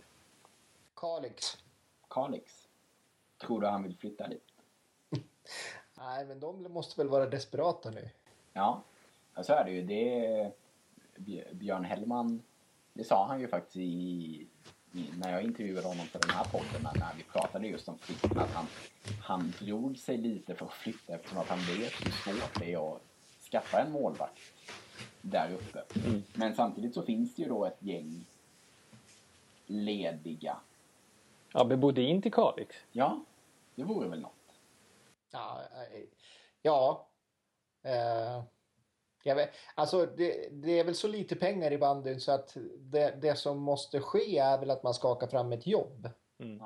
Kalix. 0.95 1.57
Kalix? 2.09 2.64
Tror 3.37 3.61
du 3.61 3.67
han 3.67 3.83
vill 3.83 3.97
flytta 3.97 4.27
dit? 4.27 4.47
Nej, 5.97 6.25
men 6.25 6.39
de 6.39 6.63
måste 6.63 7.01
väl 7.01 7.09
vara 7.09 7.25
desperata 7.25 7.91
nu. 7.91 8.09
Ja, 8.53 8.83
så 9.41 9.53
är 9.53 9.63
det 9.63 9.71
ju. 9.71 9.81
Det 9.81 10.51
Björn 11.53 11.85
Hellman, 11.85 12.41
det 12.93 13.03
sa 13.03 13.27
han 13.27 13.39
ju 13.39 13.47
faktiskt 13.47 13.77
i 13.77 14.47
när 15.17 15.31
jag 15.31 15.43
intervjuade 15.43 15.87
honom 15.87 16.05
för 16.05 16.19
den 16.19 16.29
här 16.29 16.43
podden, 16.43 16.87
när 16.95 17.13
vi 17.17 17.23
pratade 17.23 17.67
just 17.67 17.87
om 17.87 17.97
flytten, 17.97 18.37
att 18.37 18.51
han, 18.51 18.67
han 19.21 19.53
drog 19.59 19.97
sig 19.97 20.17
lite 20.17 20.55
för 20.55 20.65
att 20.65 20.73
flytta 20.73 21.15
eftersom 21.15 21.37
att 21.37 21.47
han 21.47 21.59
vet 21.59 22.05
hur 22.05 22.11
svårt 22.11 22.59
det 22.59 22.73
är 22.73 22.95
att 22.95 23.01
skaffa 23.51 23.81
en 23.81 23.91
målvakt 23.91 24.39
där 25.21 25.53
uppe. 25.53 25.83
Mm. 26.05 26.23
Men 26.33 26.55
samtidigt 26.55 26.93
så 26.93 27.01
finns 27.01 27.35
det 27.35 27.41
ju 27.41 27.49
då 27.49 27.65
ett 27.65 27.77
gäng 27.79 28.25
lediga. 29.67 30.57
Abbe 31.55 31.77
Bodin 31.77 32.21
till 32.21 32.33
Kalix? 32.33 32.75
Ja, 32.91 33.25
det 33.75 33.83
vore 33.83 34.09
väl 34.09 34.19
något. 34.19 34.31
Ja, 35.31 35.61
eh, 35.73 36.01
ja. 36.61 37.07
Eh, 37.83 38.43
jag 39.23 39.35
vet, 39.35 39.49
alltså 39.75 40.05
det, 40.17 40.49
det, 40.51 40.79
är 40.79 40.83
väl 40.83 40.95
så 40.95 41.07
lite 41.07 41.35
pengar 41.35 41.71
i 41.71 41.77
bandyn 41.77 42.19
så 42.19 42.31
att 42.31 42.57
det, 42.77 43.21
det 43.21 43.35
som 43.35 43.59
måste 43.59 43.99
ske 43.99 44.37
är 44.37 44.57
väl 44.57 44.71
att 44.71 44.83
man 44.83 44.93
skakar 44.93 45.27
fram 45.27 45.51
ett 45.51 45.67
jobb. 45.67 46.09
Mm. 46.39 46.61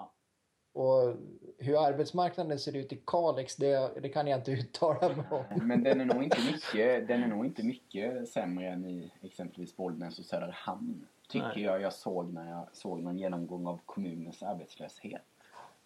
Och 0.73 1.15
hur 1.57 1.85
arbetsmarknaden 1.85 2.59
ser 2.59 2.75
ut 2.75 2.93
i 2.93 3.01
Kalix, 3.05 3.55
det, 3.55 4.01
det 4.01 4.09
kan 4.09 4.27
jag 4.27 4.39
inte 4.39 4.51
uttala 4.61 5.15
mig 5.15 5.25
om. 5.29 5.67
Men 5.67 5.83
den 5.83 6.01
är 6.01 6.05
nog 6.05 6.23
inte 6.23 6.41
mycket, 6.51 7.07
den 7.07 7.23
är 7.23 7.27
nog 7.27 7.45
inte 7.45 7.63
mycket 7.63 8.29
sämre 8.29 8.67
än 8.67 8.85
i 8.85 9.11
exempelvis 9.21 9.75
Bollnäs 9.75 10.19
och 10.19 10.25
Söderhamn. 10.25 11.07
Tycker 11.29 11.47
Nej. 11.55 11.63
jag 11.63 11.81
jag 11.81 11.93
såg 11.93 12.33
när 12.33 12.49
jag 12.51 12.67
såg 12.71 13.03
någon 13.03 13.17
genomgång 13.17 13.67
av 13.67 13.79
kommunens 13.85 14.43
arbetslöshet 14.43 15.21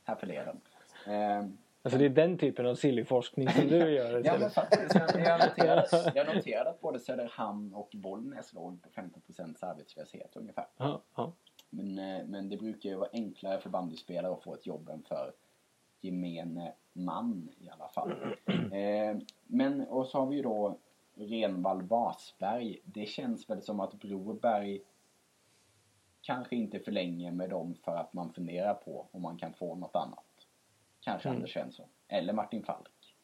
härförleden. 0.04 0.62
Eh, 1.08 1.46
Alltså 1.86 2.00
det 2.00 2.06
är 2.06 2.10
den 2.10 2.38
typen 2.38 2.66
av 2.66 2.76
sillyforskning 2.76 3.50
som 3.50 3.68
du 3.68 3.78
gör 3.92 4.22
Ja 4.26 4.38
men 4.40 4.50
faktiskt. 4.50 4.96
Jag 4.96 5.40
noterade, 5.40 6.12
jag 6.16 6.36
noterade 6.36 6.70
att 6.70 6.82
både 6.82 7.00
Söderhamn 7.00 7.74
och 7.74 7.90
Bollnäs 7.94 8.54
låg 8.54 8.82
på 8.82 8.90
15% 8.90 9.66
arbetslöshet 9.66 10.36
ungefär. 10.36 10.66
Ja, 10.78 11.02
ja. 11.16 11.32
Men, 11.70 12.00
eh, 12.00 12.26
men 12.26 12.50
det 12.50 12.58
brukar 12.58 12.90
ju 12.90 12.96
vara 12.96 13.10
enklare 13.14 13.60
för 13.60 13.70
bandyspelare 13.70 14.34
att 14.34 14.44
få 14.44 14.54
ett 14.54 14.66
jobb 14.66 14.90
än 14.90 15.04
för 15.04 15.32
gemene 16.02 16.74
man 16.94 17.50
i 17.60 17.70
alla 17.70 17.88
fall. 17.88 18.14
Eh, 18.74 19.18
men 19.48 19.82
och 19.88 20.08
så 20.08 20.20
har 20.20 20.26
vi 20.26 20.36
ju 20.36 20.42
då 20.42 20.78
Renvall 21.16 21.82
Vasberg. 21.82 22.80
Det 22.84 23.06
känns 23.06 23.50
väl 23.50 23.62
som 23.62 23.80
att 23.80 23.94
Broberg 23.94 24.82
kanske 26.24 26.56
inte 26.56 26.80
förlänger 26.80 27.32
med 27.32 27.50
dem 27.50 27.76
för 27.76 27.96
att 27.96 28.14
man 28.14 28.34
funderar 28.34 28.74
på 28.74 29.08
om 29.12 29.22
man 29.22 29.38
kan 29.38 29.54
få 29.54 29.76
något 29.76 29.96
annat. 29.96 30.48
Kanske 31.00 31.30
mm. 31.30 31.38
Anders 31.38 31.54
Svensson. 31.54 31.90
Eller 32.08 32.34
Martin 32.34 32.64
Falk. 32.64 33.16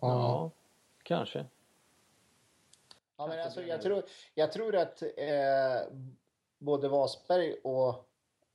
Ja, 0.00 0.50
kanske. 1.02 1.46
Ja, 3.16 3.26
men 3.26 3.40
alltså, 3.40 3.62
jag, 3.62 3.82
tror, 3.82 4.02
jag 4.34 4.52
tror 4.52 4.76
att 4.76 5.02
eh, 5.02 5.92
både 6.58 6.88
Vasberg 6.88 7.54
och 7.64 8.08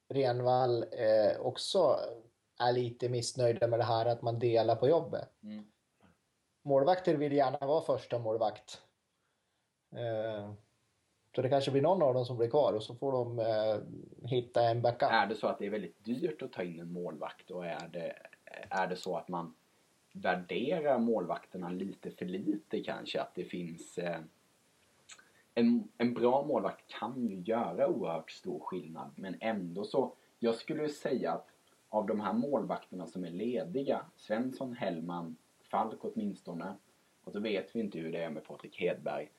Renvall 0.07 0.85
eh, 0.91 1.39
också 1.39 1.99
är 2.59 2.73
lite 2.73 3.09
missnöjda 3.09 3.67
med 3.67 3.79
det 3.79 3.83
här 3.83 4.05
att 4.05 4.21
man 4.21 4.39
delar 4.39 4.75
på 4.75 4.87
jobbet. 4.87 5.29
Mm. 5.43 5.65
Målvakter 6.61 7.15
vill 7.15 7.33
gärna 7.33 7.67
vara 7.67 7.81
första 7.81 8.19
målvakt. 8.19 8.81
Eh, 9.91 10.53
så 11.35 11.41
det 11.41 11.49
kanske 11.49 11.71
blir 11.71 11.81
någon 11.81 12.01
av 12.01 12.13
dem 12.13 12.25
som 12.25 12.37
blir 12.37 12.49
kvar 12.49 12.73
och 12.73 12.83
så 12.83 12.95
får 12.95 13.11
de 13.11 13.39
eh, 13.39 14.27
hitta 14.29 14.61
en 14.69 14.81
backup. 14.81 15.11
Är 15.11 15.27
det 15.27 15.35
så 15.35 15.47
att 15.47 15.59
det 15.59 15.65
är 15.65 15.69
väldigt 15.69 16.03
dyrt 16.03 16.41
att 16.41 16.51
ta 16.51 16.63
in 16.63 16.79
en 16.79 16.93
målvakt 16.93 17.51
och 17.51 17.65
är 17.65 17.87
det, 17.87 18.15
är 18.69 18.87
det 18.87 18.95
så 18.95 19.17
att 19.17 19.27
man 19.27 19.53
värderar 20.13 20.99
målvakterna 20.99 21.69
lite 21.69 22.11
för 22.11 22.25
lite 22.25 22.79
kanske? 22.83 23.21
Att 23.21 23.35
det 23.35 23.43
finns... 23.43 23.97
Eh, 23.97 24.19
en, 25.55 25.87
en 25.97 26.13
bra 26.13 26.45
målvakt 26.45 26.87
kan 26.87 27.27
ju 27.27 27.41
göra 27.41 27.87
oerhört 27.87 28.31
stor 28.31 28.59
skillnad 28.59 29.11
men 29.15 29.35
ändå 29.39 29.83
så... 29.83 30.13
Jag 30.39 30.55
skulle 30.55 30.89
säga 30.89 31.31
att 31.31 31.47
av 31.89 32.05
de 32.05 32.19
här 32.19 32.33
målvakterna 32.33 33.07
som 33.07 33.23
är 33.23 33.29
lediga, 33.29 34.05
Svensson, 34.15 34.73
Hellman, 34.73 35.35
Falk 35.61 35.99
åtminstone, 36.01 36.73
och 37.23 37.31
så 37.31 37.39
vet 37.39 37.75
vi 37.75 37.79
inte 37.79 37.99
hur 37.99 38.11
det 38.11 38.23
är 38.23 38.29
med 38.29 38.45
Patrik 38.45 38.79
Hedberg 38.79 39.29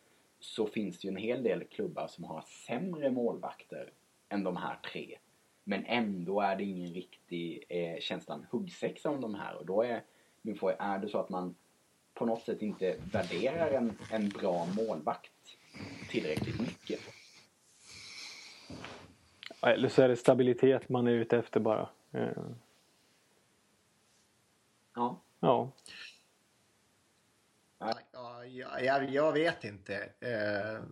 så 0.45 0.67
finns 0.67 0.99
det 0.99 1.09
ju 1.09 1.11
en 1.11 1.17
hel 1.17 1.43
del 1.43 1.65
klubbar 1.65 2.07
som 2.07 2.25
har 2.25 2.45
sämre 2.67 3.11
målvakter 3.11 3.93
än 4.29 4.45
de 4.45 4.57
här 4.57 4.79
tre. 4.93 5.19
Men 5.65 5.85
ändå 5.85 6.41
är 6.41 6.57
det 6.57 6.65
ingen 6.65 6.95
riktig 6.95 7.65
eh, 7.69 8.01
känslan 8.01 8.47
huggsexa 8.51 9.11
om 9.11 9.21
de 9.21 9.35
här 9.35 9.57
och 9.57 9.67
då 9.67 9.83
är 9.83 10.03
min 10.43 10.59
fråga, 10.59 10.75
är 10.75 10.99
det 10.99 11.09
så 11.09 11.19
att 11.19 11.29
man 11.29 11.55
på 12.15 12.27
något 12.27 12.43
sätt 12.43 12.63
inte 12.63 12.97
värderar 13.13 13.71
en, 13.71 13.99
en 14.11 14.29
bra 14.29 14.67
målvakt 14.67 15.57
tillräckligt 16.09 16.61
mycket? 16.61 17.01
Eller 19.63 19.89
så 19.89 20.03
är 20.03 20.09
det 20.09 20.17
stabilitet 20.17 20.89
man 20.89 21.07
är 21.07 21.13
ute 21.13 21.39
efter 21.39 21.61
bara. 21.61 21.89
Ja. 22.11 22.31
Ja. 24.95 25.21
Ja, 25.41 25.71
jag, 28.55 29.11
jag 29.11 29.33
vet 29.33 29.65
inte. 29.65 29.95
Eh, 30.21 30.83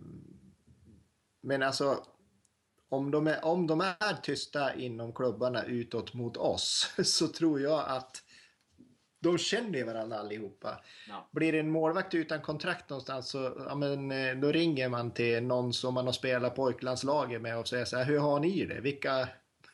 men 1.41 1.63
alltså, 1.63 2.05
om 2.89 3.11
de, 3.11 3.27
är, 3.27 3.45
om 3.45 3.67
de 3.67 3.81
är 3.81 4.21
tysta 4.23 4.75
inom 4.75 5.13
klubbarna 5.13 5.63
utåt 5.63 6.13
mot 6.13 6.37
oss 6.37 6.93
så 7.03 7.27
tror 7.27 7.61
jag 7.61 7.83
att 7.87 8.23
de 9.19 9.37
känner 9.37 9.83
varandra 9.83 10.17
allihopa. 10.17 10.83
Ja. 11.07 11.29
Blir 11.31 11.51
det 11.51 11.59
en 11.59 11.69
målvakt 11.69 12.13
utan 12.13 12.41
kontrakt 12.41 12.89
någonstans 12.89 13.29
så 13.29 13.65
ja, 13.67 13.75
men, 13.75 14.11
eh, 14.11 14.35
då 14.35 14.51
ringer 14.51 14.89
man 14.89 15.11
till 15.11 15.43
någon 15.43 15.73
som 15.73 15.93
man 15.93 16.05
har 16.05 16.13
spelat 16.13 16.55
pojklandslaget 16.55 17.41
med 17.41 17.57
och 17.57 17.67
säger 17.67 17.85
så 17.85 17.97
här, 17.97 18.05
hur 18.05 18.19
har 18.19 18.39
ni 18.39 18.65
det? 18.65 18.81
Vilka, 18.81 19.29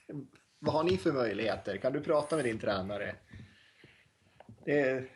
vad 0.59 0.75
har 0.75 0.83
ni 0.83 0.97
för 0.97 1.11
möjligheter? 1.11 1.77
Kan 1.77 1.93
du 1.93 2.01
prata 2.01 2.35
med 2.35 2.45
din 2.45 2.59
tränare? 2.59 3.15
Det, 4.65 5.09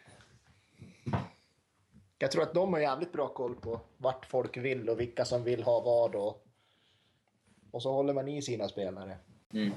jag 2.23 2.31
tror 2.31 2.43
att 2.43 2.53
de 2.53 2.73
har 2.73 2.79
jävligt 2.79 3.11
bra 3.11 3.27
koll 3.27 3.55
på 3.55 3.79
vart 3.97 4.25
folk 4.25 4.57
vill 4.57 4.89
och 4.89 4.99
vilka 4.99 5.25
som 5.25 5.43
vill 5.43 5.63
ha 5.63 5.79
vad 5.79 6.15
och, 6.15 6.45
och 7.71 7.81
så 7.81 7.91
håller 7.91 8.13
man 8.13 8.27
i 8.27 8.41
sina 8.41 8.67
spelare. 8.67 9.17
Mm. 9.53 9.71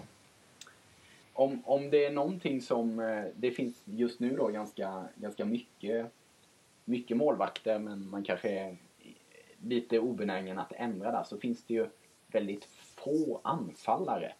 Om, 1.32 1.62
om 1.64 1.90
det 1.90 2.04
är 2.04 2.10
någonting 2.10 2.62
som, 2.62 3.00
eh, 3.00 3.24
det 3.34 3.50
finns 3.50 3.82
just 3.84 4.20
nu 4.20 4.36
då 4.36 4.48
ganska, 4.48 5.08
ganska 5.14 5.44
mycket, 5.44 6.06
mycket 6.84 7.16
målvakter 7.16 7.78
men 7.78 8.08
man 8.08 8.24
kanske 8.24 8.50
är 8.50 8.76
lite 9.62 9.98
obenägen 9.98 10.58
att 10.58 10.72
ändra 10.72 11.12
där 11.12 11.24
så 11.24 11.38
finns 11.38 11.64
det 11.64 11.74
ju 11.74 11.86
väldigt 12.26 12.64
få 12.64 13.40
anfallare 13.44 14.32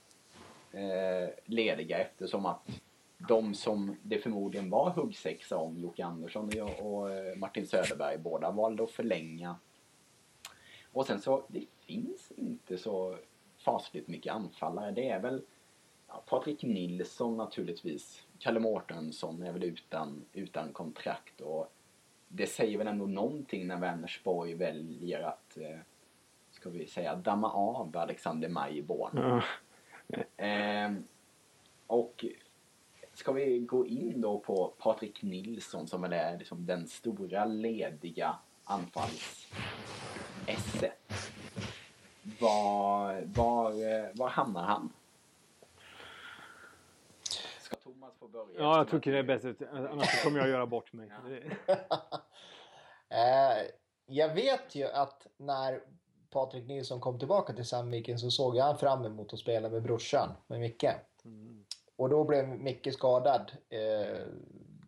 eh, 0.73 1.31
lediga 1.45 1.99
eftersom 1.99 2.47
att 2.47 2.69
de 3.29 3.55
som 3.55 3.97
det 4.03 4.19
förmodligen 4.19 4.71
var 4.71 4.91
huggsexa 4.91 5.57
om, 5.57 5.79
Jocke 5.79 6.05
Andersson 6.05 6.51
och 6.81 7.11
eh, 7.11 7.37
Martin 7.37 7.67
Söderberg, 7.67 8.19
båda 8.19 8.51
valde 8.51 8.83
att 8.83 8.91
förlänga. 8.91 9.57
Och 10.93 11.07
sen 11.07 11.21
så, 11.21 11.45
det 11.49 11.65
finns 11.87 12.33
inte 12.37 12.79
så 12.79 13.17
fasligt 13.59 14.09
mycket 14.09 14.33
anfallare. 14.33 14.91
Det 14.91 15.09
är 15.09 15.21
väl 15.21 15.43
ja, 16.09 16.23
Patrik 16.27 16.63
Nilsson 16.63 17.37
naturligtvis. 17.37 18.27
Kalle 18.39 18.61
Mårtensson 18.61 19.43
är 19.43 19.53
väl 19.53 19.65
utan, 19.65 20.25
utan 20.33 20.73
kontrakt 20.73 21.41
och 21.41 21.73
det 22.29 22.47
säger 22.47 22.79
väl 22.79 22.87
ändå 22.87 23.07
någonting 23.07 23.67
när 23.67 23.77
Vänersborg 23.77 24.55
väljer 24.55 25.23
att, 25.23 25.57
eh, 25.57 25.79
ska 26.51 26.71
vi 26.71 26.87
säga, 26.87 27.15
damma 27.15 27.53
av 27.53 27.97
Alexander 27.97 28.49
Majborn. 28.49 29.17
Ja. 29.17 29.43
Eh, 30.45 30.93
och 31.87 32.25
ska 33.17 33.33
vi 33.33 33.59
gå 33.59 33.87
in 33.87 34.21
då 34.21 34.39
på 34.39 34.75
Patrik 34.79 35.23
Nilsson 35.23 35.87
som 35.87 36.05
är 36.05 36.39
liksom 36.39 36.67
den 36.67 36.89
stora 36.89 37.45
lediga 37.45 38.37
anfalls 38.65 39.47
S1. 40.47 40.91
Var, 42.41 43.23
var, 43.25 44.19
var 44.19 44.29
hamnar 44.29 44.63
han? 44.63 44.93
Ska 47.61 47.77
Thomas 47.77 48.15
få 48.19 48.29
börja? 48.29 48.59
Ja, 48.59 48.77
jag 48.77 48.91
tycker 48.91 49.13
det 49.13 49.19
är 49.19 49.23
bäst. 49.23 49.63
Annars 49.73 50.23
kommer 50.23 50.39
jag 50.39 50.49
göra 50.49 50.67
bort 50.67 50.93
mig. 50.93 51.11
Eh, 53.09 53.67
jag 54.07 54.35
vet 54.35 54.75
ju 54.75 54.85
att 54.85 55.27
när 55.37 55.81
Patrik 56.31 56.67
Nilsson 56.69 57.01
kom 57.01 57.19
tillbaka 57.19 57.53
till 57.53 57.65
Sandviken 57.65 58.19
så 58.19 58.31
såg 58.31 58.59
han 58.59 58.79
fram 58.79 59.05
emot 59.05 59.33
att 59.33 59.39
spela 59.39 59.69
med 59.69 59.83
brorsan, 59.83 60.29
med 60.47 60.61
Micke. 60.61 60.85
Mm. 61.25 61.66
Och 61.97 62.09
då 62.09 62.25
blev 62.25 62.49
Micke 62.49 62.93
skadad 62.93 63.53
eh, 63.69 64.21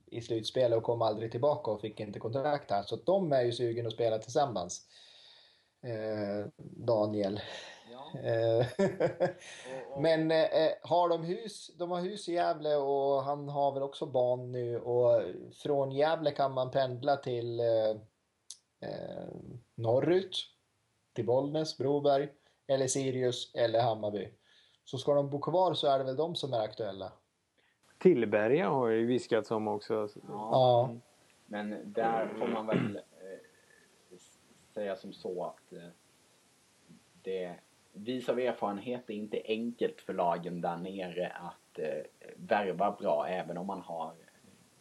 i 0.06 0.20
slutspelet 0.20 0.78
och 0.78 0.82
kom 0.84 1.02
aldrig 1.02 1.30
tillbaka 1.30 1.70
och 1.70 1.80
fick 1.80 2.00
inte 2.00 2.18
kontrakt 2.18 2.70
här. 2.70 2.82
Så 2.82 2.96
de 2.96 3.32
är 3.32 3.42
ju 3.42 3.52
sugen 3.52 3.86
att 3.86 3.92
spela 3.92 4.18
tillsammans. 4.18 4.86
Eh, 5.82 6.46
Daniel. 6.86 7.40
Ja. 7.92 8.20
Eh, 8.20 8.66
Och, 8.78 9.96
och, 9.96 10.02
Men 10.02 10.30
eh, 10.30 10.70
har 10.82 11.08
de 11.08 11.24
hus, 11.24 11.70
de 11.78 11.90
har 11.90 12.00
hus 12.00 12.28
i 12.28 12.32
Gävle 12.32 12.76
och 12.76 13.22
han 13.22 13.48
har 13.48 13.72
väl 13.72 13.82
också 13.82 14.06
barn 14.06 14.52
nu 14.52 14.80
och 14.80 15.22
från 15.54 15.92
Gävle 15.92 16.30
kan 16.30 16.52
man 16.52 16.70
pendla 16.70 17.16
till 17.16 17.60
eh, 17.60 17.90
eh, 18.80 19.28
norrut, 19.74 20.36
till 21.14 21.26
Bollnäs, 21.26 21.78
Broberg 21.78 22.28
eller 22.66 22.86
Sirius 22.86 23.54
eller 23.54 23.80
Hammarby. 23.80 24.28
Så 24.88 24.98
ska 24.98 25.14
de 25.14 25.30
bo 25.30 25.40
kvar 25.40 25.74
så 25.74 25.86
är 25.86 25.98
det 25.98 26.04
väl 26.04 26.16
de 26.16 26.36
som 26.36 26.52
är 26.52 26.60
aktuella. 26.60 27.12
Tillberga 27.98 28.68
har 28.68 28.88
ju 28.88 29.06
viskats 29.06 29.50
om 29.50 29.68
också. 29.68 29.94
ja. 29.94 30.10
Ja, 30.28 30.94
Men 31.46 31.92
där 31.92 32.28
får 32.38 32.48
man 32.48 32.66
väl 32.66 32.96
eh, 32.96 34.18
säga 34.74 34.96
som 34.96 35.12
så 35.12 35.44
att 35.44 35.72
eh, 35.72 35.88
det 37.22 37.54
vis 37.92 38.28
av 38.28 38.38
erfarenhet 38.38 39.02
det 39.06 39.12
är 39.12 39.16
inte 39.16 39.42
enkelt 39.44 40.00
för 40.00 40.14
lagen 40.14 40.60
där 40.60 40.76
nere 40.76 41.28
att 41.28 41.78
eh, 41.78 42.30
värva 42.36 42.96
bra 43.00 43.26
även 43.28 43.58
om 43.58 43.66
man 43.66 43.80
har 43.80 44.12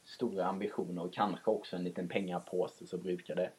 stora 0.04 0.46
ambitioner 0.46 1.04
och 1.04 1.14
kanske 1.14 1.52
också 1.52 1.76
en 1.76 1.84
liten 1.84 2.08
pengapåse 2.08 2.88
så 2.88 2.98
brukar 2.98 3.36
det, 3.36 3.52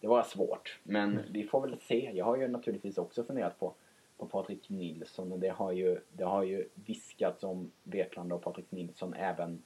det 0.00 0.06
vara 0.06 0.24
svårt. 0.24 0.80
Men 0.82 1.20
vi 1.30 1.44
får 1.44 1.60
väl 1.60 1.80
se. 1.80 2.10
Jag 2.14 2.24
har 2.24 2.36
ju 2.36 2.48
naturligtvis 2.48 2.98
också 2.98 3.24
funderat 3.24 3.58
på, 3.58 3.74
på 4.16 4.26
Patrik 4.26 4.68
Nilsson 4.68 5.32
och 5.32 5.38
det 5.38 5.48
har 5.48 5.72
ju, 5.72 6.00
det 6.12 6.24
har 6.24 6.42
ju 6.42 6.68
viskats 6.74 7.44
om 7.44 7.70
Vetlanda 7.82 8.34
och 8.34 8.42
Patrik 8.42 8.70
Nilsson 8.70 9.14
även, 9.14 9.62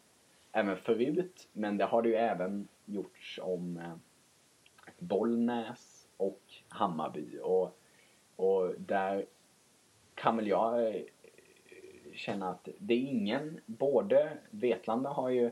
även 0.53 0.77
förut. 0.77 1.49
Men 1.53 1.79
det 1.79 1.85
har 1.85 2.03
det 2.03 2.09
ju 2.09 2.15
även 2.15 2.69
gjorts 2.85 3.41
om 3.43 3.77
eh, 3.77 3.95
Bollnäs 4.99 6.09
och 6.17 6.41
Hammarby. 6.69 7.39
Och, 7.43 7.79
och 8.37 8.75
där 8.79 9.27
kan 10.15 10.37
väl 10.37 10.47
jag 10.47 10.97
eh, 10.97 11.03
känna 12.15 12.51
att 12.51 12.69
det 12.79 12.95
är 12.95 12.99
ingen, 12.99 13.61
både 13.67 14.39
Vetlanda 14.51 15.11
har 15.11 15.29
ju 15.29 15.51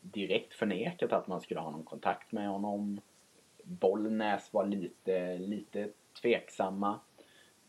direkt 0.00 0.54
förnekat 0.54 1.12
att 1.12 1.26
man 1.26 1.40
skulle 1.40 1.60
ha 1.60 1.70
någon 1.70 1.84
kontakt 1.84 2.32
med 2.32 2.48
honom. 2.48 3.00
Bollnäs 3.62 4.52
var 4.52 4.66
lite, 4.66 5.38
lite 5.38 5.88
tveksamma. 6.22 7.00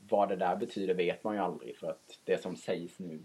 Vad 0.09 0.29
det 0.29 0.35
där 0.35 0.55
betyder 0.55 0.93
vet 0.93 1.23
man 1.23 1.35
ju 1.35 1.41
aldrig 1.41 1.77
för 1.77 1.89
att 1.89 2.19
det 2.23 2.41
som 2.41 2.55
sägs 2.55 2.99
nu 2.99 3.23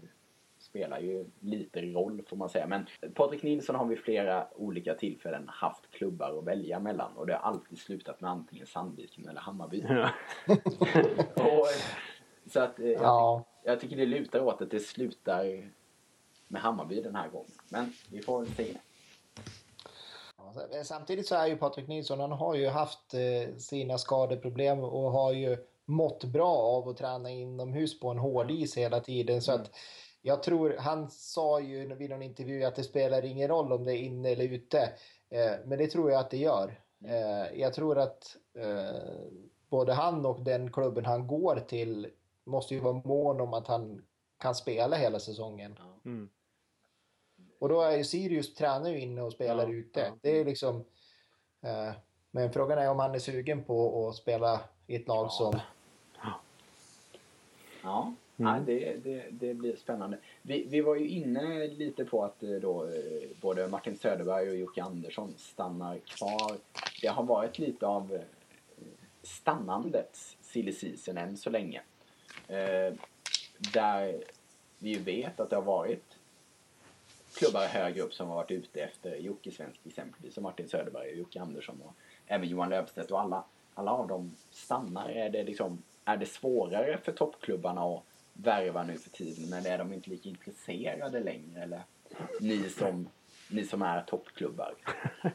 spelar 0.63 0.99
ju 0.99 1.25
lite 1.39 1.81
roll 1.81 2.21
får 2.27 2.37
man 2.37 2.49
säga. 2.49 2.67
Men 2.67 2.85
Patrik 3.13 3.43
Nilsson 3.43 3.75
har 3.75 3.85
vid 3.85 3.99
flera 3.99 4.47
olika 4.55 4.93
tillfällen 4.93 5.45
haft 5.47 5.91
klubbar 5.91 6.37
att 6.39 6.43
välja 6.45 6.79
mellan 6.79 7.17
och 7.17 7.27
det 7.27 7.33
har 7.33 7.39
alltid 7.39 7.77
slutat 7.77 8.21
med 8.21 8.31
antingen 8.31 8.67
Sandviken 8.67 9.27
eller 9.27 9.41
Hammarby. 9.41 9.85
Ja. 9.89 10.09
och, 11.35 11.67
så 12.51 12.59
att 12.59 12.79
eh, 12.79 12.85
jag, 12.85 13.01
ja. 13.01 13.43
jag 13.63 13.79
tycker 13.79 13.97
det 13.97 14.05
lutar 14.05 14.39
åt 14.39 14.61
att 14.61 14.71
det 14.71 14.79
slutar 14.79 15.69
med 16.47 16.61
Hammarby 16.61 17.01
den 17.01 17.15
här 17.15 17.29
gången. 17.29 17.51
Men 17.69 17.93
vi 18.11 18.21
får 18.21 18.39
väl 18.39 18.49
se. 18.49 18.77
Samtidigt 20.83 21.27
så 21.27 21.35
är 21.35 21.47
ju 21.47 21.57
Patrik 21.57 21.87
Nilsson, 21.87 22.19
han 22.19 22.31
har 22.31 22.55
ju 22.55 22.67
haft 22.67 23.13
eh, 23.13 23.55
sina 23.57 23.97
skadeproblem 23.97 24.79
och 24.79 25.11
har 25.11 25.33
ju 25.33 25.57
mått 25.85 26.23
bra 26.23 26.55
av 26.57 26.89
att 26.89 26.97
träna 26.97 27.29
inomhus 27.29 27.99
på 27.99 28.09
en 28.09 28.17
hård 28.17 28.51
is 28.51 28.77
hela 28.77 28.99
tiden. 28.99 29.41
Så 29.41 29.51
att 29.51 29.71
jag 30.21 30.43
tror, 30.43 30.75
han 30.79 31.09
sa 31.09 31.59
ju 31.59 31.95
vid 31.95 32.09
någon 32.09 32.21
intervju 32.21 32.63
att 32.63 32.75
det 32.75 32.83
spelar 32.83 33.25
ingen 33.25 33.47
roll 33.47 33.71
om 33.71 33.83
det 33.83 33.97
är 33.97 34.01
inne 34.01 34.29
eller 34.29 34.45
ute. 34.45 34.79
Eh, 35.29 35.51
men 35.65 35.77
det 35.77 35.87
tror 35.87 36.11
jag 36.11 36.19
att 36.19 36.29
det 36.31 36.37
gör. 36.37 36.79
Eh, 37.05 37.59
jag 37.59 37.73
tror 37.73 37.97
att 37.97 38.37
eh, 38.57 39.11
både 39.69 39.93
han 39.93 40.25
och 40.25 40.43
den 40.43 40.71
klubben 40.71 41.05
han 41.05 41.27
går 41.27 41.55
till 41.67 42.07
måste 42.43 42.73
ju 42.73 42.79
vara 42.79 43.01
mån 43.05 43.41
om 43.41 43.53
att 43.53 43.67
han 43.67 44.05
kan 44.37 44.55
spela 44.55 44.95
hela 44.95 45.19
säsongen. 45.19 45.79
Mm. 46.05 46.29
Och 47.59 47.69
då 47.69 47.81
är 47.81 47.97
ju 47.97 48.03
Sirius 48.03 48.53
tränar 48.53 48.89
ju 48.89 48.99
inne 48.99 49.21
och 49.21 49.33
spelar 49.33 49.63
Ja, 49.67 49.73
ute. 49.73 49.99
ja. 49.99 50.17
Det 50.21 50.39
är 50.39 50.45
liksom... 50.45 50.85
Eh, 51.61 51.91
men 52.31 52.51
frågan 52.51 52.77
är 52.79 52.89
om 52.89 52.99
han 52.99 53.15
är 53.15 53.19
sugen 53.19 53.63
på 53.63 54.07
att 54.07 54.15
spela 54.15 54.59
i 54.87 54.95
ett 54.95 55.07
lag 55.07 55.25
Ja. 55.25 55.29
som... 55.29 55.59
Ja, 57.83 58.13
Mm. 58.37 58.51
nej, 58.53 58.61
det, 58.65 58.95
det, 59.03 59.25
det 59.31 59.53
blir 59.53 59.75
spännande. 59.75 60.17
Vi, 60.41 60.65
vi 60.69 60.81
var 60.81 60.95
ju 60.95 61.07
inne 61.07 61.67
lite 61.67 62.05
på 62.05 62.23
att 62.23 62.43
eh, 62.43 62.49
då, 62.49 62.83
eh, 62.85 63.29
både 63.41 63.67
Martin 63.67 63.97
Söderberg 63.97 64.49
och 64.49 64.55
Jocke 64.55 64.83
Andersson 64.83 65.33
stannar 65.37 65.97
kvar. 65.97 66.57
Det 67.01 67.07
har 67.07 67.23
varit 67.23 67.59
lite 67.59 67.87
av 67.87 68.13
eh, 68.13 68.21
stannandets 69.23 70.37
silly 70.41 70.71
season 70.71 71.17
än 71.17 71.37
så 71.37 71.49
länge. 71.49 71.81
Eh, 72.47 72.93
där 73.73 74.23
vi 74.79 74.89
ju 74.89 74.99
vet 74.99 75.39
att 75.39 75.49
det 75.49 75.55
har 75.55 75.63
varit 75.63 76.17
klubbar 77.33 77.65
högre 77.67 78.01
upp 78.01 78.13
som 78.13 78.27
har 78.27 78.35
varit 78.35 78.51
ute 78.51 78.81
efter 78.81 79.15
Jocke 79.15 79.51
Svensk 79.51 79.79
exempelvis, 79.87 80.33
som 80.33 80.43
Martin 80.43 80.69
Söderberg 80.69 81.09
och 81.11 81.17
Jocke 81.17 81.41
Andersson 81.41 81.81
och 81.85 81.93
även 82.27 82.47
Johan 82.49 82.69
Löfstedt 82.69 83.11
och 83.11 83.19
alla, 83.21 83.43
alla 83.75 83.91
av 83.91 84.07
dem 84.07 84.31
stannar. 84.51 85.09
Är 85.09 85.29
det, 85.29 85.43
liksom, 85.43 85.83
är 86.05 86.17
det 86.17 86.25
svårare 86.25 86.97
för 86.97 87.11
toppklubbarna 87.11 87.81
att 87.81 88.03
värva 88.33 88.83
nu 88.83 88.97
för 88.97 89.09
tiden 89.09 89.53
eller 89.53 89.71
är 89.71 89.77
de 89.77 89.93
inte 89.93 90.09
lika 90.09 90.29
intresserade 90.29 91.19
längre? 91.19 91.63
Eller 91.63 91.81
ni 92.39 92.69
som, 92.69 93.09
ni 93.51 93.63
som 93.63 93.81
är 93.81 94.01
toppklubbar? 94.01 94.73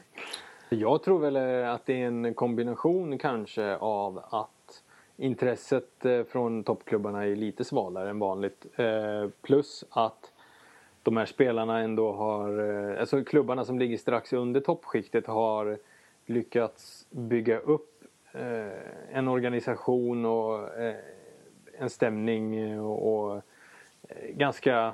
Jag 0.71 1.03
tror 1.03 1.19
väl 1.19 1.35
att 1.65 1.85
det 1.85 2.01
är 2.01 2.07
en 2.07 2.33
kombination 2.33 3.17
kanske 3.17 3.75
av 3.75 4.17
att 4.29 4.83
intresset 5.17 6.05
eh, 6.05 6.23
från 6.23 6.63
toppklubbarna 6.63 7.25
är 7.25 7.35
lite 7.35 7.63
svalare 7.63 8.09
än 8.09 8.19
vanligt. 8.19 8.65
Eh, 8.75 9.29
plus 9.41 9.83
att 9.89 10.31
de 11.03 11.17
här 11.17 11.25
spelarna 11.25 11.79
ändå 11.79 12.11
har, 12.11 12.59
eh, 12.59 12.99
alltså 12.99 13.23
klubbarna 13.23 13.65
som 13.65 13.79
ligger 13.79 13.97
strax 13.97 14.33
under 14.33 14.61
toppskiktet 14.61 15.27
har 15.27 15.77
lyckats 16.25 17.07
bygga 17.09 17.59
upp 17.59 17.98
Eh, 18.31 19.17
en 19.17 19.27
organisation 19.27 20.25
och 20.25 20.77
eh, 20.77 20.95
en 21.77 21.89
stämning 21.89 22.79
och, 22.79 23.13
och 23.13 23.41
eh, 24.07 24.29
ganska 24.29 24.93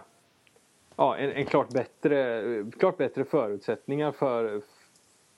ja, 0.96 1.18
en, 1.18 1.32
en 1.32 1.46
klart, 1.46 1.70
bättre, 1.70 2.44
klart 2.80 2.98
bättre 2.98 3.26
förutsättningar 3.26 4.12
för, 4.12 4.62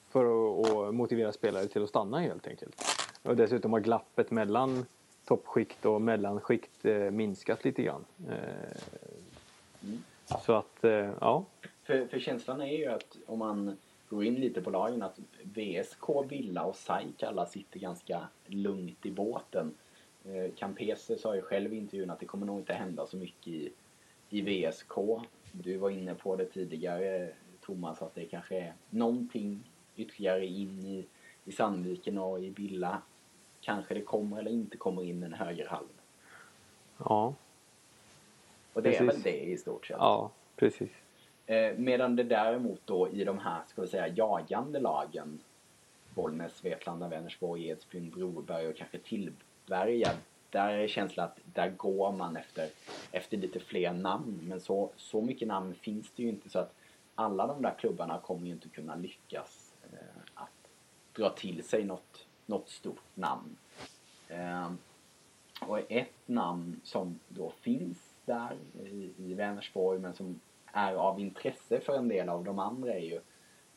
för 0.08 0.24
att, 0.24 0.70
att 0.70 0.94
motivera 0.94 1.32
spelare 1.32 1.66
till 1.66 1.82
att 1.82 1.88
stanna 1.88 2.18
helt 2.18 2.46
enkelt. 2.46 2.82
Och 3.22 3.36
dessutom 3.36 3.72
har 3.72 3.80
glappet 3.80 4.30
mellan 4.30 4.86
toppskikt 5.24 5.84
och 5.84 6.02
mellanskikt 6.02 6.84
eh, 6.84 6.96
minskat 6.96 7.64
lite 7.64 7.82
grann. 7.82 8.04
Eh, 8.28 8.78
Mm. 9.82 10.02
Så 10.44 10.52
att, 10.52 10.84
eh, 10.84 11.10
ja. 11.20 11.44
För, 11.82 12.06
för 12.06 12.18
känslan 12.18 12.60
är 12.60 12.76
ju 12.76 12.86
att 12.86 13.16
om 13.26 13.38
man 13.38 13.76
går 14.08 14.24
in 14.24 14.34
lite 14.34 14.62
på 14.62 14.70
lagen 14.70 15.02
att 15.02 15.18
VSK, 15.42 16.08
Villa 16.28 16.64
och 16.64 16.76
SAIK 16.76 17.22
alla 17.22 17.46
sitter 17.46 17.80
ganska 17.80 18.28
lugnt 18.46 19.06
i 19.06 19.10
båten. 19.10 19.74
Eh, 20.24 20.54
Campese 20.56 21.18
sa 21.18 21.34
ju 21.34 21.42
själv 21.42 21.74
i 21.74 21.76
intervjun 21.76 22.10
att 22.10 22.20
det 22.20 22.26
kommer 22.26 22.46
nog 22.46 22.58
inte 22.58 22.72
hända 22.72 23.06
så 23.06 23.16
mycket 23.16 23.48
i, 23.48 23.72
i 24.30 24.40
VSK. 24.40 24.92
Du 25.52 25.76
var 25.76 25.90
inne 25.90 26.14
på 26.14 26.36
det 26.36 26.44
tidigare 26.44 27.32
Thomas 27.60 28.02
att 28.02 28.14
det 28.14 28.24
kanske 28.24 28.58
är 28.58 28.74
någonting 28.90 29.70
ytterligare 29.96 30.46
in 30.46 30.86
i, 30.86 31.06
i 31.44 31.52
Sandviken 31.52 32.18
och 32.18 32.40
i 32.40 32.50
Villa. 32.50 33.02
Kanske 33.60 33.94
det 33.94 34.00
kommer 34.02 34.38
eller 34.38 34.50
inte 34.50 34.76
kommer 34.76 35.04
in 35.04 35.22
en 35.22 35.32
högerhalv. 35.32 35.88
Ja, 36.98 37.34
Och 38.72 38.82
det 38.82 38.88
är 38.88 38.98
Precis. 38.98 39.16
väl 39.16 39.22
det 39.22 39.40
i 39.44 39.56
stort 39.58 39.86
sett. 39.86 39.96
ja 39.98 40.30
precis. 40.56 40.90
Eh, 41.48 41.72
medan 41.76 42.16
det 42.16 42.22
däremot 42.22 42.80
då 42.84 43.08
i 43.08 43.24
de 43.24 43.38
här, 43.38 43.62
ska 43.66 43.82
vi 43.82 43.88
säga, 43.88 44.08
jagande 44.08 44.80
lagen 44.80 45.40
Bollnäs, 46.14 46.64
Vetlanda, 46.64 47.08
Vänersborg, 47.08 47.68
Edsbyn, 47.68 48.10
Broberg 48.10 48.68
och 48.68 48.76
kanske 48.76 48.98
Tillberga. 48.98 50.10
Där 50.50 50.68
är 50.68 50.88
känslan 50.88 51.26
att 51.26 51.38
där 51.54 51.70
går 51.70 52.12
man 52.12 52.36
efter, 52.36 52.68
efter 53.12 53.36
lite 53.36 53.60
fler 53.60 53.92
namn. 53.92 54.40
Men 54.42 54.60
så, 54.60 54.90
så 54.96 55.20
mycket 55.20 55.48
namn 55.48 55.74
finns 55.74 56.10
det 56.16 56.22
ju 56.22 56.28
inte 56.28 56.50
så 56.50 56.58
att 56.58 56.74
alla 57.14 57.46
de 57.46 57.62
där 57.62 57.74
klubbarna 57.78 58.20
kommer 58.20 58.46
ju 58.46 58.52
inte 58.52 58.68
kunna 58.68 58.94
lyckas 58.94 59.74
eh, 59.92 60.32
att 60.34 60.68
dra 61.12 61.30
till 61.30 61.64
sig 61.64 61.84
något, 61.84 62.26
något 62.46 62.68
stort 62.68 63.16
namn. 63.16 63.56
Eh, 64.28 64.72
och 65.60 65.92
ett 65.92 66.28
namn 66.28 66.80
som 66.84 67.20
då 67.28 67.52
finns 67.60 68.14
där 68.24 68.56
i, 68.84 69.12
i 69.16 69.34
Vänersborg 69.34 69.98
men 69.98 70.14
som 70.14 70.40
är 70.72 70.94
av 70.94 71.20
intresse 71.20 71.80
för 71.80 71.96
en 71.96 72.08
del 72.08 72.28
av 72.28 72.44
de 72.44 72.58
andra 72.58 72.94
är 72.94 73.04
ju 73.04 73.20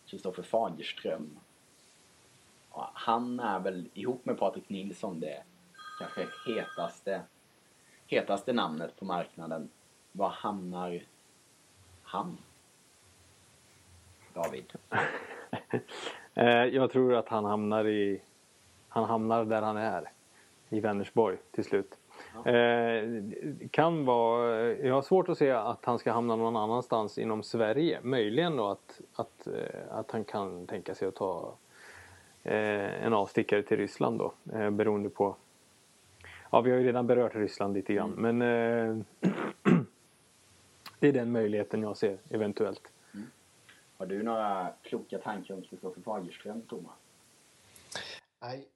Kristoffer 0.06 0.44
Fagerström. 0.44 1.40
Han 2.94 3.40
är 3.40 3.60
väl 3.60 3.90
ihop 3.94 4.26
med 4.26 4.40
Patrik 4.40 4.70
Nilsson 4.70 5.20
det 5.20 5.44
kanske 6.00 6.28
hetaste, 6.46 7.22
hetaste 8.08 8.54
namnet 8.54 9.00
på 9.00 9.06
marknaden. 9.06 9.70
Var 10.12 10.30
hamnar 10.30 11.04
han? 12.04 12.38
David? 14.34 14.74
Eh, 16.34 16.66
jag 16.66 16.92
tror 16.92 17.16
att 17.16 17.28
han 17.28 17.46
hamnar 17.46 17.88
i... 17.88 18.22
Han 18.90 19.04
hamnar 19.04 19.46
där 19.46 19.62
han 19.62 19.78
är. 19.78 20.12
I 20.70 20.80
Vänersborg 20.80 21.38
till 21.52 21.64
slut. 21.64 22.01
Eh, 22.46 23.04
kan 23.72 24.06
vara, 24.06 24.74
jag 24.74 24.96
har 24.96 25.02
svårt 25.02 25.30
att 25.30 25.38
se 25.38 25.52
att 25.52 25.86
han 25.86 26.00
ska 26.00 26.12
hamna 26.12 26.36
någon 26.36 26.56
annanstans 26.56 27.18
inom 27.18 27.44
Sverige. 27.44 28.00
Möjligen 28.02 28.58
då 28.58 28.68
att, 28.68 29.02
att, 29.14 29.48
eh, 29.48 29.98
att 29.98 30.12
han 30.12 30.24
kan 30.24 30.68
tänka 30.68 30.96
sig 30.96 31.08
att 31.08 31.16
ta 31.16 31.54
eh, 32.44 33.06
en 33.06 33.14
avstickare 33.14 33.64
till 33.64 33.78
Ryssland 33.78 34.20
då. 34.20 34.34
Eh, 34.54 34.70
beroende 34.70 35.10
på... 35.10 35.36
Ja, 36.52 36.62
vi 36.62 36.72
har 36.72 36.78
ju 36.78 36.86
redan 36.86 37.08
berört 37.08 37.36
Ryssland 37.36 37.74
lite 37.74 37.94
grann. 37.94 38.14
Mm. 38.18 38.38
Men 38.38 39.06
eh, 39.22 39.32
det 41.00 41.08
är 41.08 41.14
den 41.14 41.32
möjligheten 41.32 41.84
jag 41.84 41.98
ser 41.98 42.18
eventuellt. 42.30 42.92
Har 43.98 44.06
du 44.06 44.24
några 44.24 44.68
kloka 44.82 45.18
tankar 45.18 45.54
om 45.54 45.62
Kristoffer 45.62 46.02
Fagerström, 46.02 46.62
Thomas? 46.62 47.01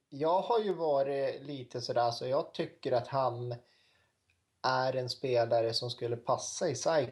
Jag 0.09 0.41
har 0.41 0.59
ju 0.59 0.73
varit 0.73 1.41
lite 1.41 1.81
sådär 1.81 2.11
så 2.11 2.27
jag 2.27 2.53
tycker 2.53 2.91
att 2.91 3.07
han 3.07 3.55
är 4.63 4.95
en 4.95 5.09
spelare 5.09 5.73
som 5.73 5.89
skulle 5.89 6.17
passa 6.17 6.69
i 6.69 6.75
SAIK 6.75 7.09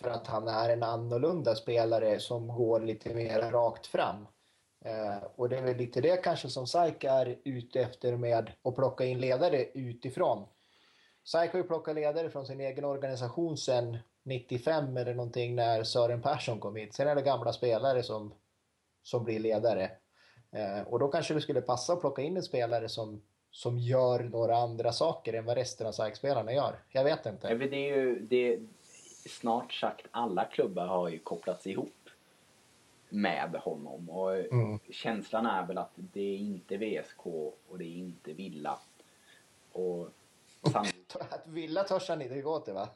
för 0.00 0.10
att 0.10 0.26
han 0.26 0.48
är 0.48 0.68
en 0.68 0.82
annorlunda 0.82 1.54
spelare 1.54 2.20
som 2.20 2.48
går 2.48 2.80
lite 2.80 3.14
mer 3.14 3.50
rakt 3.50 3.86
fram. 3.86 4.26
Eh, 4.84 5.24
och 5.36 5.48
det 5.48 5.58
är 5.58 5.62
väl 5.62 5.76
lite 5.76 6.00
det 6.00 6.16
kanske 6.16 6.48
som 6.48 6.66
SAIK 6.66 7.04
är 7.04 7.38
ute 7.44 7.80
efter 7.80 8.16
med 8.16 8.50
att 8.62 8.74
plocka 8.74 9.04
in 9.04 9.20
ledare 9.20 9.64
utifrån. 9.64 10.46
SAIK 11.24 11.52
har 11.52 11.58
ju 11.58 11.66
plockat 11.66 11.94
ledare 11.94 12.30
från 12.30 12.46
sin 12.46 12.60
egen 12.60 12.84
organisation 12.84 13.56
sedan 13.56 13.98
95 14.24 14.96
eller 14.96 15.14
någonting 15.14 15.54
när 15.54 15.84
Sören 15.84 16.22
Persson 16.22 16.60
kom 16.60 16.76
hit. 16.76 16.94
Sen 16.94 17.08
är 17.08 17.14
det 17.14 17.22
gamla 17.22 17.52
spelare 17.52 18.02
som, 18.02 18.34
som 19.02 19.24
blir 19.24 19.38
ledare. 19.38 19.90
Eh, 20.52 20.80
och 20.82 20.98
då 20.98 21.08
kanske 21.08 21.34
det 21.34 21.40
skulle 21.40 21.60
passa 21.60 21.92
att 21.92 22.00
plocka 22.00 22.22
in 22.22 22.36
en 22.36 22.42
spelare 22.42 22.88
som, 22.88 23.22
som 23.50 23.78
gör 23.78 24.20
några 24.22 24.56
andra 24.56 24.92
saker 24.92 25.32
än 25.32 25.44
vad 25.44 25.56
resten 25.56 25.86
av 25.86 25.92
SAIK-spelarna 25.92 26.52
gör. 26.52 26.74
Jag 26.88 27.04
vet 27.04 27.20
Ja, 27.24 27.30
inte. 27.30 27.48
för 27.48 27.54
det 27.58 27.76
är 27.90 27.96
ju, 27.96 28.18
det, 28.20 28.58
snart 29.28 29.72
sagt 29.72 30.06
alla 30.10 30.44
klubbar 30.44 30.86
har 30.86 31.08
ju 31.08 31.18
kopplats 31.18 31.66
ihop 31.66 31.94
med 33.08 33.50
honom. 33.60 34.10
Och 34.10 34.34
Mm. 34.34 34.78
känslan 34.90 35.46
är 35.46 35.66
väl 35.66 35.78
att 35.78 35.90
det 35.94 36.20
är 36.20 36.36
inte 36.38 36.76
VSK 36.76 37.26
och 37.68 37.78
det 37.78 37.84
är 37.84 37.96
inte 37.96 38.32
Villa. 38.32 38.78
Och 39.72 40.08
sannolikt, 40.72 41.16
Att 41.30 41.46
Villa 41.46 41.84
törs 41.84 42.08
han 42.08 42.22
inte 42.22 42.40
gå 42.40 42.60
till 42.60 42.74
va? 42.74 42.88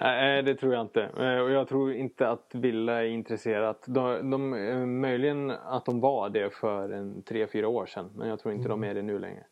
Nej, 0.00 0.42
det 0.42 0.54
tror 0.54 0.74
jag 0.74 0.80
inte. 0.82 1.02
Eh, 1.02 1.38
Och 1.38 1.50
jag 1.50 1.68
tror 1.68 1.92
inte 1.92 2.28
att 2.28 2.50
Villa 2.54 3.04
är 3.04 3.08
intresserat. 3.08 3.84
De, 3.86 4.30
de, 4.30 4.54
eh, 4.54 4.86
möjligen 4.86 5.50
att 5.50 5.84
de 5.84 6.00
var 6.00 6.28
det 6.28 6.54
för 6.54 6.92
en 6.92 7.22
tre, 7.22 7.46
fyra 7.46 7.68
år 7.68 7.86
sedan. 7.86 8.10
Men 8.16 8.28
jag 8.28 8.40
tror 8.40 8.54
inte 8.54 8.68
de 8.68 8.84
är 8.84 8.94
det 8.94 9.02
nu 9.02 9.18
längre. 9.18 9.44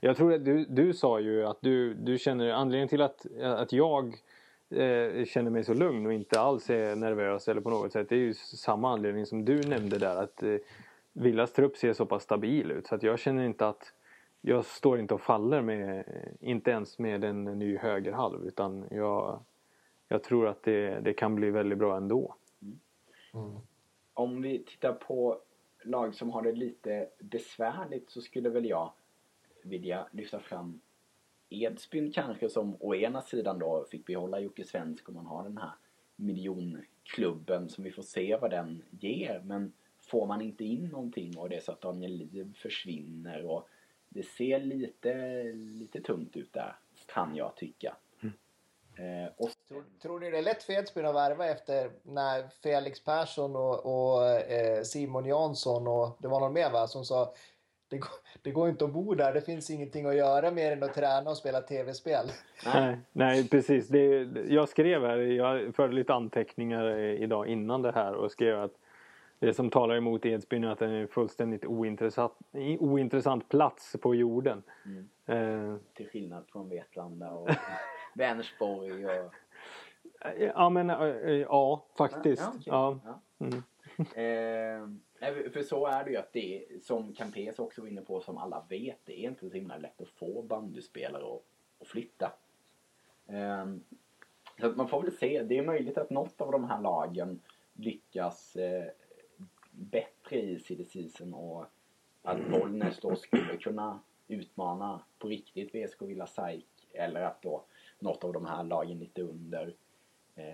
Jag 0.00 0.16
tror 0.16 0.32
att 0.34 0.44
du, 0.44 0.64
du 0.64 0.92
sa 0.92 1.20
ju 1.20 1.46
att 1.46 1.58
du, 1.60 1.94
du 1.94 2.18
känner 2.18 2.50
anledningen 2.50 2.88
till 2.88 3.02
att, 3.02 3.26
att 3.42 3.72
jag 3.72 4.04
eh, 4.70 5.24
känner 5.24 5.50
mig 5.50 5.64
så 5.64 5.74
lugn 5.74 6.06
och 6.06 6.12
inte 6.12 6.40
alls 6.40 6.70
är 6.70 6.96
nervös 6.96 7.48
eller 7.48 7.60
på 7.60 7.70
något 7.70 7.92
sätt. 7.92 8.08
Det 8.08 8.14
är 8.14 8.18
ju 8.18 8.34
samma 8.34 8.92
anledning 8.92 9.26
som 9.26 9.44
du 9.44 9.60
nämnde 9.60 9.98
där. 9.98 10.16
Att 10.16 10.42
eh, 10.42 10.56
Villas 11.12 11.52
trupp 11.52 11.76
ser 11.76 11.92
så 11.92 12.06
pass 12.06 12.22
stabil 12.22 12.70
ut. 12.70 12.86
Så 12.86 12.94
att 12.94 13.02
jag 13.02 13.18
känner 13.18 13.44
inte 13.44 13.68
att 13.68 13.92
jag 14.40 14.64
står 14.64 14.98
inte 14.98 15.14
och 15.14 15.20
faller 15.20 15.62
med, 15.62 16.04
inte 16.40 16.70
ens 16.70 16.98
med 16.98 17.24
en 17.24 17.44
ny 17.44 17.76
högerhalv. 17.76 18.46
Utan 18.46 18.84
jag, 18.90 19.40
jag 20.12 20.22
tror 20.22 20.48
att 20.48 20.62
det, 20.62 21.00
det 21.00 21.12
kan 21.12 21.34
bli 21.34 21.50
väldigt 21.50 21.78
bra 21.78 21.96
ändå. 21.96 22.34
om 24.14 24.42
vi 24.42 24.58
tittar 24.58 24.92
på 24.92 25.40
lag 25.82 26.14
som 26.14 26.30
har 26.30 26.42
det 26.42 26.52
lite 26.52 27.08
besvärligt 27.18 28.10
så 28.10 28.20
skulle 28.20 28.48
väl 28.48 28.68
jag 28.68 28.92
vilja 29.62 30.06
lyfta 30.10 30.40
fram 30.40 30.80
Edsbyn 31.48 32.12
kanske 32.12 32.48
som 32.48 32.76
å 32.80 32.94
ena 32.94 33.22
sidan 33.22 33.58
då 33.58 33.86
fick 33.90 34.06
behålla 34.06 34.40
Jocke 34.40 34.64
Svensk 34.64 35.08
och 35.08 35.14
man 35.14 35.26
har 35.26 35.42
den 35.42 35.58
här 35.58 35.72
miljonklubben 36.16 37.68
som 37.68 37.84
vi 37.84 37.90
får 37.90 38.02
se 38.02 38.36
vad 38.36 38.50
den 38.50 38.82
ger. 38.90 39.42
Men 39.44 39.72
får 40.00 40.26
man 40.26 40.40
inte 40.40 40.64
in 40.64 40.88
någonting 40.88 41.38
och 41.38 41.48
det 41.48 41.56
är 41.56 41.60
så 41.60 41.72
att 41.72 41.80
Daniel 41.80 42.12
Liv 42.12 42.52
försvinner 42.56 43.44
och 43.44 43.68
det 44.08 44.22
ser 44.22 44.60
lite, 44.60 45.42
lite 45.52 46.00
tungt 46.00 46.36
ut 46.36 46.52
där 46.52 46.76
kan 47.06 47.36
jag 47.36 47.56
tycka. 47.56 47.96
Eh, 48.96 49.32
och 49.36 49.50
Tror, 49.68 49.84
tror 50.02 50.20
ni 50.20 50.30
det 50.30 50.38
är 50.38 50.42
lätt 50.42 50.62
för 50.62 50.72
Edsbyn 50.72 51.06
att 51.06 51.14
värva 51.14 51.46
efter 51.46 51.90
när 52.02 52.48
Felix 52.62 53.04
Persson 53.04 53.56
och, 53.56 53.86
och 53.86 54.26
eh, 54.26 54.82
Simon 54.82 55.24
Jansson 55.24 55.86
och 55.86 56.16
det 56.18 56.28
var 56.28 56.40
någon 56.40 56.52
mer 56.52 56.70
va 56.70 56.86
som 56.86 57.04
sa 57.04 57.34
det 57.88 57.98
går, 57.98 58.10
det 58.42 58.50
går 58.50 58.68
inte 58.68 58.84
att 58.84 58.92
bo 58.92 59.14
där, 59.14 59.34
det 59.34 59.40
finns 59.40 59.70
ingenting 59.70 60.06
att 60.06 60.16
göra 60.16 60.50
mer 60.50 60.72
än 60.72 60.82
att 60.82 60.94
träna 60.94 61.30
och 61.30 61.36
spela 61.36 61.60
tv-spel. 61.60 62.26
Nej, 62.66 62.98
nej 63.12 63.48
precis. 63.48 63.88
Det, 63.88 64.28
jag 64.48 64.68
skrev 64.68 65.06
här, 65.06 65.16
jag 65.16 65.74
förde 65.74 65.94
lite 65.94 66.14
anteckningar 66.14 66.90
eh, 66.90 67.22
idag 67.22 67.46
innan 67.46 67.82
det 67.82 67.92
här 67.92 68.14
och 68.14 68.30
skrev 68.30 68.62
att 68.62 68.72
det 69.38 69.54
som 69.54 69.70
talar 69.70 69.96
emot 69.96 70.26
Edsbyn 70.26 70.64
är 70.64 70.68
att 70.68 70.78
den 70.78 70.90
är 70.90 71.00
en 71.00 71.08
fullständigt 71.08 71.64
ointressant, 71.64 72.32
ointressant 72.78 73.48
plats 73.48 73.96
på 74.00 74.14
jorden. 74.14 74.62
Mm. 74.84 75.08
Eh, 75.72 75.76
till 75.94 76.08
skillnad 76.08 76.44
från 76.52 76.68
Vetlanda 76.68 77.30
och 77.30 77.48
Vänersborg 78.14 79.06
och... 79.06 79.34
ja 80.38 80.70
men 80.70 80.90
eh, 80.90 80.96
ja, 81.30 81.86
faktiskt. 81.96 82.42
Ja, 82.64 82.88
okej. 82.88 83.12
Ja. 83.38 83.46
Mm. 83.46 83.62
Eh, 85.22 85.50
för 85.52 85.62
så 85.62 85.86
är 85.86 86.04
det 86.04 86.10
ju 86.10 86.16
att 86.16 86.32
det 86.32 86.56
är, 86.56 86.80
som 86.80 87.12
Campes 87.14 87.58
också 87.58 87.80
var 87.80 87.88
inne 87.88 88.00
på, 88.00 88.20
som 88.20 88.38
alla 88.38 88.64
vet, 88.68 88.98
det 89.04 89.24
är 89.24 89.28
inte 89.28 89.48
så 89.48 89.54
himla 89.54 89.76
lätt 89.76 90.00
att 90.00 90.08
få 90.08 90.42
bandyspelare 90.42 91.22
att, 91.22 91.42
att 91.80 91.88
flytta. 91.88 92.32
Eh, 93.26 93.66
så 94.60 94.66
att 94.66 94.76
man 94.76 94.88
får 94.88 95.02
väl 95.02 95.12
se, 95.12 95.42
det 95.42 95.58
är 95.58 95.62
möjligt 95.62 95.98
att 95.98 96.10
något 96.10 96.40
av 96.40 96.52
de 96.52 96.64
här 96.64 96.80
lagen 96.80 97.40
lyckas 97.72 98.56
eh, 98.56 98.84
bättre 99.70 100.40
i 100.40 100.58
silly 100.58 100.84
season 100.84 101.34
och 101.34 101.66
att 102.22 102.50
Bollnäs 102.50 103.00
då 103.00 103.16
skulle 103.16 103.56
kunna 103.56 104.00
utmana 104.28 105.00
på 105.18 105.28
riktigt 105.28 105.74
VSK 105.74 106.02
Villa 106.02 106.26
SAIK 106.26 106.88
eller 106.92 107.22
att 107.22 107.42
då 107.42 107.64
något 108.02 108.24
av 108.24 108.32
de 108.32 108.46
här 108.46 108.64
lagen 108.64 108.98
lite 108.98 109.22
under 109.22 109.74
eh, 110.34 110.44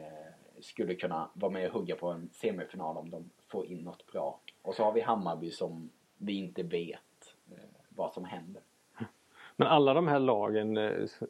skulle 0.61 0.95
kunna 0.95 1.29
vara 1.35 1.53
med 1.53 1.67
och 1.67 1.73
hugga 1.81 1.97
på 1.97 2.09
en 2.09 2.29
semifinal 2.33 2.97
om 2.97 3.11
de 3.11 3.31
får 3.49 3.67
in 3.67 3.79
något 3.79 4.13
bra. 4.13 4.41
Och 4.63 4.75
så 4.75 4.85
har 4.85 4.93
vi 4.93 5.01
Hammarby 5.01 5.51
som 5.51 5.91
vi 6.19 6.33
inte 6.33 6.63
vet 6.63 7.35
eh, 7.51 7.57
vad 7.89 8.13
som 8.13 8.25
händer. 8.25 8.63
Men 9.57 9.69
alla 9.69 9.95
de 9.95 10.09
här 10.09 10.19
lagen, 10.19 10.77
eh, 10.77 10.85
s- 10.85 11.21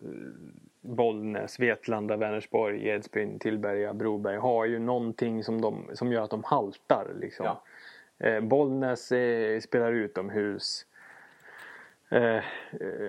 Bollnäs, 0.81 1.61
Vetlanda, 1.61 2.17
Vänersborg, 2.17 2.89
Edsbyn, 2.89 3.39
Tillberga, 3.39 3.95
Broberg 3.95 4.37
har 4.37 4.65
ju 4.65 4.79
någonting 4.79 5.45
som, 5.45 5.61
de, 5.61 5.91
som 5.95 6.13
gör 6.13 6.23
att 6.23 6.31
de 6.31 6.45
haltar. 6.45 7.13
Liksom. 7.21 7.47
Ja. 7.47 7.63
Eh, 8.27 8.41
Bollnäs 8.41 9.13
eh, 9.13 9.61
spelar 9.61 9.93
utomhus. 9.93 10.87
Eh, 12.11 12.37
eh, 12.37 12.43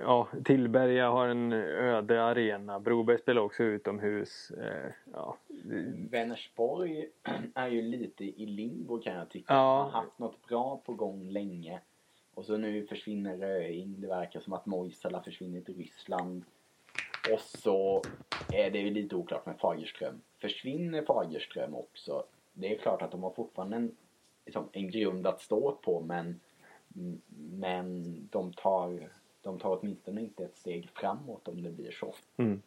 ja, 0.02 0.28
Tillberga 0.46 1.10
har 1.10 1.28
en 1.28 1.54
öde 1.54 2.24
arena. 2.24 2.80
Broberg 2.80 3.18
spelar 3.18 3.42
också 3.42 3.64
utomhus. 3.64 4.52
Eh, 4.52 4.92
ja. 5.14 5.38
Vänersborg 6.10 7.10
är 7.56 7.68
ju 7.68 7.82
lite 7.82 8.24
i 8.24 8.46
limbo 8.46 9.02
kan 9.02 9.14
jag 9.14 9.30
tycka. 9.30 9.54
Ja. 9.54 9.84
De 9.86 9.94
har 9.94 10.02
haft 10.02 10.20
något 10.20 10.48
bra 10.48 10.82
på 10.86 10.94
gång 10.94 11.30
länge. 11.30 11.80
Och 12.34 12.46
så 12.46 12.58
nu 12.58 12.86
försvinner 12.86 13.38
Röing. 13.38 14.02
Det 14.02 14.08
verkar 14.08 14.40
som 14.40 14.54
att 14.54 14.66
Moisala 14.66 15.24
försvinner 15.24 15.62
till 15.62 15.78
Ryssland. 15.78 16.44
Och 17.34 17.40
så 17.40 18.02
är 18.54 18.72
det 18.72 18.80
ju 18.80 18.90
lite 18.90 19.16
oklart 19.16 19.46
med 19.46 19.60
Fagerström. 19.60 20.22
Försvinner 20.42 21.02
Fagerström 21.02 21.76
också? 21.76 22.24
Det 22.54 22.76
är 22.76 22.78
klart 22.78 23.02
att 23.02 23.12
de 23.12 23.24
har 23.24 23.32
fortfarande 23.32 23.78
en, 23.78 23.96
liksom, 24.46 24.70
en 24.72 24.92
grund 24.92 25.28
att 25.28 25.42
stå 25.42 25.72
på 25.72 26.02
men, 26.02 26.40
men 27.60 28.04
de, 28.32 28.54
tar, 28.54 29.12
de 29.42 29.60
tar 29.60 29.80
åtminstone 29.80 30.22
inte 30.22 30.44
ett 30.44 30.58
steg 30.58 30.90
framåt 30.90 31.48
om 31.48 31.64
det 31.64 31.70
blir 31.70 31.92
så. 31.92 32.16
Mm. 32.38 32.62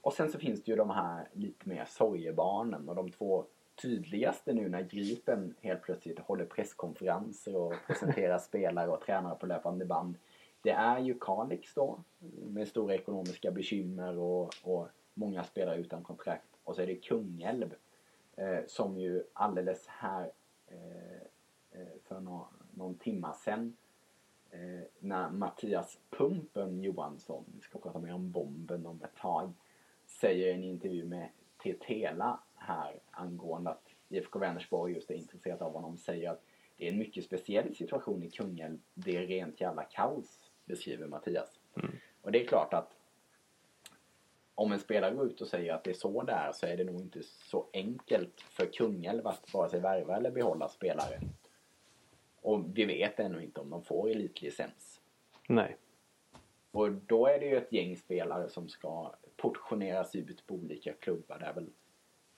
Och 0.00 0.12
sen 0.12 0.32
så 0.32 0.38
finns 0.38 0.62
det 0.64 0.70
ju 0.70 0.76
de 0.76 0.90
här 0.90 1.28
lite 1.32 1.68
mer 1.68 1.84
sorgebarnen 1.84 2.88
och 2.88 2.94
de 2.94 3.10
två 3.10 3.44
tydligaste 3.82 4.52
nu 4.52 4.68
när 4.68 4.82
Gripen 4.82 5.54
helt 5.60 5.82
plötsligt 5.82 6.18
håller 6.18 6.44
presskonferenser 6.44 7.56
och 7.56 7.74
presenterar 7.86 8.38
spelare 8.48 8.88
och 8.88 9.00
tränare 9.00 9.34
på 9.34 9.46
löpande 9.46 9.84
band. 9.84 10.18
Det 10.62 10.70
är 10.70 10.98
ju 10.98 11.18
Kalix 11.20 11.74
då 11.74 12.00
med 12.46 12.68
stora 12.68 12.94
ekonomiska 12.94 13.50
bekymmer 13.50 14.18
och, 14.18 14.54
och 14.62 14.88
många 15.14 15.44
spelare 15.44 15.76
utan 15.76 16.02
kontrakt. 16.02 16.48
Och 16.64 16.76
så 16.76 16.82
är 16.82 16.86
det 16.86 16.94
Kungälv 16.94 17.74
eh, 18.36 18.58
som 18.66 18.98
ju 18.98 19.22
alldeles 19.32 19.86
här 19.86 20.30
eh, 20.66 21.80
eh 21.80 21.88
för 22.04 22.20
no 22.20 22.48
någon 22.80 22.94
timma 22.94 23.34
sedan 23.34 23.76
eh, 24.50 24.86
när 24.98 25.30
Mattias 25.30 25.98
Pumpen 26.10 26.82
Johansson, 26.82 27.44
vi 27.54 27.60
ska 27.60 27.78
prata 27.78 27.98
mer 27.98 28.14
om 28.14 28.30
bomben 28.30 28.86
om 28.86 29.02
ett 29.02 29.16
tag, 29.16 29.52
säger 30.06 30.46
i 30.46 30.52
en 30.52 30.64
intervju 30.64 31.04
med 31.04 31.28
Tetela 31.62 32.40
här 32.54 33.00
angående 33.10 33.70
att 33.70 33.88
IFK 34.08 34.38
Vänersborg 34.38 34.94
just 34.94 35.10
är 35.10 35.14
intresserat 35.14 35.62
av 35.62 35.72
honom 35.72 35.96
säger 35.96 36.30
att 36.30 36.42
det 36.76 36.88
är 36.88 36.92
en 36.92 36.98
mycket 36.98 37.24
speciell 37.24 37.74
situation 37.74 38.22
i 38.22 38.30
Kungälv. 38.30 38.78
Det 38.94 39.16
är 39.16 39.26
rent 39.26 39.60
jävla 39.60 39.84
kaos, 39.84 40.50
beskriver 40.64 41.06
Mattias. 41.06 41.60
Mm. 41.76 41.90
Och 42.22 42.32
det 42.32 42.42
är 42.42 42.46
klart 42.46 42.74
att 42.74 42.96
om 44.54 44.72
en 44.72 44.80
spelare 44.80 45.14
går 45.14 45.26
ut 45.26 45.40
och 45.40 45.48
säger 45.48 45.74
att 45.74 45.84
det 45.84 45.90
är 45.90 45.94
så 45.94 46.22
det 46.22 46.32
är 46.32 46.52
så 46.52 46.66
är 46.66 46.76
det 46.76 46.84
nog 46.84 47.00
inte 47.00 47.22
så 47.22 47.66
enkelt 47.72 48.40
för 48.40 48.66
Kungälv 48.66 49.26
att 49.26 49.54
vare 49.54 49.70
sig 49.70 49.80
värva 49.80 50.16
eller 50.16 50.30
behålla 50.30 50.68
spelare. 50.68 51.20
Och 52.42 52.78
vi 52.78 52.84
vet 52.84 53.20
ännu 53.20 53.42
inte 53.42 53.60
om 53.60 53.70
de 53.70 53.82
får 53.82 54.10
elitlicens. 54.10 55.00
Nej. 55.48 55.76
Och 56.70 56.92
då 56.92 57.26
är 57.26 57.40
det 57.40 57.46
ju 57.46 57.56
ett 57.56 57.72
gäng 57.72 57.96
spelare 57.96 58.48
som 58.48 58.68
ska 58.68 59.14
portioneras 59.36 60.14
ut 60.14 60.46
på 60.46 60.54
olika 60.54 60.92
klubbar. 60.92 61.38
Det, 61.38 61.44
är 61.44 61.54
väl, 61.54 61.70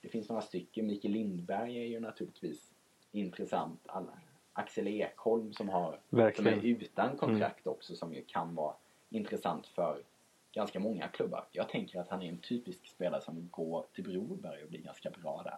det 0.01 0.07
finns 0.07 0.29
några 0.29 0.41
stycken. 0.41 0.87
Mikael 0.87 1.13
Lindberg 1.13 1.77
är 1.77 1.85
ju 1.85 1.99
naturligtvis 1.99 2.71
intressant. 3.11 3.81
Alla, 3.85 4.19
Axel 4.53 4.87
Ekholm 4.87 5.53
som, 5.53 5.69
har, 5.69 5.99
som 6.35 6.47
är 6.47 6.65
utan 6.65 7.17
kontrakt 7.17 7.65
mm. 7.65 7.75
också 7.75 7.95
som 7.95 8.13
ju 8.13 8.23
kan 8.23 8.55
vara 8.55 8.75
intressant 9.09 9.67
för 9.67 10.03
ganska 10.51 10.79
många 10.79 11.07
klubbar. 11.07 11.45
Jag 11.51 11.69
tänker 11.69 11.99
att 11.99 12.09
han 12.09 12.21
är 12.21 12.29
en 12.29 12.37
typisk 12.37 12.87
spelare 12.87 13.21
som 13.21 13.49
går 13.51 13.85
till 13.93 14.03
Broberg 14.03 14.63
och 14.63 14.69
blir 14.69 14.81
ganska 14.81 15.09
bra 15.09 15.43
där. 15.43 15.57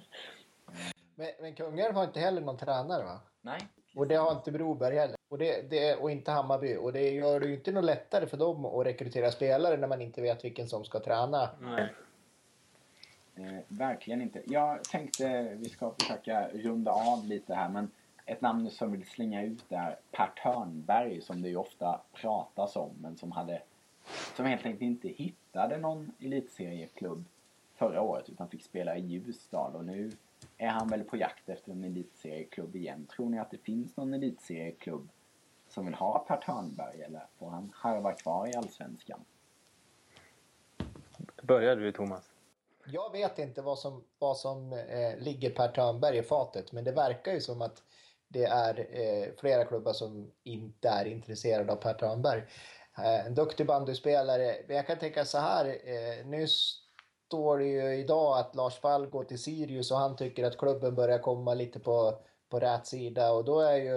men, 1.14 1.28
men 1.40 1.54
Kungälv 1.54 1.94
har 1.94 2.04
inte 2.04 2.20
heller 2.20 2.40
någon 2.40 2.56
tränare 2.56 3.04
va? 3.04 3.20
Nej. 3.42 3.60
Och 3.96 4.06
det 4.06 4.14
har 4.14 4.32
inte 4.32 4.52
Broberg 4.52 4.96
heller. 4.96 5.16
Och, 5.28 5.38
det, 5.38 5.70
det, 5.70 5.96
och 5.96 6.10
inte 6.10 6.30
Hammarby. 6.30 6.76
Och 6.76 6.92
det 6.92 7.10
gör 7.10 7.40
det 7.40 7.46
ju 7.46 7.54
inte 7.54 7.72
något 7.72 7.84
lättare 7.84 8.26
för 8.26 8.36
dem 8.36 8.64
att 8.64 8.86
rekrytera 8.86 9.30
spelare 9.30 9.76
när 9.76 9.88
man 9.88 10.00
inte 10.00 10.22
vet 10.22 10.44
vilken 10.44 10.68
som 10.68 10.84
ska 10.84 11.00
träna. 11.00 11.50
Nej. 11.60 11.92
Eh, 13.36 13.60
verkligen 13.68 14.22
inte. 14.22 14.42
Jag 14.46 14.84
tänkte 14.84 15.54
vi 15.54 15.68
ska 15.68 15.94
försöka 16.00 16.48
runda 16.48 16.92
av 16.92 17.24
lite 17.24 17.54
här 17.54 17.68
men 17.68 17.90
ett 18.26 18.40
namn 18.40 18.70
som 18.70 18.92
vill 18.92 19.06
slänga 19.06 19.42
ut 19.42 19.72
är 19.72 19.98
Per 20.10 20.32
Törnberg 20.42 21.20
som 21.20 21.42
det 21.42 21.48
ju 21.48 21.56
ofta 21.56 22.00
pratas 22.12 22.76
om 22.76 22.90
men 23.00 23.16
som 23.16 23.32
hade 23.32 23.62
som 24.36 24.46
helt 24.46 24.66
enkelt 24.66 24.82
inte 24.82 25.08
hittade 25.08 25.78
någon 25.78 26.12
elitserieklubb 26.20 27.24
förra 27.74 28.02
året 28.02 28.28
utan 28.28 28.48
fick 28.48 28.62
spela 28.62 28.96
i 28.96 29.00
Ljusdal 29.00 29.76
och 29.76 29.84
nu 29.84 30.12
är 30.58 30.68
han 30.68 30.88
väl 30.88 31.04
på 31.04 31.16
jakt 31.16 31.48
efter 31.48 31.72
en 31.72 31.84
elitserieklubb 31.84 32.76
igen. 32.76 33.06
Tror 33.06 33.30
ni 33.30 33.38
att 33.38 33.50
det 33.50 33.58
finns 33.58 33.96
någon 33.96 34.14
elitserieklubb 34.14 35.08
som 35.68 35.84
vill 35.84 35.94
ha 35.94 36.18
Per 36.28 36.36
Törnberg 36.36 37.02
eller 37.02 37.26
får 37.38 37.50
han 37.50 37.72
harva 37.74 38.12
kvar 38.12 38.48
i 38.48 38.54
Allsvenskan? 38.54 39.24
Börjar 41.42 41.76
du 41.76 41.92
Thomas? 41.92 42.30
Jag 42.86 43.12
vet 43.12 43.38
inte 43.38 43.62
vad 43.62 43.78
som, 43.78 44.04
vad 44.18 44.36
som 44.36 44.72
eh, 44.72 45.18
ligger 45.18 45.50
Per 45.50 45.68
Törnberg 45.68 46.18
i 46.18 46.22
fatet 46.22 46.72
men 46.72 46.84
det 46.84 46.92
verkar 46.92 47.32
ju 47.32 47.40
som 47.40 47.62
att 47.62 47.82
det 48.28 48.44
är 48.44 48.86
eh, 48.90 49.28
flera 49.36 49.64
klubbar 49.64 49.92
som 49.92 50.30
inte 50.42 50.88
är 50.88 51.04
intresserade 51.04 51.72
av 51.72 51.76
Per 51.76 51.94
Törnberg. 51.94 52.42
Eh, 52.98 53.26
en 53.26 53.34
duktig 53.34 53.66
bandyspelare. 53.66 54.56
Men 54.66 54.76
jag 54.76 54.86
kan 54.86 54.98
tänka 54.98 55.24
så 55.24 55.38
här. 55.38 55.66
Eh, 55.66 56.26
nu 56.26 56.46
står 57.34 57.58
det 57.58 57.64
ju 57.64 57.94
idag 57.94 58.38
att 58.38 58.54
Lars 58.54 58.80
Fall 58.80 59.06
går 59.06 59.24
till 59.24 59.42
Sirius 59.42 59.90
och 59.90 59.98
han 59.98 60.16
tycker 60.16 60.44
att 60.44 60.58
klubben 60.58 60.94
börjar 60.94 61.18
komma 61.18 61.54
lite 61.54 61.80
på, 61.80 62.18
på 62.48 62.60
rätt 62.60 62.86
sida 62.86 63.32
och 63.32 63.44
då 63.44 63.60
är 63.60 63.76
ju 63.76 63.96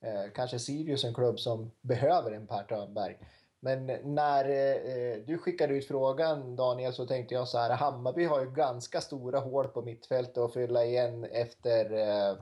eh, 0.00 0.30
kanske 0.34 0.58
Sirius 0.58 1.04
en 1.04 1.14
klubb 1.14 1.40
som 1.40 1.70
behöver 1.80 2.32
en 2.32 2.46
Per 2.46 2.62
Törnberg. 2.62 3.18
Men 3.60 3.86
när 3.86 4.44
eh, 4.44 5.16
du 5.26 5.38
skickade 5.38 5.74
ut 5.74 5.88
frågan 5.88 6.56
Daniel 6.56 6.92
så 6.92 7.06
tänkte 7.06 7.34
jag 7.34 7.48
så 7.48 7.58
här, 7.58 7.70
Hammarby 7.70 8.24
har 8.24 8.40
ju 8.40 8.50
ganska 8.50 9.00
stora 9.00 9.38
hål 9.38 9.68
på 9.68 9.82
mittfältet 9.82 10.38
att 10.38 10.52
fylla 10.52 10.84
igen 10.84 11.24
efter 11.24 11.92
eh, 11.92 12.36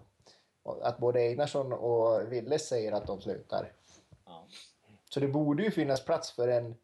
att 0.83 0.99
både 0.99 1.21
Einarsson 1.21 1.73
och 1.73 2.33
Ville 2.33 2.59
säger 2.59 2.93
att 2.93 3.07
de 3.07 3.21
slutar. 3.21 3.73
Ja. 4.27 4.47
Så 5.11 5.21
det 5.21 5.29
borde 5.29 5.63
ju 5.63 5.71
finnas 5.71 6.05
plats 6.05 6.33
för 6.33 6.49
en 6.49 6.75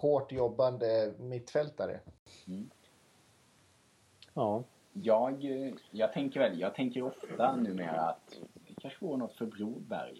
hårt 0.00 0.32
jobbande 0.32 1.12
mittfältare. 1.18 2.00
Mm. 2.48 2.70
Ja. 4.34 4.62
Jag, 4.92 5.44
jag 5.90 6.12
tänker 6.12 6.40
väl, 6.40 6.60
jag 6.60 6.74
tänker 6.74 7.02
ofta 7.02 7.56
numera 7.56 8.00
att 8.00 8.38
det 8.54 8.74
kanske 8.80 9.04
vore 9.04 9.16
något 9.16 9.32
för 9.32 9.46
Broberg. 9.46 10.16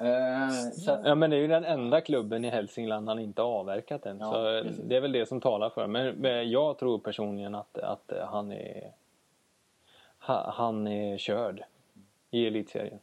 uh, 0.00 0.70
så 0.72 1.02
Ja 1.04 1.14
men 1.14 1.30
det 1.30 1.36
är 1.36 1.40
ju 1.40 1.46
den 1.46 1.64
enda 1.64 2.00
klubben 2.00 2.44
i 2.44 2.50
Hälsingland 2.50 3.08
han 3.08 3.18
inte 3.18 3.42
avverkat 3.42 4.06
än. 4.06 4.18
Ja, 4.18 4.32
så 4.32 4.62
precis. 4.62 4.84
det 4.84 4.96
är 4.96 5.00
väl 5.00 5.12
det 5.12 5.26
som 5.26 5.40
talar 5.40 5.70
för. 5.70 5.86
Men, 5.86 6.14
men 6.14 6.50
jag 6.50 6.78
tror 6.78 6.98
personligen 6.98 7.54
att, 7.54 7.78
att 7.78 8.12
han 8.28 8.52
är 8.52 8.92
han 10.18 10.86
är 10.86 11.18
körd 11.18 11.62
i 12.30 12.46
elitserien. 12.46 12.98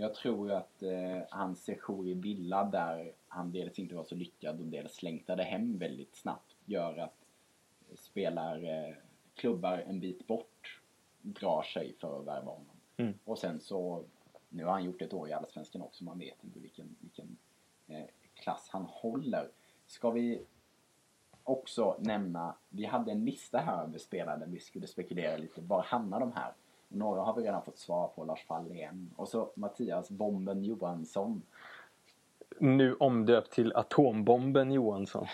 Jag 0.00 0.14
tror 0.14 0.52
att 0.52 0.82
eh, 0.82 1.22
hans 1.30 1.64
sejour 1.64 2.08
i 2.08 2.14
Villa 2.14 2.64
där 2.64 3.12
han 3.28 3.52
dels 3.52 3.78
inte 3.78 3.94
var 3.94 4.04
så 4.04 4.14
lyckad 4.14 4.60
och 4.60 4.66
dels 4.66 5.02
längtade 5.02 5.42
hem 5.42 5.78
väldigt 5.78 6.16
snabbt 6.16 6.56
gör 6.64 6.98
att 6.98 7.24
spelar 7.94 8.96
klubbar 9.34 9.78
en 9.78 10.00
bit 10.00 10.26
bort 10.26 10.80
drar 11.22 11.62
sig 11.62 11.94
för 12.00 12.20
att 12.20 12.26
värva 12.26 12.50
honom. 12.50 12.76
Mm. 12.96 13.14
Och 13.24 13.38
sen 13.38 13.60
så, 13.60 14.04
nu 14.48 14.64
har 14.64 14.72
han 14.72 14.84
gjort 14.84 15.02
ett 15.02 15.12
år 15.12 15.28
i 15.28 15.32
Allsvenskan 15.32 15.82
också, 15.82 16.04
man 16.04 16.18
vet 16.18 16.44
inte 16.44 16.60
vilken, 16.60 16.96
vilken 17.00 17.36
eh, 17.86 18.06
klass 18.34 18.68
han 18.70 18.84
håller. 18.84 19.50
Ska 19.86 20.10
vi 20.10 20.42
också 21.42 21.96
nämna, 22.00 22.54
vi 22.68 22.84
hade 22.84 23.12
en 23.12 23.24
lista 23.24 23.58
här 23.58 23.82
över 23.82 23.98
spelare 23.98 24.38
där 24.38 24.46
vi 24.46 24.60
skulle 24.60 24.86
spekulera 24.86 25.36
lite, 25.36 25.60
var 25.60 25.82
hamnar 25.82 26.20
de 26.20 26.32
här? 26.32 26.52
Några 26.88 27.20
har 27.20 27.34
vi 27.34 27.42
redan 27.42 27.64
fått 27.64 27.78
svar 27.78 28.08
på, 28.08 28.24
Lars 28.24 28.44
Fahlén. 28.44 29.10
Och 29.16 29.28
så 29.28 29.50
Mattias 29.54 30.10
Bomben 30.10 30.64
Johansson. 30.64 31.42
Nu 32.58 32.94
omdöpt 32.94 33.52
till 33.52 33.76
Atombomben 33.76 34.72
Johansson. 34.72 35.26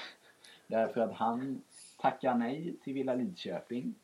Därför 0.67 1.01
att 1.01 1.13
han 1.13 1.63
tackar 1.99 2.35
nej 2.35 2.77
till 2.85 2.95
Villa 2.95 3.15
Lidköping. 3.15 3.95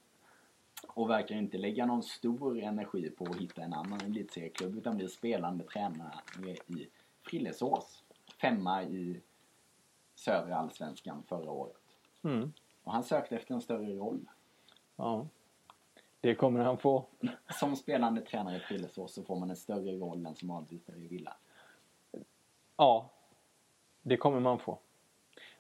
Och 0.87 1.11
verkar 1.11 1.35
inte 1.35 1.59
lägga 1.59 1.87
någon 1.87 2.03
stor 2.03 2.59
energi 2.59 3.11
på 3.11 3.25
att 3.25 3.37
hitta 3.37 3.63
en 3.63 3.73
annan 3.73 4.01
elitserieklubb 4.01 4.79
utan 4.79 4.97
blir 4.97 5.09
spelande 5.09 5.65
tränare 5.65 6.21
i 6.67 6.89
Frillesås. 7.23 8.03
Femma 8.41 8.83
i 8.83 9.21
södra 10.15 10.57
allsvenskan 10.57 11.23
förra 11.29 11.51
året. 11.51 11.77
Mm. 12.23 12.53
Och 12.85 12.93
han 12.93 13.05
sökte 13.05 13.37
efter 13.37 13.55
en 13.55 13.61
större 13.61 13.95
roll. 13.95 14.21
Ja. 14.97 15.27
Det 16.21 16.35
kommer 16.35 16.61
han 16.61 16.79
få. 16.79 17.07
Som 17.61 17.77
spelande 17.77 18.21
tränare 18.21 18.57
i 18.57 18.61
Frillesås 18.61 19.15
så 19.15 19.23
får 19.23 19.37
man 19.37 19.51
en 19.51 19.57
större 19.57 19.93
roll 19.93 20.27
än 20.27 20.35
som 20.35 20.51
avbytare 20.51 20.97
i 20.97 21.09
Villa. 21.09 21.37
Ja, 22.77 23.11
det 24.03 24.17
kommer 24.17 24.41
man 24.41 24.59
få. 24.59 24.79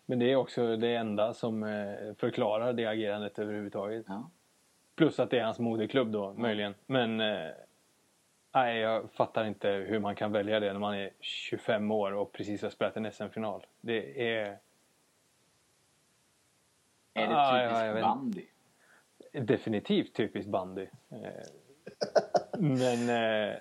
Men 0.07 0.19
det 0.19 0.33
är 0.33 0.37
också 0.37 0.77
det 0.77 0.95
enda 0.95 1.35
som 1.35 1.63
eh, 1.63 2.15
förklarar 2.19 2.73
det 2.73 2.87
agerandet 2.87 3.39
överhuvudtaget. 3.39 4.05
Ja. 4.09 4.31
Plus 4.95 5.21
att 5.21 5.31
det 5.31 5.39
är 5.39 5.45
hans 5.45 5.59
moderklubb 5.59 6.13
då, 6.13 6.25
ja. 6.25 6.33
möjligen. 6.33 6.75
Men 6.87 7.21
eh, 7.21 7.51
nej, 8.53 8.79
jag 8.79 9.11
fattar 9.11 9.45
inte 9.45 9.69
hur 9.69 9.99
man 9.99 10.15
kan 10.15 10.33
välja 10.33 10.61
det 10.61 10.73
när 10.73 10.81
man 10.81 10.95
är 10.95 11.11
25 11.21 11.91
år 11.91 12.13
och 12.13 12.33
precis 12.33 12.63
har 12.63 12.71
spelat 12.71 12.97
en 12.97 13.13
SM-final. 13.13 13.67
Det 13.81 14.29
är... 14.29 14.59
Är 17.15 17.29
det 17.29 17.41
ah, 17.41 17.53
typiskt 17.53 17.87
ja, 17.87 18.03
bandy? 18.03 18.47
Definitivt 19.33 20.15
typiskt 20.15 20.51
bandy. 20.51 20.87
Eh, 21.09 21.19
men 22.59 23.09
eh, 23.09 23.57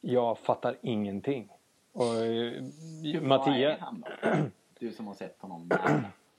jag 0.00 0.38
fattar 0.38 0.76
ingenting. 0.82 1.48
Och 1.92 2.16
eh, 2.16 2.64
Hur 3.02 3.20
Mattias... 3.20 3.78
är 3.78 3.80
han 3.80 4.00
då? 4.00 4.28
Du 4.78 4.92
som 4.92 5.06
har 5.06 5.14
sett 5.14 5.40
honom. 5.40 5.70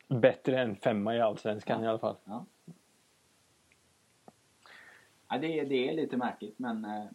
Bättre 0.07 0.61
än 0.61 0.75
femma 0.75 1.15
i 1.15 1.21
Allsvenskan 1.21 1.79
ja. 1.79 1.85
i 1.85 1.89
alla 1.89 1.99
fall. 1.99 2.15
Ja. 2.23 2.45
ja 5.29 5.37
det, 5.37 5.59
är, 5.59 5.65
det 5.65 5.89
är 5.89 5.93
lite 5.93 6.17
märkligt 6.17 6.59
men 6.59 6.85
eh, 6.85 7.05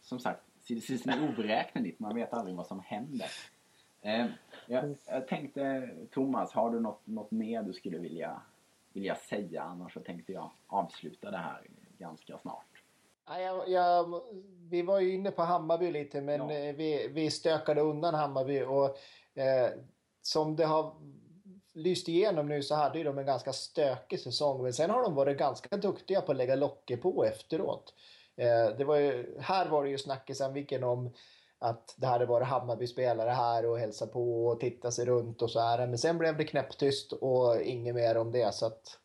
som 0.00 0.18
sagt, 0.18 0.42
season 0.58 1.12
är 1.12 1.28
oberäkneligt. 1.28 2.00
Man 2.00 2.14
vet 2.14 2.32
aldrig 2.32 2.56
vad 2.56 2.66
som 2.66 2.80
händer. 2.80 3.30
Eh, 4.02 4.26
jag, 4.66 4.96
jag 5.06 5.28
tänkte, 5.28 5.90
Thomas, 6.10 6.52
har 6.52 6.70
du 6.70 6.80
något, 6.80 7.06
något 7.06 7.30
mer 7.30 7.62
du 7.62 7.72
skulle 7.72 7.98
vilja 7.98 8.42
vilja 8.92 9.14
säga. 9.14 9.62
Annars 9.62 9.94
så 9.94 10.00
tänkte 10.00 10.32
jag 10.32 10.50
avsluta 10.66 11.30
det 11.30 11.36
här 11.36 11.66
ganska 11.98 12.38
snart. 12.38 12.66
Jag, 13.26 13.68
jag, 13.68 14.22
vi 14.70 14.82
var 14.82 15.00
ju 15.00 15.14
inne 15.14 15.30
på 15.30 15.42
Hammarby 15.42 15.90
lite, 15.90 16.20
men 16.20 16.40
Ja. 16.50 16.52
eh, 16.56 16.74
vi, 16.76 17.08
vi 17.08 17.30
stökade 17.30 17.80
undan 17.80 18.14
Hammarby. 18.14 18.62
Och, 18.62 18.98
eh, 19.40 19.70
som 20.22 20.56
det 20.56 20.64
har 20.64 20.94
lyst 21.72 22.08
igenom 22.08 22.48
nu 22.48 22.62
så 22.62 22.74
hade 22.74 22.98
ju 22.98 23.04
de 23.04 23.18
en 23.18 23.26
ganska 23.26 23.52
stökig 23.52 24.20
säsong. 24.20 24.62
Men 24.62 24.72
sen 24.72 24.90
har 24.90 25.02
de 25.02 25.14
varit 25.14 25.38
ganska 25.38 25.76
duktiga 25.76 26.20
på 26.20 26.32
att 26.32 26.38
lägga 26.38 26.54
locket 26.54 27.02
på 27.02 27.24
efteråt. 27.24 27.94
Eh, 28.36 28.76
det 28.78 28.84
var 28.84 28.96
ju, 28.96 29.38
här 29.40 29.68
var 29.68 29.84
det 29.84 29.90
ju 29.90 29.98
snack 29.98 30.30
i 30.30 30.34
Sandviken 30.34 30.84
om 30.84 31.14
att 31.62 31.94
det 31.98 32.06
hade 32.06 32.26
varit 32.26 32.48
Hammarby-spelare 32.48 33.30
här 33.30 33.66
och 33.66 33.78
hälsa 33.78 34.06
på 34.06 34.46
och 34.46 34.60
titta 34.60 34.90
sig 34.90 35.04
runt 35.04 35.42
och 35.42 35.50
så 35.50 35.60
här. 35.60 35.86
Men 35.86 35.98
sen 35.98 36.18
blev 36.18 36.36
det 36.36 36.44
knäpptyst 36.44 37.12
och 37.12 37.62
inget 37.62 37.94
mer 37.94 38.16
om 38.16 38.32
det. 38.32 38.54
Så 38.54 38.66
att, 38.66 38.98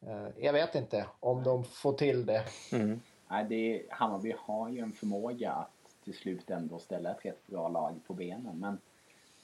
eh, 0.00 0.28
jag 0.36 0.52
vet 0.52 0.74
inte 0.74 1.06
om 1.20 1.42
de 1.42 1.64
får 1.64 1.92
till 1.92 2.26
det. 2.26 2.44
Mm. 2.72 3.00
Nej, 3.28 3.44
det, 3.48 3.82
Hammarby 3.90 4.34
har 4.38 4.68
ju 4.68 4.78
en 4.78 4.92
förmåga 4.92 5.52
att 5.52 6.04
till 6.04 6.14
slut 6.14 6.50
ändå 6.50 6.78
ställa 6.78 7.10
ett 7.10 7.24
rätt 7.24 7.46
bra 7.46 7.68
lag 7.68 8.00
på 8.06 8.14
benen. 8.14 8.58
Men 8.58 8.78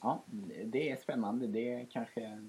ja, 0.02 0.22
det 0.64 0.90
är 0.90 0.96
spännande. 0.96 1.46
Det 1.46 1.86
kanske 1.92 2.40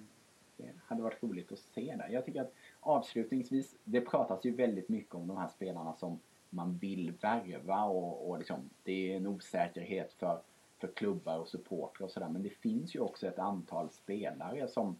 det 0.58 0.72
hade 0.86 1.02
varit 1.02 1.24
roligt 1.24 1.52
att 1.52 1.60
se 1.60 1.96
det. 1.98 2.14
Jag 2.14 2.26
tycker 2.26 2.42
att 2.42 2.54
avslutningsvis, 2.80 3.76
det 3.84 4.02
pratas 4.02 4.46
ju 4.46 4.52
väldigt 4.52 4.90
mycket 4.90 5.16
om 5.16 5.28
de 5.28 5.38
här 5.38 5.48
spelarna 5.48 5.94
som 5.94 6.20
man 6.50 6.78
vill 6.78 7.12
värva 7.22 7.84
och, 7.84 8.30
och 8.30 8.38
liksom, 8.38 8.70
det 8.84 9.12
är 9.12 9.18
en 9.18 9.28
osäkerhet 9.28 10.14
för, 10.14 10.42
för 10.78 10.88
klubbar 10.88 11.38
och 11.38 11.48
supportrar 11.48 12.06
och 12.06 12.12
sådär. 12.12 12.30
Men 12.30 12.44
det 12.44 12.50
finns 12.50 12.96
ju 12.96 13.00
också 13.00 13.28
ett 13.28 13.40
antal 13.40 13.90
spelare 13.90 14.68
som, 14.68 14.96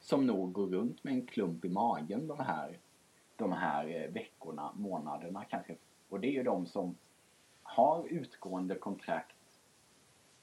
som 0.00 0.26
nog 0.26 0.52
går 0.52 0.66
runt 0.66 1.04
med 1.04 1.12
en 1.12 1.26
klump 1.26 1.64
i 1.64 1.68
magen 1.68 2.26
de 2.26 2.40
här 2.40 2.78
de 3.40 3.52
här 3.52 3.86
eh, 3.86 4.12
veckorna, 4.12 4.72
månaderna 4.74 5.44
kanske. 5.44 5.76
Och 6.08 6.20
det 6.20 6.26
är 6.26 6.32
ju 6.32 6.42
de 6.42 6.66
som 6.66 6.96
har 7.62 8.06
utgående 8.08 8.74
kontrakt 8.74 9.36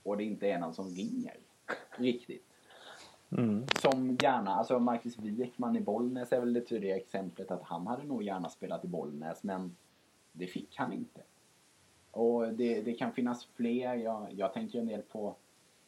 och 0.04 0.18
det 0.18 0.24
inte 0.24 0.48
är 0.48 0.60
någon 0.60 0.74
som 0.74 0.90
ringer 0.90 1.38
riktigt. 1.98 2.44
Mm. 3.30 3.66
Som 3.82 4.18
gärna, 4.22 4.56
alltså 4.56 4.80
Marcus 4.80 5.18
Wikman 5.18 5.76
i 5.76 5.82
Bollnäs 5.82 6.32
är 6.32 6.40
väl 6.40 6.54
det 6.54 6.62
tydliga 6.62 6.96
exemplet 6.96 7.52
att 7.52 7.64
han 7.64 7.88
hade 7.88 8.04
nog 8.04 8.24
gärna 8.24 8.50
spelat 8.50 8.86
i 8.86 8.88
Bollnäs 8.88 9.44
men 9.44 9.76
det 10.38 10.48
fick 10.48 10.78
han 10.78 10.94
inte. 10.94 11.22
Och 12.12 12.54
det, 12.54 12.82
det 12.82 12.94
kan 12.94 13.14
finnas 13.14 13.46
fler, 13.46 13.96
jag, 13.96 14.34
jag 14.34 14.54
tänker 14.54 14.80
en 14.80 14.88
del 14.88 15.02
på 15.02 15.36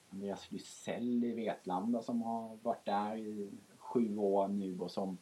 Andreas 0.09 0.51
Lysell 0.51 1.23
i 1.23 1.31
Vetlanda 1.31 2.01
som 2.01 2.21
har 2.21 2.57
varit 2.61 2.85
där 2.85 3.17
i 3.17 3.49
sju 3.77 4.17
år 4.17 4.47
nu 4.47 4.79
och 4.79 4.91
som 4.91 5.17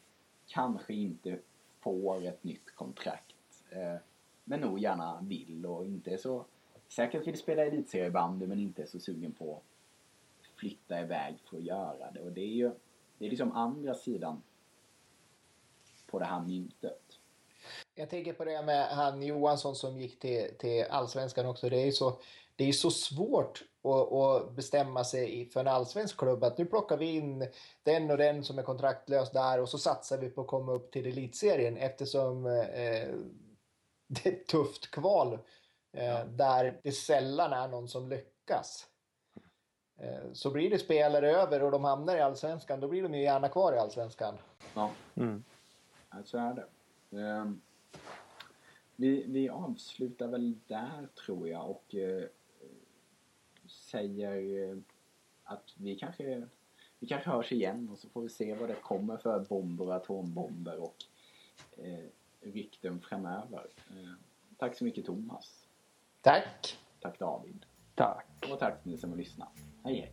kanske 0.48 0.94
inte 0.94 1.40
får 1.80 2.26
ett 2.26 2.44
nytt 2.44 2.76
kontrakt. 2.76 3.64
Eh, 3.70 3.96
men 4.44 4.60
nog 4.60 4.80
gärna 4.80 5.22
vill 5.22 5.66
och 5.66 5.86
inte 5.86 6.12
är 6.12 6.18
så 6.18 6.46
säkert 6.88 7.28
vill 7.28 7.38
spela 7.38 7.66
elitseriebandy 7.66 8.48
men 8.48 8.60
inte 8.60 8.82
är 8.82 8.86
så 8.86 9.00
sugen 9.00 9.32
på 9.32 9.56
att 9.56 10.60
flytta 10.60 11.02
iväg 11.02 11.36
för 11.50 11.58
att 11.58 11.64
göra 11.64 12.12
det. 12.12 12.22
Och 12.22 12.32
det 12.32 12.42
är 12.42 12.56
ju 12.56 12.72
det 13.18 13.26
är 13.26 13.30
liksom 13.30 13.52
andra 13.52 13.96
sidan 13.96 14.42
på 16.08 16.20
det 16.20 16.26
här 16.26 16.42
myntet. 16.42 17.07
Jag 18.00 18.10
tänker 18.10 18.34
på 18.34 18.46
det 18.46 18.62
med 18.62 18.88
han 18.88 19.22
Johansson 19.24 19.76
som 19.76 19.98
gick 19.98 20.20
till, 20.20 20.58
till 20.60 20.86
allsvenskan 20.90 21.46
också. 21.46 21.70
Det 21.70 21.78
är 21.82 21.86
ju 21.86 21.92
så, 21.92 22.20
det 22.56 22.64
är 22.64 22.72
så 22.72 22.92
svårt 22.92 23.64
att, 23.84 24.12
att 24.14 24.52
bestämma 24.52 25.04
sig 25.04 25.42
i- 25.42 25.46
för 25.46 25.60
en 25.60 25.68
allsvensk 25.68 26.18
klubb 26.18 26.44
att 26.44 26.58
nu 26.58 26.66
plockar 26.66 26.98
vi 26.98 27.06
in 27.16 27.48
den 27.84 28.12
och 28.12 28.18
den 28.18 28.44
som 28.44 28.60
är 28.60 28.64
kontraktlös 28.64 29.32
där 29.32 29.60
och 29.62 29.70
så 29.70 29.78
satsar 29.78 30.18
vi 30.18 30.30
på 30.30 30.42
att 30.42 30.48
komma 30.48 30.72
upp 30.72 30.92
till 30.92 31.06
elitserien 31.08 31.78
eftersom 31.78 32.46
eh, 32.46 32.54
det 34.08 34.26
är 34.26 34.32
ett 34.34 34.48
tufft 34.48 34.92
kval 34.92 35.34
eh, 35.94 36.26
där 36.26 36.80
det 36.84 36.92
sällan 36.92 37.54
är 37.54 37.68
någon 37.68 37.88
som 37.88 38.10
lyckas. 38.10 38.88
Eh, 40.00 40.32
så 40.34 40.52
blir 40.52 40.70
det 40.70 40.80
spelare 40.80 41.32
över 41.32 41.64
och 41.64 41.72
de 41.72 41.84
hamnar 41.84 42.16
i 42.18 42.22
allsvenskan, 42.22 42.80
då 42.80 42.88
blir 42.88 43.04
de 43.04 43.14
ju 43.14 43.22
gärna 43.24 43.50
kvar 43.50 43.74
i 43.74 43.78
allsvenskan. 43.78 44.38
Ja, 44.74 44.90
Mm. 45.16 45.44
ja, 46.12 46.18
så 46.26 46.38
är 46.38 46.54
det. 46.54 46.66
Ehm, 47.22 47.62
vi, 49.00 49.24
vi 49.28 49.50
avslutar 49.50 50.28
väl 50.28 50.56
där 50.68 51.08
tror 51.26 51.50
jag 51.50 51.70
och 51.70 51.96
eh, 51.96 52.24
säger 53.68 54.70
eh, 54.70 54.78
att 55.44 55.74
vi 55.78 55.96
kanske, 55.96 56.48
vi 57.00 57.08
kanske 57.08 57.30
hörs 57.30 57.52
igen 57.52 57.90
och 57.92 58.00
så 58.00 58.10
får 58.10 58.22
vi 58.22 58.30
se 58.30 58.56
vad 58.56 58.70
det 58.70 58.76
kommer 58.76 59.18
för 59.18 59.40
bomber 59.40 59.88
och 59.88 59.96
atombomber 59.96 60.80
och 60.80 60.96
eh, 61.78 62.06
rykten 62.42 63.00
framöver. 63.02 63.68
Eh, 63.90 64.14
tack 64.58 64.78
så 64.78 64.84
mycket 64.84 65.06
Thomas. 65.06 65.68
Tack! 66.22 66.78
Tack 67.00 67.20
David. 67.20 67.66
Tack. 67.96 68.28
Och 68.52 68.60
tack 68.60 68.86
ni 68.86 68.98
som 68.98 69.10
har 69.10 69.18
lyssnat. 69.18 69.50
Hej 69.84 69.96
hej. 69.96 70.12